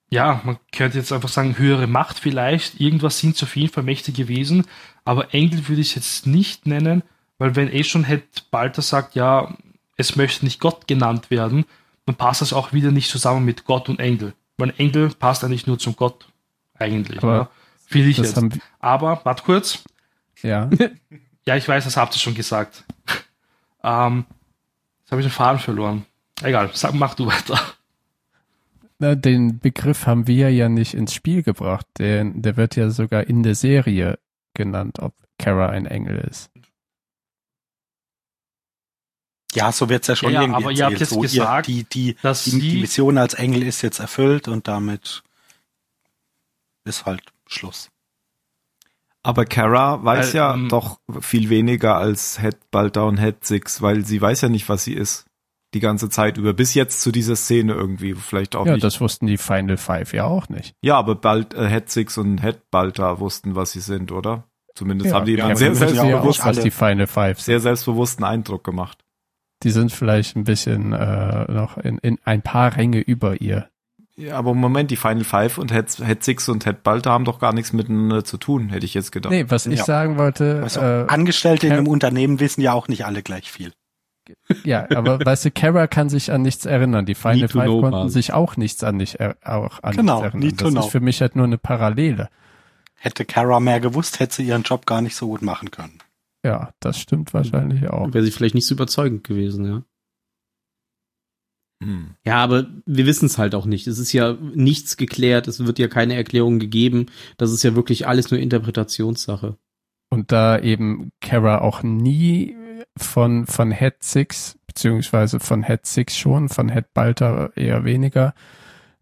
ja, 0.08 0.40
man 0.44 0.58
könnte 0.72 0.98
jetzt 0.98 1.12
einfach 1.12 1.28
sagen, 1.28 1.58
höhere 1.58 1.86
Macht 1.86 2.18
vielleicht, 2.18 2.80
irgendwas 2.80 3.18
sind 3.18 3.42
auf 3.42 3.56
jeden 3.56 3.72
Fall 3.72 3.82
mächtige 3.82 4.28
Wesen, 4.28 4.64
aber 5.04 5.34
Engel 5.34 5.68
würde 5.68 5.80
ich 5.80 5.94
jetzt 5.96 6.26
nicht 6.26 6.66
nennen, 6.66 7.02
weil 7.38 7.56
wenn 7.56 7.72
eh 7.72 7.84
schon 7.84 8.04
hätte 8.04 8.42
Balter 8.50 8.82
sagt, 8.82 9.14
ja, 9.14 9.56
es 9.96 10.16
möchte 10.16 10.44
nicht 10.44 10.60
Gott 10.60 10.86
genannt 10.86 11.30
werden, 11.30 11.64
dann 12.06 12.14
passt 12.14 12.40
das 12.40 12.52
auch 12.52 12.72
wieder 12.72 12.92
nicht 12.92 13.10
zusammen 13.10 13.44
mit 13.44 13.64
Gott 13.64 13.88
und 13.88 13.98
Engel. 13.98 14.34
Weil 14.58 14.72
Engel 14.78 15.10
passt 15.10 15.42
eigentlich 15.42 15.66
nur 15.66 15.78
zum 15.78 15.96
Gott. 15.96 16.28
Eigentlich. 16.74 17.22
Aber. 17.22 17.50
Finde 17.86 18.08
ich 18.08 18.16
das 18.16 18.34
jetzt. 18.34 18.58
Aber, 18.78 19.20
warte 19.24 19.42
kurz. 19.42 19.84
Ja. 20.46 20.70
Ja, 21.48 21.54
ich 21.54 21.68
weiß, 21.68 21.84
das 21.84 21.96
habt 21.96 22.12
ihr 22.16 22.18
schon 22.18 22.34
gesagt. 22.34 22.82
ähm, 23.84 24.24
jetzt 24.98 25.12
habe 25.12 25.20
ich 25.20 25.28
den 25.28 25.30
Faden 25.30 25.60
verloren. 25.60 26.04
Egal, 26.42 26.70
sag, 26.74 26.92
mach 26.92 27.14
du 27.14 27.26
weiter. 27.26 27.60
Na, 28.98 29.14
den 29.14 29.60
Begriff 29.60 30.06
haben 30.06 30.26
wir 30.26 30.52
ja 30.52 30.68
nicht 30.68 30.94
ins 30.94 31.14
Spiel 31.14 31.44
gebracht. 31.44 31.86
Der, 31.98 32.24
der 32.24 32.56
wird 32.56 32.74
ja 32.74 32.90
sogar 32.90 33.28
in 33.28 33.44
der 33.44 33.54
Serie 33.54 34.18
genannt, 34.54 34.98
ob 34.98 35.14
Kara 35.38 35.68
ein 35.68 35.86
Engel 35.86 36.18
ist. 36.28 36.50
Ja, 39.54 39.70
so 39.70 39.88
wird's 39.88 40.08
ja 40.08 40.16
schon 40.16 40.32
Ja, 40.32 40.40
ja, 40.40 40.42
irgendwie 40.48 40.64
aber 40.64 40.72
ihr 40.72 40.84
habt 40.86 40.98
jetzt 40.98 41.10
so, 41.10 41.20
gesagt, 41.20 41.68
ihr, 41.68 41.84
die, 41.84 42.14
die, 42.14 42.16
dass 42.22 42.42
die, 42.42 42.58
die 42.58 42.80
Mission 42.80 43.18
als 43.18 43.34
Engel 43.34 43.62
ist 43.62 43.82
jetzt 43.82 44.00
erfüllt 44.00 44.48
und 44.48 44.66
damit 44.66 45.22
ist 46.84 47.06
halt 47.06 47.22
Schluss. 47.46 47.88
Aber 49.26 49.44
Kara 49.44 50.04
weiß 50.04 50.28
Weil, 50.28 50.36
ja 50.36 50.54
ähm, 50.54 50.68
doch 50.68 51.00
viel 51.20 51.50
weniger 51.50 51.96
als 51.96 52.40
Head 52.40 52.56
und 52.96 53.18
Head 53.18 53.44
Six, 53.44 53.82
weil 53.82 54.04
sie 54.04 54.20
weiß 54.20 54.42
ja 54.42 54.48
nicht, 54.48 54.68
was 54.68 54.84
sie 54.84 54.94
ist. 54.94 55.24
Die 55.74 55.80
ganze 55.80 56.08
Zeit 56.08 56.38
über. 56.38 56.52
Bis 56.54 56.74
jetzt 56.74 57.00
zu 57.02 57.10
dieser 57.10 57.34
Szene 57.36 57.74
irgendwie. 57.74 58.14
Vielleicht 58.14 58.54
auch 58.54 58.66
Ja, 58.66 58.72
nicht. 58.74 58.84
das 58.84 59.00
wussten 59.00 59.26
die 59.26 59.36
Final 59.36 59.76
Five 59.76 60.12
ja 60.12 60.24
auch 60.24 60.48
nicht. 60.48 60.74
ja, 60.82 60.96
aber 60.96 61.16
bald 61.16 61.54
äh, 61.54 61.68
Head 61.68 61.90
Six 61.90 62.16
und 62.18 62.40
Head 62.40 62.70
Balta 62.70 63.18
wussten, 63.18 63.56
was 63.56 63.72
sie 63.72 63.80
sind, 63.80 64.12
oder? 64.12 64.44
Zumindest 64.74 65.10
Ja, 65.10 65.16
haben 65.16 65.26
die 65.26 65.32
ja, 65.32 65.46
einen 65.46 65.56
sehr 65.56 65.68
ja 65.70 65.74
selbstbewussten, 65.74 66.46
alle. 66.46 66.62
die 66.62 66.70
Final 66.70 67.06
Five 67.06 67.38
sind. 67.38 67.44
sehr 67.46 67.60
selbstbewussten 67.60 68.24
Eindruck 68.24 68.62
gemacht. 68.62 68.98
Die 69.62 69.70
sind 69.70 69.90
vielleicht 69.90 70.36
ein 70.36 70.44
bisschen 70.44 70.92
äh, 70.92 71.50
noch 71.50 71.78
in, 71.78 71.98
in 71.98 72.18
ein 72.24 72.42
paar 72.42 72.76
Ränge 72.76 73.00
über 73.00 73.40
ihr. 73.40 73.68
Ja, 74.18 74.36
aber 74.38 74.54
Moment, 74.54 74.90
die 74.90 74.96
Final 74.96 75.24
Five 75.24 75.58
und 75.58 75.70
Head, 75.72 75.90
Head 76.04 76.24
Six 76.24 76.48
und 76.48 76.64
Head 76.64 76.82
Balta 76.82 77.10
haben 77.10 77.26
doch 77.26 77.38
gar 77.38 77.52
nichts 77.52 77.72
miteinander 77.74 78.24
zu 78.24 78.38
tun, 78.38 78.70
hätte 78.70 78.86
ich 78.86 78.94
jetzt 78.94 79.12
gedacht. 79.12 79.30
Nee, 79.30 79.44
was 79.48 79.66
ich 79.66 79.78
Ja. 79.80 79.84
sagen 79.84 80.16
wollte, 80.16 80.60
Also, 80.62 80.80
äh, 80.80 81.04
Angestellte 81.08 81.66
in 81.66 81.74
einem 81.74 81.86
Unternehmen 81.88 82.40
wissen 82.40 82.62
ja 82.62 82.72
auch 82.72 82.88
nicht 82.88 83.04
alle 83.04 83.22
gleich 83.22 83.50
viel. 83.50 83.72
ja, 84.64 84.86
aber 84.96 85.18
weißt 85.24 85.44
du, 85.44 85.50
Kara 85.50 85.86
kann 85.86 86.08
sich 86.08 86.32
an 86.32 86.40
nichts 86.42 86.64
erinnern. 86.64 87.04
Die 87.04 87.14
Final 87.14 87.36
Need 87.40 87.52
Five 87.52 87.64
know 87.64 87.80
konnten 87.82 87.90
Basis. 87.98 88.12
sich 88.14 88.32
auch 88.32 88.56
nichts 88.56 88.82
an 88.82 88.96
nicht 88.96 89.16
er, 89.16 89.36
auch 89.44 89.82
an 89.82 89.94
Genau, 89.96 90.14
nichts 90.22 90.24
erinnern. 90.34 90.40
need 90.48 90.60
das 90.62 90.70
know. 90.72 90.80
ist 90.80 90.90
für 90.90 91.00
mich 91.00 91.20
halt 91.20 91.36
nur 91.36 91.44
eine 91.44 91.58
Parallele. 91.58 92.28
Hätte 92.94 93.26
Kara 93.26 93.60
mehr 93.60 93.80
gewusst, 93.80 94.18
hätte 94.18 94.36
sie 94.36 94.46
ihren 94.46 94.62
Job 94.62 94.86
gar 94.86 95.02
nicht 95.02 95.14
so 95.14 95.26
gut 95.28 95.42
machen 95.42 95.70
können. 95.70 95.98
Ja, 96.42 96.70
das 96.80 96.98
stimmt 96.98 97.34
wahrscheinlich 97.34 97.88
auch. 97.90 98.14
Wäre 98.14 98.24
sie 98.24 98.30
vielleicht 98.30 98.54
nicht 98.54 98.66
so 98.66 98.74
überzeugend 98.74 99.24
gewesen, 99.24 99.64
ja. 99.66 99.82
Hm. 101.82 102.14
Ja, 102.24 102.36
aber 102.36 102.66
wir 102.86 103.06
wissen 103.06 103.26
es 103.26 103.38
halt 103.38 103.54
auch 103.54 103.66
nicht. 103.66 103.86
Es 103.86 103.98
ist 103.98 104.12
ja 104.12 104.36
nichts 104.54 104.96
geklärt, 104.96 105.46
es 105.48 105.64
wird 105.64 105.78
ja 105.78 105.88
keine 105.88 106.14
Erklärung 106.14 106.58
gegeben. 106.58 107.06
Das 107.36 107.52
ist 107.52 107.62
ja 107.62 107.74
wirklich 107.74 108.06
alles 108.06 108.30
nur 108.30 108.40
Interpretationssache. 108.40 109.56
Und 110.08 110.32
da 110.32 110.58
eben 110.58 111.10
Kara 111.20 111.60
auch 111.60 111.82
nie 111.82 112.56
von, 112.96 113.46
von 113.46 113.72
Head 113.72 114.02
Six, 114.02 114.58
beziehungsweise 114.66 115.40
von 115.40 115.62
Head 115.64 115.84
Six 115.86 116.16
schon, 116.16 116.48
von 116.48 116.70
Head 116.70 116.94
Balta 116.94 117.50
eher 117.56 117.84
weniger, 117.84 118.34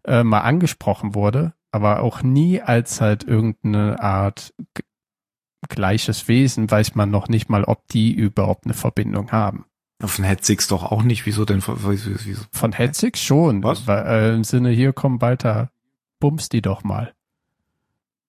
äh, 0.03 0.23
mal 0.23 0.41
angesprochen 0.41 1.15
wurde, 1.15 1.53
aber 1.71 2.01
auch 2.01 2.23
nie 2.23 2.61
als 2.61 3.01
halt 3.01 3.23
irgendeine 3.23 4.01
Art 4.01 4.53
gleiches 5.69 6.27
Wesen, 6.27 6.69
weiß 6.69 6.95
man 6.95 7.09
noch 7.09 7.27
nicht 7.27 7.49
mal, 7.49 7.63
ob 7.63 7.87
die 7.87 8.13
überhaupt 8.13 8.65
eine 8.65 8.73
Verbindung 8.73 9.31
haben. 9.31 9.65
Von 10.07 10.25
Head 10.25 10.43
Six 10.45 10.67
doch 10.67 10.83
auch 10.91 11.03
nicht. 11.03 11.25
Wieso 11.25 11.45
denn? 11.45 11.61
Wieso, 11.65 12.11
wieso? 12.25 12.41
Von 12.51 12.73
Head 12.73 12.95
Six 12.95 13.21
schon. 13.21 13.63
Was? 13.63 13.87
Weil, 13.87 14.05
äh, 14.05 14.35
Im 14.35 14.43
Sinne, 14.43 14.69
hier 14.69 14.93
komm 14.93 15.19
Balta, 15.19 15.69
bums 16.19 16.49
die 16.49 16.61
doch 16.61 16.83
mal. 16.83 17.13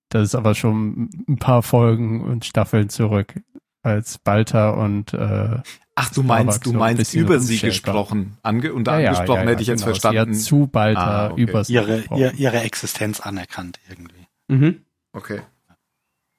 Das 0.08 0.22
ist 0.22 0.34
aber 0.34 0.54
schon 0.54 1.10
ein 1.28 1.36
paar 1.38 1.62
Folgen 1.62 2.22
und 2.22 2.44
Staffeln 2.44 2.88
zurück, 2.88 3.34
als 3.82 4.18
Balta 4.18 4.70
und 4.70 5.12
äh, 5.14 5.58
Ach, 5.98 6.10
du 6.10 6.22
meinst, 6.22 6.64
du 6.66 6.70
so 6.70 6.76
ein 6.76 6.78
meinst 6.78 6.98
bisschen 6.98 7.22
über 7.24 7.40
sie 7.40 7.58
gesprochen. 7.58 8.36
Ange 8.42 8.72
und 8.74 8.86
Ja, 8.86 8.98
ja, 9.00 9.10
angesprochen 9.10 9.38
ja, 9.38 9.44
ja, 9.44 9.50
hätte 9.50 9.62
ich 9.62 9.68
jetzt 9.68 9.80
genau. 9.84 9.94
Sie 9.94 10.00
verstanden. 10.00 10.34
hat 10.34 10.40
zu 10.40 10.66
Balta 10.66 11.26
Ah, 11.28 11.30
okay. 11.32 11.40
über 11.42 11.64
sie 11.64 11.72
Ihre, 11.72 12.04
ihre 12.36 12.60
Existenz 12.60 13.20
anerkannt 13.20 13.80
irgendwie. 13.88 14.26
Mhm. 14.48 14.82
Okay. 15.12 15.40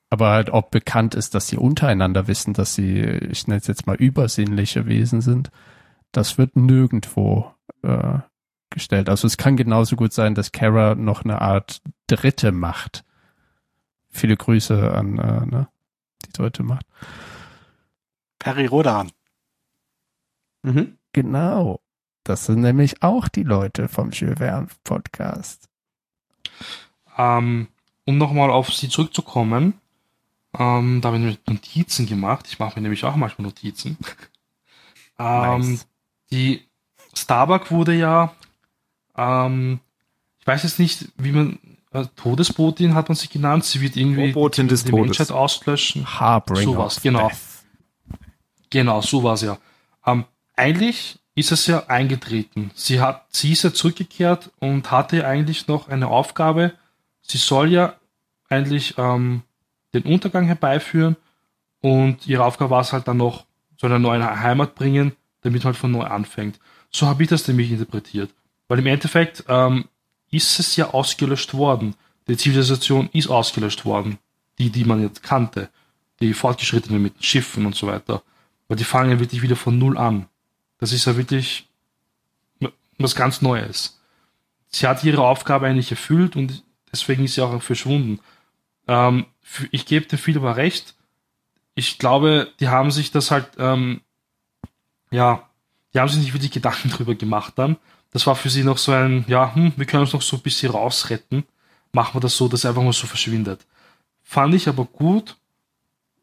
Aber 0.10 0.30
halt 0.30 0.50
ob 0.50 0.72
bekannt 0.72 1.16
ist, 1.16 1.36
dass 1.36 1.48
sie 1.48 1.58
untereinander 1.58 2.28
wissen, 2.28 2.54
dass 2.54 2.76
sie, 2.76 3.02
ich 3.02 3.48
nenne 3.48 3.60
es 3.60 3.68
jetzt 3.68 3.88
mal 3.88 3.98
übersinnliche 3.98 4.86
Wesen 4.86 5.22
sind, 5.22 5.52
das 6.12 6.38
wird 6.38 6.56
nirgendwo 6.56 7.54
äh, 7.84 8.20
gestellt. 8.70 9.10
Also 9.10 9.28
es 9.28 9.38
kann 9.38 9.58
genauso 9.58 9.96
gut 9.96 10.14
sein, 10.14 10.36
dass 10.36 10.52
Kara 10.52 10.96
noch 10.96 11.24
eine 11.24 11.42
Art 11.42 11.82
dritte 12.08 12.52
Macht. 12.52 13.04
Viele 14.10 14.38
Grüße 14.38 14.94
an 14.94 15.18
äh, 15.18 15.46
ne, 15.46 15.68
die 16.26 16.32
dritte 16.32 16.64
Macht. 16.64 16.86
Peri 18.40 18.66
Rodan. 18.66 19.12
Mhm. 20.64 20.98
Genau. 21.12 21.82
Das 22.24 22.46
sind 22.46 22.62
nämlich 22.62 23.04
auch 23.04 23.28
die 23.28 23.44
Leute 23.44 23.88
vom 23.88 24.12
Jules 24.12 24.40
Verne 24.40 24.68
Podcast. 24.84 25.70
Ähm, 27.18 27.68
um 28.06 28.18
nochmal 28.18 28.52
auf 28.52 28.74
sie 28.74 28.90
zurückzukommen, 28.90 29.76
ähm, 30.58 31.02
da 31.02 31.08
habe 31.08 31.18
ich 31.18 31.24
mir 31.24 31.38
Notizen 31.54 32.08
gemacht. 32.08 32.46
Ich 32.50 32.60
mache 32.60 32.76
mir 32.76 32.84
nämlich 32.84 33.04
auch 33.04 33.16
manchmal 33.16 33.48
Notizen. 33.48 33.98
ähm, 35.20 35.72
Nice. 35.72 35.88
Die 36.32 36.68
Starbuck 37.14 37.72
wurde 37.72 37.94
ja, 37.94 38.34
ähm, 39.16 39.80
ich 40.40 40.48
weiß 40.48 40.64
jetzt 40.64 40.80
nicht, 40.80 41.10
wie 41.18 41.32
man, 41.32 41.60
äh, 41.92 42.06
Todesbotin 42.16 42.96
hat 42.96 43.10
man 43.10 43.16
sie 43.16 43.28
genannt. 43.28 43.66
Sie 43.66 43.82
wird 43.82 43.96
irgendwie 43.96 44.28
Robotin 44.28 44.68
des 44.68 44.84
die 44.84 44.92
Todes. 44.92 45.06
Menschheit 45.06 45.32
auslöschen. 45.32 46.06
Harbringer. 46.20 46.64
Sowas, 46.64 47.02
genau. 47.02 47.30
Death. 47.30 47.38
Genau, 48.70 49.02
so 49.02 49.24
war's 49.24 49.42
ja. 49.42 49.58
Ähm, 50.06 50.26
eigentlich 50.56 51.20
ist 51.36 51.52
es 51.52 51.68
ja 51.68 51.86
eingetreten. 51.88 52.72
Sie 52.74 53.00
hat, 53.00 53.26
sie 53.30 53.54
ist 53.54 53.64
ja 53.64 53.74
zurückgekehrt 53.74 54.52
und 54.60 54.92
hatte 54.92 55.26
eigentlich 55.26 55.68
noch 55.68 55.88
eine 55.88 56.08
Aufgabe. 56.08 56.74
Sie 57.22 57.38
soll 57.38 57.72
ja 57.72 57.96
eigentlich 58.50 58.96
ähm, 58.98 59.44
den 59.94 60.04
Untergang 60.04 60.46
herbeiführen 60.46 61.16
und 61.82 62.28
ihre 62.28 62.44
Aufgabe 62.44 62.72
war 62.72 62.82
es 62.82 62.94
halt 62.94 63.08
dann 63.08 63.18
noch, 63.18 63.46
soll 63.78 63.92
eine 63.92 64.00
neue 64.00 64.42
Heimat 64.42 64.76
bringen, 64.76 65.14
damit 65.42 65.64
man 65.64 65.74
halt 65.74 65.80
von 65.80 65.92
neu 65.92 66.04
anfängt. 66.04 66.60
So 66.92 67.08
habe 67.08 67.24
ich 67.24 67.30
das 67.30 67.48
nämlich 67.48 67.72
interpretiert. 67.72 68.32
Weil 68.68 68.80
im 68.80 68.88
Endeffekt 68.88 69.46
ähm, 69.48 69.86
ist 70.32 70.60
es 70.60 70.76
ja 70.76 70.90
ausgelöscht 70.92 71.54
worden. 71.54 71.96
Die 72.28 72.38
Zivilisation 72.38 73.10
ist 73.14 73.30
ausgelöscht 73.30 73.86
worden. 73.86 74.18
Die, 74.60 74.70
die 74.70 74.86
man 74.86 75.02
jetzt 75.02 75.24
kannte. 75.24 75.70
Die 76.20 76.34
fortgeschrittenen 76.34 77.02
mit 77.02 77.24
Schiffen 77.24 77.66
und 77.66 77.76
so 77.76 77.88
weiter. 77.88 78.24
Weil 78.68 78.78
die 78.78 78.84
fangen 78.84 79.12
ja 79.12 79.20
wirklich 79.20 79.42
wieder 79.42 79.56
von 79.56 79.78
Null 79.78 79.98
an. 79.98 80.28
Das 80.80 80.92
ist 80.92 81.06
ja 81.06 81.16
wirklich 81.16 81.70
was 82.98 83.16
ganz 83.16 83.42
Neues. 83.42 84.02
Sie 84.70 84.88
hat 84.88 85.04
ihre 85.04 85.22
Aufgabe 85.22 85.68
eigentlich 85.68 85.92
erfüllt 85.92 86.36
und 86.36 86.64
deswegen 86.92 87.24
ist 87.24 87.36
sie 87.36 87.42
auch 87.42 87.62
verschwunden. 87.62 88.20
Ähm, 88.88 89.26
ich 89.72 89.86
gebe 89.86 90.06
dir 90.06 90.18
viel 90.18 90.38
aber 90.38 90.56
recht. 90.56 90.96
Ich 91.76 92.00
glaube, 92.00 92.52
die 92.60 92.70
haben 92.70 92.92
sich 92.92 93.12
das 93.12 93.32
halt, 93.32 93.48
ähm, 93.58 94.02
ja, 95.12 95.48
die 95.94 96.00
haben 96.00 96.10
sich 96.10 96.20
nicht 96.20 96.34
wirklich 96.34 96.52
Gedanken 96.52 96.90
drüber 96.92 97.16
gemacht 97.16 97.54
dann. 97.58 97.78
Das 98.12 98.26
war 98.26 98.36
für 98.36 98.50
sie 98.50 98.64
noch 98.64 98.78
so 98.78 98.92
ein, 98.92 99.26
ja, 99.28 99.54
hm, 99.54 99.74
wir 99.76 99.86
können 99.86 100.02
uns 100.04 100.14
noch 100.14 100.22
so 100.22 100.38
ein 100.38 100.42
bisschen 100.42 100.72
rausretten. 100.72 101.44
Machen 101.92 102.16
wir 102.16 102.22
das 102.22 102.36
so, 102.38 102.48
dass 102.48 102.64
er 102.64 102.72
einfach 102.72 102.84
mal 102.84 102.94
so 102.94 103.08
verschwindet. 103.08 103.66
Fand 104.24 104.54
ich 104.54 104.68
aber 104.68 104.86
gut, 104.86 105.36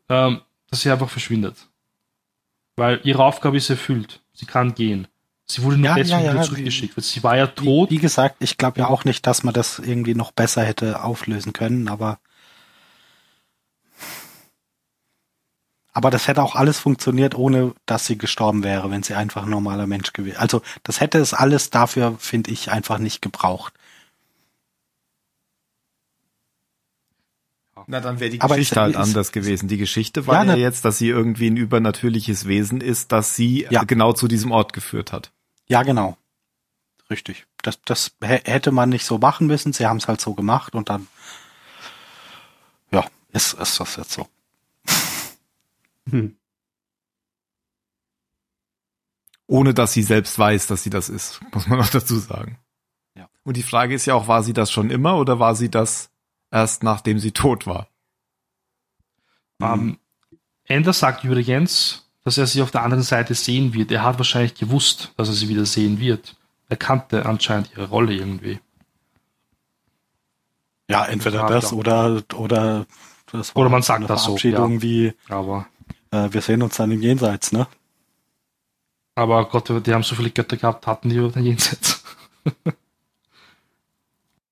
ähm, 0.09 0.41
dass 0.71 0.81
sie 0.83 0.91
einfach 0.91 1.09
verschwindet. 1.09 1.57
Weil 2.77 3.01
ihre 3.05 3.23
Aufgabe 3.25 3.57
ist 3.57 3.71
erfüllt. 3.71 4.21
Sie 4.33 4.47
kann 4.47 4.75
gehen. 4.75 5.07
Sie 5.47 5.63
wurde 5.63 5.77
nur 5.77 5.87
Ja, 5.91 5.95
deswegen 5.95 6.21
ja, 6.21 6.27
ja, 6.27 6.33
wieder 6.33 6.43
wie- 6.43 6.47
zurückgeschickt, 6.49 7.03
sie 7.03 7.23
war 7.23 7.37
ja 7.37 7.47
Wie, 7.47 7.65
tot. 7.65 7.91
wie 7.91 7.99
gesagt, 7.99 8.37
ich 8.41 8.57
glaube 8.57 8.81
ja 8.81 8.89
auch 8.89 9.05
nicht, 9.05 9.27
dass 9.27 9.43
man 9.43 9.53
das 9.55 9.79
irgendwie 9.79 10.15
noch 10.15 10.33
besser 10.33 10.63
hätte 10.65 11.03
auflösen 11.05 11.53
können, 11.53 11.89
aber 11.89 12.19
aber 15.95 16.11
das 16.11 16.29
hätte 16.29 16.43
auch 16.43 16.55
alles 16.57 16.79
funktioniert, 16.79 17.35
ohne 17.35 17.73
dass 17.87 18.05
sie 18.07 18.19
gestorben 18.19 18.63
wäre, 18.63 18.91
wenn 18.91 19.03
sie 19.03 19.15
einfach 19.15 19.45
ein 19.45 19.51
normaler 19.51 19.87
Mensch 19.87 20.13
gewesen. 20.13 20.37
Also 20.39 20.61
das 20.83 21.01
hätte 21.01 21.19
es 21.19 21.33
alles 21.33 21.71
dafür, 21.71 22.17
finde 22.19 22.51
ich, 22.51 22.71
einfach 22.71 22.99
nicht 22.99 23.23
gebraucht. 23.23 23.73
Na, 27.87 28.01
dann 28.01 28.19
wäre 28.21 28.31
die 28.31 28.41
Aber 28.41 28.55
Geschichte 28.57 28.75
es- 28.77 28.81
halt 28.81 28.95
es- 28.95 29.01
anders 29.01 29.33
gewesen. 29.33 29.69
Die 29.69 29.77
Geschichte 29.77 30.27
war 30.27 30.37
Ja, 30.37 30.45
ja, 30.45 30.57
ne- 30.57 30.61
jetzt, 30.63 30.85
dass 30.85 30.99
sie 30.99 31.09
irgendwie 31.09 31.49
ein 31.51 31.57
übernatürliches 31.57 32.47
Wesen 32.47 32.81
ist, 32.81 33.13
das 33.13 33.37
sie 33.37 33.67
Ja. 33.71 33.85
genau 33.85 34.13
zu 34.13 34.27
diesem 34.29 34.53
Ort 34.53 34.73
geführt 34.73 35.13
hat. 35.13 35.33
Ja, 35.69 35.83
genau. 35.83 36.17
Richtig. 37.11 37.47
Das, 37.63 37.81
das 37.85 38.13
hä- 38.23 38.41
hätte 38.45 38.71
man 38.73 38.89
nicht 38.89 39.05
so 39.05 39.19
machen 39.19 39.47
müssen. 39.47 39.73
Sie 39.75 39.87
haben 39.87 39.99
es 39.99 40.09
halt 40.09 40.21
so 40.21 40.35
gemacht 40.35 40.75
und 40.75 40.89
dann 40.89 41.07
ja, 42.91 43.05
ist, 43.33 43.55
ist 43.55 43.79
das 43.81 43.97
jetzt 43.97 44.13
so. 44.13 44.27
Hm. 46.11 46.37
Ohne 49.47 49.75
dass 49.75 49.93
sie 49.93 50.03
selbst 50.03 50.39
weiß, 50.39 50.67
dass 50.67 50.83
sie 50.83 50.91
das 50.91 51.09
ist, 51.09 51.41
muss 51.53 51.67
man 51.67 51.81
auch 51.83 51.91
dazu 51.91 52.19
sagen. 52.19 52.59
Ja. 53.15 53.29
Und 53.45 53.57
die 53.57 53.63
Frage 53.63 53.95
ist 53.95 54.07
ja 54.07 54.15
auch, 54.15 54.29
war 54.29 54.43
sie 54.43 54.53
das 54.53 54.73
schon 54.73 54.91
immer 54.91 55.17
oder 55.19 55.39
war 55.39 55.55
sie 55.55 55.71
das 55.71 56.11
erst 56.51 56.83
nachdem 56.83 57.19
sie 57.19 57.33
tot 57.33 57.67
war. 57.67 57.89
Ähm, 59.61 59.99
Ender 60.65 60.93
sagt 60.93 61.25
übrigens, 61.25 62.09
dass 62.23 62.39
er 62.39 62.47
sie 62.47 62.63
auf 62.63 62.71
der 62.71 62.83
anderen 62.83 63.03
Seite 63.03 63.35
sehen 63.35 63.75
wird. 63.75 63.91
Er 63.91 64.03
hat 64.03 64.19
wahrscheinlich 64.19 64.55
gewusst, 64.55 65.13
dass 65.17 65.29
er 65.29 65.35
sie 65.35 65.49
wieder 65.49 65.67
sehen 65.67 65.99
wird. 66.01 66.37
Er 66.69 66.77
kannte 66.77 67.27
anscheinend 67.27 67.71
ihre 67.73 67.89
Rolle 67.89 68.15
irgendwie. 68.15 68.61
Ja, 70.89 71.05
entweder 71.05 71.47
das 71.47 71.73
oder, 71.73 72.23
oder, 72.35 72.87
das 73.31 73.55
war 73.55 73.63
Oder 73.63 73.71
man 73.71 73.83
sagt 73.83 73.99
eine 73.99 74.07
das 74.07 74.25
so, 74.25 74.37
ja. 74.37 74.83
wie, 74.83 75.13
Aber, 75.29 75.67
äh, 76.15 76.33
wir 76.33 76.41
sehen 76.41 76.63
uns 76.63 76.77
dann 76.77 76.91
im 76.91 77.01
Jenseits, 77.01 77.53
ne? 77.53 77.67
aber 79.17 79.45
Gott, 79.49 79.69
die 79.87 79.95
haben 79.95 80.03
so 80.03 80.15
viele 80.15 80.31
Götter 80.31 80.57
gehabt, 80.57 80.87
hatten 80.87 81.09
die 81.09 81.17
über 81.17 81.29
den 81.29 81.45
Jenseits. 81.45 82.03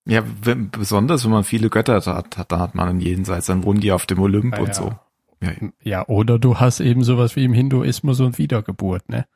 Ja, 0.05 0.24
wenn, 0.43 0.68
besonders 0.68 1.24
wenn 1.24 1.30
man 1.30 1.44
viele 1.44 1.70
Götter 1.70 1.94
hat, 2.05 2.36
hat, 2.36 2.51
da 2.51 2.59
hat 2.59 2.74
man 2.74 2.89
einen 2.89 3.01
Jenseits, 3.01 3.47
dann 3.47 3.62
wohnen 3.62 3.80
die 3.80 3.93
auf 3.93 4.05
dem 4.05 4.18
Olymp 4.18 4.55
Ja, 4.55 4.60
und 4.60 4.66
ja. 4.66 4.74
so. 4.74 4.94
Ja, 5.40 5.52
Ja, 5.80 6.09
oder 6.09 6.40
du 6.40 6.59
hast 6.59 6.80
eben 6.80 7.05
sowas 7.05 7.36
wie 7.36 7.44
im 7.44 7.52
Hinduismus 7.52 8.18
und 8.18 8.36
Wiedergeburt, 8.36 9.09
ne? 9.09 9.26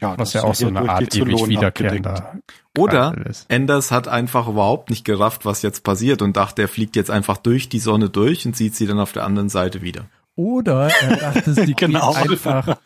Ja, 0.00 0.18
Was 0.18 0.32
das 0.32 0.32
ja 0.32 0.44
auch 0.44 0.54
so 0.54 0.66
eine 0.66 0.88
Art 0.88 1.14
ewig 1.14 1.46
wiederkehrender 1.46 2.38
Oder. 2.76 3.14
Enders 3.48 3.90
hat 3.90 4.08
einfach 4.08 4.48
überhaupt 4.48 4.88
nicht 4.88 5.04
gerafft, 5.04 5.44
was 5.44 5.60
jetzt 5.60 5.84
passiert 5.84 6.22
und 6.22 6.36
dachte, 6.36 6.62
er 6.62 6.68
fliegt 6.68 6.96
jetzt 6.96 7.10
einfach 7.10 7.36
durch 7.36 7.68
die 7.68 7.80
Sonne 7.80 8.08
durch 8.08 8.46
und 8.46 8.56
sieht 8.56 8.74
sie 8.74 8.86
dann 8.86 8.98
auf 8.98 9.12
der 9.12 9.24
anderen 9.24 9.50
Seite 9.50 9.82
wieder. 9.82 10.06
Oder 10.34 10.88
er 10.88 11.16
dachte, 11.16 11.52
sie 11.54 11.74
Genau. 11.76 12.12
geht 12.14 12.30
einfach. 12.30 12.78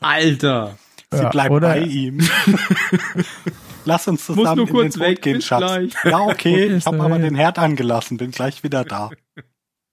Alter. 0.00 0.78
Sie 1.10 1.18
ja, 1.18 1.28
bleibt 1.28 1.50
oder, 1.50 1.68
bei 1.68 1.80
ihm. 1.80 2.20
Lass 3.84 4.06
uns 4.08 4.28
Muss 4.28 4.36
zusammen 4.38 4.56
nur 4.58 4.66
in 4.68 4.72
kurz 4.72 4.94
den 4.94 5.02
weg, 5.02 5.22
gehen, 5.22 5.42
Schatz. 5.42 5.60
gleich. 5.60 5.92
Ja, 6.04 6.20
okay, 6.20 6.66
ich 6.76 6.86
habe 6.86 7.00
aber 7.00 7.16
er. 7.16 7.22
den 7.22 7.34
Herd 7.34 7.58
angelassen, 7.58 8.16
bin 8.16 8.30
gleich 8.30 8.62
wieder 8.62 8.84
da. 8.84 9.10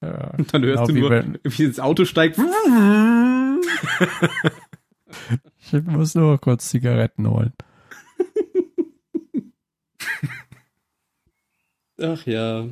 Ja, 0.02 0.32
Und 0.38 0.54
dann 0.54 0.64
hörst 0.64 0.76
Genau 0.76 0.88
du 0.88 0.96
wie 0.96 1.00
nur, 1.02 1.10
wenn- 1.10 1.40
wie 1.44 1.64
ins 1.64 1.80
Auto 1.80 2.06
steigt. 2.06 2.40
ich 5.60 5.74
muss 5.84 6.16
nur 6.16 6.40
kurz 6.40 6.70
Zigaretten 6.70 7.28
holen. 7.30 7.54
Ach 12.02 12.26
ja. 12.26 12.66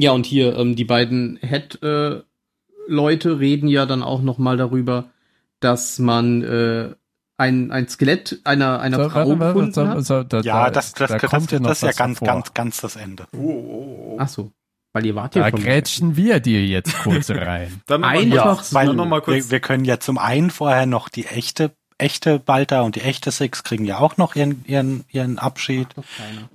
Ja, 0.00 0.12
und 0.12 0.26
hier, 0.26 0.56
ähm, 0.56 0.76
die 0.76 0.84
beiden 0.84 1.38
Head-Leute 1.42 3.40
reden 3.40 3.68
ja 3.68 3.84
dann 3.84 4.04
auch 4.04 4.22
noch 4.22 4.38
mal 4.38 4.56
darüber, 4.56 5.10
dass 5.58 5.98
man 5.98 6.42
äh, 6.42 6.94
ein, 7.36 7.72
ein 7.72 7.88
Skelett 7.88 8.40
einer, 8.44 8.80
einer 8.80 9.04
So, 9.04 9.10
Frau 9.10 9.28
warte, 9.28 9.40
warte, 9.40 9.54
gefunden 9.54 9.72
so, 9.72 9.88
hat. 9.88 10.04
so, 10.04 10.22
da, 10.22 10.40
Ja, 10.40 10.64
da, 10.66 10.70
das, 10.70 10.92
das, 10.92 11.10
da 11.10 11.18
das, 11.18 11.30
kommt 11.30 11.50
ja 11.50 11.58
noch 11.58 11.68
das 11.70 11.82
ist 11.82 11.98
ja 11.98 12.04
ganz, 12.04 12.20
ganz, 12.20 12.54
ganz 12.54 12.80
das 12.80 12.94
Ende. 12.94 13.26
Ach 14.18 14.28
so, 14.28 14.52
weil 14.92 15.04
ihr 15.04 15.16
wart 15.16 15.34
ja 15.34 15.42
Da 15.42 15.50
schon. 15.50 15.60
grätschen 15.60 16.16
wir 16.16 16.38
dir 16.38 16.64
jetzt 16.64 16.96
kurz 17.02 17.28
rein. 17.30 17.82
Dann 17.86 18.04
Einfach 18.04 18.34
ja, 18.34 18.62
so. 18.62 18.74
Weil 18.76 18.94
noch 18.94 19.04
mal 19.04 19.20
kurz. 19.20 19.34
wir, 19.36 19.50
wir 19.50 19.60
können 19.60 19.84
ja 19.84 19.98
zum 19.98 20.18
einen 20.18 20.50
vorher 20.50 20.86
noch 20.86 21.08
die 21.08 21.26
echte, 21.26 21.72
echte 21.98 22.38
Balta 22.38 22.82
und 22.82 22.94
die 22.94 23.00
echte 23.00 23.32
Six 23.32 23.64
kriegen 23.64 23.84
ja 23.84 23.98
auch 23.98 24.16
noch 24.16 24.36
ihren, 24.36 24.64
ihren, 24.66 25.04
ihren 25.10 25.38
Abschied, 25.38 25.88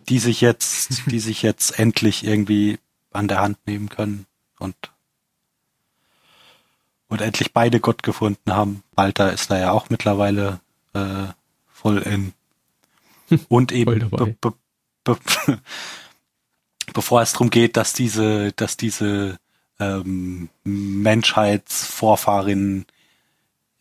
die 0.08 0.20
sich 0.20 0.40
jetzt, 0.40 1.12
die 1.12 1.20
sich 1.20 1.42
jetzt 1.42 1.78
endlich 1.78 2.26
irgendwie 2.26 2.80
an 3.14 3.28
der 3.28 3.42
Hand 3.42 3.58
nehmen 3.66 3.90
können 3.90 4.28
und 4.60 4.76
und 7.08 7.22
endlich 7.22 7.54
beide 7.54 7.80
Gott 7.80 8.02
gefunden 8.02 8.54
haben. 8.54 8.82
Balta 8.96 9.30
ist 9.30 9.52
da 9.52 9.60
ja 9.60 9.72
auch 9.72 9.92
mittlerweile 9.92 10.62
äh, 10.94 11.28
voll 11.72 12.00
in 12.00 12.34
und 13.50 13.72
eben 13.72 14.10
be, 14.10 14.36
be, 14.42 14.54
be, 15.04 15.20
bevor 16.94 17.22
es 17.22 17.34
darum 17.34 17.52
geht, 17.52 17.78
dass 17.78 17.94
diese, 17.94 18.52
dass 18.54 18.78
diese 18.78 19.38
ähm, 19.80 20.50
Menschheitsvorfahrin 20.64 22.86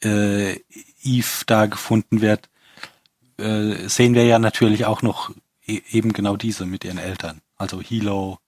äh, 0.02 0.60
Eve 1.02 1.44
da 1.46 1.64
gefunden 1.66 2.20
wird, 2.20 2.48
äh, 3.38 3.88
sehen 3.88 4.14
wir 4.14 4.24
ja 4.24 4.38
natürlich 4.38 4.84
auch 4.84 5.00
noch 5.02 5.30
e 5.64 5.80
eben 5.90 6.12
genau 6.12 6.36
diese 6.36 6.66
mit 6.66 6.84
ihren 6.84 6.98
Eltern. 6.98 7.40
Also 7.56 7.80
Hilo, 7.80 8.38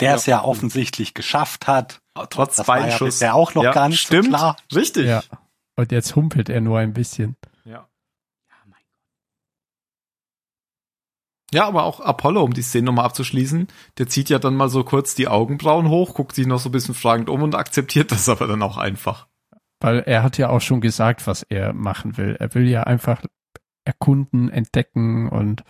der 0.00 0.14
es 0.14 0.26
ja 0.26 0.42
offensichtlich 0.42 1.14
geschafft 1.14 1.66
hat. 1.66 2.00
Trotz 2.30 2.56
Das 2.56 2.68
war 2.68 2.78
ja 2.78 2.86
Beinschuss. 2.86 3.06
bisher 3.16 3.34
auch 3.34 3.54
noch 3.54 3.72
gar 3.72 3.88
nicht 3.88 4.00
so 4.06 4.06
stimmt. 4.06 4.28
klar. 4.28 4.56
Richtig. 4.74 5.06
Ja. 5.06 5.22
Und 5.76 5.92
jetzt 5.92 6.16
humpelt 6.16 6.48
er 6.48 6.60
nur 6.60 6.78
ein 6.78 6.92
bisschen. 6.94 7.36
Ja. 7.64 7.86
Ja, 11.52 11.66
aber 11.68 11.84
auch 11.84 12.00
Apollo, 12.00 12.42
um 12.42 12.52
die 12.54 12.62
Szene 12.62 12.86
nochmal 12.86 13.04
abzuschließen, 13.04 13.68
der 13.98 14.08
zieht 14.08 14.30
ja 14.30 14.38
dann 14.38 14.56
mal 14.56 14.68
so 14.68 14.82
kurz 14.82 15.14
die 15.14 15.28
Augenbrauen 15.28 15.88
hoch, 15.88 16.14
guckt 16.14 16.34
sich 16.34 16.46
noch 16.46 16.58
so 16.58 16.68
ein 16.68 16.72
bisschen 16.72 16.94
fragend 16.94 17.28
um 17.28 17.42
und 17.42 17.54
akzeptiert 17.54 18.10
das 18.12 18.28
aber 18.28 18.46
dann 18.46 18.62
auch 18.62 18.76
einfach. 18.78 19.26
Weil 19.80 20.00
er 20.00 20.22
hat 20.22 20.38
ja 20.38 20.48
auch 20.48 20.60
schon 20.60 20.80
gesagt, 20.80 21.26
was 21.26 21.42
er 21.42 21.72
machen 21.72 22.16
will. 22.16 22.36
Er 22.40 22.54
will 22.54 22.66
ja 22.68 22.82
einfach 22.84 23.22
erkunden, 23.84 24.48
entdecken 24.50 25.28
und 25.28 25.62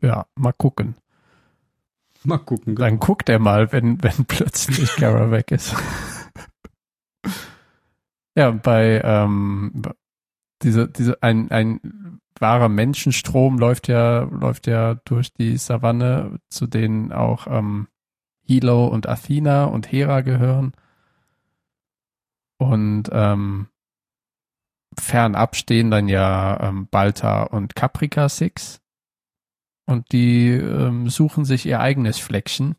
ja, 0.00 0.26
mal 0.36 0.52
gucken. 0.52 0.94
Mal 2.24 2.38
gucken. 2.38 2.76
Dann 2.76 2.98
guckt 2.98 3.28
er 3.28 3.38
mal, 3.38 3.72
wenn, 3.72 4.02
wenn 4.02 4.24
plötzlich 4.26 4.96
Kara 4.96 5.30
weg 5.30 5.50
ist. 5.50 5.74
ja, 8.36 8.50
bei 8.50 9.00
ähm, 9.04 9.82
diese, 10.62 10.88
diese, 10.88 11.22
ein, 11.22 11.50
ein 11.50 12.20
wahrer 12.38 12.68
Menschenstrom 12.68 13.58
läuft 13.58 13.88
ja, 13.88 14.22
läuft 14.22 14.66
ja 14.66 14.96
durch 15.04 15.32
die 15.32 15.56
Savanne, 15.56 16.38
zu 16.48 16.66
denen 16.66 17.12
auch 17.12 17.46
ähm, 17.46 17.88
Hilo 18.42 18.86
und 18.86 19.08
Athena 19.08 19.64
und 19.64 19.90
Hera 19.90 20.22
gehören. 20.22 20.72
Und 22.58 23.04
ähm, 23.12 23.68
fernab 24.98 25.54
stehen 25.54 25.90
dann 25.90 26.08
ja 26.08 26.58
ähm, 26.60 26.88
Balta 26.90 27.44
und 27.44 27.76
Caprica 27.76 28.28
Six. 28.28 28.80
Und 29.88 30.12
die 30.12 30.50
ähm, 30.50 31.08
suchen 31.08 31.46
sich 31.46 31.64
ihr 31.64 31.80
eigenes 31.80 32.18
Fleckchen 32.18 32.76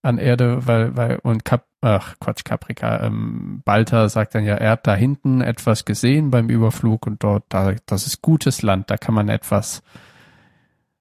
an 0.00 0.16
Erde, 0.16 0.66
weil, 0.66 0.96
weil, 0.96 1.18
und 1.22 1.44
Cap, 1.44 1.66
ach 1.82 2.14
Quatsch, 2.18 2.44
Caprica, 2.44 3.04
ähm, 3.04 3.60
Balta 3.66 4.08
sagt 4.08 4.34
dann 4.34 4.46
ja, 4.46 4.54
er 4.54 4.70
hat 4.70 4.86
da 4.86 4.94
hinten 4.94 5.42
etwas 5.42 5.84
gesehen 5.84 6.30
beim 6.30 6.48
Überflug 6.48 7.06
und 7.06 7.22
dort, 7.22 7.44
da, 7.50 7.74
das 7.84 8.06
ist 8.06 8.22
gutes 8.22 8.62
Land, 8.62 8.90
da 8.90 8.96
kann 8.96 9.14
man 9.14 9.28
etwas, 9.28 9.82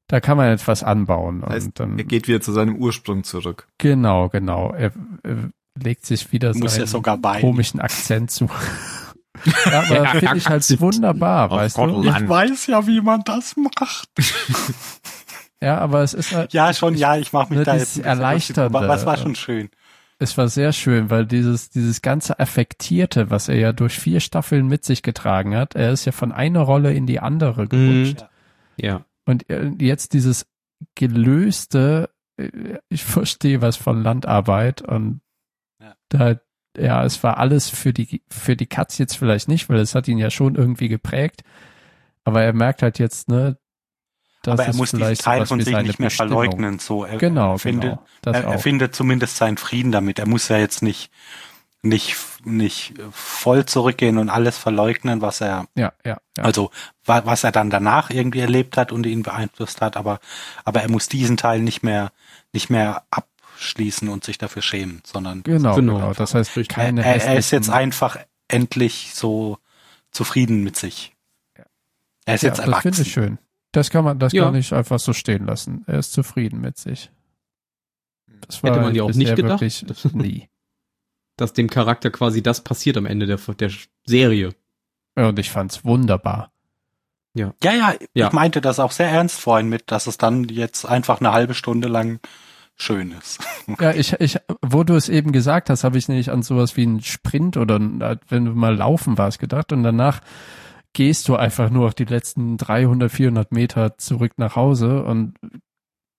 da 0.08 0.20
kann 0.20 0.36
man 0.36 0.52
etwas 0.52 0.84
anbauen. 0.84 1.46
Heißt, 1.46 1.68
und 1.68 1.80
dann, 1.80 1.98
er 1.98 2.04
geht 2.04 2.28
wieder 2.28 2.42
zu 2.42 2.52
seinem 2.52 2.76
Ursprung 2.76 3.24
zurück. 3.24 3.70
genau, 3.78 4.28
genau, 4.28 4.74
er, 4.74 4.92
er 5.24 5.52
legt 5.82 6.06
sich 6.06 6.34
wieder 6.34 6.50
Muss 6.50 6.74
ja 6.74 6.86
seinen 6.86 6.88
sogar 6.88 7.18
bei. 7.18 7.40
komischen 7.40 7.80
Akzent 7.80 8.30
zu. 8.30 8.50
ja, 9.46 9.84
aber 9.90 10.06
finde 10.20 10.38
ich 10.38 10.48
halt 10.48 10.80
wunderbar, 10.82 11.50
weißt 11.50 11.78
du? 11.78 12.04
Ich 12.04 12.28
weiß 12.30 12.68
ja, 12.68 12.86
wie 12.88 13.02
man 13.02 13.22
das 13.26 13.56
macht. 13.58 14.10
Ja, 15.62 15.78
aber 15.80 16.02
es 16.02 16.14
ist 16.14 16.32
halt, 16.34 16.54
Ja, 16.54 16.74
schon, 16.74 16.96
ja, 16.96 17.16
ich 17.18 17.32
mache 17.34 17.50
mich 17.50 17.60
Ne, 17.60 17.64
da 17.66 17.76
jetzt 17.78 17.98
drüber, 17.98 18.82
aber 18.82 18.96
es 18.96 19.06
war 19.06 19.18
schon 19.18 19.36
schön. 19.36 19.70
es 20.20 20.38
war 20.38 20.48
sehr 20.50 20.74
schön, 20.74 21.10
weil 21.10 21.26
dieses, 21.26 21.70
dieses 21.70 22.02
ganze 22.02 22.40
Affektierte, 22.40 23.30
was 23.30 23.48
er 23.50 23.56
ja 23.58 23.72
durch 23.74 23.98
vier 23.98 24.20
Staffeln 24.20 24.68
mit 24.68 24.84
sich 24.86 25.02
getragen 25.04 25.56
hat, 25.56 25.76
er 25.76 25.92
ist 25.92 26.06
ja 26.06 26.12
von 26.12 26.32
einer 26.32 26.62
Rolle 26.62 26.94
in 26.94 27.08
die 27.08 27.20
andere 27.20 27.68
gerutscht. 27.68 28.26
Ja. 28.78 29.06
Und 29.26 29.50
äh, 29.50 29.72
jetzt 29.80 30.14
dieses 30.14 30.46
gelöste, 30.96 32.10
äh, 32.38 32.50
ich 32.90 33.04
verstehe 33.04 33.62
was 33.62 33.78
von 33.78 34.04
Landarbeit 34.04 34.82
und 34.82 35.22
Ja. 35.80 35.96
da, 36.10 36.36
ja, 36.78 37.04
es 37.06 37.24
war 37.24 37.38
alles 37.38 37.70
für 37.70 37.94
die, 37.94 38.22
für 38.30 38.56
die 38.56 38.66
Katz 38.68 38.98
jetzt 38.98 39.18
vielleicht 39.18 39.48
nicht, 39.48 39.70
weil 39.70 39.80
es 39.80 39.96
hat 39.96 40.08
ihn 40.08 40.18
ja 40.18 40.30
schon 40.30 40.56
irgendwie 40.56 40.88
geprägt. 40.90 41.44
Aber 42.24 42.42
er 42.42 42.54
merkt 42.54 42.82
halt 42.82 43.00
jetzt, 43.00 43.28
ne, 43.30 43.58
das 44.44 44.54
Aber 44.60 44.66
er 44.66 44.76
muss 44.76 44.92
diesen 44.92 45.16
Teil 45.16 45.46
von 45.46 45.60
sich 45.62 45.76
nicht 45.78 46.00
mehr 46.00 46.10
Bestimmung. 46.10 46.30
verleugnen. 46.32 46.80
So, 46.80 47.06
er, 47.06 47.18
Genau, 47.18 47.58
findet, 47.58 47.92
genau. 47.92 48.06
Er, 48.26 48.44
er 48.44 48.60
findet 48.60 48.96
zumindest 48.96 49.38
seinen 49.38 49.58
Frieden 49.58 49.92
damit. 49.92 50.20
Er 50.20 50.28
muss 50.28 50.48
ja 50.50 50.58
jetzt 50.58 50.82
nicht, 50.82 51.12
nicht, 51.82 52.16
nicht 52.46 52.94
voll 53.12 53.66
zurückgehen 53.66 54.18
und 54.18 54.30
alles 54.30 54.58
verleugnen, 54.58 55.22
was 55.22 55.42
er, 55.42 55.66
Ja, 55.76 55.94
ja, 56.06 56.18
ja. 56.38 56.44
also 56.44 56.72
wa- 57.06 57.22
was 57.26 57.44
er 57.44 57.52
dann 57.52 57.70
danach 57.70 58.10
irgendwie 58.10 58.40
erlebt 58.40 58.78
hat 58.78 58.92
und 58.92 59.06
ihn 59.06 59.24
beeinflusst 59.24 59.82
hat. 59.82 59.96
Aber, 59.98 60.20
aber 60.66 60.82
er 60.82 60.90
muss 60.90 61.08
diesen 61.10 61.38
Teil 61.38 61.60
nicht 61.62 61.84
mehr, 61.84 62.12
nicht 62.54 62.70
mehr 62.70 63.04
abschließen 63.64 64.10
und 64.10 64.24
sich 64.26 64.38
dafür 64.38 64.62
schämen, 64.62 65.02
sondern 65.06 65.44
Genau, 65.44 65.76
Genau. 65.76 65.96
genau. 65.96 66.14
Das 66.14 66.36
heißt, 66.36 66.58
Richtig. 66.58 66.76
keine 66.76 67.04
er, 67.04 67.24
er 67.24 67.38
ist 67.38 67.52
jetzt 67.52 67.70
einfach 67.70 68.18
endlich 68.50 69.12
so 69.14 69.58
zufrieden 70.12 70.64
mit 70.64 70.76
sich. 70.76 71.14
Er 72.26 72.36
ist 72.36 72.44
ja, 72.44 72.50
jetzt 72.50 72.60
das 72.60 72.66
finde 72.66 72.78
erwachsen. 72.78 73.02
ich 73.02 73.12
schön. 73.14 73.38
Das 73.72 73.90
kann 73.90 74.04
man, 74.06 74.20
das 74.20 74.34
Ja. 74.34 74.44
kann 74.46 74.56
ich 74.56 74.74
einfach 74.74 75.00
so 75.00 75.14
stehen 75.14 75.46
lassen. 75.46 75.84
Er 75.88 76.00
ist 76.00 76.12
zufrieden 76.14 76.62
mit 76.62 76.78
sich. 76.78 77.10
Das 78.48 78.62
Hätte 78.62 78.82
man 78.82 78.94
ja 78.94 79.04
auch 79.04 79.14
nicht 79.14 79.36
gedacht. 79.36 79.62
Wirklich 79.62 79.84
nie. 80.14 80.50
Dass 81.38 81.54
dem 81.54 81.70
Charakter 81.70 82.12
quasi 82.12 82.44
das 82.44 82.64
passiert 82.64 82.98
am 82.98 83.06
Ende 83.08 83.26
der, 83.26 83.38
der 83.38 83.72
Serie. 84.06 84.54
Ja, 85.18 85.30
und 85.30 85.40
ich 85.40 85.50
fand's 85.50 85.84
wunderbar. 85.84 86.52
Ja, 87.34 87.54
ja, 87.64 87.96
Ja. 88.14 88.28
ich 88.28 88.34
meinte 88.34 88.62
das 88.62 88.80
auch 88.80 88.92
sehr 88.92 89.10
ernst 89.10 89.40
vorhin 89.40 89.68
mit, 89.70 89.90
dass 89.90 90.06
es 90.06 90.18
dann 90.20 90.44
jetzt 90.50 90.86
einfach 90.86 91.20
eine 91.20 91.32
halbe 91.32 91.56
Stunde 91.56 91.88
lang 91.88 92.20
schön 92.76 93.12
ist. 93.20 93.40
Ja, 93.80 93.92
ich, 93.92 94.14
ich, 94.20 94.38
wo 94.62 94.84
du 94.84 94.94
es 94.96 95.08
eben 95.08 95.32
gesagt 95.32 95.70
hast, 95.70 95.84
habe 95.86 95.98
ich 95.98 96.10
nämlich 96.10 96.32
an 96.32 96.44
sowas 96.44 96.76
wie 96.76 96.84
einen 96.84 97.02
Sprint 97.02 97.56
oder 97.56 97.80
wenn 97.80 98.46
du 98.46 98.52
mal 98.52 98.76
laufen 98.76 99.18
warst 99.18 99.40
gedacht 99.40 99.72
und 99.72 99.84
danach 99.84 100.20
gehst 100.92 101.28
du 101.30 101.36
einfach 101.38 101.70
nur 101.70 101.88
auf 101.88 101.94
die 101.96 102.04
letzten 102.06 102.58
300, 102.58 103.10
400 103.12 103.52
Meter 103.54 103.98
zurück 103.98 104.34
nach 104.38 104.56
Hause 104.58 105.04
und 105.04 105.36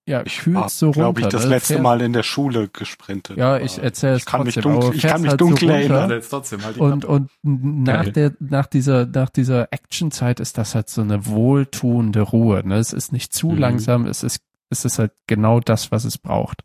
ja, 0.07 0.23
Ich 0.27 0.39
kühlst 0.39 0.79
so 0.79 0.87
runter. 0.87 1.01
glaube 1.01 1.21
ich, 1.21 1.27
das 1.29 1.45
ne? 1.45 1.51
letzte 1.51 1.79
Mal 1.81 2.01
in 2.03 2.13
der 2.13 2.23
Schule 2.23 2.69
gesprintet. 2.69 3.37
Ja, 3.39 3.59
ich 3.59 3.79
erzähle 3.79 4.17
es 4.17 4.27
kann 4.27 4.45
mich 4.45 4.55
trotzdem, 4.55 4.73
dunkel- 4.73 4.95
ich 4.97 5.03
kann 5.03 5.21
mich 5.23 5.31
halt 5.31 5.41
so 5.41 5.47
dunkel 5.49 5.71
runter. 5.71 5.81
erinnern. 5.95 6.11
Jetzt 6.11 6.29
trotzdem 6.31 6.63
halt 6.65 6.77
Und, 6.79 7.05
und 7.07 7.31
nach 7.43 8.05
Geil. 8.05 8.13
der, 8.13 8.33
nach 8.41 8.67
dieser, 8.67 9.07
nach 9.07 9.31
dieser 9.31 9.73
Actionzeit 9.73 10.41
ist 10.41 10.59
das 10.59 10.75
halt 10.75 10.91
so 10.91 11.01
eine 11.03 11.25
wohltuende 11.27 12.21
Ruhe. 12.21 12.63
Ne? 12.67 12.77
Es 12.77 12.93
ist 12.93 13.13
nicht 13.13 13.33
zu 13.33 13.49
Mhm. 13.49 13.59
langsam, 13.59 14.07
es 14.07 14.23
ist, 14.23 14.41
es 14.79 14.85
ist 14.85 14.99
halt 14.99 15.13
genau 15.27 15.61
das, 15.61 15.91
was 15.93 16.05
es 16.05 16.19
braucht. 16.19 16.63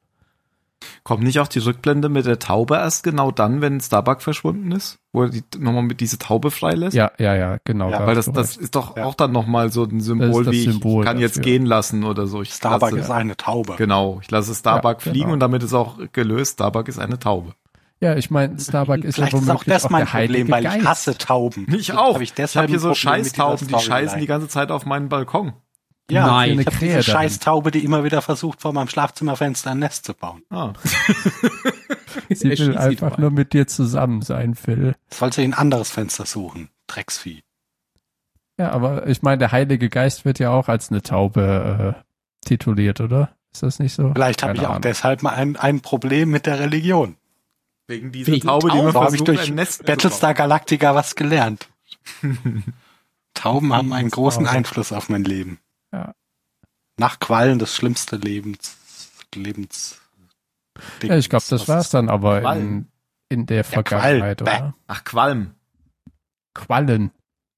Kommt 1.03 1.23
nicht 1.23 1.40
auch 1.40 1.48
die 1.49 1.60
Rückblende 1.60 2.07
mit 2.07 2.26
der 2.26 2.40
Taube 2.40 2.76
erst 2.76 3.03
genau 3.03 3.31
dann, 3.31 3.60
wenn 3.61 3.81
Starbuck 3.81 4.22
verschwunden 4.22 4.72
ist? 4.72 4.98
Wo 5.11 5.23
er 5.23 5.30
die 5.30 5.44
nochmal 5.57 5.84
mit 5.84 5.99
diese 5.99 6.18
Taube 6.18 6.52
freilässt? 6.52 6.95
Ja, 6.95 7.11
ja, 7.19 7.36
ja, 7.36 7.57
genau. 7.65 7.90
Ja, 7.91 8.06
Weil 8.07 8.15
das, 8.15 8.31
das 8.31 8.56
ist 8.56 8.76
doch 8.76 8.95
Ja. 8.95 9.03
auch 9.06 9.14
dann 9.15 9.34
nochmal 9.34 9.72
so 9.73 9.84
ein 9.84 9.99
Symbol, 9.99 10.45
das 10.45 10.53
wie 10.53 10.64
ich 10.64 10.72
Symbol 10.72 11.03
kann 11.03 11.18
jetzt 11.19 11.38
dafür. 11.38 11.44
gehen 11.52 11.65
lassen 11.65 12.06
oder 12.06 12.27
so. 12.27 12.41
Ich 12.41 12.53
Starbuck 12.53 12.91
lasse, 12.91 12.98
ist 13.03 13.10
eine 13.11 13.36
Taube. 13.36 13.76
Genau, 13.76 14.19
ich 14.22 14.31
lasse 14.31 14.56
Starbuck 14.56 14.94
Ja, 15.06 15.11
fliegen 15.11 15.19
genau. 15.23 15.34
und 15.34 15.40
damit 15.41 15.64
ist 15.64 15.73
auch 15.73 15.98
gelöst, 16.14 16.53
Starbuck 16.53 16.88
ist 16.88 16.98
eine 16.99 17.19
Taube. 17.19 17.53
ja, 17.99 18.15
ich 18.15 18.31
meine, 18.31 18.57
Starbuck 18.57 19.03
ist 19.03 19.18
ja 19.18 19.26
Vielleicht 19.26 19.34
ist 19.34 19.49
auch 19.49 19.53
womöglich 19.56 19.73
das 19.73 19.86
auch 19.86 19.90
mein 19.90 20.06
Problem, 20.06 20.49
weil 20.49 20.65
ich 20.65 20.86
hasse 20.86 21.18
Tauben. 21.18 21.68
Ich 21.76 21.91
auch. 21.91 22.15
Hab 22.15 22.22
ich 22.22 22.30
Ich 22.30 22.34
deshalb 22.36 22.64
habe 22.64 22.72
hier 22.72 22.80
so 22.80 22.94
Scheißtauben, 22.95 23.68
die 23.68 23.77
scheißen 23.80 24.19
die 24.22 24.27
ganze 24.27 24.48
Zeit 24.48 24.72
auf 24.72 24.86
meinen 24.86 25.10
Balkon. 25.10 25.53
Ja, 26.10 26.27
Nein. 26.27 26.60
ich 26.60 26.65
habe 26.65 26.76
Krähe 26.76 26.98
diese. 26.98 27.11
Scheißtaube, 27.11 27.72
die 27.72 27.84
immer 27.84 28.03
wieder 28.03 28.22
versucht, 28.22 28.61
vor 28.61 28.73
meinem 28.73 28.88
Schlafzimmerfenster 28.88 29.72
ein 29.72 29.80
Nest 29.80 30.06
zu 30.06 30.14
bauen. 30.14 30.44
Ah. 30.49 30.73
Sie 32.30 32.49
will 32.49 32.77
einfach 32.77 33.18
nur 33.18 33.31
mit 33.31 33.53
dir 33.53 33.68
zusammen 33.68 34.22
sein, 34.22 34.56
Phil. 34.56 34.95
Soll 35.11 35.34
sich 35.34 35.44
ein 35.44 35.53
anderes 35.53 35.91
Fenster 35.91 36.26
suchen. 36.26 36.69
Drecksvieh. 36.88 37.44
Ja, 38.57 38.72
aber 38.72 39.07
ich 39.07 39.22
meine, 39.22 39.38
der 39.38 39.52
Heilige 39.52 39.90
Geist 39.90 40.26
wird 40.26 40.40
ja 40.40 40.49
auch 40.52 40.68
als 40.68 40.90
eine 40.90 41.02
Taube 41.02 41.95
äh, 41.95 42.48
tituliert, 42.48 42.99
oder? 42.99 43.36
Ist 43.53 43.64
das 43.64 43.80
nicht 43.80 43.94
so? 43.94 44.11
Vielleicht 44.14 44.44
habe 44.44 44.56
ich 44.56 44.61
auch 44.61 44.69
Ahnung. 44.72 44.81
deshalb 44.81 45.23
mal 45.23 45.34
ein, 45.34 45.56
ein 45.56 45.80
Problem 45.81 46.30
mit 46.30 46.45
der 46.45 46.60
Religion. 46.60 47.15
Wegen 47.88 48.11
dieser 48.11 48.34
Wegen 48.34 48.48
Taube, 48.48 48.69
die 48.69 48.77
man 48.77 48.94
habe 48.94 49.06
ich 49.06 49.10
versucht, 49.10 49.27
durch 49.27 49.48
ein 49.48 49.56
Nest 49.56 49.86
Battlestar 49.86 50.34
Galactica 50.34 50.94
was 50.94 51.15
gelernt. 51.15 51.69
Tauben 53.34 53.73
haben 53.73 53.94
einen 53.94 54.10
großen. 54.10 54.45
Einfluss 54.45 54.91
auf 54.91 55.10
mein 55.10 55.23
Leben. 55.23 55.60
Ja. 55.94 56.14
Nach 56.98 57.20
Quallen 57.20 57.60
das 57.60 57.76
schlimmste 57.76 58.18
Lebens, 58.18 58.78
Lebens. 59.34 60.02
Ja, 61.03 61.18
ich 61.18 61.30
glaube, 61.30 61.45
das 61.49 61.68
war's 61.68 61.90
dann 61.90 62.10
aber 62.10 62.38
in, 62.38 62.44
Quallen. 62.44 62.91
in 63.30 63.45
der 63.45 63.64
Vergangenheit, 63.64 64.40
Quallen. 64.40 64.61
oder? 64.61 64.76
Ach, 64.88 65.03
Qualm. 65.03 65.56
Quallen. 66.53 67.11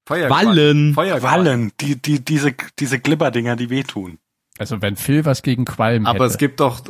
Feuerqualm. 0.06 0.46
Wallen. 0.48 0.94
Feuerqualm. 0.94 1.22
Quallen, 1.44 1.72
die, 1.80 2.00
die, 2.00 2.24
diese, 2.24 2.54
diese 2.78 2.98
Glibberdinger, 2.98 3.56
die 3.56 3.70
wehtun. 3.70 4.18
Also 4.58 4.82
wenn 4.82 4.96
Phil 4.96 5.24
was 5.24 5.42
gegen 5.42 5.64
Quallen 5.64 6.06
Aber 6.06 6.24
hätte. 6.24 6.32
es 6.32 6.38
gibt 6.38 6.60
doch, 6.60 6.82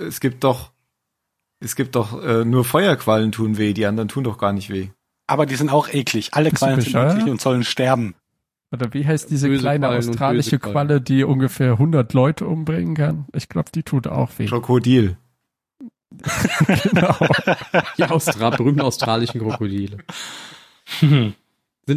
es 0.00 0.20
gibt 0.20 0.44
doch, 0.44 0.72
es 1.60 1.74
gibt 1.74 1.94
doch 1.94 2.22
äh, 2.22 2.44
nur 2.44 2.64
Feuerquallen 2.64 3.32
tun 3.32 3.56
weh, 3.58 3.72
die 3.72 3.86
anderen 3.86 4.08
tun 4.08 4.24
doch 4.24 4.38
gar 4.38 4.52
nicht 4.52 4.70
weh. 4.70 4.90
Aber 5.26 5.46
die 5.46 5.56
sind 5.56 5.70
auch 5.70 5.88
eklig. 5.88 6.34
Alle 6.34 6.50
Quallen 6.50 6.80
sind 6.80 6.94
eklig 6.94 7.24
und 7.30 7.40
sollen 7.40 7.64
sterben. 7.64 8.14
Oder 8.70 8.92
wie 8.92 9.06
heißt 9.06 9.30
diese 9.30 9.48
Böse 9.48 9.60
kleine 9.62 9.86
Quallen 9.86 9.98
australische. 10.10 10.58
Qualle, 10.58 11.00
die 11.00 11.24
ungefähr 11.24 11.72
100 11.72 12.12
Leute 12.12 12.46
umbringen 12.46 12.94
kann? 12.94 13.26
Ich 13.34 13.48
glaube, 13.48 13.70
die 13.74 13.82
tut 13.82 14.06
auch 14.06 14.30
weh. 14.38 14.46
Krokodil. 14.46 15.16
genau. 16.10 17.16
Die 17.98 18.04
Austra 18.04 18.50
berühmten 18.50 18.80
australischen 18.80 19.40
Krokodile. 19.40 19.98
Sind 21.00 21.34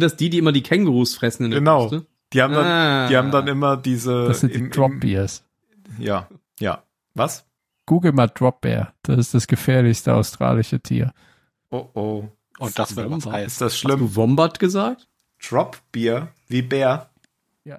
das 0.02 0.16
die, 0.16 0.30
die 0.30 0.38
immer 0.38 0.52
die 0.52 0.62
Kängurus 0.62 1.14
fressen 1.14 1.44
in 1.46 1.50
der 1.50 1.60
Genau. 1.60 1.88
Küste? 1.88 2.06
Die 2.32 2.40
haben 2.42 2.54
dann, 2.54 2.64
Ah. 2.66 3.08
die 3.08 3.16
haben 3.16 3.30
dann 3.30 3.46
immer 3.46 3.76
diese. 3.76 4.26
Das 4.28 4.40
sind 4.40 4.54
die 4.54 4.58
im- 4.58 4.70
Drop 4.70 4.90
im- 4.92 5.00
Beers. 5.00 5.44
Ja, 5.98 6.28
ja. 6.60 6.82
Was? 7.14 7.44
Google 7.84 8.12
mal 8.12 8.28
Drop 8.28 8.62
Bear. 8.62 8.94
Das 9.02 9.18
ist 9.18 9.34
das 9.34 9.46
gefährlichste 9.46 10.14
australische 10.14 10.80
Tier. 10.80 11.12
Oh 11.70 11.88
oh. 11.94 12.28
Und 12.58 12.78
das 12.78 12.96
will 12.96 13.04
was 13.04 13.24
Wombat. 13.26 13.32
heißen. 13.32 13.46
Ist 13.46 13.60
das 13.60 13.72
Hast 13.72 13.78
schlimm? 13.80 13.98
du 13.98 14.16
Wombat 14.16 14.58
gesagt? 14.58 15.08
Drop 15.46 15.80
Beer 15.92 16.28
wie 16.48 16.62
Bär. 16.62 17.10
Ja. 17.64 17.78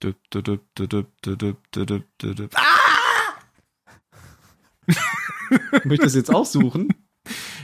Dup, 0.00 0.16
dup, 0.30 0.44
dup, 0.44 0.60
dup, 0.74 0.88
dup, 1.22 1.58
dup, 1.72 2.04
dup, 2.18 2.36
dup. 2.36 2.50
Ah! 2.54 2.80
Möchtest 5.84 6.14
du 6.14 6.18
jetzt 6.18 6.34
aussuchen? 6.34 6.88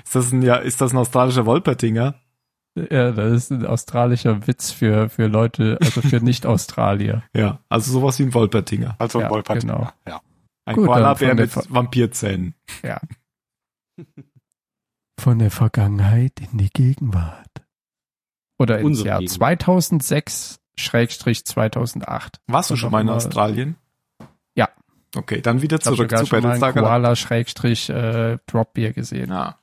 Ist 0.04 0.14
das 0.14 0.32
ein, 0.32 0.42
ja, 0.42 0.56
ist 0.56 0.80
das 0.80 0.92
ein 0.92 0.98
australischer 0.98 1.46
Wolpertinger? 1.46 2.20
Ja, 2.76 3.10
das 3.10 3.32
ist 3.32 3.50
ein 3.52 3.64
australischer 3.64 4.46
Witz 4.46 4.70
für, 4.70 5.08
für 5.08 5.26
Leute, 5.28 5.78
also 5.80 6.02
für 6.02 6.20
Nicht-Australier. 6.22 7.22
ja, 7.34 7.60
also 7.68 7.90
sowas 7.92 8.18
wie 8.18 8.24
ein 8.24 8.34
Wolpertinger. 8.34 8.96
Also 8.98 9.18
ein 9.18 9.24
ja, 9.24 9.30
Wolpertinger. 9.30 9.74
Genau. 9.74 9.92
Ja. 10.06 10.20
Ein 10.66 10.76
Koala-Bär 10.76 11.34
mit 11.34 11.50
Ver 11.50 11.64
Vampirzähnen. 11.68 12.54
Ja. 12.82 13.00
Von 15.18 15.38
der 15.38 15.50
Vergangenheit 15.50 16.40
in 16.40 16.58
die 16.58 16.68
Gegenwart. 16.68 17.45
Oder 18.58 18.78
ins 18.78 18.86
Unsere 18.86 19.08
Jahr 19.08 19.18
Gegenwart. 19.20 19.36
2006 19.62 20.60
Schrägstrich 20.78 21.44
2008. 21.44 22.40
Warst 22.46 22.70
du 22.70 22.76
schon 22.76 22.90
mal 22.92 23.00
in 23.00 23.08
Australien? 23.08 23.76
Ja. 24.54 24.68
Okay, 25.14 25.40
dann 25.40 25.62
wieder 25.62 25.78
Ich 25.78 25.86
habe 25.86 25.96
zurück 25.96 26.10
zu 26.10 26.16
Battlestar 26.26 26.72
Galactica. 26.72 26.80
Koala 26.82 27.16
Schrägstrich 27.16 27.88
äh, 27.90 28.38
Drop 28.46 28.74
Beer 28.74 28.92
gesehen. 28.92 29.30
Ja. 29.30 29.58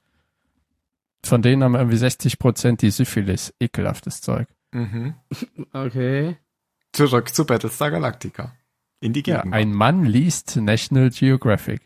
Von 1.26 1.42
denen 1.42 1.64
haben 1.64 1.76
irgendwie 1.76 1.98
60 1.98 2.38
Prozent 2.40 2.82
die 2.82 2.92
Syphilis. 2.92 3.54
Ekelhaftes 3.60 4.22
Zeug. 4.22 4.48
Mhm. 4.72 5.14
Okay. 5.74 6.38
Zurück 6.92 7.34
zu 7.34 7.46
Battlestar 7.46 7.90
Galactica. 7.92 8.54
In 9.00 9.14
die 9.14 9.22
Ja, 9.26 9.38
Gegenwart. 9.42 9.54
ein 9.60 9.74
Mann 9.74 10.06
liest 10.06 10.56
National 10.58 11.10
Geographic. 11.10 11.82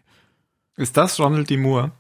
ist 0.76 0.98
das 0.98 1.20
Ronald 1.20 1.50
D. 1.50 1.58
Moore? 1.58 1.92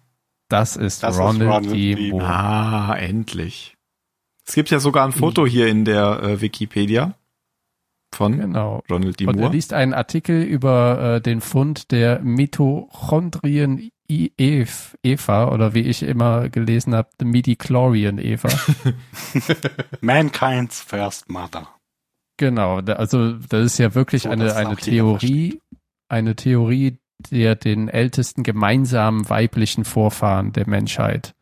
Das 0.49 0.75
ist 0.75 1.03
Das 1.03 1.15
ist 1.15 1.21
Ronald, 1.21 1.49
Ronald 1.49 1.71
D. 1.73 1.95
D. 1.95 2.11
Moore. 2.11 2.25
Ah, 2.25 2.95
endlich. 2.97 3.76
Es 4.47 4.55
gibt 4.55 4.69
ja 4.69 4.79
sogar 4.79 5.05
ein 5.05 5.11
Foto 5.11 5.45
hier 5.45 5.67
in 5.67 5.83
der 5.85 6.23
äh, 6.23 6.41
Wikipedia 6.41 7.15
von 8.15 8.37
Genau. 8.39 8.81
Ronald 8.89 9.19
D. 9.19 9.25
Und 9.27 9.35
er 9.35 9.41
Moore. 9.41 9.53
liest 9.53 9.73
einen 9.73 9.93
Artikel 9.93 10.41
über 10.41 11.15
äh, 11.17 11.21
den 11.21 11.41
Fund 11.41 11.91
der 11.91 12.21
Mitochondrien 12.21 13.89
I- 14.09 14.31
Ev- 14.37 14.95
Eva 15.03 15.49
oder 15.51 15.73
wie 15.73 15.81
ich 15.81 16.01
immer 16.03 16.47
gelesen 16.47 16.95
habe, 16.95 17.09
the 17.19 17.25
Midichlorian 17.25 18.17
Eva. 18.19 18.47
Mankind's 20.01 20.81
First 20.81 21.29
Mother. 21.29 21.67
genau, 22.37 22.77
also 22.77 23.33
das 23.33 23.65
ist 23.65 23.77
ja 23.79 23.93
wirklich 23.95 24.23
So, 24.23 24.29
eine, 24.29 24.55
eine 24.55 24.75
Theorie, 24.77 25.59
eine 26.07 26.35
Theorie, 26.35 26.99
der 27.31 27.55
den 27.55 27.89
ältesten 27.89 28.43
gemeinsamen 28.43 29.29
weiblichen 29.29 29.83
Vorfahren 29.83 30.53
der 30.53 30.69
Menschheit 30.69 31.35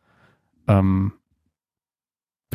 ähm, 0.67 1.11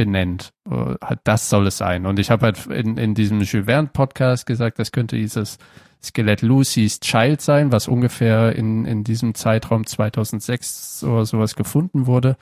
benennt. 0.05 0.55
Äh, 0.67 0.95
halt, 1.03 1.21
Das 1.25 1.51
soll 1.51 1.67
es 1.67 1.77
sein. 1.77 2.07
Und 2.07 2.19
ich 2.19 2.31
habe 2.31 2.47
halt 2.47 2.67
in, 2.69 2.97
in 2.97 3.15
diesem 3.15 3.43
Jules 3.43 3.67
Verne 3.67 3.91
Podcast 3.93 4.47
gesagt, 4.47 4.79
das 4.79 4.93
könnte 4.93 5.17
dieses 5.17 5.59
Skelett 6.03 6.41
Lucy's 6.41 7.01
Child 7.01 7.43
sein, 7.43 7.71
was 7.71 7.87
ungefähr 7.87 8.57
in, 8.57 8.87
in 8.87 9.05
diesem 9.05 9.35
Zeitraum 9.35 9.85
2006 9.85 11.05
oder 11.05 11.27
sowas 11.27 11.55
gefunden 11.55 12.07
wurde. 12.07 12.39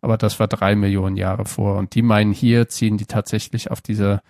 Aber 0.00 0.16
das 0.16 0.40
war 0.40 0.48
drei 0.48 0.74
Millionen 0.74 1.18
Jahre 1.18 1.44
vor. 1.44 1.76
Und 1.76 1.94
die 1.94 2.00
meinen 2.00 2.32
hier, 2.32 2.70
ziehen 2.70 2.96
die 2.96 3.04
tatsächlich 3.04 3.70
auf 3.70 3.82
diese 3.82 4.22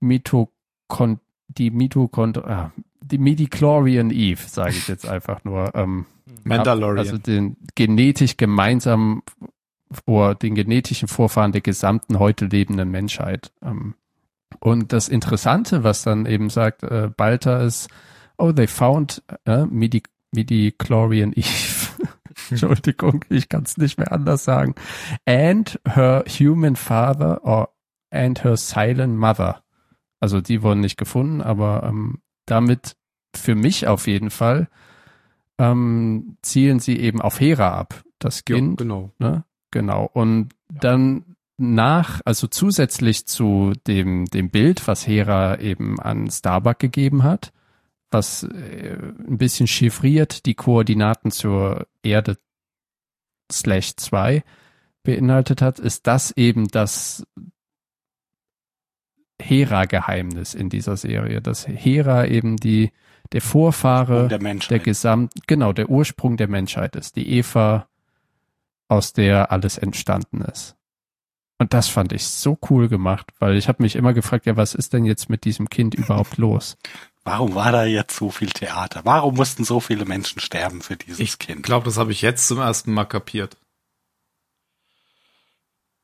Mitochond 0.00 1.20
die 1.48 1.70
Mitochond 1.70 2.38
ah, 2.38 2.72
die 3.00 3.18
Midichlorian 3.18 4.10
Eve, 4.10 4.42
sage 4.46 4.72
ich 4.72 4.88
jetzt 4.88 5.08
einfach 5.08 5.42
nur. 5.44 5.74
Ähm, 5.74 6.04
Mandalorian. 6.44 6.98
also 6.98 7.16
den 7.16 7.56
genetisch 7.74 8.36
gemeinsam 8.36 9.22
vor 9.90 10.34
den 10.34 10.54
genetischen 10.54 11.08
Vorfahren 11.08 11.52
der 11.52 11.60
gesamten 11.60 12.18
heute 12.18 12.46
lebenden 12.46 12.90
Menschheit. 12.90 13.52
Ähm, 13.62 13.94
und 14.60 14.92
das 14.92 15.08
Interessante, 15.08 15.84
was 15.84 16.02
dann 16.02 16.26
eben 16.26 16.50
sagt 16.50 16.82
äh, 16.82 17.10
Balter 17.14 17.62
ist, 17.62 17.88
oh, 18.38 18.52
they 18.52 18.66
found 18.66 19.22
äh, 19.44 19.64
Midi 19.66 20.02
Midichlorian 20.32 21.32
Eve. 21.32 21.88
Entschuldigung, 22.50 23.24
ich 23.30 23.48
kann 23.48 23.62
es 23.62 23.76
nicht 23.76 23.98
mehr 23.98 24.12
anders 24.12 24.44
sagen. 24.44 24.74
And 25.24 25.80
her 25.88 26.24
human 26.28 26.76
father 26.76 27.44
or 27.44 27.70
and 28.10 28.44
her 28.44 28.56
silent 28.56 29.16
mother. 29.18 29.62
Also 30.20 30.40
die 30.40 30.62
wurden 30.62 30.80
nicht 30.80 30.96
gefunden, 30.96 31.40
aber 31.40 31.84
ähm, 31.84 32.20
damit 32.46 32.96
für 33.34 33.54
mich 33.54 33.86
auf 33.86 34.06
jeden 34.06 34.30
Fall 34.30 34.68
ähm, 35.58 36.36
zielen 36.42 36.78
sie 36.80 36.98
eben 36.98 37.20
auf 37.20 37.40
Hera 37.40 37.78
ab, 37.78 38.02
das 38.18 38.42
Ja, 38.48 38.56
Kind. 38.56 38.78
genau. 38.78 39.10
Ne? 39.18 39.44
Genau. 39.76 40.10
Und 40.14 40.54
dann 40.70 41.36
nach, 41.58 42.22
also 42.24 42.46
zusätzlich 42.46 43.26
zu 43.26 43.74
dem, 43.86 44.24
dem 44.24 44.48
Bild, 44.48 44.86
was 44.88 45.06
Hera 45.06 45.58
eben 45.60 46.00
an 46.00 46.30
Starbuck 46.30 46.78
gegeben 46.78 47.24
hat, 47.24 47.52
was 48.10 48.44
äh, 48.44 48.96
ein 49.26 49.36
bisschen 49.36 49.66
chiffriert 49.66 50.46
die 50.46 50.54
Koordinaten 50.54 51.30
zur 51.30 51.86
Erde 52.02 52.38
slash 53.52 53.96
2 53.96 54.42
beinhaltet 55.02 55.60
hat, 55.60 55.78
ist 55.78 56.06
das 56.06 56.30
eben 56.38 56.68
das 56.68 57.26
Hera-Geheimnis 59.40 60.54
in 60.54 60.70
dieser 60.70 60.96
Serie, 60.96 61.42
dass 61.42 61.68
Hera 61.68 62.24
eben 62.24 62.56
die, 62.56 62.92
der 63.32 63.42
Vorfahre 63.42 64.20
der 64.20 64.38
der 64.38 64.42
Menschheit. 64.42 64.84
Gesamt, 64.84 65.34
genau, 65.46 65.74
der 65.74 65.90
Ursprung 65.90 66.38
der 66.38 66.48
Menschheit 66.48 66.96
ist, 66.96 67.16
die 67.16 67.28
Eva, 67.36 67.88
aus 68.88 69.12
der 69.12 69.50
alles 69.52 69.78
entstanden 69.78 70.42
ist. 70.42 70.76
Und 71.58 71.72
das 71.72 71.88
fand 71.88 72.12
ich 72.12 72.26
so 72.26 72.58
cool 72.68 72.88
gemacht, 72.88 73.32
weil 73.38 73.56
ich 73.56 73.66
habe 73.68 73.82
mich 73.82 73.96
immer 73.96 74.12
gefragt, 74.12 74.44
ja, 74.46 74.56
was 74.56 74.74
ist 74.74 74.92
denn 74.92 75.04
jetzt 75.06 75.30
mit 75.30 75.44
diesem 75.44 75.70
Kind 75.70 75.94
überhaupt 75.94 76.36
los? 76.38 76.76
Warum 77.24 77.54
war 77.54 77.72
da 77.72 77.84
jetzt 77.84 78.14
so 78.16 78.30
viel 78.30 78.50
Theater? 78.50 79.00
Warum 79.04 79.34
mussten 79.34 79.64
so 79.64 79.80
viele 79.80 80.04
Menschen 80.04 80.38
sterben 80.40 80.80
für 80.82 80.96
dieses 80.96 81.18
Ich 81.18 81.38
Kind? 81.38 81.62
glaube, 81.64 81.84
das 81.86 81.96
habe 81.98 82.12
ich 82.12 82.22
jetzt 82.22 82.46
zum 82.46 82.58
ersten 82.58 82.92
Mal 82.92 83.06
kapiert. 83.06 83.56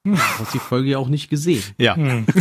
Du 0.05 0.19
hast 0.19 0.53
die 0.53 0.59
Folge 0.59 0.89
ja 0.91 0.99
auch 0.99 1.07
nicht 1.07 1.31
gesehen. 1.31 1.63
Ja. 1.79 1.95
Hm. 1.95 2.27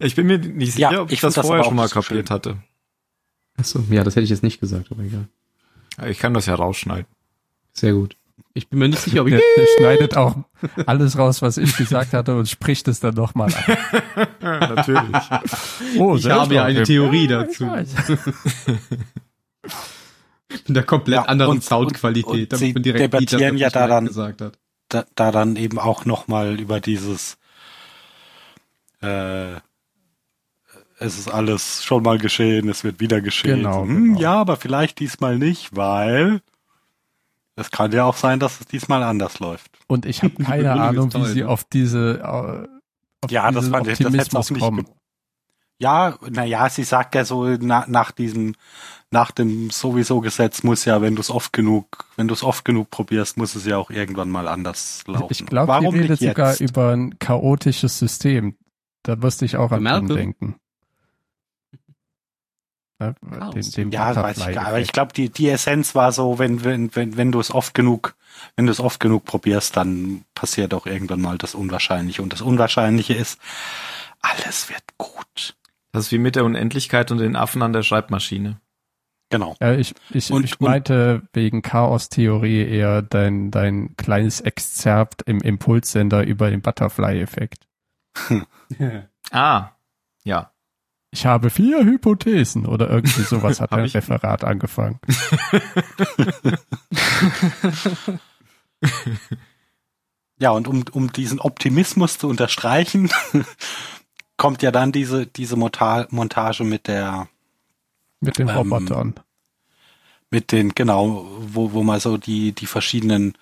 Ich 0.00 0.14
bin 0.14 0.26
mir 0.28 0.38
nicht 0.38 0.74
sicher, 0.74 0.92
Ja, 0.92 1.00
ob 1.02 1.08
ich, 1.08 1.14
ich 1.14 1.20
das 1.20 1.34
das 1.34 1.44
vorher 1.46 1.64
schon 1.64 1.74
mal 1.74 1.88
so 1.88 1.94
kapiert 1.94 2.28
schön. 2.28 2.34
hatte. 2.34 2.58
Achso, 3.56 3.82
ja, 3.90 4.04
das 4.04 4.14
hätte 4.14 4.22
ich 4.24 4.30
jetzt 4.30 4.44
nicht 4.44 4.60
gesagt, 4.60 4.92
aber 4.92 5.02
egal. 5.02 5.26
Ich 6.06 6.18
kann 6.18 6.34
das 6.34 6.46
ja 6.46 6.54
rausschneiden. 6.54 7.06
Sehr 7.72 7.92
gut. 7.94 8.16
Ich 8.54 8.68
bin 8.68 8.78
mir 8.80 8.88
nicht 8.88 9.00
sicher, 9.02 9.20
ob 9.22 9.28
ich. 9.28 9.34
Der, 9.34 9.42
der 9.56 9.66
schneidet 9.78 10.16
auch 10.16 10.36
alles 10.86 11.16
raus, 11.18 11.42
was 11.42 11.56
ich 11.58 11.76
gesagt 11.76 12.12
hatte 12.12 12.36
und 12.36 12.48
spricht 12.48 12.88
es 12.88 12.98
dann 13.00 13.14
nochmal 13.14 13.52
an. 13.54 14.26
Natürlich. 14.74 15.16
Oh, 15.98 16.16
Ich 16.16 16.28
habe 16.28 16.54
ja 16.54 16.64
eine 16.64 16.82
Theorie 16.82 17.28
Ja, 17.28 17.44
dazu. 17.44 17.64
In 20.66 20.74
der 20.74 20.82
komplett 20.82 21.16
Ja, 21.16 21.22
anderen 21.24 21.52
und- 21.52 21.64
Soundqualität, 21.64 22.26
und- 22.26 22.40
und 22.40 22.52
damit 22.52 22.66
sie 22.66 22.72
man 22.72 22.82
direkt 22.82 23.02
debattieren 23.04 23.52
sieht, 23.52 23.60
ja 23.60 23.66
dass 23.68 23.72
da 23.74 23.80
das 23.80 23.88
dann- 23.90 24.06
gesagt 24.06 24.40
hat. 24.40 24.58
da, 24.88 25.04
da 25.14 25.30
dann 25.30 25.56
eben 25.56 25.78
auch 25.78 26.04
nochmal 26.06 26.58
über 26.58 26.80
dieses 26.80 27.36
äh, 29.02 29.56
es 31.00 31.18
ist 31.18 31.28
alles 31.28 31.84
schon 31.84 32.02
mal 32.02 32.18
geschehen, 32.18 32.68
es 32.68 32.84
wird 32.84 33.00
wieder 33.00 33.20
geschehen. 33.20 33.58
Genau, 33.62 33.82
hm, 33.82 34.04
genau. 34.14 34.20
Ja, 34.20 34.34
aber 34.34 34.56
vielleicht 34.56 34.98
diesmal 35.00 35.38
nicht, 35.38 35.74
weil 35.76 36.40
es 37.56 37.70
kann 37.70 37.92
ja 37.92 38.04
auch 38.04 38.16
sein, 38.16 38.38
dass 38.40 38.60
es 38.60 38.66
diesmal 38.66 39.02
anders 39.02 39.38
läuft. 39.40 39.70
Und 39.86 40.06
ich 40.06 40.22
habe 40.22 40.34
keine 40.44 40.72
Ahnung, 40.72 41.12
wie 41.14 41.24
sie 41.26 41.44
auf 41.44 41.64
diese 41.64 42.18
äh, 42.22 42.68
auf 43.24 43.30
Ja, 43.30 43.50
das 43.50 43.68
fand 43.68 43.86
ich- 43.88 43.98
das 43.98 44.12
hätte 44.14 44.38
auch 44.38 44.50
nicht 44.50 44.60
kommen. 44.60 44.86
Ja, 45.80 46.18
naja, 46.28 46.68
sie 46.68 46.82
sagt 46.82 47.14
ja 47.14 47.24
so 47.24 47.44
na, 47.60 47.84
nach 47.86 48.10
diesem, 48.10 48.56
nach 49.12 49.30
dem 49.30 49.70
sowieso 49.70 50.20
Gesetz 50.20 50.64
muss 50.64 50.84
ja, 50.84 51.00
wenn 51.00 51.14
du 51.14 51.20
es 51.20 51.30
oft 51.30 51.52
genug, 51.52 52.04
wenn 52.16 52.26
du 52.26 52.34
es 52.34 52.42
oft 52.42 52.64
genug 52.64 52.90
probierst, 52.90 53.36
muss 53.36 53.54
es 53.54 53.64
ja 53.64 53.76
auch 53.76 53.88
irgendwann 53.90 54.28
mal 54.28 54.48
anders 54.48 55.04
laufen. 55.06 55.28
Ich 55.30 55.46
glaube, 55.46 55.68
Warum 55.68 55.94
sie 55.94 56.00
redet 56.00 56.18
sogar 56.18 56.60
über 56.60 56.90
ein 56.96 57.16
chaotisches 57.20 57.96
System. 57.96 58.56
Da 59.04 59.14
musste 59.14 59.44
ich 59.44 59.56
auch 59.56 59.70
an 59.70 59.84
den 59.84 60.08
denken. 60.08 60.56
Ja, 63.00 63.14
Chaos. 63.38 63.54
den, 63.54 63.70
den 63.70 63.90
Ja, 63.92 64.14
weiß 64.16 64.38
ich 64.38 64.54
gar 64.54 64.66
Aber 64.66 64.80
ich 64.80 64.92
glaube, 64.92 65.12
die, 65.12 65.28
die 65.30 65.48
Essenz 65.48 65.94
war 65.94 66.10
so, 66.12 66.38
wenn, 66.38 66.64
wenn, 66.64 66.94
wenn, 66.96 67.16
wenn 67.16 67.30
du 67.32 67.38
es 67.40 67.54
oft 67.54 67.72
genug, 67.74 68.16
wenn 68.56 68.66
du 68.66 68.72
es 68.72 68.80
oft 68.80 68.98
genug 68.98 69.24
probierst, 69.24 69.76
dann 69.76 70.24
passiert 70.34 70.74
auch 70.74 70.86
irgendwann 70.86 71.20
mal 71.20 71.38
das 71.38 71.54
Unwahrscheinliche. 71.54 72.22
Und 72.22 72.32
das 72.32 72.42
Unwahrscheinliche 72.42 73.14
ist, 73.14 73.40
alles 74.20 74.68
wird 74.68 74.82
gut. 74.96 75.54
Das 75.92 76.06
ist 76.06 76.12
wie 76.12 76.18
mit 76.18 76.34
der 76.36 76.44
Unendlichkeit 76.44 77.10
und 77.10 77.18
den 77.18 77.36
Affen 77.36 77.62
an 77.62 77.72
der 77.72 77.82
Schreibmaschine. 77.84 78.60
Genau. 79.30 79.56
Ja, 79.60 79.74
ich, 79.74 79.94
ich, 80.10 80.30
Und- 80.30 80.44
ich 80.44 80.58
meinte 80.58 81.22
wegen 81.32 81.62
Chaos-Theorie 81.62 82.66
eher 82.66 83.02
dein, 83.02 83.50
dein 83.50 83.94
kleines 83.96 84.40
Exzerpt 84.40 85.22
im 85.22 85.40
Impulssender 85.40 86.24
über 86.24 86.50
den 86.50 86.62
Butterfly-Effekt. 86.62 87.66
Ah, 89.30 89.70
ja. 90.24 90.50
Ich 91.10 91.26
habe 91.26 91.50
vier 91.50 91.84
Hypothesen 91.84 92.66
oder 92.66 92.90
irgendwie 92.90 93.22
sowas 93.22 93.60
hat 93.62 93.70
Hab 93.70 93.78
ein 93.78 93.84
ich? 93.86 93.94
Referat 93.94 94.44
angefangen. 94.44 95.00
Ja, 100.40 100.50
und 100.50 100.68
um, 100.68 100.84
um 100.92 101.12
diesen 101.12 101.40
Optimismus 101.40 102.18
zu 102.18 102.28
unterstreichen, 102.28 103.10
kommt 104.36 104.62
ja 104.62 104.70
dann 104.70 104.92
diese, 104.92 105.26
diese 105.26 105.56
Monta 105.56 106.06
Montage 106.10 106.64
mit 106.64 106.86
der, 106.86 107.28
Mit 108.20 108.38
den 108.38 108.48
Ähm, 108.48 108.56
Robotern. 108.56 109.14
mit 110.30 110.52
den, 110.52 110.74
genau, 110.74 111.26
wo, 111.40 111.72
wo 111.72 111.82
man 111.82 111.98
so 112.00 112.16
die, 112.18 112.52
die 112.52 112.66
verschiedenen, 112.66 113.36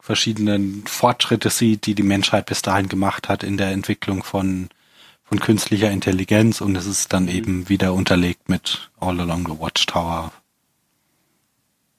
verschiedenen 0.00 0.84
Fortschritte 0.86 1.48
sieht, 1.50 1.86
die 1.86 1.94
die 1.94 2.02
Menschheit 2.02 2.46
bis 2.46 2.62
dahin 2.62 2.88
gemacht 2.88 3.28
hat 3.28 3.42
in 3.42 3.56
der 3.56 3.70
Entwicklung 3.70 4.24
von, 4.24 4.68
von 5.32 5.40
künstlicher 5.40 5.90
Intelligenz 5.90 6.60
und 6.60 6.76
es 6.76 6.84
ist 6.84 7.14
dann 7.14 7.26
eben 7.26 7.70
wieder 7.70 7.94
unterlegt 7.94 8.50
mit 8.50 8.90
All 9.00 9.18
Along 9.18 9.46
the 9.46 9.58
Watchtower. 9.58 10.30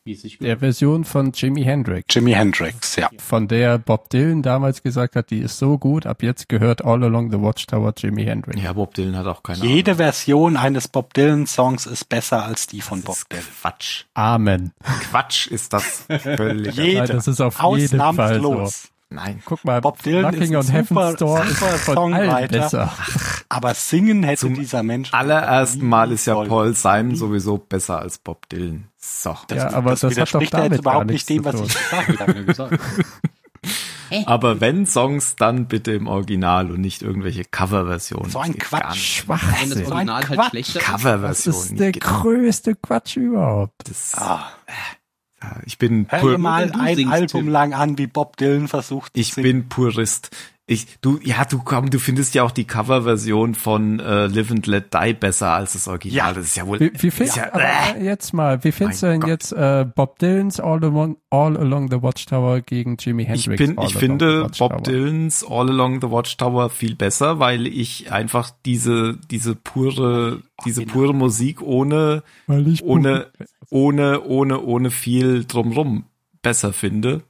Wie 0.03 0.13
es 0.13 0.21
sich 0.21 0.37
Der 0.37 0.59
Version 0.59 1.03
von 1.03 1.31
Jimi 1.31 1.63
Hendrix. 1.63 2.13
Jimi 2.13 2.33
Hendrix, 2.33 2.95
ja. 2.95 3.09
Von 3.17 3.47
der 3.47 3.79
Bob 3.79 4.11
Dylan 4.11 4.43
damals 4.43 4.83
gesagt 4.83 5.15
hat, 5.15 5.31
die 5.31 5.39
ist 5.39 5.57
so 5.57 5.79
gut, 5.79 6.05
ab 6.05 6.21
jetzt 6.21 6.47
gehört 6.47 6.85
All 6.85 7.03
Along 7.03 7.31
the 7.31 7.41
Watchtower 7.41 7.95
Jimi 7.97 8.23
Hendrix. 8.23 8.61
Ja, 8.61 8.73
Bob 8.73 8.93
Dylan 8.93 9.17
hat 9.17 9.25
auch 9.25 9.41
keine 9.41 9.65
Jede 9.65 9.91
Ahnung. 9.93 9.97
Version 9.97 10.55
eines 10.55 10.87
Bob 10.87 11.15
Dylan 11.15 11.47
Songs 11.47 11.87
ist 11.87 12.09
besser 12.09 12.45
als 12.45 12.67
die 12.67 12.81
von 12.81 13.01
Bob 13.01 13.17
Dylan. 13.31 13.43
Quatsch. 13.61 14.03
Amen. 14.13 14.73
Quatsch 15.09 15.47
ist 15.47 15.73
das 15.73 16.05
völlig. 16.21 16.75
Jede, 16.75 16.99
Nein, 16.99 17.07
das 17.07 17.27
ist 17.27 17.41
auf 17.41 17.59
jeden 17.59 17.97
Fall 17.97 18.09
ausnamslos. 18.09 18.92
Nein. 19.13 19.41
Guck 19.45 19.63
mal, 19.63 19.79
Bob 19.81 20.01
Dylan 20.01 20.31
Knocking 20.33 20.53
ist 20.55 20.69
ein 20.71 20.85
super- 20.85 21.11
ist 21.11 21.19
super 21.19 21.67
allen 21.67 21.77
Songwriter. 21.83 22.47
besser. 22.47 22.93
Aber 23.49 23.73
singen 23.73 24.23
hätte 24.23 24.41
Zum 24.41 24.55
dieser 24.55 24.83
Mensch 24.83 25.13
Allerersten 25.13 25.87
Mal 25.87 26.11
ist 26.11 26.25
ja. 26.25 26.33
Paul 26.33 26.73
Simon 26.73 27.15
sowieso 27.15 27.57
besser 27.57 27.99
als 27.99 28.17
Bob 28.17 28.49
Dylan. 28.49 28.87
So. 28.97 29.35
Das, 29.47 29.57
Ja, 29.57 29.73
aber 29.73 29.91
das 29.91 30.03
hat 30.03 30.09
doch 30.11 30.15
widerspricht 30.15 30.53
ja 30.53 30.57
damit 30.59 30.71
jetzt 30.73 30.79
überhaupt 30.81 31.05
nicht 31.07 31.29
dem, 31.29 31.45
was 31.45 31.61
ich 31.61 31.73
gesagt 31.73 32.19
habe. 32.19 32.79
Aber 34.27 34.61
wenn 34.61 34.85
Songs, 34.85 35.35
dann 35.37 35.67
bitte 35.67 35.91
im 35.93 36.05
Original 36.07 36.69
und 36.69 36.81
nicht 36.81 37.01
irgendwelche 37.01 37.45
Coverversionen. 37.45 38.29
So 38.29 38.39
ein 38.39 38.53
Das 38.53 38.67
Quatsch. 38.67 38.83
Wenn 38.83 38.89
das 38.91 38.97
Schwachsinn. 38.99 39.85
Original 39.91 40.15
halt 40.29 40.39
Quatsch. 40.39 40.49
schlechter 40.49 40.79
ist. 41.31 41.47
Das 41.47 41.47
ist 41.47 41.79
der 41.79 41.91
geht. 41.93 42.03
größte 42.03 42.75
Quatsch 42.75 43.15
überhaupt. 43.17 43.73
Das, 43.89 44.11
Ah, 44.15 44.49
ich 45.65 45.77
bin 45.77 46.07
hör 46.09 46.37
mal 46.37 46.71
ein 46.71 46.95
singst, 46.95 47.13
Album 47.13 47.41
Tim. 47.45 47.47
lang 47.49 47.73
an, 47.73 47.97
wie 47.97 48.07
Bob 48.07 48.37
Dylan 48.37 48.67
versucht 48.67 49.11
ich 49.15 49.33
singen. 49.33 49.43
bin 49.43 49.69
Purist. 49.69 50.29
Ich, 50.65 50.87
du, 51.01 51.19
ja, 51.21 51.43
du 51.43 51.59
komm, 51.59 51.89
du 51.89 51.99
findest 51.99 52.35
ja 52.35 52.43
auch 52.43 52.51
die 52.51 52.63
Coverversion 52.63 53.53
von 53.53 53.99
äh, 53.99 54.27
Live 54.27 54.49
and 54.49 54.65
Let 54.65 54.93
Die 54.93 55.13
besser 55.13 55.49
als 55.49 55.73
das 55.73 55.89
Original. 55.89 56.29
Ja. 56.29 56.33
Das 56.33 56.45
ist 56.45 56.55
ja 56.55 56.65
wohl. 56.65 56.79
Wie, 56.79 56.91
wie 56.93 57.11
findest 57.11 57.35
ja, 57.35 57.53
aber 57.53 57.63
äh, 57.97 58.05
jetzt 58.05 58.33
mal, 58.33 58.63
wie 58.63 58.71
findest 58.71 59.03
du 59.03 59.07
denn 59.07 59.19
Gott. 59.19 59.29
jetzt 59.29 59.51
äh, 59.51 59.85
Bob 59.93 60.19
Dylans 60.19 60.61
All 60.61 60.81
Along, 60.81 61.17
All 61.29 61.57
Along 61.57 61.91
the 61.91 62.01
Watchtower 62.01 62.61
gegen 62.61 62.95
Jimi 62.97 63.23
ich 63.23 63.29
Hendrix? 63.47 63.57
bin, 63.57 63.77
All 63.77 63.87
ich 63.87 63.95
finde? 63.97 64.49
Bob 64.57 64.85
Dylans 64.85 65.43
All 65.43 65.69
Along 65.69 65.99
the 65.99 66.09
Watchtower 66.09 66.69
viel 66.69 66.95
besser, 66.95 67.39
weil 67.39 67.67
ich 67.67 68.13
einfach 68.13 68.51
diese, 68.65 69.17
diese 69.29 69.55
pure, 69.55 70.43
diese 70.63 70.85
genau. 70.85 70.93
pure 70.93 71.13
Musik 71.13 71.61
ohne, 71.61 72.23
Weil 72.47 72.69
ich 72.69 72.81
ohne, 72.83 73.27
ohne, 73.69 74.21
ohne, 74.23 74.61
ohne 74.61 74.91
viel 74.91 75.43
drumrum 75.43 76.05
besser 76.41 76.71
finde, 76.71 77.23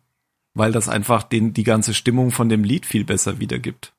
weil 0.53 0.71
das 0.71 0.89
einfach 0.89 1.23
den, 1.23 1.53
die 1.53 1.63
ganze 1.63 1.93
Stimmung 1.93 2.31
von 2.31 2.49
dem 2.49 2.63
Lied 2.63 2.85
viel 2.85 3.03
besser 3.03 3.39
wiedergibt. 3.39 3.93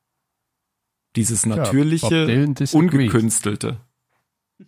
Dieses 1.16 1.47
natürliche, 1.47 2.26
disagrees. 2.26 2.74
ungekünstelte. 2.74 3.76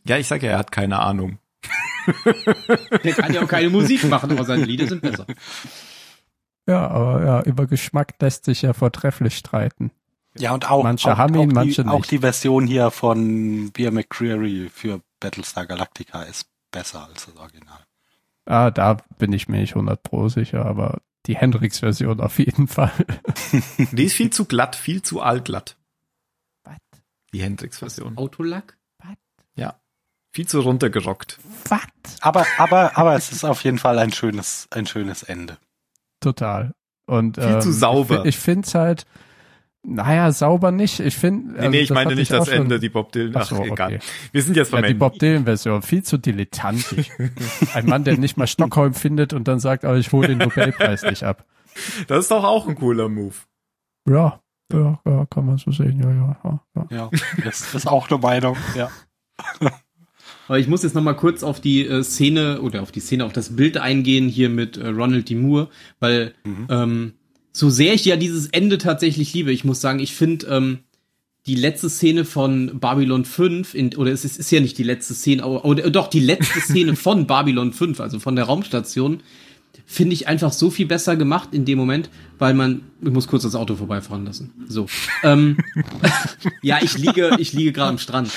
Ja, 0.07 0.17
ich 0.17 0.27
sage 0.27 0.47
ja, 0.47 0.53
er 0.53 0.59
hat 0.59 0.73
keine 0.73 1.01
Ahnung. 1.01 1.39
Der 3.05 3.13
kann 3.15 3.33
ja 3.33 3.43
auch 3.43 3.49
keine 3.49 3.71
Musik 3.71 4.05
machen, 4.05 4.31
aber 4.31 4.45
seine 4.45 4.65
Lieder 4.65 4.87
sind 4.87 5.03
besser. 5.03 5.27
Ja, 6.67 6.87
aber 6.89 7.25
ja, 7.25 7.43
über 7.43 7.67
Geschmack 7.67 8.15
lässt 8.21 8.45
sich 8.45 8.63
ja 8.63 8.73
vortrefflich 8.73 9.37
streiten. 9.37 9.91
Ja, 10.39 10.53
und 10.53 10.71
auch, 10.71 10.83
Manche 10.83 11.13
auch, 11.13 11.17
haben 11.17 11.35
ihn, 11.35 11.51
auch, 11.51 11.55
manche 11.55 11.83
die, 11.83 11.89
auch 11.89 11.99
nicht. 11.99 12.11
die 12.11 12.19
Version 12.19 12.67
hier 12.67 12.91
von 12.91 13.71
Beer 13.73 13.91
McCreary 13.91 14.69
für 14.73 15.01
Battlestar 15.21 15.67
Galactica 15.67 16.23
ist 16.23 16.49
besser 16.71 17.07
als 17.09 17.27
das 17.27 17.37
Original. 17.37 17.79
Ah, 18.45 18.71
da 18.71 18.99
bin 19.19 19.33
ich 19.33 19.49
mir 19.49 19.59
nicht 19.59 19.75
100 19.75 20.03
pro 20.03 20.29
sicher, 20.29 20.67
aber 20.67 21.01
die 21.27 21.37
Hendrix-Version 21.37 22.21
auf 22.21 22.39
jeden 22.39 22.69
Fall. 22.69 22.93
Die 23.93 24.05
ist 24.05 24.15
viel 24.15 24.31
zu 24.31 24.45
glatt, 24.45 24.77
viel 24.77 25.03
zu 25.03 25.21
allglatt. 25.21 25.77
Was? 26.65 26.77
Die 27.33 27.43
Hendrix-Version. 27.43 28.17
Autolack? 28.17 28.77
Ja. 29.57 29.81
Viel 30.33 30.47
zu 30.47 30.61
runtergerockt. 30.61 31.39
Was? 31.69 31.81
Aber, 32.21 32.47
aber, 32.59 32.97
aber 32.97 33.15
es 33.15 33.33
ist 33.33 33.45
auf 33.45 33.65
jeden 33.65 33.79
Fall 33.79 33.99
ein 33.99 34.13
schönes, 34.13 34.69
ein 34.71 34.87
schönes 34.87 35.23
Ende. 35.23 35.59
total. 36.21 36.75
Und, 37.09 37.37
Viel 37.37 37.61
zu 37.61 37.69
ähm, 37.69 37.75
sauber. 37.75 38.21
Ich, 38.21 38.31
ich 38.31 38.39
finde 38.39 38.67
es 38.67 38.75
halt, 38.75 39.07
naja, 39.87 40.33
sauber 40.33 40.71
nicht. 40.73 41.01
Ich 41.01 41.17
finde. 41.17 41.61
Nee, 41.61 41.69
nee, 41.69 41.81
ich 41.81 41.91
meine 41.91 42.15
nicht 42.15 42.31
das 42.31 42.49
Ende, 42.49 42.81
die 42.81 42.89
Bob 42.89 43.13
Dylan. 43.13 43.33
Ach, 43.37 43.41
Ach 43.43 43.47
so, 43.47 43.63
egal. 43.63 43.95
okay. 43.95 43.99
Wir 44.33 44.43
sind 44.43 44.57
jetzt 44.57 44.73
Ja, 44.73 44.81
beim 44.81 44.89
die. 44.89 44.95
Bob 44.95 45.19
Dylan-Version, 45.19 45.83
viel 45.83 46.03
zu 46.03 46.19
dilettantisch. 46.19 47.09
Ein 47.75 47.87
Mann, 47.87 48.05
der 48.05 48.19
nicht 48.19 48.37
mal 48.37 48.47
Stockholm 48.47 48.95
findet 48.95 49.33
und 49.33 49.49
dann 49.49 49.61
sagt, 49.61 49.85
aber 49.85 49.97
ich 49.97 50.13
hole 50.13 50.29
den 50.29 50.39
Nobelpreis 50.39 51.03
nicht 51.05 51.23
ab. 51.23 51.45
Das 52.09 52.21
ist 52.21 52.31
doch 52.31 52.45
auch 52.45 52.67
ein 52.69 52.75
cooler 52.75 53.09
Move. 53.09 53.35
Ja, 54.09 54.41
ja, 54.73 55.01
ja, 55.05 55.27
kann 55.27 55.47
man 55.47 55.59
so 55.59 55.71
sehen, 55.71 56.01
ja, 56.01 56.11
ja. 56.11 56.37
ja, 56.45 56.61
ja. 56.75 56.87
Ja, 56.91 57.11
das 57.45 57.75
ist 57.75 57.87
auch 57.87 58.11
eine 58.11 58.19
Meinung, 58.19 58.57
ja. 58.75 58.91
Aber 60.49 60.59
ich 60.59 60.69
muss 60.69 60.83
jetzt 60.83 60.95
noch 60.95 61.03
mal 61.03 61.15
kurz 61.15 61.43
auf 61.43 61.61
die 61.61 61.87
äh, 61.87 62.03
Szene 62.03 62.61
oder 62.61 62.83
auf 62.83 62.93
die 62.93 63.01
Szene, 63.01 63.25
auf 63.25 63.33
das 63.33 63.57
Bild 63.57 63.77
eingehen 63.79 64.29
hier 64.29 64.49
mit 64.49 64.77
äh, 64.77 64.89
Ronald 64.89 65.29
D. 65.29 65.35
Moore, 65.35 65.69
weil 65.99 66.35
ähm, 66.71 67.15
so 67.57 67.71
sehr 67.71 67.95
ich 67.95 68.05
ja 68.05 68.17
dieses 68.17 68.49
Ende 68.49 68.77
tatsächlich 68.77 69.33
liebe, 69.33 69.51
ich 69.51 69.65
muss 69.65 69.81
sagen, 69.81 69.99
ich 69.99 70.15
finde 70.15 70.47
ähm, 70.49 70.79
die 71.47 71.55
letzte 71.55 71.89
Szene 71.89 72.27
von 72.27 72.81
Babylon 72.81 73.25
5, 73.25 73.73
in, 73.73 73.97
oder 73.97 74.13
es 74.13 74.27
ist, 74.27 74.39
ist 74.39 74.51
ja 74.51 74.61
nicht 74.61 74.77
die 74.77 74.83
letzte 74.83 75.15
Szene, 75.15 75.43
aber, 75.43 75.65
oder 75.65 75.89
doch 75.89 76.09
die 76.09 76.21
letzte 76.21 76.61
Szene 76.61 76.97
von 76.97 77.27
Babylon 77.27 77.73
5, 77.73 77.99
also 78.01 78.19
von 78.19 78.37
der 78.37 78.45
Raumstation, 78.45 79.23
finde 79.89 80.15
ich 80.15 80.27
einfach 80.27 80.53
so 80.53 80.69
viel 80.69 80.87
besser 80.87 81.17
gemacht 81.17 81.51
in 81.53 81.65
dem 81.65 81.79
Moment, 81.79 82.11
weil 82.39 82.55
man, 82.55 82.83
ich 83.01 83.11
muss 83.11 83.29
kurz 83.29 83.45
das 83.45 83.55
Auto 83.55 83.77
vorbeifahren 83.77 84.27
lassen. 84.27 84.53
So. 84.67 84.89
ähm, 85.23 85.57
ja, 86.63 86.81
ich 86.83 86.99
liege, 86.99 87.37
ich 87.39 87.53
liege 87.53 87.73
gerade 87.73 87.91
am 87.91 87.99
Strand. 87.99 88.33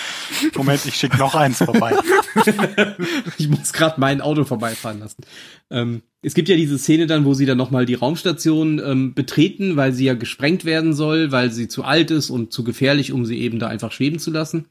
Moment, 0.56 0.86
ich 0.86 0.94
schicke 0.94 1.18
noch 1.18 1.34
eins 1.34 1.58
vorbei. 1.58 1.98
ich 3.40 3.50
muss 3.50 3.74
gerade 3.74 4.00
mein 4.00 4.22
Auto 4.22 4.46
vorbeifahren 4.46 5.00
lassen. 5.00 5.24
Ähm, 5.72 6.04
es 6.22 6.36
gibt 6.36 6.50
ja 6.50 6.56
diese 6.56 6.78
Szene 6.78 7.08
dann, 7.08 7.26
wo 7.26 7.34
sie 7.34 7.48
dann 7.48 7.58
nochmal 7.58 7.88
die 7.88 7.96
Raumstation 7.96 8.80
ähm, 8.86 9.14
betreten, 9.16 9.76
weil 9.76 9.92
sie 9.92 10.06
ja 10.06 10.14
gesprengt 10.14 10.66
werden 10.66 10.94
soll, 10.94 11.32
weil 11.32 11.52
sie 11.52 11.68
zu 11.68 11.84
alt 11.84 12.12
ist 12.12 12.30
und 12.30 12.54
zu 12.54 12.64
gefährlich, 12.64 13.12
um 13.12 13.26
sie 13.26 13.40
eben 13.40 13.58
da 13.58 13.68
einfach 13.68 13.92
schweben 13.92 14.20
zu 14.20 14.30
lassen. 14.30 14.66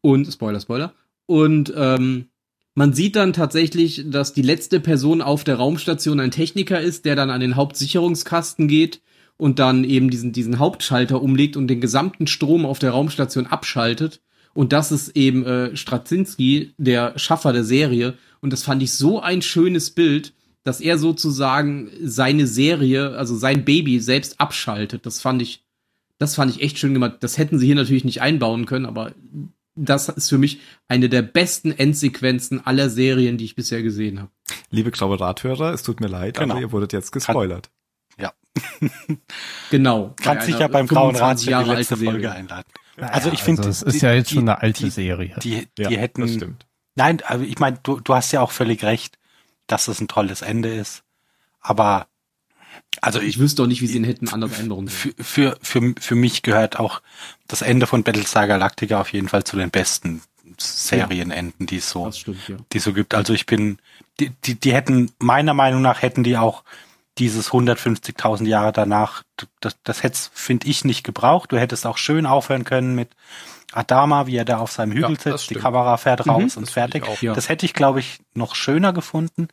Und, 0.00 0.26
Spoiler, 0.26 0.60
Spoiler. 0.60 0.92
Und 1.26 1.72
ähm, 1.76 2.29
man 2.80 2.94
sieht 2.94 3.14
dann 3.14 3.34
tatsächlich, 3.34 4.04
dass 4.06 4.32
die 4.32 4.40
letzte 4.40 4.80
Person 4.80 5.20
auf 5.20 5.44
der 5.44 5.56
Raumstation 5.56 6.18
ein 6.18 6.30
Techniker 6.30 6.80
ist, 6.80 7.04
der 7.04 7.14
dann 7.14 7.28
an 7.28 7.42
den 7.42 7.54
Hauptsicherungskasten 7.54 8.68
geht 8.68 9.02
und 9.36 9.58
dann 9.58 9.84
eben 9.84 10.08
diesen, 10.08 10.32
diesen 10.32 10.58
Hauptschalter 10.58 11.20
umlegt 11.20 11.58
und 11.58 11.68
den 11.68 11.82
gesamten 11.82 12.26
Strom 12.26 12.64
auf 12.64 12.78
der 12.78 12.92
Raumstation 12.92 13.46
abschaltet. 13.46 14.22
Und 14.54 14.72
das 14.72 14.92
ist 14.92 15.14
eben 15.14 15.44
äh, 15.44 15.76
Straczynski, 15.76 16.72
der 16.78 17.18
Schaffer 17.18 17.52
der 17.52 17.64
Serie. 17.64 18.14
Und 18.40 18.50
das 18.50 18.62
fand 18.62 18.82
ich 18.82 18.92
so 18.92 19.20
ein 19.20 19.42
schönes 19.42 19.90
Bild, 19.90 20.32
dass 20.64 20.80
er 20.80 20.96
sozusagen 20.96 21.90
seine 22.02 22.46
Serie, 22.46 23.10
also 23.10 23.36
sein 23.36 23.66
Baby 23.66 24.00
selbst 24.00 24.40
abschaltet. 24.40 25.04
Das 25.04 25.20
fand 25.20 25.42
ich, 25.42 25.66
das 26.16 26.34
fand 26.34 26.50
ich 26.50 26.62
echt 26.62 26.78
schön 26.78 26.94
gemacht. 26.94 27.18
Das 27.20 27.36
hätten 27.36 27.58
sie 27.58 27.66
hier 27.66 27.74
natürlich 27.74 28.06
nicht 28.06 28.22
einbauen 28.22 28.64
können, 28.64 28.86
aber 28.86 29.12
das 29.84 30.08
ist 30.08 30.28
für 30.28 30.38
mich 30.38 30.60
eine 30.88 31.08
der 31.08 31.22
besten 31.22 31.72
Endsequenzen 31.72 32.64
aller 32.66 32.90
Serien, 32.90 33.38
die 33.38 33.44
ich 33.44 33.54
bisher 33.54 33.82
gesehen 33.82 34.20
habe. 34.20 34.30
Liebe 34.70 34.90
Klauberrathörer, 34.90 35.72
es 35.72 35.82
tut 35.82 36.00
mir 36.00 36.06
leid, 36.08 36.38
Genau. 36.38 36.54
aber 36.54 36.60
ihr 36.60 36.72
wurdet 36.72 36.92
jetzt 36.92 37.12
gespoilert. 37.12 37.70
Ja. 38.18 38.32
Genau. 39.70 40.14
Kannst 40.22 40.48
dich 40.48 40.58
ja 40.58 40.68
beim 40.68 40.86
Grauen 40.86 41.14
Rat 41.16 41.40
25 41.40 41.44
für 41.46 41.50
Jahre 41.52 41.70
die 41.70 41.76
letzte 41.76 41.96
Folge 41.96 42.20
Serie. 42.20 42.32
einladen. 42.32 42.64
Also 42.96 43.30
ich 43.30 43.42
finde, 43.42 43.62
Also, 43.62 43.70
es 43.86 43.94
ist 43.94 44.02
ja 44.02 44.12
jetzt 44.12 44.30
schon 44.30 44.40
eine 44.40 44.60
alte 44.60 44.84
die, 44.84 44.90
Serie. 44.90 45.36
Die, 45.42 45.68
die, 45.78 45.82
Ja, 45.82 45.90
hätten, 45.90 46.20
das 46.22 46.34
stimmt. 46.34 46.66
nein, 46.96 47.20
aber 47.26 47.42
ich 47.44 47.58
meine, 47.58 47.78
du, 47.82 48.00
du 48.00 48.14
hast 48.14 48.32
ja 48.32 48.40
auch 48.42 48.50
völlig 48.50 48.82
recht, 48.84 49.18
dass 49.66 49.88
es 49.88 50.00
ein 50.00 50.08
tolles 50.08 50.42
Ende 50.42 50.74
ist. 50.74 51.02
Aber 51.60 52.08
also 53.00 53.20
Ich 53.20 53.38
wüsste 53.38 53.62
doch 53.62 53.68
nicht, 53.68 53.80
wie 53.82 53.86
sie 53.86 53.96
ihn 53.96 54.04
hätten 54.04 54.28
anders 54.28 54.58
einbauen 54.58 54.88
sollen. 54.88 55.14
für, 55.14 55.24
für, 55.24 55.58
für, 55.62 55.94
für 55.98 56.14
mich 56.14 56.42
gehört 56.42 56.78
auch 56.78 57.00
das 57.48 57.62
Ende 57.62 57.86
von 57.86 58.02
Battlestar 58.02 58.46
Galactica 58.46 59.00
auf 59.00 59.12
jeden 59.12 59.28
Fall 59.28 59.44
zu 59.44 59.56
den 59.56 59.70
besten 59.70 60.22
Serienenden, 60.58 61.66
die 61.66 61.76
es 61.76 61.88
so, 61.88 62.10
stimmt, 62.12 62.48
ja. 62.48 62.56
die 62.72 62.78
es 62.78 62.84
so 62.84 62.92
gibt. 62.92 63.14
Also 63.14 63.32
ich 63.32 63.46
bin, 63.46 63.78
die, 64.18 64.30
die, 64.44 64.56
die 64.56 64.72
hätten, 64.72 65.12
meiner 65.18 65.54
Meinung 65.54 65.80
nach 65.80 66.02
hätten 66.02 66.22
die 66.22 66.36
auch 66.36 66.64
dieses 67.18 67.50
150.000 67.50 68.46
Jahre 68.46 68.72
danach, 68.72 69.22
das, 69.60 69.76
das 69.84 70.02
hättest, 70.02 70.30
finde 70.34 70.66
ich, 70.68 70.84
nicht 70.84 71.04
gebraucht. 71.04 71.52
Du 71.52 71.58
hättest 71.58 71.86
auch 71.86 71.98
schön 71.98 72.26
aufhören 72.26 72.64
können 72.64 72.94
mit 72.94 73.10
Adama, 73.72 74.26
wie 74.26 74.36
er 74.36 74.44
da 74.44 74.58
auf 74.58 74.72
seinem 74.72 74.92
Hügel 74.92 75.16
Ja, 75.24 75.32
sitzt, 75.32 75.50
die. 75.50 75.54
Kamera 75.54 75.96
fährt 75.96 76.26
raus 76.26 76.56
und 76.56 76.66
das 76.66 76.70
finde 76.70 76.98
ich 76.98 77.04
fertig. 77.04 77.04
auch. 77.04 77.22
Ja. 77.22 77.34
Das 77.34 77.48
hätte 77.48 77.66
ich, 77.66 77.74
glaube 77.74 78.00
ich, 78.00 78.20
noch 78.34 78.54
schöner 78.54 78.92
gefunden. 78.92 79.48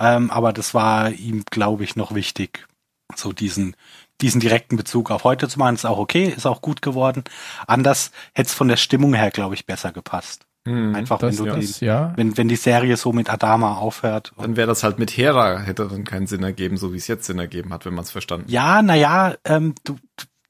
Ähm, 0.00 0.30
aber 0.30 0.52
das 0.52 0.72
war 0.74 1.10
ihm, 1.10 1.44
glaube 1.50 1.84
ich, 1.84 1.94
noch 1.94 2.14
wichtig, 2.14 2.66
so 3.14 3.32
diesen, 3.32 3.76
diesen 4.20 4.40
direkten 4.40 4.76
Bezug 4.76 5.10
auf 5.10 5.24
heute 5.24 5.46
zu 5.46 5.58
machen. 5.58 5.74
Ist 5.74 5.84
auch 5.84 5.98
okay, 5.98 6.24
ist 6.24 6.46
auch 6.46 6.62
gut 6.62 6.80
geworden. 6.80 7.22
Anders 7.66 8.10
hätte 8.32 8.48
es 8.48 8.54
von 8.54 8.68
der 8.68 8.76
Stimmung 8.76 9.12
her, 9.14 9.30
glaube 9.30 9.54
ich, 9.54 9.66
besser 9.66 9.92
gepasst. 9.92 10.46
Hm. 10.66 10.94
Einfach, 10.94 11.18
Das, 11.18 11.38
wenn 11.38 11.44
du 11.44 11.52
das, 11.52 11.78
die, 11.78 11.84
ja. 11.84 12.12
wenn, 12.16 12.36
wenn 12.36 12.48
die 12.48 12.56
Serie 12.56 12.96
so 12.96 13.12
mit 13.12 13.30
Adama 13.30 13.76
aufhört. 13.76 14.32
Dann 14.38 14.56
wäre 14.56 14.66
das 14.66 14.82
halt 14.82 14.98
mit 14.98 15.16
Hera, 15.16 15.58
hätte 15.58 15.86
dann 15.86 16.04
keinen 16.04 16.26
Sinn 16.26 16.42
ergeben, 16.42 16.76
so 16.76 16.92
wie 16.92 16.98
es 16.98 17.06
jetzt 17.06 17.26
Sinn 17.26 17.38
ergeben 17.38 17.72
hat, 17.72 17.84
wenn 17.86 17.94
man 17.94 18.04
es 18.04 18.10
verstanden 18.10 18.44
hat. 18.46 18.50
ja, 18.50 18.82
naja, 18.82 19.34
ähm, 19.44 19.74
du, 19.84 19.96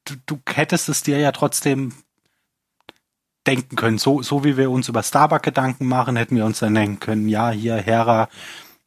du, 0.04 0.14
du 0.26 0.38
hättest 0.48 0.88
es 0.88 1.02
dir 1.02 1.18
ja 1.18 1.32
trotzdem 1.32 1.92
denken 3.46 3.76
können. 3.76 3.98
So, 3.98 4.22
so 4.22 4.44
wie 4.44 4.56
wir 4.56 4.70
uns 4.70 4.88
über 4.88 5.02
Starbuck 5.02 5.42
Gedanken 5.42 5.86
machen, 5.86 6.16
hätten 6.16 6.36
wir 6.36 6.44
uns 6.44 6.58
dann 6.58 6.74
denken 6.74 7.00
können, 7.00 7.28
ja, 7.28 7.50
hier 7.50 7.76
Hera, 7.76 8.28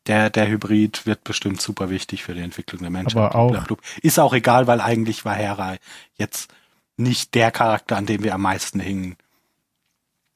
der, 0.08 0.30
der 0.30 0.48
Hybrid 0.48 1.06
wird 1.06 1.24
bestimmt 1.24 1.62
super 1.62 1.90
wichtig 1.90 2.24
für 2.24 2.34
die 2.34 2.42
Entwicklung 2.42 2.82
der 2.82 2.90
Menschheit. 2.90 3.18
Aber 3.32 3.36
auch- 3.36 3.52
Blablabla. 3.52 3.78
Ist 4.02 4.20
auch 4.20 4.34
egal, 4.34 4.68
weil 4.68 4.82
eigentlich 4.82 5.26
war 5.26 5.36
Hera 5.36 5.76
jetzt 6.16 6.54
nicht 6.98 7.34
der 7.36 7.52
Charakter, 7.52 7.98
an 7.98 8.06
dem 8.06 8.24
wir 8.24 8.34
am 8.36 8.42
meisten 8.42 8.80
hingen, 8.80 9.16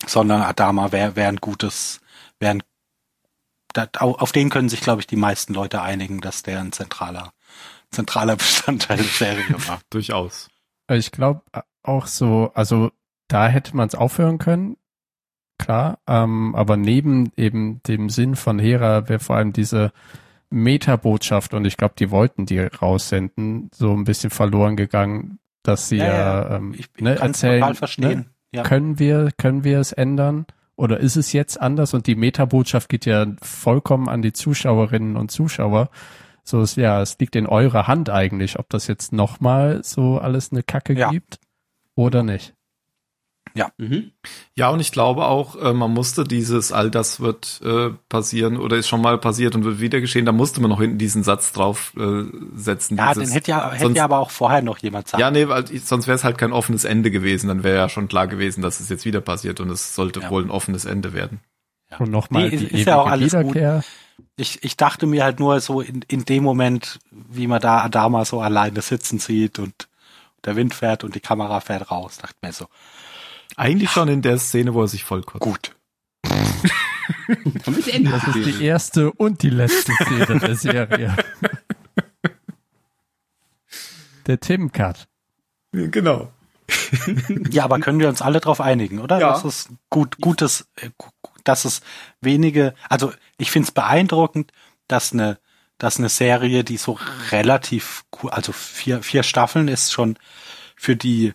sondern 0.06 0.42
Adama 0.42 0.92
wäre 0.92 1.16
wär 1.16 1.28
ein 1.28 1.38
gutes, 1.38 2.00
wäre 2.40 2.54
ein, 2.54 2.64
auf 3.94 4.32
den 4.32 4.50
können 4.50 4.70
sich, 4.70 4.82
glaube 4.82 5.02
ich, 5.02 5.08
die 5.08 5.16
meisten 5.18 5.54
Leute 5.54 5.82
einigen, 5.82 6.20
dass 6.22 6.42
der 6.44 6.60
ein 6.60 6.72
zentraler, 6.72 7.32
zentraler 7.92 8.36
Bestandteil 8.38 8.98
der 8.98 9.06
Serie 9.06 9.68
war. 9.68 9.80
Durchaus. 9.90 10.50
Ich 10.90 11.12
glaube 11.12 11.42
auch 11.84 12.08
so, 12.08 12.52
also 12.56 12.92
da 13.28 13.48
hätte 13.48 13.76
man 13.76 13.88
es 13.88 13.96
aufhören 13.96 14.38
können, 14.38 14.78
klar, 15.68 16.00
ähm, 16.08 16.56
aber 16.56 16.78
neben 16.78 17.32
eben 17.36 17.82
dem 17.84 18.10
Sinn 18.10 18.36
von 18.38 18.58
Hera 18.58 19.10
wäre 19.10 19.20
vor 19.20 19.36
allem 19.36 19.52
diese 19.52 19.92
Metabotschaft 20.50 21.54
und 21.54 21.66
ich 21.66 21.76
glaube, 21.76 21.96
die 22.00 22.10
wollten 22.10 22.46
die 22.46 22.60
raussenden, 22.60 23.70
so 23.76 23.92
ein 23.94 24.06
bisschen 24.06 24.30
verloren 24.30 24.78
gegangen, 24.78 25.40
dass 25.64 25.90
sie 25.90 25.98
ja, 25.98 26.56
ähm, 26.56 26.74
ich, 26.74 26.88
ich 26.96 27.02
ne, 27.04 27.20
erzählen. 27.20 27.76
Ne, 27.98 28.26
Ja. 28.54 28.64
können 28.64 28.98
wir, 28.98 29.32
können 29.38 29.66
wir 29.66 29.80
es 29.80 29.92
ändern? 29.92 30.46
Oder 30.78 31.00
ist 31.02 31.18
es 31.18 31.34
jetzt 31.34 31.60
anders? 31.60 31.94
Und 31.94 32.08
die 32.08 32.16
Metabotschaft 32.16 32.88
geht 32.88 33.06
ja 33.06 33.26
vollkommen 33.42 34.08
an 34.08 34.22
die 34.22 34.32
Zuschauerinnen 34.32 35.18
und 35.18 35.32
Zuschauer. 35.32 35.90
So 36.44 36.62
ist 36.62 36.78
ja, 36.78 37.02
es 37.02 37.20
liegt 37.20 37.36
in 37.36 37.46
eurer 37.46 37.88
Hand 37.88 38.10
eigentlich, 38.10 38.58
ob 38.58 38.70
das 38.70 38.88
jetzt 38.88 39.12
nochmal 39.12 39.82
so 39.84 40.18
alles 40.18 40.54
eine 40.54 40.64
Kacke 40.64 40.94
Ja. 40.94 41.10
gibt 41.10 41.40
oder 41.96 42.24
nicht. 42.24 42.54
Mhm. 43.78 44.12
Ja, 44.56 44.70
und 44.70 44.80
ich 44.80 44.92
glaube 44.92 45.26
auch, 45.26 45.56
äh, 45.62 45.74
man 45.74 45.92
musste 45.94 46.24
dieses, 46.24 46.72
all 46.72 46.90
das 46.92 47.20
wird 47.20 47.60
äh, 47.64 47.90
passieren 48.10 48.58
oder 48.58 48.78
ist 48.78 48.88
schon 48.88 49.02
mal 49.02 49.18
passiert 49.18 49.56
und 49.56 49.64
wird 49.66 49.80
wieder 49.80 50.00
geschehen, 50.02 50.26
da 50.26 50.32
musste 50.32 50.62
man 50.62 50.70
noch 50.70 50.80
hinten 50.80 50.98
diesen 50.98 51.24
Satz 51.24 51.52
drauf 51.54 51.94
äh, 51.98 52.24
setzen. 52.56 52.98
Ja, 52.98 53.14
dieses, 53.14 53.30
den 53.30 53.34
hätte 53.34 53.52
ja, 53.52 53.72
hätte 53.72 53.84
sonst- 53.84 53.98
ja 53.98 54.04
aber 54.04 54.20
auch 54.20 54.32
vorher 54.32 54.62
noch 54.62 54.78
jemand 54.80 55.08
sagen. 55.08 55.22
Ja, 55.22 55.32
nee, 55.32 55.48
weil 55.48 55.66
ich- 55.72 55.86
sonst 55.86 56.08
wäre 56.08 56.16
es 56.16 56.24
halt 56.24 56.38
kein 56.38 56.52
offenes 56.52 56.84
Ende 56.86 57.12
gewesen. 57.12 57.48
Dann 57.48 57.64
wäre 57.64 57.78
ja 57.78 57.90
schon 57.90 58.08
klar 58.08 58.28
gewesen, 58.28 58.62
dass 58.62 58.80
es 58.80 58.90
jetzt 58.90 59.06
wieder 59.06 59.22
passiert 59.22 59.60
und 59.60 59.70
es 59.70 59.96
sollte 59.96 60.22
Ja. 60.22 60.30
wohl 60.30 60.44
ein 60.44 60.50
offenes 60.52 60.86
Ende 60.86 61.14
werden. 61.14 61.40
Ja. 61.92 61.98
Und 61.98 62.12
nochmal 62.12 62.50
Nee, 62.50 62.56
ist- 62.56 62.72
die 62.72 62.80
ist 62.82 62.88
ja 62.88 63.00
auch 63.02 63.08
alles 63.08 63.32
gut. 63.34 63.42
Wiederkehr. 63.56 63.84
Ich, 64.36 64.64
ich 64.64 64.78
dachte 64.78 65.06
mir 65.08 65.24
halt 65.24 65.40
nur 65.40 65.60
so 65.60 65.82
in, 65.82 66.04
in 66.08 66.26
dem 66.26 66.44
Moment, 66.44 67.00
wie 67.12 67.48
man 67.48 67.62
da 67.62 67.82
Adama 67.84 68.26
so 68.26 68.42
alleine 68.42 68.82
sitzen 68.82 69.20
sieht 69.20 69.58
und 69.60 69.88
der 70.46 70.56
Wind 70.56 70.74
fährt 70.74 71.04
und 71.04 71.14
die 71.16 71.20
Kamera 71.20 71.60
fährt 71.60 71.90
raus, 71.92 72.18
dachte 72.22 72.36
mir 72.42 72.54
so, 72.54 72.68
Eigentlich 73.56 73.92
schon 73.92 74.08
in 74.08 74.22
der 74.22 74.38
Szene, 74.38 74.74
wo 74.74 74.82
er 74.82 74.88
sich 74.88 75.04
vollkotzt. 75.04 75.42
gut. 75.42 75.76
Das 77.66 77.78
ist 77.78 78.36
die 78.36 78.64
erste 78.64 79.12
und 79.12 79.42
die 79.42 79.50
letzte 79.50 79.94
Szene 79.94 80.40
der 80.40 80.56
Serie. 80.56 81.16
Der 84.28 84.40
Tim-Cut. 84.40 85.08
Genau. 85.72 86.32
Ja, 87.50 87.64
aber 87.64 87.80
können 87.80 88.00
wir 88.00 88.10
uns 88.10 88.22
alle 88.22 88.40
drauf 88.40 88.60
einigen, 88.60 89.00
oder? 89.00 89.20
Ja. 89.20 89.32
Das 89.32 89.46
ist 89.46 89.70
gut, 89.90 90.18
gutes, 90.20 90.68
äh, 90.76 90.90
dass 91.44 91.66
es 91.66 91.82
wenige, 92.20 92.74
also 92.90 93.14
ich 93.38 93.52
finde 93.52 93.68
es 93.68 93.72
beeindruckend, 93.72 94.52
dass 94.88 95.14
eine, 95.14 95.40
dass 95.78 95.98
eine 95.98 96.10
Serie, 96.10 96.64
die 96.64 96.78
so 96.78 97.00
relativ, 97.32 98.04
cool, 98.22 98.32
also 98.32 98.52
vier, 98.52 99.02
vier 99.02 99.24
Staffeln 99.24 99.68
ist 99.68 99.94
schon 99.94 100.18
für 100.76 100.96
die, 100.96 101.34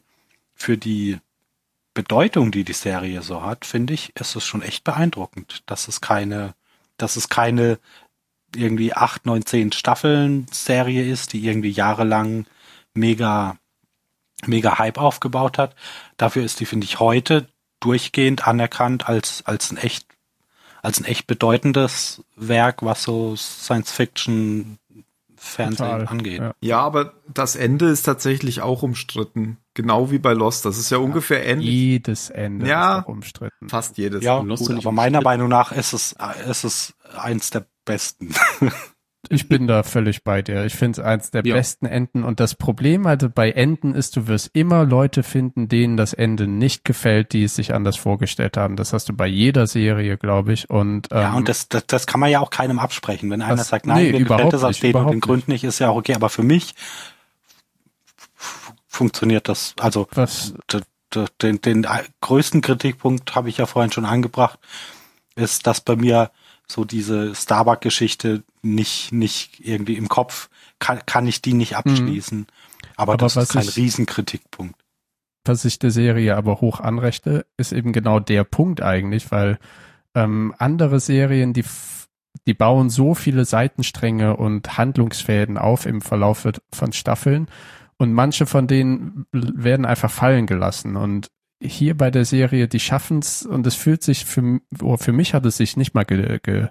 für 0.55 0.77
die 0.77 1.19
Bedeutung, 1.94 2.51
die 2.51 2.64
die 2.64 2.73
Serie 2.73 3.23
so 3.23 3.43
hat, 3.43 3.64
finde 3.64 3.94
ich, 3.94 4.16
ist 4.16 4.35
es 4.35 4.47
schon 4.47 4.62
echt 4.62 4.85
beeindruckend, 4.85 5.62
dass 5.66 5.89
es 5.89 6.01
keine, 6.01 6.55
dass 6.97 7.16
es 7.16 7.28
keine 7.28 7.78
irgendwie 8.55 8.94
acht, 8.94 9.27
neun, 9.27 9.44
zehn 9.44 9.73
Staffeln 9.73 10.47
Serie 10.51 11.10
ist, 11.10 11.32
die 11.32 11.44
irgendwie 11.47 11.70
jahrelang 11.70 12.47
mega, 12.94 13.56
mega 14.47 14.78
Hype 14.78 14.98
aufgebaut 14.98 15.59
hat. 15.59 15.74
Dafür 16.16 16.44
ist 16.44 16.60
die, 16.60 16.66
finde 16.66 16.85
ich, 16.85 17.01
heute 17.01 17.47
durchgehend 17.81 18.47
anerkannt 18.47 19.09
als, 19.09 19.44
als 19.47 19.70
ein 19.70 19.77
echt, 19.77 20.06
als 20.82 21.01
ein 21.01 21.05
echt 21.05 21.27
bedeutendes 21.27 22.23
Werk, 22.36 22.82
was 22.82 23.02
so 23.02 23.36
Science 23.36 23.93
Fiction 23.93 24.78
Fernsehen 25.44 25.77
Total, 25.89 26.06
angeht. 26.06 26.39
ja. 26.39 26.52
Ja, 26.60 26.78
aber 26.81 27.14
das 27.32 27.56
Ende 27.56 27.86
ist 27.86 28.05
tatsächlich 28.05 28.62
auch 28.62 28.82
umstritten. 28.82 29.59
Genau 29.74 30.10
wie 30.12 30.19
bei 30.19 30.35
Lost. 30.35 30.64
Das 30.64 30.78
ist 30.78 30.90
ja, 30.90 30.98
ungefähr 30.98 31.44
ähnlich. 31.44 31.69
Jedes 31.69 32.31
Ende 32.31 32.69
Ja. 32.69 32.98
ist 32.98 33.05
auch 33.05 33.09
umstritten. 33.09 33.69
Fast 33.69 33.98
jedes. 33.98 34.23
Ja, 34.23 34.39
gut, 34.39 34.70
aber 34.70 34.93
meiner. 34.93 35.20
Meinung 35.20 35.48
nach 35.48 35.73
ist 35.73 35.93
es, 35.94 36.12
äh, 36.12 36.48
ist 36.51 36.62
es 36.64 36.94
eins 37.16 37.51
der 37.51 37.66
besten. 37.85 38.32
Ich 39.28 39.49
bin 39.49 39.69
da 39.69 39.85
völlig 39.85 40.24
bei 40.24 40.43
dir. 40.43 40.65
Ich 40.65 40.74
finde 40.74 41.01
es 41.01 41.07
eins 41.07 41.31
der 41.31 41.47
Ja. 41.47 41.55
besten 41.55 41.86
Enden. 41.86 42.24
Und 42.24 42.40
das 42.40 42.57
Problem 42.57 43.07
also 43.07 43.28
bei 43.31 43.53
Enden 43.53 43.94
ist, 43.94 44.16
du 44.16 44.27
wirst 44.27 44.51
immer 44.53 44.85
Leute 44.85 45.23
finden, 45.23 45.69
denen 45.69 45.97
das 45.97 46.12
Ende 46.12 46.49
nicht 46.49 46.85
gefällt, 46.85 47.32
die 47.32 47.44
es 47.44 47.55
sich 47.55 47.73
anders 47.73 47.97
vorgestellt 47.97 48.57
haben. 48.57 48.74
Das 48.77 48.93
hast 48.93 49.09
du 49.09 49.12
bei 49.12 49.28
jeder 49.28 49.66
Serie, 49.69 50.16
glaube 50.19 50.53
ich. 50.53 50.69
Und, 50.70 51.09
ähm, 51.12 51.19
ja, 51.19 51.32
und 51.35 51.49
das, 51.49 51.69
das, 51.69 51.86
das 51.86 52.07
kann 52.07 52.19
man 52.20 52.31
ja 52.31 52.40
auch 52.40 52.51
keinem 52.51 52.81
absprechen. 52.81 53.31
Wenn 53.31 53.43
einer 53.43 53.57
Das- 53.57 53.69
sagt, 53.69 53.86
nein, 53.86 54.07
nee, 54.07 54.12
mir 54.12 54.24
gefällt 54.24 54.53
das 54.53 54.65
aus 54.65 54.81
den 54.81 54.97
und 54.97 55.11
den 55.12 55.20
Gründen 55.20 55.53
nicht, 55.53 55.62
ist 55.65 55.78
ja 55.78 55.89
auch 55.90 55.97
okay. 55.97 56.15
Aber 56.15 56.28
für 56.28 56.43
mich 56.43 56.74
funktioniert 58.89 59.49
das, 59.49 59.74
also 59.78 60.09
was, 60.15 60.55
den, 61.40 61.61
den 61.61 61.86
größten 62.20 62.61
Kritikpunkt 62.61 63.35
habe 63.35 63.49
ich 63.49 63.59
ja 63.59 63.66
vorhin 63.66 63.93
schon 63.93 64.05
angebracht, 64.05 64.59
ist, 65.36 65.66
dass 65.66 65.81
bei 65.81 65.97
mir 65.97 66.31
so 66.69 66.85
diese 66.85 67.35
Starbuck-Geschichte 67.35 68.45
nicht, 68.63 69.13
nicht 69.13 69.61
irgendwie 69.61 69.97
im 69.97 70.09
Kopf, 70.09 70.49
kann, 70.79 71.01
kann 71.07 71.27
ich 71.27 71.43
die 71.43 71.53
nicht 71.55 71.77
abschließen. 71.77 72.47
Aber, 72.47 72.47
Mhm. 72.47 72.87
Aber 72.97 73.17
das 73.17 73.37
was 73.37 73.45
ist 73.45 73.53
kein 73.53 73.63
ich- 73.65 73.77
Riesenkritikpunkt. 73.77 74.77
was 75.45 75.65
ich 75.65 75.79
der 75.79 75.91
Serie 75.91 76.37
aber 76.37 76.61
hoch 76.61 76.81
anrechte, 76.81 77.47
ist 77.57 77.73
eben 77.73 77.93
genau 77.93 78.21
der 78.21 78.45
Punkt 78.45 78.81
eigentlich, 78.83 79.31
weil 79.33 79.59
ähm, 80.15 80.55
andere 80.59 81.01
Serien, 81.01 81.53
die, 81.53 81.65
die 82.47 82.55
bauen 82.55 82.91
so 82.91 83.15
viele 83.15 83.45
Seitenstränge 83.45 84.37
und 84.37 84.77
Handlungsfäden 84.79 85.59
auf 85.59 85.87
im 85.87 86.01
Verlauf 86.03 86.47
von 86.73 86.93
Staffeln 86.93 87.49
und 87.99 88.13
manche 88.13 88.47
von 88.47 88.67
denen 88.67 89.27
werden 89.33 89.85
einfach 89.87 90.11
fallen 90.11 90.47
gelassen 90.47 90.97
und 90.97 91.31
hier 91.63 91.97
bei 91.97 92.11
der 92.11 92.25
Serie, 92.25 92.69
die 92.69 92.81
schaffen's 92.81 93.45
und 93.47 93.67
es 93.67 93.75
fühlt 93.75 94.03
sich 94.03 94.25
für, 94.25 94.61
oh, 94.83 94.97
für 94.97 95.13
mich 95.13 95.35
hat 95.35 95.47
es 95.47 95.57
sich 95.57 95.77
nicht 95.77 95.95
mal 95.95 96.05
ge, 96.05 96.39
ge, 96.43 96.69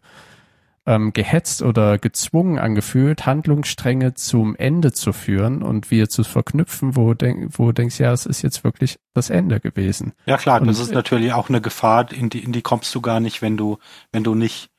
ähm, 0.86 1.14
gehetzt 1.14 1.62
oder 1.62 1.98
gezwungen 2.00 2.58
angefühlt, 2.58 3.26
Handlungsstränge 3.28 4.16
zum 4.16 4.56
Ende 4.56 4.92
zu 4.94 5.14
führen 5.14 5.62
und 5.62 5.92
wir 5.92 6.10
zu 6.10 6.24
verknüpfen, 6.24 6.96
wo, 6.96 7.14
denk, 7.14 7.58
wo 7.60 7.68
du 7.68 7.74
denkst, 7.74 8.00
ja, 8.00 8.12
es 8.12 8.26
ist 8.26 8.42
jetzt 8.42 8.64
wirklich 8.64 8.98
das 9.14 9.30
Ende 9.30 9.60
gewesen. 9.60 10.14
Ja 10.26 10.38
klar, 10.38 10.60
das 10.60 10.80
Und- 10.80 10.86
ist 10.86 10.94
natürlich 10.94 11.34
auch 11.34 11.50
eine 11.50 11.62
Gefahr, 11.62 12.12
in 12.12 12.30
die, 12.30 12.40
in 12.44 12.52
die 12.52 12.64
kommst 12.64 12.94
du 12.96 13.02
gar 13.02 13.20
nicht, 13.20 13.42
wenn 13.44 13.58
du, 13.58 13.78
wenn 14.12 14.24
du 14.24 14.34
nicht 14.34 14.70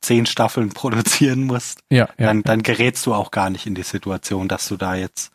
zehn 0.00 0.26
Staffeln 0.26 0.68
produzieren 0.74 1.44
musst, 1.44 1.80
Ja, 1.90 2.08
ja. 2.18 2.26
dann, 2.26 2.42
dann 2.42 2.62
gerätst 2.62 3.06
du 3.06 3.14
auch 3.14 3.30
gar 3.30 3.48
nicht 3.48 3.66
in 3.66 3.76
die 3.76 3.84
Situation, 3.84 4.48
dass 4.48 4.66
du 4.68 4.76
da 4.76 4.96
jetzt 4.96 5.30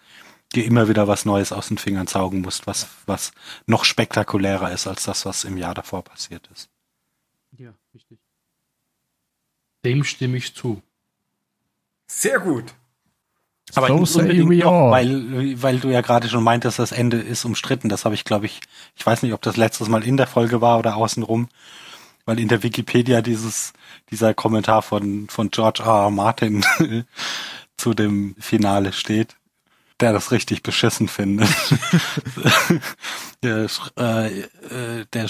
dir 0.56 0.66
immer 0.66 0.88
wieder 0.88 1.08
was 1.08 1.26
Neues 1.26 1.52
aus 1.52 1.68
den 1.68 1.78
Fingern 1.78 2.08
saugen 2.08 2.42
musst, 2.42 2.68
was, 2.68 2.88
was 3.06 3.32
noch 3.66 3.84
spektakulärer 3.84 4.72
ist 4.72 4.88
als 4.88 5.04
das, 5.04 5.26
was 5.26 5.44
im 5.44 5.58
Jahr 5.58 5.74
davor 5.74 6.04
passiert 6.04 6.48
ist. 6.54 6.70
Ja, 7.58 7.74
richtig. 7.94 8.20
Dem 9.84 10.04
stimme 10.04 10.38
ich 10.38 10.56
zu. 10.56 10.82
Sehr 12.08 12.40
gut. 12.40 12.74
Aber 13.76 13.88
So 13.88 14.22
nicht 14.22 14.42
unbedingt 14.42 14.64
noch, 14.64 14.92
weil, 14.92 15.62
weil 15.62 15.80
du 15.80 15.90
ja 15.90 16.02
gerade 16.02 16.30
schon 16.30 16.44
meintest, 16.44 16.80
das 16.80 16.94
Ende 16.94 17.18
ist 17.18 17.44
umstritten. 17.44 17.90
Das 17.90 18.06
habe 18.06 18.16
ich, 18.16 18.24
glaube 18.24 18.46
ich, 18.46 18.62
ich 18.96 19.06
weiß 19.06 19.24
nicht, 19.24 19.34
ob 19.34 19.42
das 19.42 19.58
letztes 19.58 19.90
Mal 19.90 20.04
in 20.04 20.16
der 20.16 20.28
Folge 20.28 20.62
war 20.62 20.80
oder 20.80 20.96
außenrum, 20.96 21.50
weil 22.26 22.40
in 22.40 22.48
der 22.48 22.64
Wikipedia 22.64 23.22
dieses, 23.22 23.74
dieser 24.10 24.34
Kommentar 24.34 24.82
von, 24.84 25.28
von 25.28 25.52
George 25.52 25.84
R. 25.84 26.04
R. 26.04 26.12
Martin 26.12 26.66
zu 27.78 27.94
dem 27.94 28.36
Finale 28.40 28.94
steht, 28.94 29.36
der 30.00 30.14
das 30.14 30.32
richtig 30.32 30.64
beschissen 30.64 31.08
findet. 31.08 31.50
der 33.44 33.68
äh, 33.98 34.40
äh, 34.42 35.06
der 35.14 35.28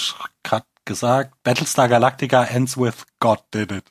hat 0.48 0.66
gesagt, 0.86 1.34
Battlestar 1.44 1.88
Galactica 1.88 2.44
ends 2.44 2.78
with 2.78 3.06
God 3.20 3.40
did 3.54 3.72
it. 3.72 3.86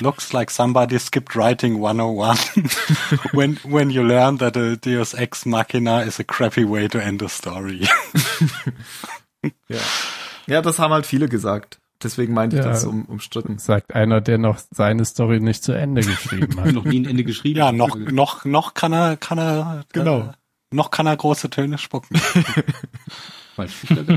Looks 0.00 0.32
like 0.32 0.50
somebody 0.50 0.98
skipped 0.98 1.34
writing 1.36 1.80
101 1.80 2.38
when 3.32 3.58
when 3.64 3.90
you 3.90 4.02
learn 4.02 4.38
that 4.38 4.56
a 4.56 4.76
Deus 4.76 5.14
Ex 5.14 5.46
Machina 5.46 6.02
is 6.02 6.18
a 6.18 6.24
crappy 6.24 6.64
way 6.64 6.86
to 6.88 7.02
end 7.02 7.22
a 7.22 7.28
story. 7.28 7.86
Ja. 9.68 9.78
ja, 10.48 10.62
das 10.62 10.80
haben 10.80 10.92
halt 10.92 11.06
viele 11.06 11.28
gesagt. 11.28 11.78
Deswegen 12.02 12.34
meinte 12.34 12.56
ich 12.56 12.64
Ja. 12.64 12.70
das 12.70 12.84
um, 12.84 13.04
umstritten. 13.06 13.58
Sagt 13.58 13.94
einer, 13.94 14.20
der 14.20 14.38
noch 14.38 14.58
seine 14.70 15.04
Story 15.04 15.40
nicht 15.40 15.62
zu 15.64 15.72
Ende 15.72 16.02
geschrieben 16.02 16.60
hat. 16.60 16.72
Noch 16.72 16.84
nie 16.84 17.00
ein 17.00 17.06
Ende 17.06 17.24
geschrieben. 17.24 17.58
ja, 17.58 17.72
noch 17.72 17.96
noch 17.96 18.44
noch 18.44 18.74
kann 18.74 18.92
er 18.92 19.16
kann 19.16 19.38
er 19.38 19.84
Genau. 19.92 20.20
äh, 20.20 20.32
noch 20.74 20.90
kann 20.90 21.06
er 21.06 21.16
große 21.16 21.50
Töne 21.50 21.78
spucken. 21.78 22.18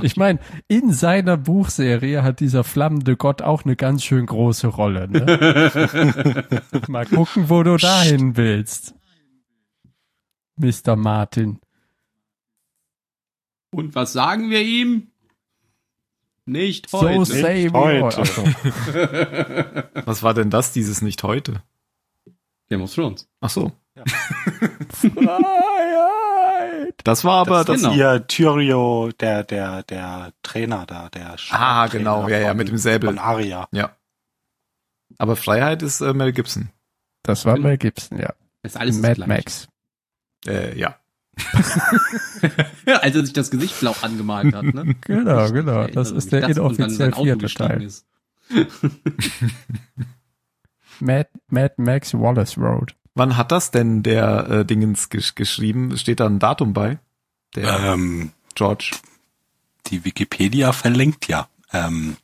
Ich 0.01 0.17
meine, 0.17 0.39
in 0.67 0.91
seiner 0.91 1.37
Buchserie 1.37 2.23
hat 2.23 2.41
dieser 2.41 2.65
flammende 2.65 3.15
Gott 3.15 3.41
auch 3.41 3.63
eine 3.63 3.77
ganz 3.77 4.03
schön 4.03 4.25
große 4.25 4.67
Rolle. 4.67 5.07
Ne? 5.07 6.59
Mal 6.89 7.05
gucken, 7.05 7.49
wo 7.49 7.63
du 7.63 7.77
dahin 7.77 8.35
willst. 8.35 8.95
Mr. 10.57 10.97
Martin. 10.97 11.61
Und 13.71 13.95
was 13.95 14.11
sagen 14.11 14.49
wir 14.49 14.61
ihm? 14.61 15.07
Nicht 16.49 16.89
So 16.89 17.01
heute. 17.01 17.25
say 17.25 17.71
we 17.71 17.77
heute. 17.77 18.21
Ach 18.21 18.25
so. 18.25 18.43
Was 20.07 20.23
war 20.23 20.33
denn 20.33 20.49
das, 20.49 20.71
dieses 20.73 21.01
nicht 21.01 21.23
heute? 21.23 21.61
Game 22.69 22.81
of 22.81 22.93
Thrones. 22.93 23.27
Ach 23.41 23.49
so. 23.49 23.71
Freiheit. 24.91 26.95
Das 27.03 27.23
war 27.23 27.41
aber 27.41 27.63
das 27.63 27.81
das. 27.81 27.83
genau. 27.91 27.93
Ihr 27.93 28.27
Tyrio, 28.27 29.11
der 29.19 29.43
der 29.43 29.83
der 29.83 30.33
Trainer 30.43 30.85
da, 30.85 31.09
der 31.09 31.35
Ah, 31.51 31.87
Trainer 31.87 31.89
genau, 31.89 32.27
ja, 32.27 32.39
ja, 32.39 32.47
von- 32.49 32.57
mit 32.57 32.67
dem 32.67 32.77
Säbel. 32.77 33.09
von 33.09 33.19
Aria. 33.19 33.67
Ja. 33.71 33.95
Aber 35.17 35.35
Freiheit 35.35 35.81
ist 35.81 36.01
äh, 36.01 36.13
Mel 36.13 36.33
Gibson. 36.33 36.69
Das 37.23 37.45
war 37.45 37.57
Mel 37.57 37.77
Gibson, 37.77 38.19
ja. 38.19 38.33
Das 38.63 38.75
ist 38.75 38.81
alles 38.81 38.97
Mad. 38.99 39.25
Max. 39.27 39.67
Äh, 40.45 40.77
ja. 40.77 40.97
Als 42.85 43.15
er 43.15 43.23
sich 43.25 43.33
das 43.33 43.49
Gesicht 43.51 43.79
blau 43.79 43.95
angemalt 44.01 44.53
hat, 44.55 44.63
ne? 44.65 44.95
Genau, 45.01 45.45
Ich 45.45 45.53
genau. 45.53 45.87
Das 45.87 46.11
ist 46.11 46.31
der 46.31 46.41
Das 46.47 46.57
inoffiziell 46.57 47.13
vierte 47.13 47.47
Teil. 47.47 47.83
ist. 47.83 48.05
Mad, 50.99 51.29
Mad 51.49 51.73
Max 51.77 52.13
Wallace 52.13 52.57
Road. 52.57 52.95
Wann 53.15 53.37
hat 53.37 53.51
das 53.51 53.71
denn 53.71 54.03
der 54.03 54.49
äh, 54.49 54.65
Dingens 54.65 55.09
gesch 55.09 55.35
geschrieben? 55.35 55.97
Steht 55.97 56.19
da 56.19 56.25
ein 56.25 56.39
Datum 56.39 56.73
bei? 56.73 56.99
Der 57.55 57.79
Ähm, 57.79 58.31
George. 58.55 58.91
die 59.87 60.05
Wikipedia 60.05 60.71
verlinkt 60.71 61.27
ja. 61.27 61.47
Ähm, 61.73 62.17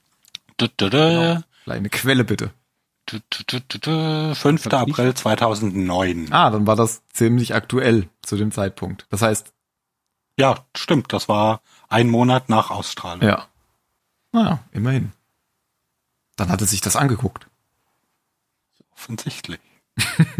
dü- 0.59 0.69
dü- 0.79 0.89
dü- 0.91 1.43
Eine 1.67 1.89
Quelle 1.89 2.23
bitte. 2.23 2.51
Dü- 3.07 3.21
dü- 3.31 3.45
dü- 3.45 3.61
dü- 3.69 3.79
dü- 3.83 4.35
5. 4.35 4.65
Hab's 4.65 4.65
nicht. 4.87 4.99
April 4.99 5.13
2009. 5.13 6.31
Ah, 6.31 6.49
dann 6.49 6.65
war 6.67 6.75
das 6.75 7.03
ziemlich 7.13 7.53
aktuell 7.55 8.09
zu 8.21 8.35
dem 8.37 8.51
Zeitpunkt. 8.51 9.05
Das 9.09 9.21
heißt, 9.21 9.51
Ja, 10.37 10.65
stimmt. 10.75 11.13
Das 11.13 11.29
war 11.29 11.61
ein 11.87 12.09
Monat 12.09 12.49
nach 12.49 12.69
Ausstrahlung. 12.69 13.25
ja. 13.27 13.47
Naja, 14.33 14.59
immerhin. 14.73 15.13
Dann 16.35 16.49
hat 16.49 16.59
er 16.59 16.67
sich 16.67 16.81
das 16.81 16.97
angeguckt. 16.97 17.47
Offensichtlich. 18.93 19.59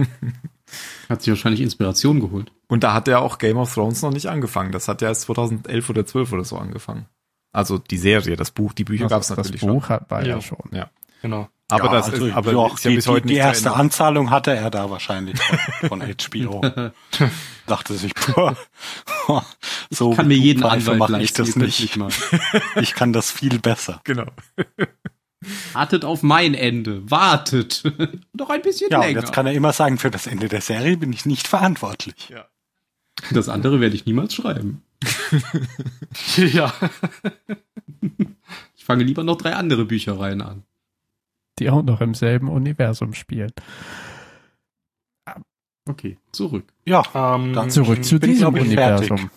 Hat 1.10 1.22
sich 1.22 1.30
wahrscheinlich 1.32 1.62
Inspiration 1.62 2.20
geholt. 2.20 2.52
Und 2.68 2.84
da 2.84 2.94
hat 2.94 3.08
er 3.08 3.22
auch 3.22 3.38
Game 3.38 3.58
of 3.58 3.74
Thrones 3.74 4.02
noch 4.02 4.12
nicht 4.12 4.28
angefangen. 4.28 4.72
Das 4.72 4.88
hat 4.88 5.02
ja 5.02 5.10
erst 5.10 5.22
2011 5.22 5.90
oder 5.90 6.06
12 6.06 6.34
oder 6.34 6.44
so 6.44 6.58
angefangen. 6.58 7.06
Also 7.54 7.78
die 7.78 7.98
Serie, 7.98 8.36
das 8.36 8.52
Buch, 8.52 8.74
die 8.74 8.84
Bücher 8.84 9.08
gab 9.08 9.22
es 9.22 9.28
das 9.30 9.38
natürlich 9.38 9.62
Buch 9.62 9.86
schon. 9.86 9.90
hat, 9.90 10.10
war 10.12 10.24
ja, 10.24 10.36
Ja. 10.36 10.42
schon. 10.42 10.70
Ja. 10.72 10.90
Genau. 11.22 11.48
Aber 11.70 11.86
ja, 11.86 11.92
das 11.94 12.10
also, 12.12 12.28
ist, 12.28 12.36
aber 12.36 12.52
ja, 12.54 12.68
ist 12.68 12.84
ja 12.84 12.90
die, 12.92 12.96
bis 12.98 13.08
heute 13.08 13.28
die, 13.28 13.34
die 13.34 13.40
erste 13.40 13.70
Ende. 13.70 13.80
Anzahlung 13.80 14.30
hatte 14.30 14.52
er 14.52 14.70
da 14.70 14.90
wahrscheinlich 14.92 15.40
von, 15.42 16.00
von 16.00 16.02
HBO. 16.32 16.62
Dachte 17.66 17.96
sich, 17.96 18.14
boah, 18.14 18.56
so 19.90 20.12
Kann 20.12 20.28
mir 20.28 20.38
jeden 20.38 20.64
Anwalt 20.64 21.00
mache 21.00 21.22
ich 21.22 21.34
das 21.34 21.56
nicht. 21.56 21.98
Ich 22.76 22.94
kann 22.94 23.14
das 23.14 23.32
viel 23.32 23.60
besser. 23.60 24.02
Genau. 24.04 24.28
Wartet 25.74 26.06
auf 26.06 26.22
mein 26.22 26.54
Ende. 26.54 27.10
Wartet. 27.10 27.84
Noch 28.34 28.52
ein 28.52 28.62
bisschen 28.62 28.90
Ja, 28.92 29.00
und 29.00 29.06
länger. 29.06 29.22
jetzt 29.22 29.34
kann 29.34 29.48
er 29.48 29.54
immer 29.54 29.74
sagen, 29.74 29.98
für 29.98 30.12
das 30.12 30.28
Ende 30.28 30.48
der 30.48 30.62
Serie 30.62 30.98
bin 30.98 31.12
ich 31.14 31.26
nicht 31.26 31.48
verantwortlich. 31.48 32.32
das 33.32 33.50
andere 33.50 33.80
werde 33.80 33.96
ich 33.96 34.06
niemals 34.06 34.36
schreiben. 34.36 34.84
ja. 36.38 36.72
Ich 38.76 38.86
fange 38.86 39.04
lieber 39.04 39.24
noch 39.24 39.38
drei 39.38 39.54
andere 39.56 39.86
Büchereien 39.86 40.42
an. 40.44 40.64
Die 41.60 41.70
auch 41.70 41.84
noch 41.84 42.02
im 42.02 42.14
selben 42.14 42.50
Universum 42.50 43.14
spielen. 43.14 43.52
Okay, 45.88 46.18
zurück. 46.32 46.66
Ja, 46.86 47.04
Ähm, 47.14 47.54
Dann 47.54 47.70
Zurück 47.70 48.04
zu 48.04 48.20
bin 48.20 48.32
ich, 48.32 48.38
diesem 48.38 48.56
ich, 48.56 48.74
fertig. 48.74 49.12
Universum. 49.12 49.30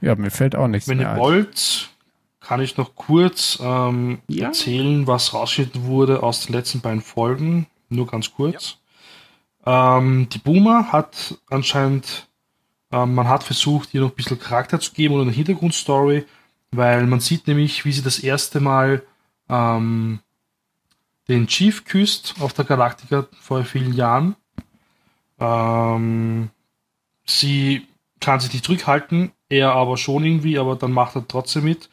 Ja, 0.00 0.14
mir 0.14 0.30
fällt 0.30 0.54
auch 0.54 0.68
nichts 0.68 0.88
Wenn 0.88 0.98
mehr 0.98 1.06
ihr 1.08 1.12
ein. 1.12 1.18
wollt, 1.20 1.90
kann 2.40 2.60
ich 2.60 2.76
noch 2.76 2.94
kurz 2.94 3.58
ähm, 3.62 4.18
Ja. 4.28 4.46
erzählen, 4.48 5.06
was 5.06 5.32
rausgeschnitten 5.32 5.84
wurde 5.84 6.22
aus 6.22 6.46
den 6.46 6.52
letzten 6.54 6.80
beiden 6.80 7.00
Folgen. 7.00 7.66
Nur 7.88 8.06
ganz 8.06 8.32
kurz. 8.32 8.78
Ähm, 9.64 10.28
die 10.30 10.38
Boomer 10.38 10.92
hat 10.92 11.38
anscheinend, 11.48 12.28
ähm, 12.92 13.14
man 13.14 13.28
hat 13.28 13.42
versucht, 13.42 13.94
ihr 13.94 14.02
noch 14.02 14.10
ein 14.10 14.16
bisschen 14.16 14.38
Charakter 14.38 14.78
zu 14.78 14.92
geben 14.92 15.14
oder 15.14 15.22
eine 15.22 15.32
Hintergrundstory, 15.32 16.26
weil 16.72 17.06
man 17.06 17.20
sieht 17.20 17.46
nämlich, 17.48 17.84
wie 17.86 17.92
sie 17.92 18.02
das 18.02 18.18
erste 18.18 18.60
Mal 18.60 19.02
ähm, 19.48 20.20
den 21.28 21.46
Chief 21.46 21.84
küsst 21.84 22.34
auf 22.40 22.52
der 22.52 22.64
Galaktika 22.64 23.26
vor 23.40 23.64
vielen 23.64 23.92
Jahren. 23.94 24.36
Ähm, 25.38 26.50
sie 27.26 27.86
kann 28.20 28.40
sich 28.40 28.52
nicht 28.52 28.64
zurückhalten, 28.64 29.32
er 29.48 29.72
aber 29.72 29.96
schon 29.96 30.24
irgendwie, 30.24 30.58
aber 30.58 30.76
dann 30.76 30.92
macht 30.92 31.16
er 31.16 31.26
trotzdem 31.26 31.64
mit. 31.64 31.90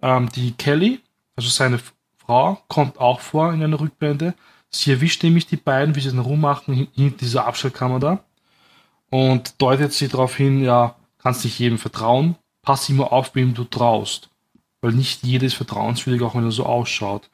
Ähm, 0.00 0.30
die 0.30 0.52
Kelly, 0.52 1.00
also 1.36 1.48
seine 1.48 1.80
Frau, 2.16 2.62
kommt 2.68 2.98
auch 2.98 3.20
vor 3.20 3.52
in 3.52 3.62
einer 3.62 3.80
Rückblende. 3.80 4.34
Sie 4.70 4.90
erwischt 4.92 5.22
nämlich 5.22 5.46
die 5.46 5.56
beiden, 5.56 5.94
wie 5.94 6.00
sie 6.00 6.10
dann 6.10 6.18
rummachen, 6.18 6.74
hin- 6.74 6.88
hinter 6.94 7.18
dieser 7.18 7.46
Abstellkammer 7.46 7.98
da. 8.00 8.24
Und 9.10 9.60
deutet 9.60 9.92
sie 9.92 10.08
darauf 10.08 10.36
hin, 10.36 10.62
ja, 10.62 10.94
kannst 11.18 11.44
nicht 11.44 11.58
jedem 11.58 11.78
vertrauen, 11.78 12.36
pass 12.62 12.88
immer 12.88 13.12
auf, 13.12 13.34
wem 13.34 13.54
du 13.54 13.64
traust. 13.64 14.28
Weil 14.80 14.92
nicht 14.92 15.24
jedes 15.24 15.54
vertrauenswürdig, 15.54 16.22
auch 16.22 16.34
wenn 16.34 16.44
er 16.44 16.52
so 16.52 16.66
ausschaut. 16.66 17.30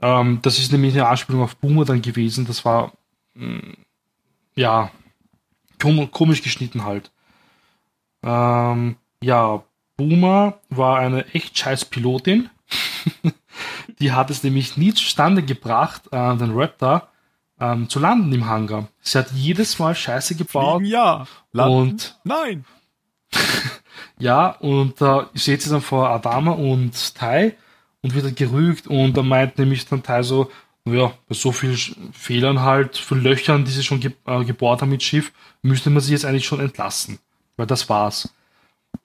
Ähm, 0.00 0.40
das 0.42 0.58
ist 0.58 0.72
nämlich 0.72 0.94
eine 0.94 1.08
Anspielung 1.08 1.42
auf 1.42 1.56
Boomer 1.56 1.84
dann 1.84 2.02
gewesen. 2.02 2.46
Das 2.46 2.64
war, 2.64 2.92
mh, 3.34 3.74
ja, 4.54 4.90
kom 5.80 6.10
komisch 6.10 6.42
geschnitten 6.42 6.84
halt. 6.84 7.10
Ähm, 8.22 8.96
ja, 9.22 9.62
Boomer 9.96 10.58
war 10.70 10.98
eine 10.98 11.26
echt 11.34 11.56
scheiß 11.58 11.86
Pilotin. 11.86 12.50
Die 14.00 14.12
hat 14.12 14.30
es 14.30 14.42
nämlich 14.42 14.76
nie 14.76 14.92
zustande 14.92 15.42
gebracht, 15.42 16.02
äh, 16.10 16.36
den 16.36 16.52
Raptor 16.54 17.08
ähm, 17.60 17.88
zu 17.88 18.00
landen 18.00 18.32
im 18.32 18.46
Hangar. 18.46 18.88
Sie 19.00 19.18
hat 19.18 19.30
jedes 19.32 19.78
Mal 19.78 19.94
Scheiße 19.94 20.34
gebaut 20.34 20.80
Fliegen, 20.80 20.92
ja. 20.92 21.26
Landen, 21.52 21.76
und 21.76 22.20
nein. 22.24 22.64
ja, 24.18 24.48
und 24.48 25.00
äh, 25.00 25.22
steht 25.34 25.62
sie 25.62 25.70
dann 25.70 25.80
vor 25.80 26.08
Adama 26.08 26.52
und 26.52 27.14
Tai 27.14 27.54
und 28.04 28.14
dann 28.14 28.34
gerügt 28.34 28.86
und 28.86 29.16
da 29.16 29.22
meint 29.22 29.56
nämlich 29.56 29.86
dann 29.86 30.02
Tai 30.02 30.22
so, 30.22 30.50
ja, 30.84 31.14
bei 31.26 31.34
so 31.34 31.52
vielen 31.52 31.78
Fehlern 32.12 32.60
halt, 32.60 32.98
für 32.98 33.14
Löchern, 33.14 33.64
die 33.64 33.70
sie 33.70 33.82
schon 33.82 34.00
ge 34.00 34.12
äh, 34.26 34.44
gebohrt 34.44 34.82
haben 34.82 34.90
mit 34.90 35.02
Schiff, 35.02 35.32
müsste 35.62 35.88
man 35.88 36.02
sie 36.02 36.12
jetzt 36.12 36.26
eigentlich 36.26 36.44
schon 36.44 36.60
entlassen. 36.60 37.18
Weil 37.56 37.66
das 37.66 37.88
war's. 37.88 38.34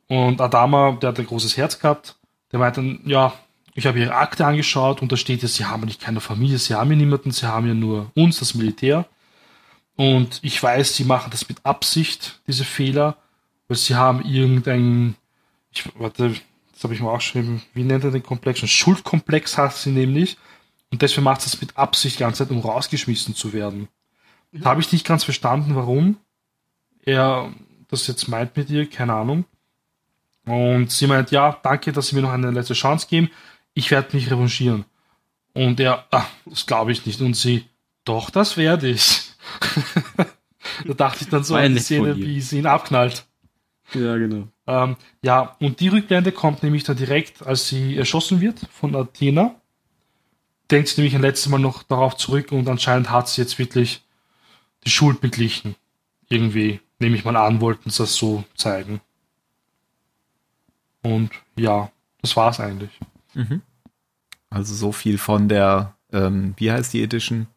Und 0.08 0.42
Adama, 0.42 0.98
der 1.02 1.10
hat 1.10 1.20
ein 1.20 1.28
großes 1.28 1.56
Herz 1.56 1.80
gehabt, 1.80 2.18
der 2.52 2.60
meint 2.60 2.76
dann, 2.76 3.00
ja, 3.06 3.34
ich 3.74 3.88
habe 3.88 4.00
ihre 4.00 4.16
Akte 4.16 4.46
angeschaut 4.46 5.02
und 5.02 5.14
da 5.14 5.16
steht 5.16 5.44
ja, 5.44 5.48
sie 5.48 5.64
haben 5.64 5.86
nicht 5.86 6.02
keine 6.02 6.20
Familie, 6.20 6.58
sie 6.58 6.74
haben 6.74 6.90
ja 6.90 6.98
niemanden, 6.98 7.32
sie 7.32 7.48
haben 7.48 7.68
ja 7.68 7.74
nur 7.74 8.12
uns, 8.16 8.40
das 8.40 8.54
Militär. 8.54 9.06
Und 9.96 10.40
ich 10.42 10.62
weiß, 10.62 10.94
sie 10.94 11.06
machen 11.06 11.32
das 11.32 11.48
mit 11.48 11.66
Absicht, 11.66 12.42
diese 12.48 12.66
Fehler, 12.66 13.16
weil 13.70 13.78
sie 13.78 13.96
haben 13.96 14.26
irgendein, 14.26 15.16
ich, 15.72 15.86
warte, 15.98 16.36
das 16.80 16.86
habe 16.86 16.94
ich 16.94 17.02
mal 17.02 17.12
aufgeschrieben, 17.12 17.62
wie 17.74 17.84
nennt 17.84 18.06
er 18.06 18.12
den 18.12 18.24
Komplex? 18.24 18.62
Ein 18.64 18.70
Schuldkomplex 18.70 19.58
hat 19.58 19.76
sie 19.76 19.92
nämlich. 19.92 20.38
Und 20.92 21.02
deswegen 21.02 21.26
macht 21.26 21.42
sie 21.42 21.50
das 21.50 21.60
mit 21.60 21.76
Absicht 21.76 22.16
die 22.16 22.24
ganze 22.24 22.46
Zeit, 22.46 22.52
um 22.56 22.62
rausgeschmissen 22.62 23.36
zu 23.36 23.52
werden. 23.52 23.90
Da 24.54 24.70
habe 24.70 24.80
ich 24.80 24.90
nicht 24.94 25.06
ganz 25.06 25.26
verstanden, 25.26 25.76
warum 25.76 26.16
er 27.04 27.54
das 27.90 28.08
jetzt 28.08 28.30
meint 28.30 28.56
mit 28.56 28.70
ihr, 28.70 28.90
keine 28.90 29.14
Ahnung. 29.14 29.44
Und 30.46 30.90
sie 30.90 31.08
meint, 31.08 31.32
ja, 31.32 31.60
danke, 31.62 31.92
dass 31.92 32.08
Sie 32.08 32.16
mir 32.16 32.22
noch 32.22 32.32
eine 32.32 32.50
letzte 32.50 32.76
Chance 32.76 33.08
geben. 33.10 33.30
Ich 33.74 33.92
werde 33.92 34.16
mich 34.16 34.32
revanchieren. 34.32 34.86
Und 35.52 35.82
er, 35.82 36.06
ah, 36.12 36.28
das 36.46 36.66
glaube 36.66 36.94
ich 36.94 37.06
nicht. 37.06 37.20
Und 37.20 37.34
sie, 37.34 37.66
doch, 38.06 38.30
das 38.30 38.56
werde 38.56 38.88
ich. 38.88 39.24
da 40.86 40.94
dachte 40.94 41.26
ich 41.26 41.30
dann 41.30 41.44
so 41.44 41.58
ja 41.58 41.66
an 41.66 41.74
die 41.74 41.82
Szene, 41.82 42.16
wie 42.16 42.40
sie 42.40 42.60
ihn 42.60 42.68
abknallt. 42.68 43.26
Ja, 43.94 44.18
genau. 44.18 44.48
Ähm, 44.68 44.96
ja, 45.24 45.56
und 45.60 45.80
die 45.80 45.88
Rückblende 45.88 46.32
kommt 46.32 46.62
nämlich 46.64 46.84
dann 46.84 46.98
direkt, 46.98 47.46
als 47.46 47.68
sie 47.68 47.98
erschossen 47.98 48.40
wird 48.42 48.60
von 48.72 48.96
Athena. 48.96 49.56
Denkt 50.70 50.90
sie 50.90 51.02
nämlich 51.02 51.16
ein 51.16 51.22
letztes 51.22 51.50
Mal 51.50 51.58
noch 51.60 51.82
darauf 51.84 52.16
zurück 52.18 52.52
und 52.52 52.70
anscheinend 52.70 53.10
hat 53.10 53.28
sie 53.28 53.42
jetzt 53.42 53.58
wirklich 53.58 54.04
die 54.86 54.92
Schuld 54.92 55.22
beglichen. 55.22 55.76
Irgendwie, 56.30 56.80
nehme 57.00 57.16
ich 57.16 57.26
mal 57.26 57.36
an, 57.36 57.62
wollten 57.62 57.90
sie 57.90 58.04
das 58.04 58.14
so 58.16 58.44
zeigen. 58.56 59.02
Und 61.02 61.32
ja, 61.56 61.92
das 62.22 62.36
war's 62.36 62.60
eigentlich. 62.60 62.92
Also 64.50 64.76
so 64.76 64.92
viel 64.92 65.18
von 65.18 65.48
der, 65.48 65.96
ähm, 66.12 66.54
wie 66.58 66.72
heißt 66.72 66.94
die 66.94 67.02
Edition? 67.02 67.48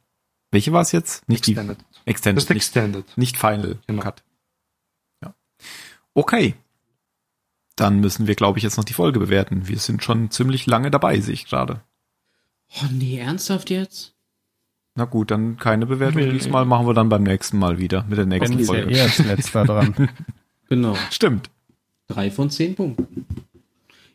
Welche 0.51 0.73
war 0.73 0.83
es 0.83 0.93
jetzt? 0.93 1.29
Nicht 1.29 1.49
Extended. 1.49 1.79
die 1.79 1.85
Das 1.97 2.07
Extended, 2.07 2.43
ist 2.43 2.49
nicht, 2.51 2.57
Extended. 2.57 3.19
nicht 3.19 3.37
Final 3.37 3.79
Genau. 3.87 4.03
Cut. 4.03 4.23
Ja. 6.15 6.21
Okay. 6.23 6.55
Dann 7.77 8.01
müssen 8.01 8.27
wir, 8.27 8.35
glaube 8.35 8.59
ich, 8.59 8.65
jetzt 8.65 8.77
noch 8.77 8.85
die 8.85 8.93
Folge 8.93 9.19
bewerten. 9.19 9.67
Wir 9.69 9.79
sind 9.79 10.03
schon 10.05 10.31
ziemlich 10.31 10.67
lange 10.67 10.91
dabei, 10.91 11.21
sehe 11.21 11.35
ich 11.35 11.47
gerade. 11.47 11.83
Oh 12.81 12.87
nee, 12.91 13.19
ernsthaft 13.19 13.71
jetzt? 13.71 14.15
Na 14.95 15.07
gut, 15.07 15.31
dann 15.31 15.57
keine 15.57 15.87
Bewertung 15.87 16.21
Nee, 16.21 16.33
diesmal, 16.33 16.67
machen 16.67 16.87
wir 16.87 16.93
dann 16.95 17.09
beim 17.09 17.23
nächsten 17.23 17.59
Mal 17.59 17.79
wieder 17.79 18.05
mit 18.05 18.19
der 18.19 18.27
nächsten 18.27 18.59
ja 18.59 18.65
Folge. 18.67 18.91
eher 18.91 19.05
als 19.05 19.19
letzter 19.19 19.65
dran. 19.65 20.11
Genau. 20.69 20.97
Stimmt. 21.11 21.51
Drei 22.09 22.31
von 22.31 22.49
zehn 22.49 22.75
Punkten. 22.75 23.27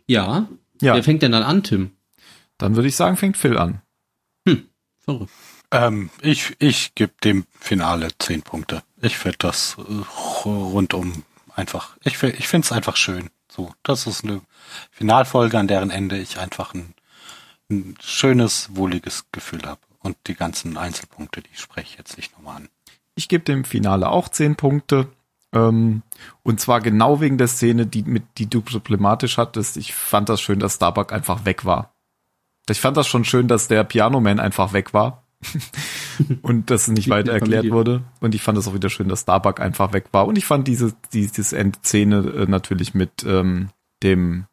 Ja. 0.07 0.47
Ja. 0.81 0.95
Wer 0.95 1.03
fängt 1.03 1.21
denn 1.21 1.31
dann 1.31 1.43
an, 1.43 1.61
Tim? 1.61 1.91
Dann 2.57 2.75
würde 2.75 2.87
ich 2.87 2.95
sagen, 2.95 3.15
fängt 3.15 3.37
Phil 3.37 3.59
an. 3.59 3.83
Verrückt. 4.97 5.31
Ähm, 5.69 6.09
ich 6.23 6.55
ich 6.57 6.95
gebe 6.95 7.13
dem 7.23 7.45
Finale 7.59 8.07
zehn 8.17 8.41
Punkte. 8.41 8.81
Ich 9.03 9.17
finde 9.19 9.37
das 9.39 9.77
äh, 9.77 10.47
rundum 10.49 11.23
einfach, 11.57 11.97
ich, 12.03 12.21
ich 12.21 12.47
finde 12.47 12.65
es 12.65 12.71
einfach 12.71 12.95
schön. 12.95 13.29
So, 13.49 13.73
das 13.83 14.07
ist 14.07 14.23
eine 14.23 14.41
Finalfolge, 14.91 15.57
an 15.57 15.67
deren 15.67 15.89
Ende 15.89 16.17
ich 16.17 16.39
einfach 16.39 16.73
ein, 16.73 16.93
ein 17.69 17.95
schönes, 18.01 18.69
wohliges 18.75 19.25
Gefühl 19.31 19.63
habe. 19.63 19.81
Und 19.99 20.15
die 20.27 20.35
ganzen 20.35 20.77
Einzelpunkte, 20.77 21.41
die 21.41 21.55
spreche 21.55 21.87
ich 21.91 21.97
jetzt 21.97 22.17
nicht 22.17 22.33
nochmal 22.33 22.57
an. 22.57 22.69
Ich 23.15 23.27
gebe 23.27 23.43
dem 23.43 23.63
Finale 23.63 24.09
auch 24.09 24.29
zehn 24.29 24.55
Punkte. 24.55 25.07
Ähm, 25.53 26.03
und 26.43 26.61
zwar 26.61 26.81
genau 26.81 27.19
wegen 27.19 27.37
der 27.37 27.47
Szene, 27.47 27.87
die, 27.87 28.03
mit, 28.03 28.23
die 28.37 28.49
du 28.49 28.61
problematisch 28.61 29.37
hattest. 29.37 29.77
Ich 29.77 29.93
fand 29.93 30.29
das 30.29 30.39
schön, 30.39 30.59
dass 30.59 30.75
Starbuck 30.75 31.11
einfach 31.11 31.45
weg 31.45 31.65
war. 31.65 31.93
Ich 32.69 32.79
fand 32.79 32.97
das 32.97 33.07
schon 33.07 33.25
schön, 33.25 33.47
dass 33.47 33.67
der 33.67 33.83
Pianoman 33.83 34.39
einfach 34.39 34.73
weg 34.73 34.93
war. 34.93 35.23
Und 36.41 36.69
das 36.69 36.87
nicht 36.87 37.09
weiter 37.09 37.33
erklärt 37.33 37.69
wurde. 37.69 38.03
Und 38.19 38.35
ich 38.35 38.41
fand 38.41 38.57
das 38.57 38.67
auch 38.67 38.73
wieder 38.73 38.89
schön, 38.89 39.09
dass 39.09 39.21
Starbuck 39.21 39.59
einfach 39.59 39.93
weg 39.93 40.07
war. 40.11 40.27
Und 40.27 40.37
ich 40.37 40.45
fand 40.45 40.67
diese, 40.67 40.93
diese 41.13 41.57
Endszene 41.57 42.17
äh, 42.17 42.45
natürlich 42.45 42.93
mit 42.93 43.23
ähm, 43.25 43.69
dem 44.03 44.45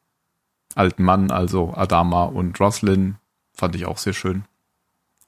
alten 0.74 1.04
Mann, 1.04 1.30
also 1.30 1.72
Adama 1.74 2.24
und 2.24 2.58
Roslyn, 2.60 3.16
fand 3.52 3.76
ich 3.76 3.86
auch 3.86 3.98
sehr 3.98 4.12
schön. 4.12 4.44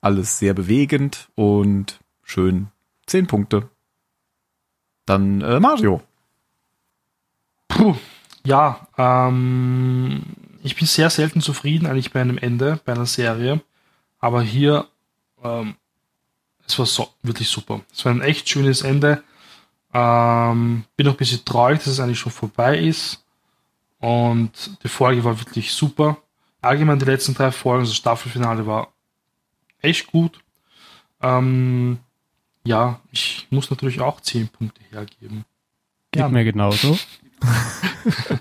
Alles 0.00 0.38
sehr 0.38 0.54
bewegend 0.54 1.28
und 1.34 2.00
schön. 2.22 2.68
Zehn 3.06 3.26
Punkte. 3.26 3.68
Dann 5.04 5.40
äh, 5.40 5.60
Mario. 5.60 6.02
Puh. 7.68 7.94
Ja, 8.44 8.86
ähm, 8.96 10.22
ich 10.62 10.76
bin 10.76 10.86
sehr 10.86 11.10
selten 11.10 11.40
zufrieden 11.40 11.86
eigentlich 11.86 12.12
bei 12.12 12.20
einem 12.20 12.38
Ende, 12.38 12.80
bei 12.84 12.92
einer 12.92 13.06
Serie. 13.06 13.60
Aber 14.18 14.42
hier, 14.42 14.86
ähm, 15.42 15.74
es 16.66 16.78
war 16.78 16.86
so, 16.86 17.08
wirklich 17.22 17.48
super. 17.48 17.80
Es 17.92 18.04
war 18.04 18.12
ein 18.12 18.20
echt 18.22 18.48
schönes 18.48 18.82
Ende. 18.82 19.22
Ähm, 19.94 20.84
bin 20.96 21.06
auch 21.08 21.12
ein 21.12 21.16
bisschen 21.16 21.44
traurig, 21.44 21.78
dass 21.78 21.86
es 21.88 22.00
eigentlich 22.00 22.18
schon 22.18 22.32
vorbei 22.32 22.78
ist. 22.78 23.24
Und 23.98 24.50
die 24.82 24.88
Folge 24.88 25.24
war 25.24 25.38
wirklich 25.38 25.72
super. 25.72 26.18
Allgemein 26.60 26.98
die 26.98 27.04
letzten 27.04 27.34
drei 27.34 27.50
Folgen, 27.52 27.84
das 27.84 27.94
Staffelfinale 27.94 28.66
war 28.66 28.88
echt 29.80 30.08
gut. 30.08 30.40
Ähm, 31.22 31.98
ja, 32.64 33.00
ich 33.12 33.46
muss 33.50 33.70
natürlich 33.70 34.00
auch 34.00 34.20
10 34.20 34.48
Punkte 34.48 34.80
hergeben. 34.90 35.44
Geht 36.10 36.20
Ja. 36.20 36.28
mir 36.28 36.44
genauso. 36.44 36.98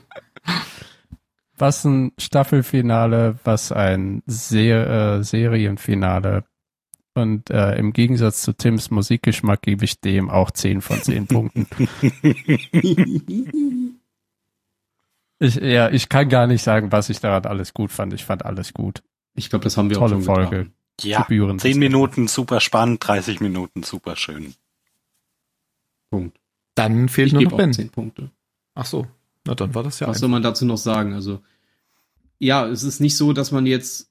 was 1.57 1.85
ein 1.85 2.11
Staffelfinale, 2.19 3.37
was 3.43 3.71
ein 3.71 4.23
Ser 4.25 5.17
äh, 5.19 5.23
Serienfinale. 5.23 6.43
Und 7.17 7.49
äh, 7.49 7.75
im 7.77 7.93
Gegensatz 7.93 8.41
zu 8.41 8.51
Tims 8.53 8.91
Musikgeschmack 8.91 9.61
gebe 9.61 9.85
ich 9.85 10.01
dem 10.01 10.29
auch 10.29 10.51
10 10.51 10.81
von 10.81 11.01
10 11.01 11.27
Punkten. 11.27 11.67
Ich, 15.37 15.55
ja, 15.55 15.89
ich 15.89 16.07
kann 16.07 16.29
gar 16.29 16.47
nicht 16.47 16.63
sagen, 16.63 16.93
was 16.93 17.09
ich 17.09 17.19
daran 17.19 17.45
alles 17.45 17.73
gut 17.73 17.91
fand. 17.91 18.13
Ich 18.13 18.23
fand 18.23 18.45
alles 18.45 18.73
gut. 18.73 19.03
Ich 19.33 19.49
glaube, 19.49 19.63
das 19.63 19.75
haben 19.75 19.89
wir 19.89 19.97
auch 19.97 20.01
Tolle 20.07 20.15
schon 20.15 20.23
Folge. 20.23 20.49
getan. 20.49 20.73
Ja, 21.01 21.21
Gebühren. 21.23 21.59
zehn 21.59 21.77
Minuten 21.77 22.29
super 22.29 22.61
spannend, 22.61 23.05
30 23.05 23.41
Minuten 23.41 23.83
super 23.83 24.15
schön. 24.15 24.53
Punkt. 26.09 26.39
Dann 26.75 27.09
fehlt 27.09 27.27
Ich 27.27 27.33
nur 27.33 27.43
noch 27.43 27.53
auch 27.53 27.57
Ben. 27.57 27.73
zehn 27.73 27.89
Punkte. 27.89 28.31
Ach 28.75 28.85
so. 28.85 29.07
Na, 29.45 29.55
dann 29.55 29.75
war 29.75 29.83
das 29.83 29.99
ja 29.99 30.07
Was 30.07 30.11
einfach. 30.15 30.19
soll 30.21 30.29
man 30.29 30.41
dazu 30.41 30.65
noch 30.65 30.77
sagen? 30.77 31.13
Also, 31.13 31.41
ja, 32.39 32.65
es 32.67 32.83
ist 32.83 33.01
nicht 33.01 33.17
so, 33.17 33.33
dass 33.33 33.51
man 33.51 33.65
jetzt 33.65 34.09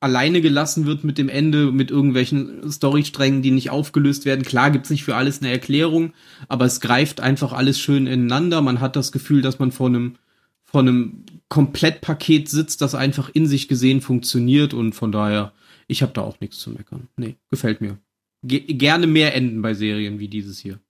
alleine 0.00 0.40
gelassen 0.40 0.86
wird 0.86 1.04
mit 1.04 1.18
dem 1.18 1.28
Ende, 1.28 1.72
mit 1.72 1.90
irgendwelchen 1.90 2.70
Storysträngen, 2.70 3.42
die 3.42 3.50
nicht 3.50 3.70
aufgelöst 3.70 4.24
werden. 4.24 4.44
Klar 4.44 4.70
gibt's 4.70 4.90
nicht 4.90 5.04
für 5.04 5.16
alles 5.16 5.40
eine 5.40 5.50
Erklärung, 5.50 6.12
aber 6.48 6.64
es 6.64 6.80
greift 6.80 7.20
einfach 7.20 7.52
alles 7.52 7.78
schön 7.78 8.06
ineinander. 8.06 8.62
Man 8.62 8.80
hat 8.80 8.96
das 8.96 9.12
Gefühl, 9.12 9.42
dass 9.42 9.58
man 9.58 9.72
vor 9.72 9.88
einem, 9.88 10.16
vor 10.64 10.80
einem 10.80 11.24
Komplettpaket 11.48 12.48
sitzt, 12.48 12.80
das 12.80 12.94
einfach 12.94 13.28
in 13.28 13.46
sich 13.46 13.68
gesehen 13.68 14.00
funktioniert 14.00 14.74
und 14.74 14.94
von 14.94 15.12
daher, 15.12 15.52
ich 15.86 16.02
habe 16.02 16.12
da 16.12 16.22
auch 16.22 16.40
nichts 16.40 16.58
zu 16.58 16.70
meckern. 16.70 17.08
Nee, 17.16 17.36
gefällt 17.50 17.80
mir. 17.80 17.98
Ge 18.42 18.60
gerne 18.60 19.06
mehr 19.06 19.34
Enden 19.34 19.62
bei 19.62 19.74
Serien 19.74 20.18
wie 20.18 20.28
dieses 20.28 20.58
hier. 20.58 20.80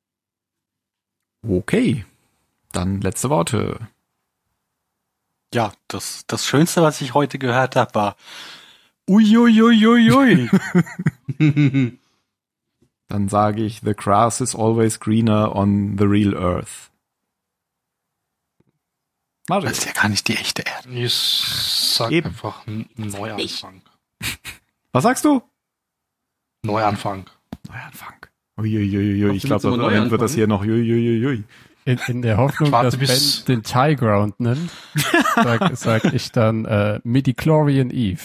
Okay. 1.47 2.05
Dann 2.73 3.03
letzte 3.03 3.29
Worte. 3.29 3.79
Ja, 5.53 5.75
das, 5.89 6.25
das 6.27 6.47
Schönste, 6.47 6.81
was 6.81 7.03
ich 7.03 7.13
heute 7.13 7.39
gehört 7.39 7.77
habe, 7.77 7.95
war 7.95 8.17
Uiuiuiui. 9.09 10.49
Dann 13.09 13.29
sage 13.29 13.63
ich, 13.63 13.81
the 13.81 13.95
grass 13.95 14.41
is 14.41 14.55
always 14.55 14.99
greener 14.99 15.55
on 15.55 15.97
the 15.99 16.05
real 16.05 16.35
earth. 16.35 16.91
Mario. 19.49 19.69
Das 19.69 19.79
ist 19.79 19.87
ja 19.87 19.93
gar 19.93 20.09
nicht 20.09 20.29
die 20.29 20.37
echte 20.37 20.63
Erde. 20.63 20.89
Ich 20.89 21.13
sag 21.13 22.11
Eben. 22.11 22.29
einfach 22.29 22.67
ein 22.67 22.89
Neuanfang. 22.97 23.83
Was 24.93 25.03
sagst 25.03 25.25
du? 25.25 25.43
Neuanfang. 26.63 27.29
Neuanfang. 27.69 28.27
Uiuiuiui. 28.57 29.37
Ich 29.37 29.43
glaube, 29.43 29.69
am 29.69 29.81
Ende 29.93 30.11
wird 30.11 30.23
das 30.23 30.35
hier 30.35 30.47
noch 30.47 30.63
uiuiuiui. 30.63 31.45
In, 31.85 31.99
in 32.07 32.23
der 32.23 32.37
Hoffnung, 32.37 32.71
Warte, 32.71 32.97
dass 32.97 33.41
Ben 33.41 33.57
den 33.57 33.63
Tie 33.65 33.97
Ground 33.97 34.39
nennt, 34.39 34.71
sag, 35.35 35.77
sag 35.77 36.15
ich 36.15 36.31
dann 36.31 36.65
äh, 36.65 37.01
Midichlorian 37.03 37.91
Eve. 37.91 38.21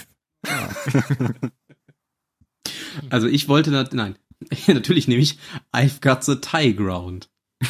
Also 3.09 3.27
ich 3.27 3.47
wollte, 3.47 3.69
nat 3.71 3.93
nein, 3.93 4.17
natürlich 4.67 5.07
nehme 5.07 5.21
ich 5.21 5.37
I've 5.71 6.01
got 6.01 6.23
the 6.23 6.35
tie 6.35 6.73
ground. 6.73 7.29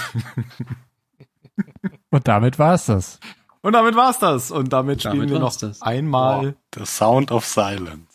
Und 2.09 2.27
damit 2.27 2.57
war's 2.59 2.85
das. 2.85 3.19
Und 3.61 3.73
damit 3.73 3.95
war's 3.95 4.19
das. 4.19 4.51
Und 4.51 4.71
damit, 4.71 5.03
Damit 5.03 5.17
spielen 5.17 5.29
wir 5.29 5.39
noch 5.39 5.45
war's 5.47 5.57
das. 5.57 5.81
einmal. 5.81 6.55
The 6.75 6.85
Sound 6.85 7.31
of 7.31 7.45
Silence. 7.45 8.05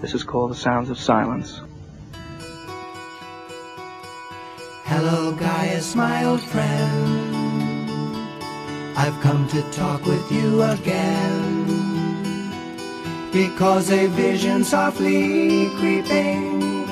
This 0.00 0.14
is 0.14 0.24
called 0.24 0.54
the 0.54 0.60
sounds 0.60 0.90
of 0.90 0.98
silence. 0.98 1.60
Hello, 4.84 5.32
Gaius, 5.32 5.94
my 5.96 6.24
old 6.26 6.40
friend. 6.40 7.24
I've 8.96 9.18
come 9.22 9.48
to 9.48 9.62
talk 9.72 10.04
with 10.06 10.30
you 10.30 10.62
again. 10.62 11.63
Because 13.34 13.90
a 13.90 14.06
vision 14.06 14.62
softly 14.62 15.68
creeping 15.80 16.86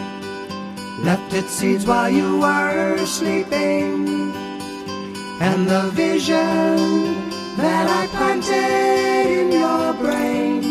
left 1.05 1.33
its 1.33 1.51
seeds 1.51 1.87
while 1.87 2.11
you 2.11 2.41
were 2.41 3.07
sleeping. 3.07 4.33
And 5.41 5.69
the 5.69 5.89
vision 5.93 7.31
that 7.57 7.87
I 7.87 8.09
planted 8.09 9.31
in 9.39 9.53
your 9.53 9.95
brain 9.95 10.65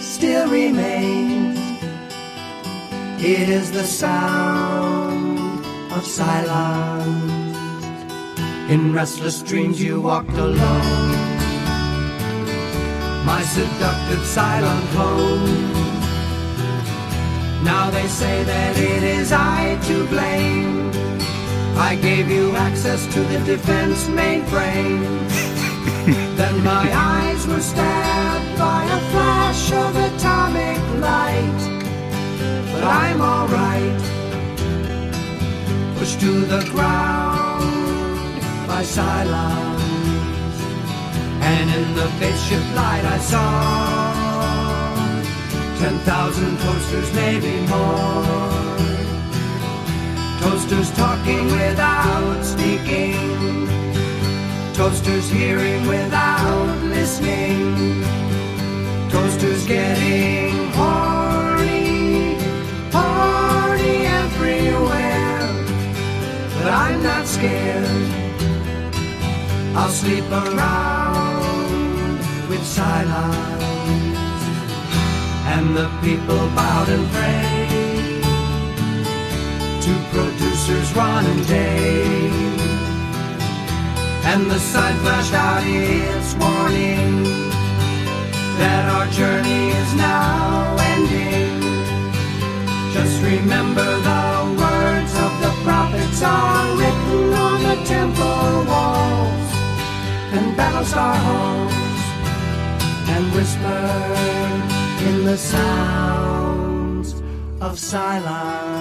still 0.00 0.48
remains. 0.48 1.58
It 3.22 3.50
is 3.50 3.70
the 3.70 3.84
sound 3.84 5.62
of 5.92 6.06
silence. 6.06 7.12
In 8.70 8.94
restless 8.94 9.42
dreams 9.42 9.82
you 9.82 10.00
walked 10.00 10.38
alone. 10.38 11.33
My 13.24 13.42
seductive 13.42 14.24
silent 14.24 14.88
home. 14.90 15.72
Now 17.64 17.90
they 17.90 18.06
say 18.06 18.44
that 18.44 18.78
it 18.78 19.02
is 19.02 19.32
I 19.32 19.78
to 19.88 20.06
blame. 20.06 20.90
I 21.76 21.96
gave 21.96 22.30
you 22.30 22.54
access 22.56 23.06
to 23.14 23.20
the 23.20 23.38
defense 23.40 24.04
mainframe. 24.08 25.02
then 26.36 26.62
my 26.62 26.86
eyes 26.92 27.46
were 27.46 27.60
stabbed 27.60 28.58
by 28.58 28.84
a 28.84 29.00
flash 29.10 29.72
of 29.72 29.96
atomic 30.08 30.80
light. 31.00 31.62
But 32.72 32.84
I'm 32.84 33.20
alright 33.20 34.14
pushed 36.04 36.20
to 36.20 36.40
the 36.44 36.62
ground 36.70 37.64
by 38.66 38.82
silence. 38.82 39.73
And 41.46 41.68
in 41.70 41.94
the 41.94 42.06
spaceship 42.16 42.64
light 42.74 43.04
I 43.04 43.18
saw 43.18 44.14
ten 45.78 45.98
thousand 46.08 46.58
toasters, 46.58 47.12
maybe 47.14 47.54
more. 47.68 48.74
Toasters 50.40 50.90
talking 50.92 51.44
without 51.46 52.42
speaking. 52.42 53.68
Toasters 54.72 55.28
hearing 55.30 55.86
without 55.86 56.78
listening. 56.84 58.02
Toasters 59.10 59.66
getting 59.66 60.72
horny, 60.72 62.36
horny 62.90 63.96
everywhere. 64.22 65.48
But 66.56 66.72
I'm 66.72 67.02
not 67.02 67.26
scared. 67.26 67.86
I'll 69.76 69.90
sleep 69.90 70.24
around 70.30 71.23
with 72.48 72.64
silence. 72.64 73.64
And 75.54 75.76
the 75.76 75.88
people 76.02 76.42
bowed 76.56 76.88
and 76.88 77.06
prayed 77.12 78.22
to 79.84 79.92
producers 80.12 80.94
Ron 80.96 81.26
and 81.26 81.46
Dave. 81.46 82.64
And 84.24 84.50
the 84.50 84.58
sign 84.58 84.96
flashed 85.02 85.34
out 85.34 85.62
its 85.64 86.34
warning 86.34 87.24
that 88.58 88.84
our 88.94 89.06
journey 89.08 89.68
is 89.70 89.94
now 89.94 90.76
ending. 90.92 91.60
Just 92.92 93.22
remember 93.22 93.84
the 93.84 94.26
words 94.62 95.12
of 95.26 95.32
the 95.44 95.52
prophets 95.62 96.22
are 96.22 96.76
written 96.78 97.32
on 97.34 97.62
the 97.68 97.84
temple 97.84 98.64
walls 98.70 99.50
and 100.32 100.56
battlestar 100.56 101.16
halls 101.16 101.83
and 103.16 103.32
whisper 103.32 103.82
in 105.08 105.24
the 105.24 105.36
sounds 105.36 107.14
of 107.60 107.78
silence. 107.78 108.74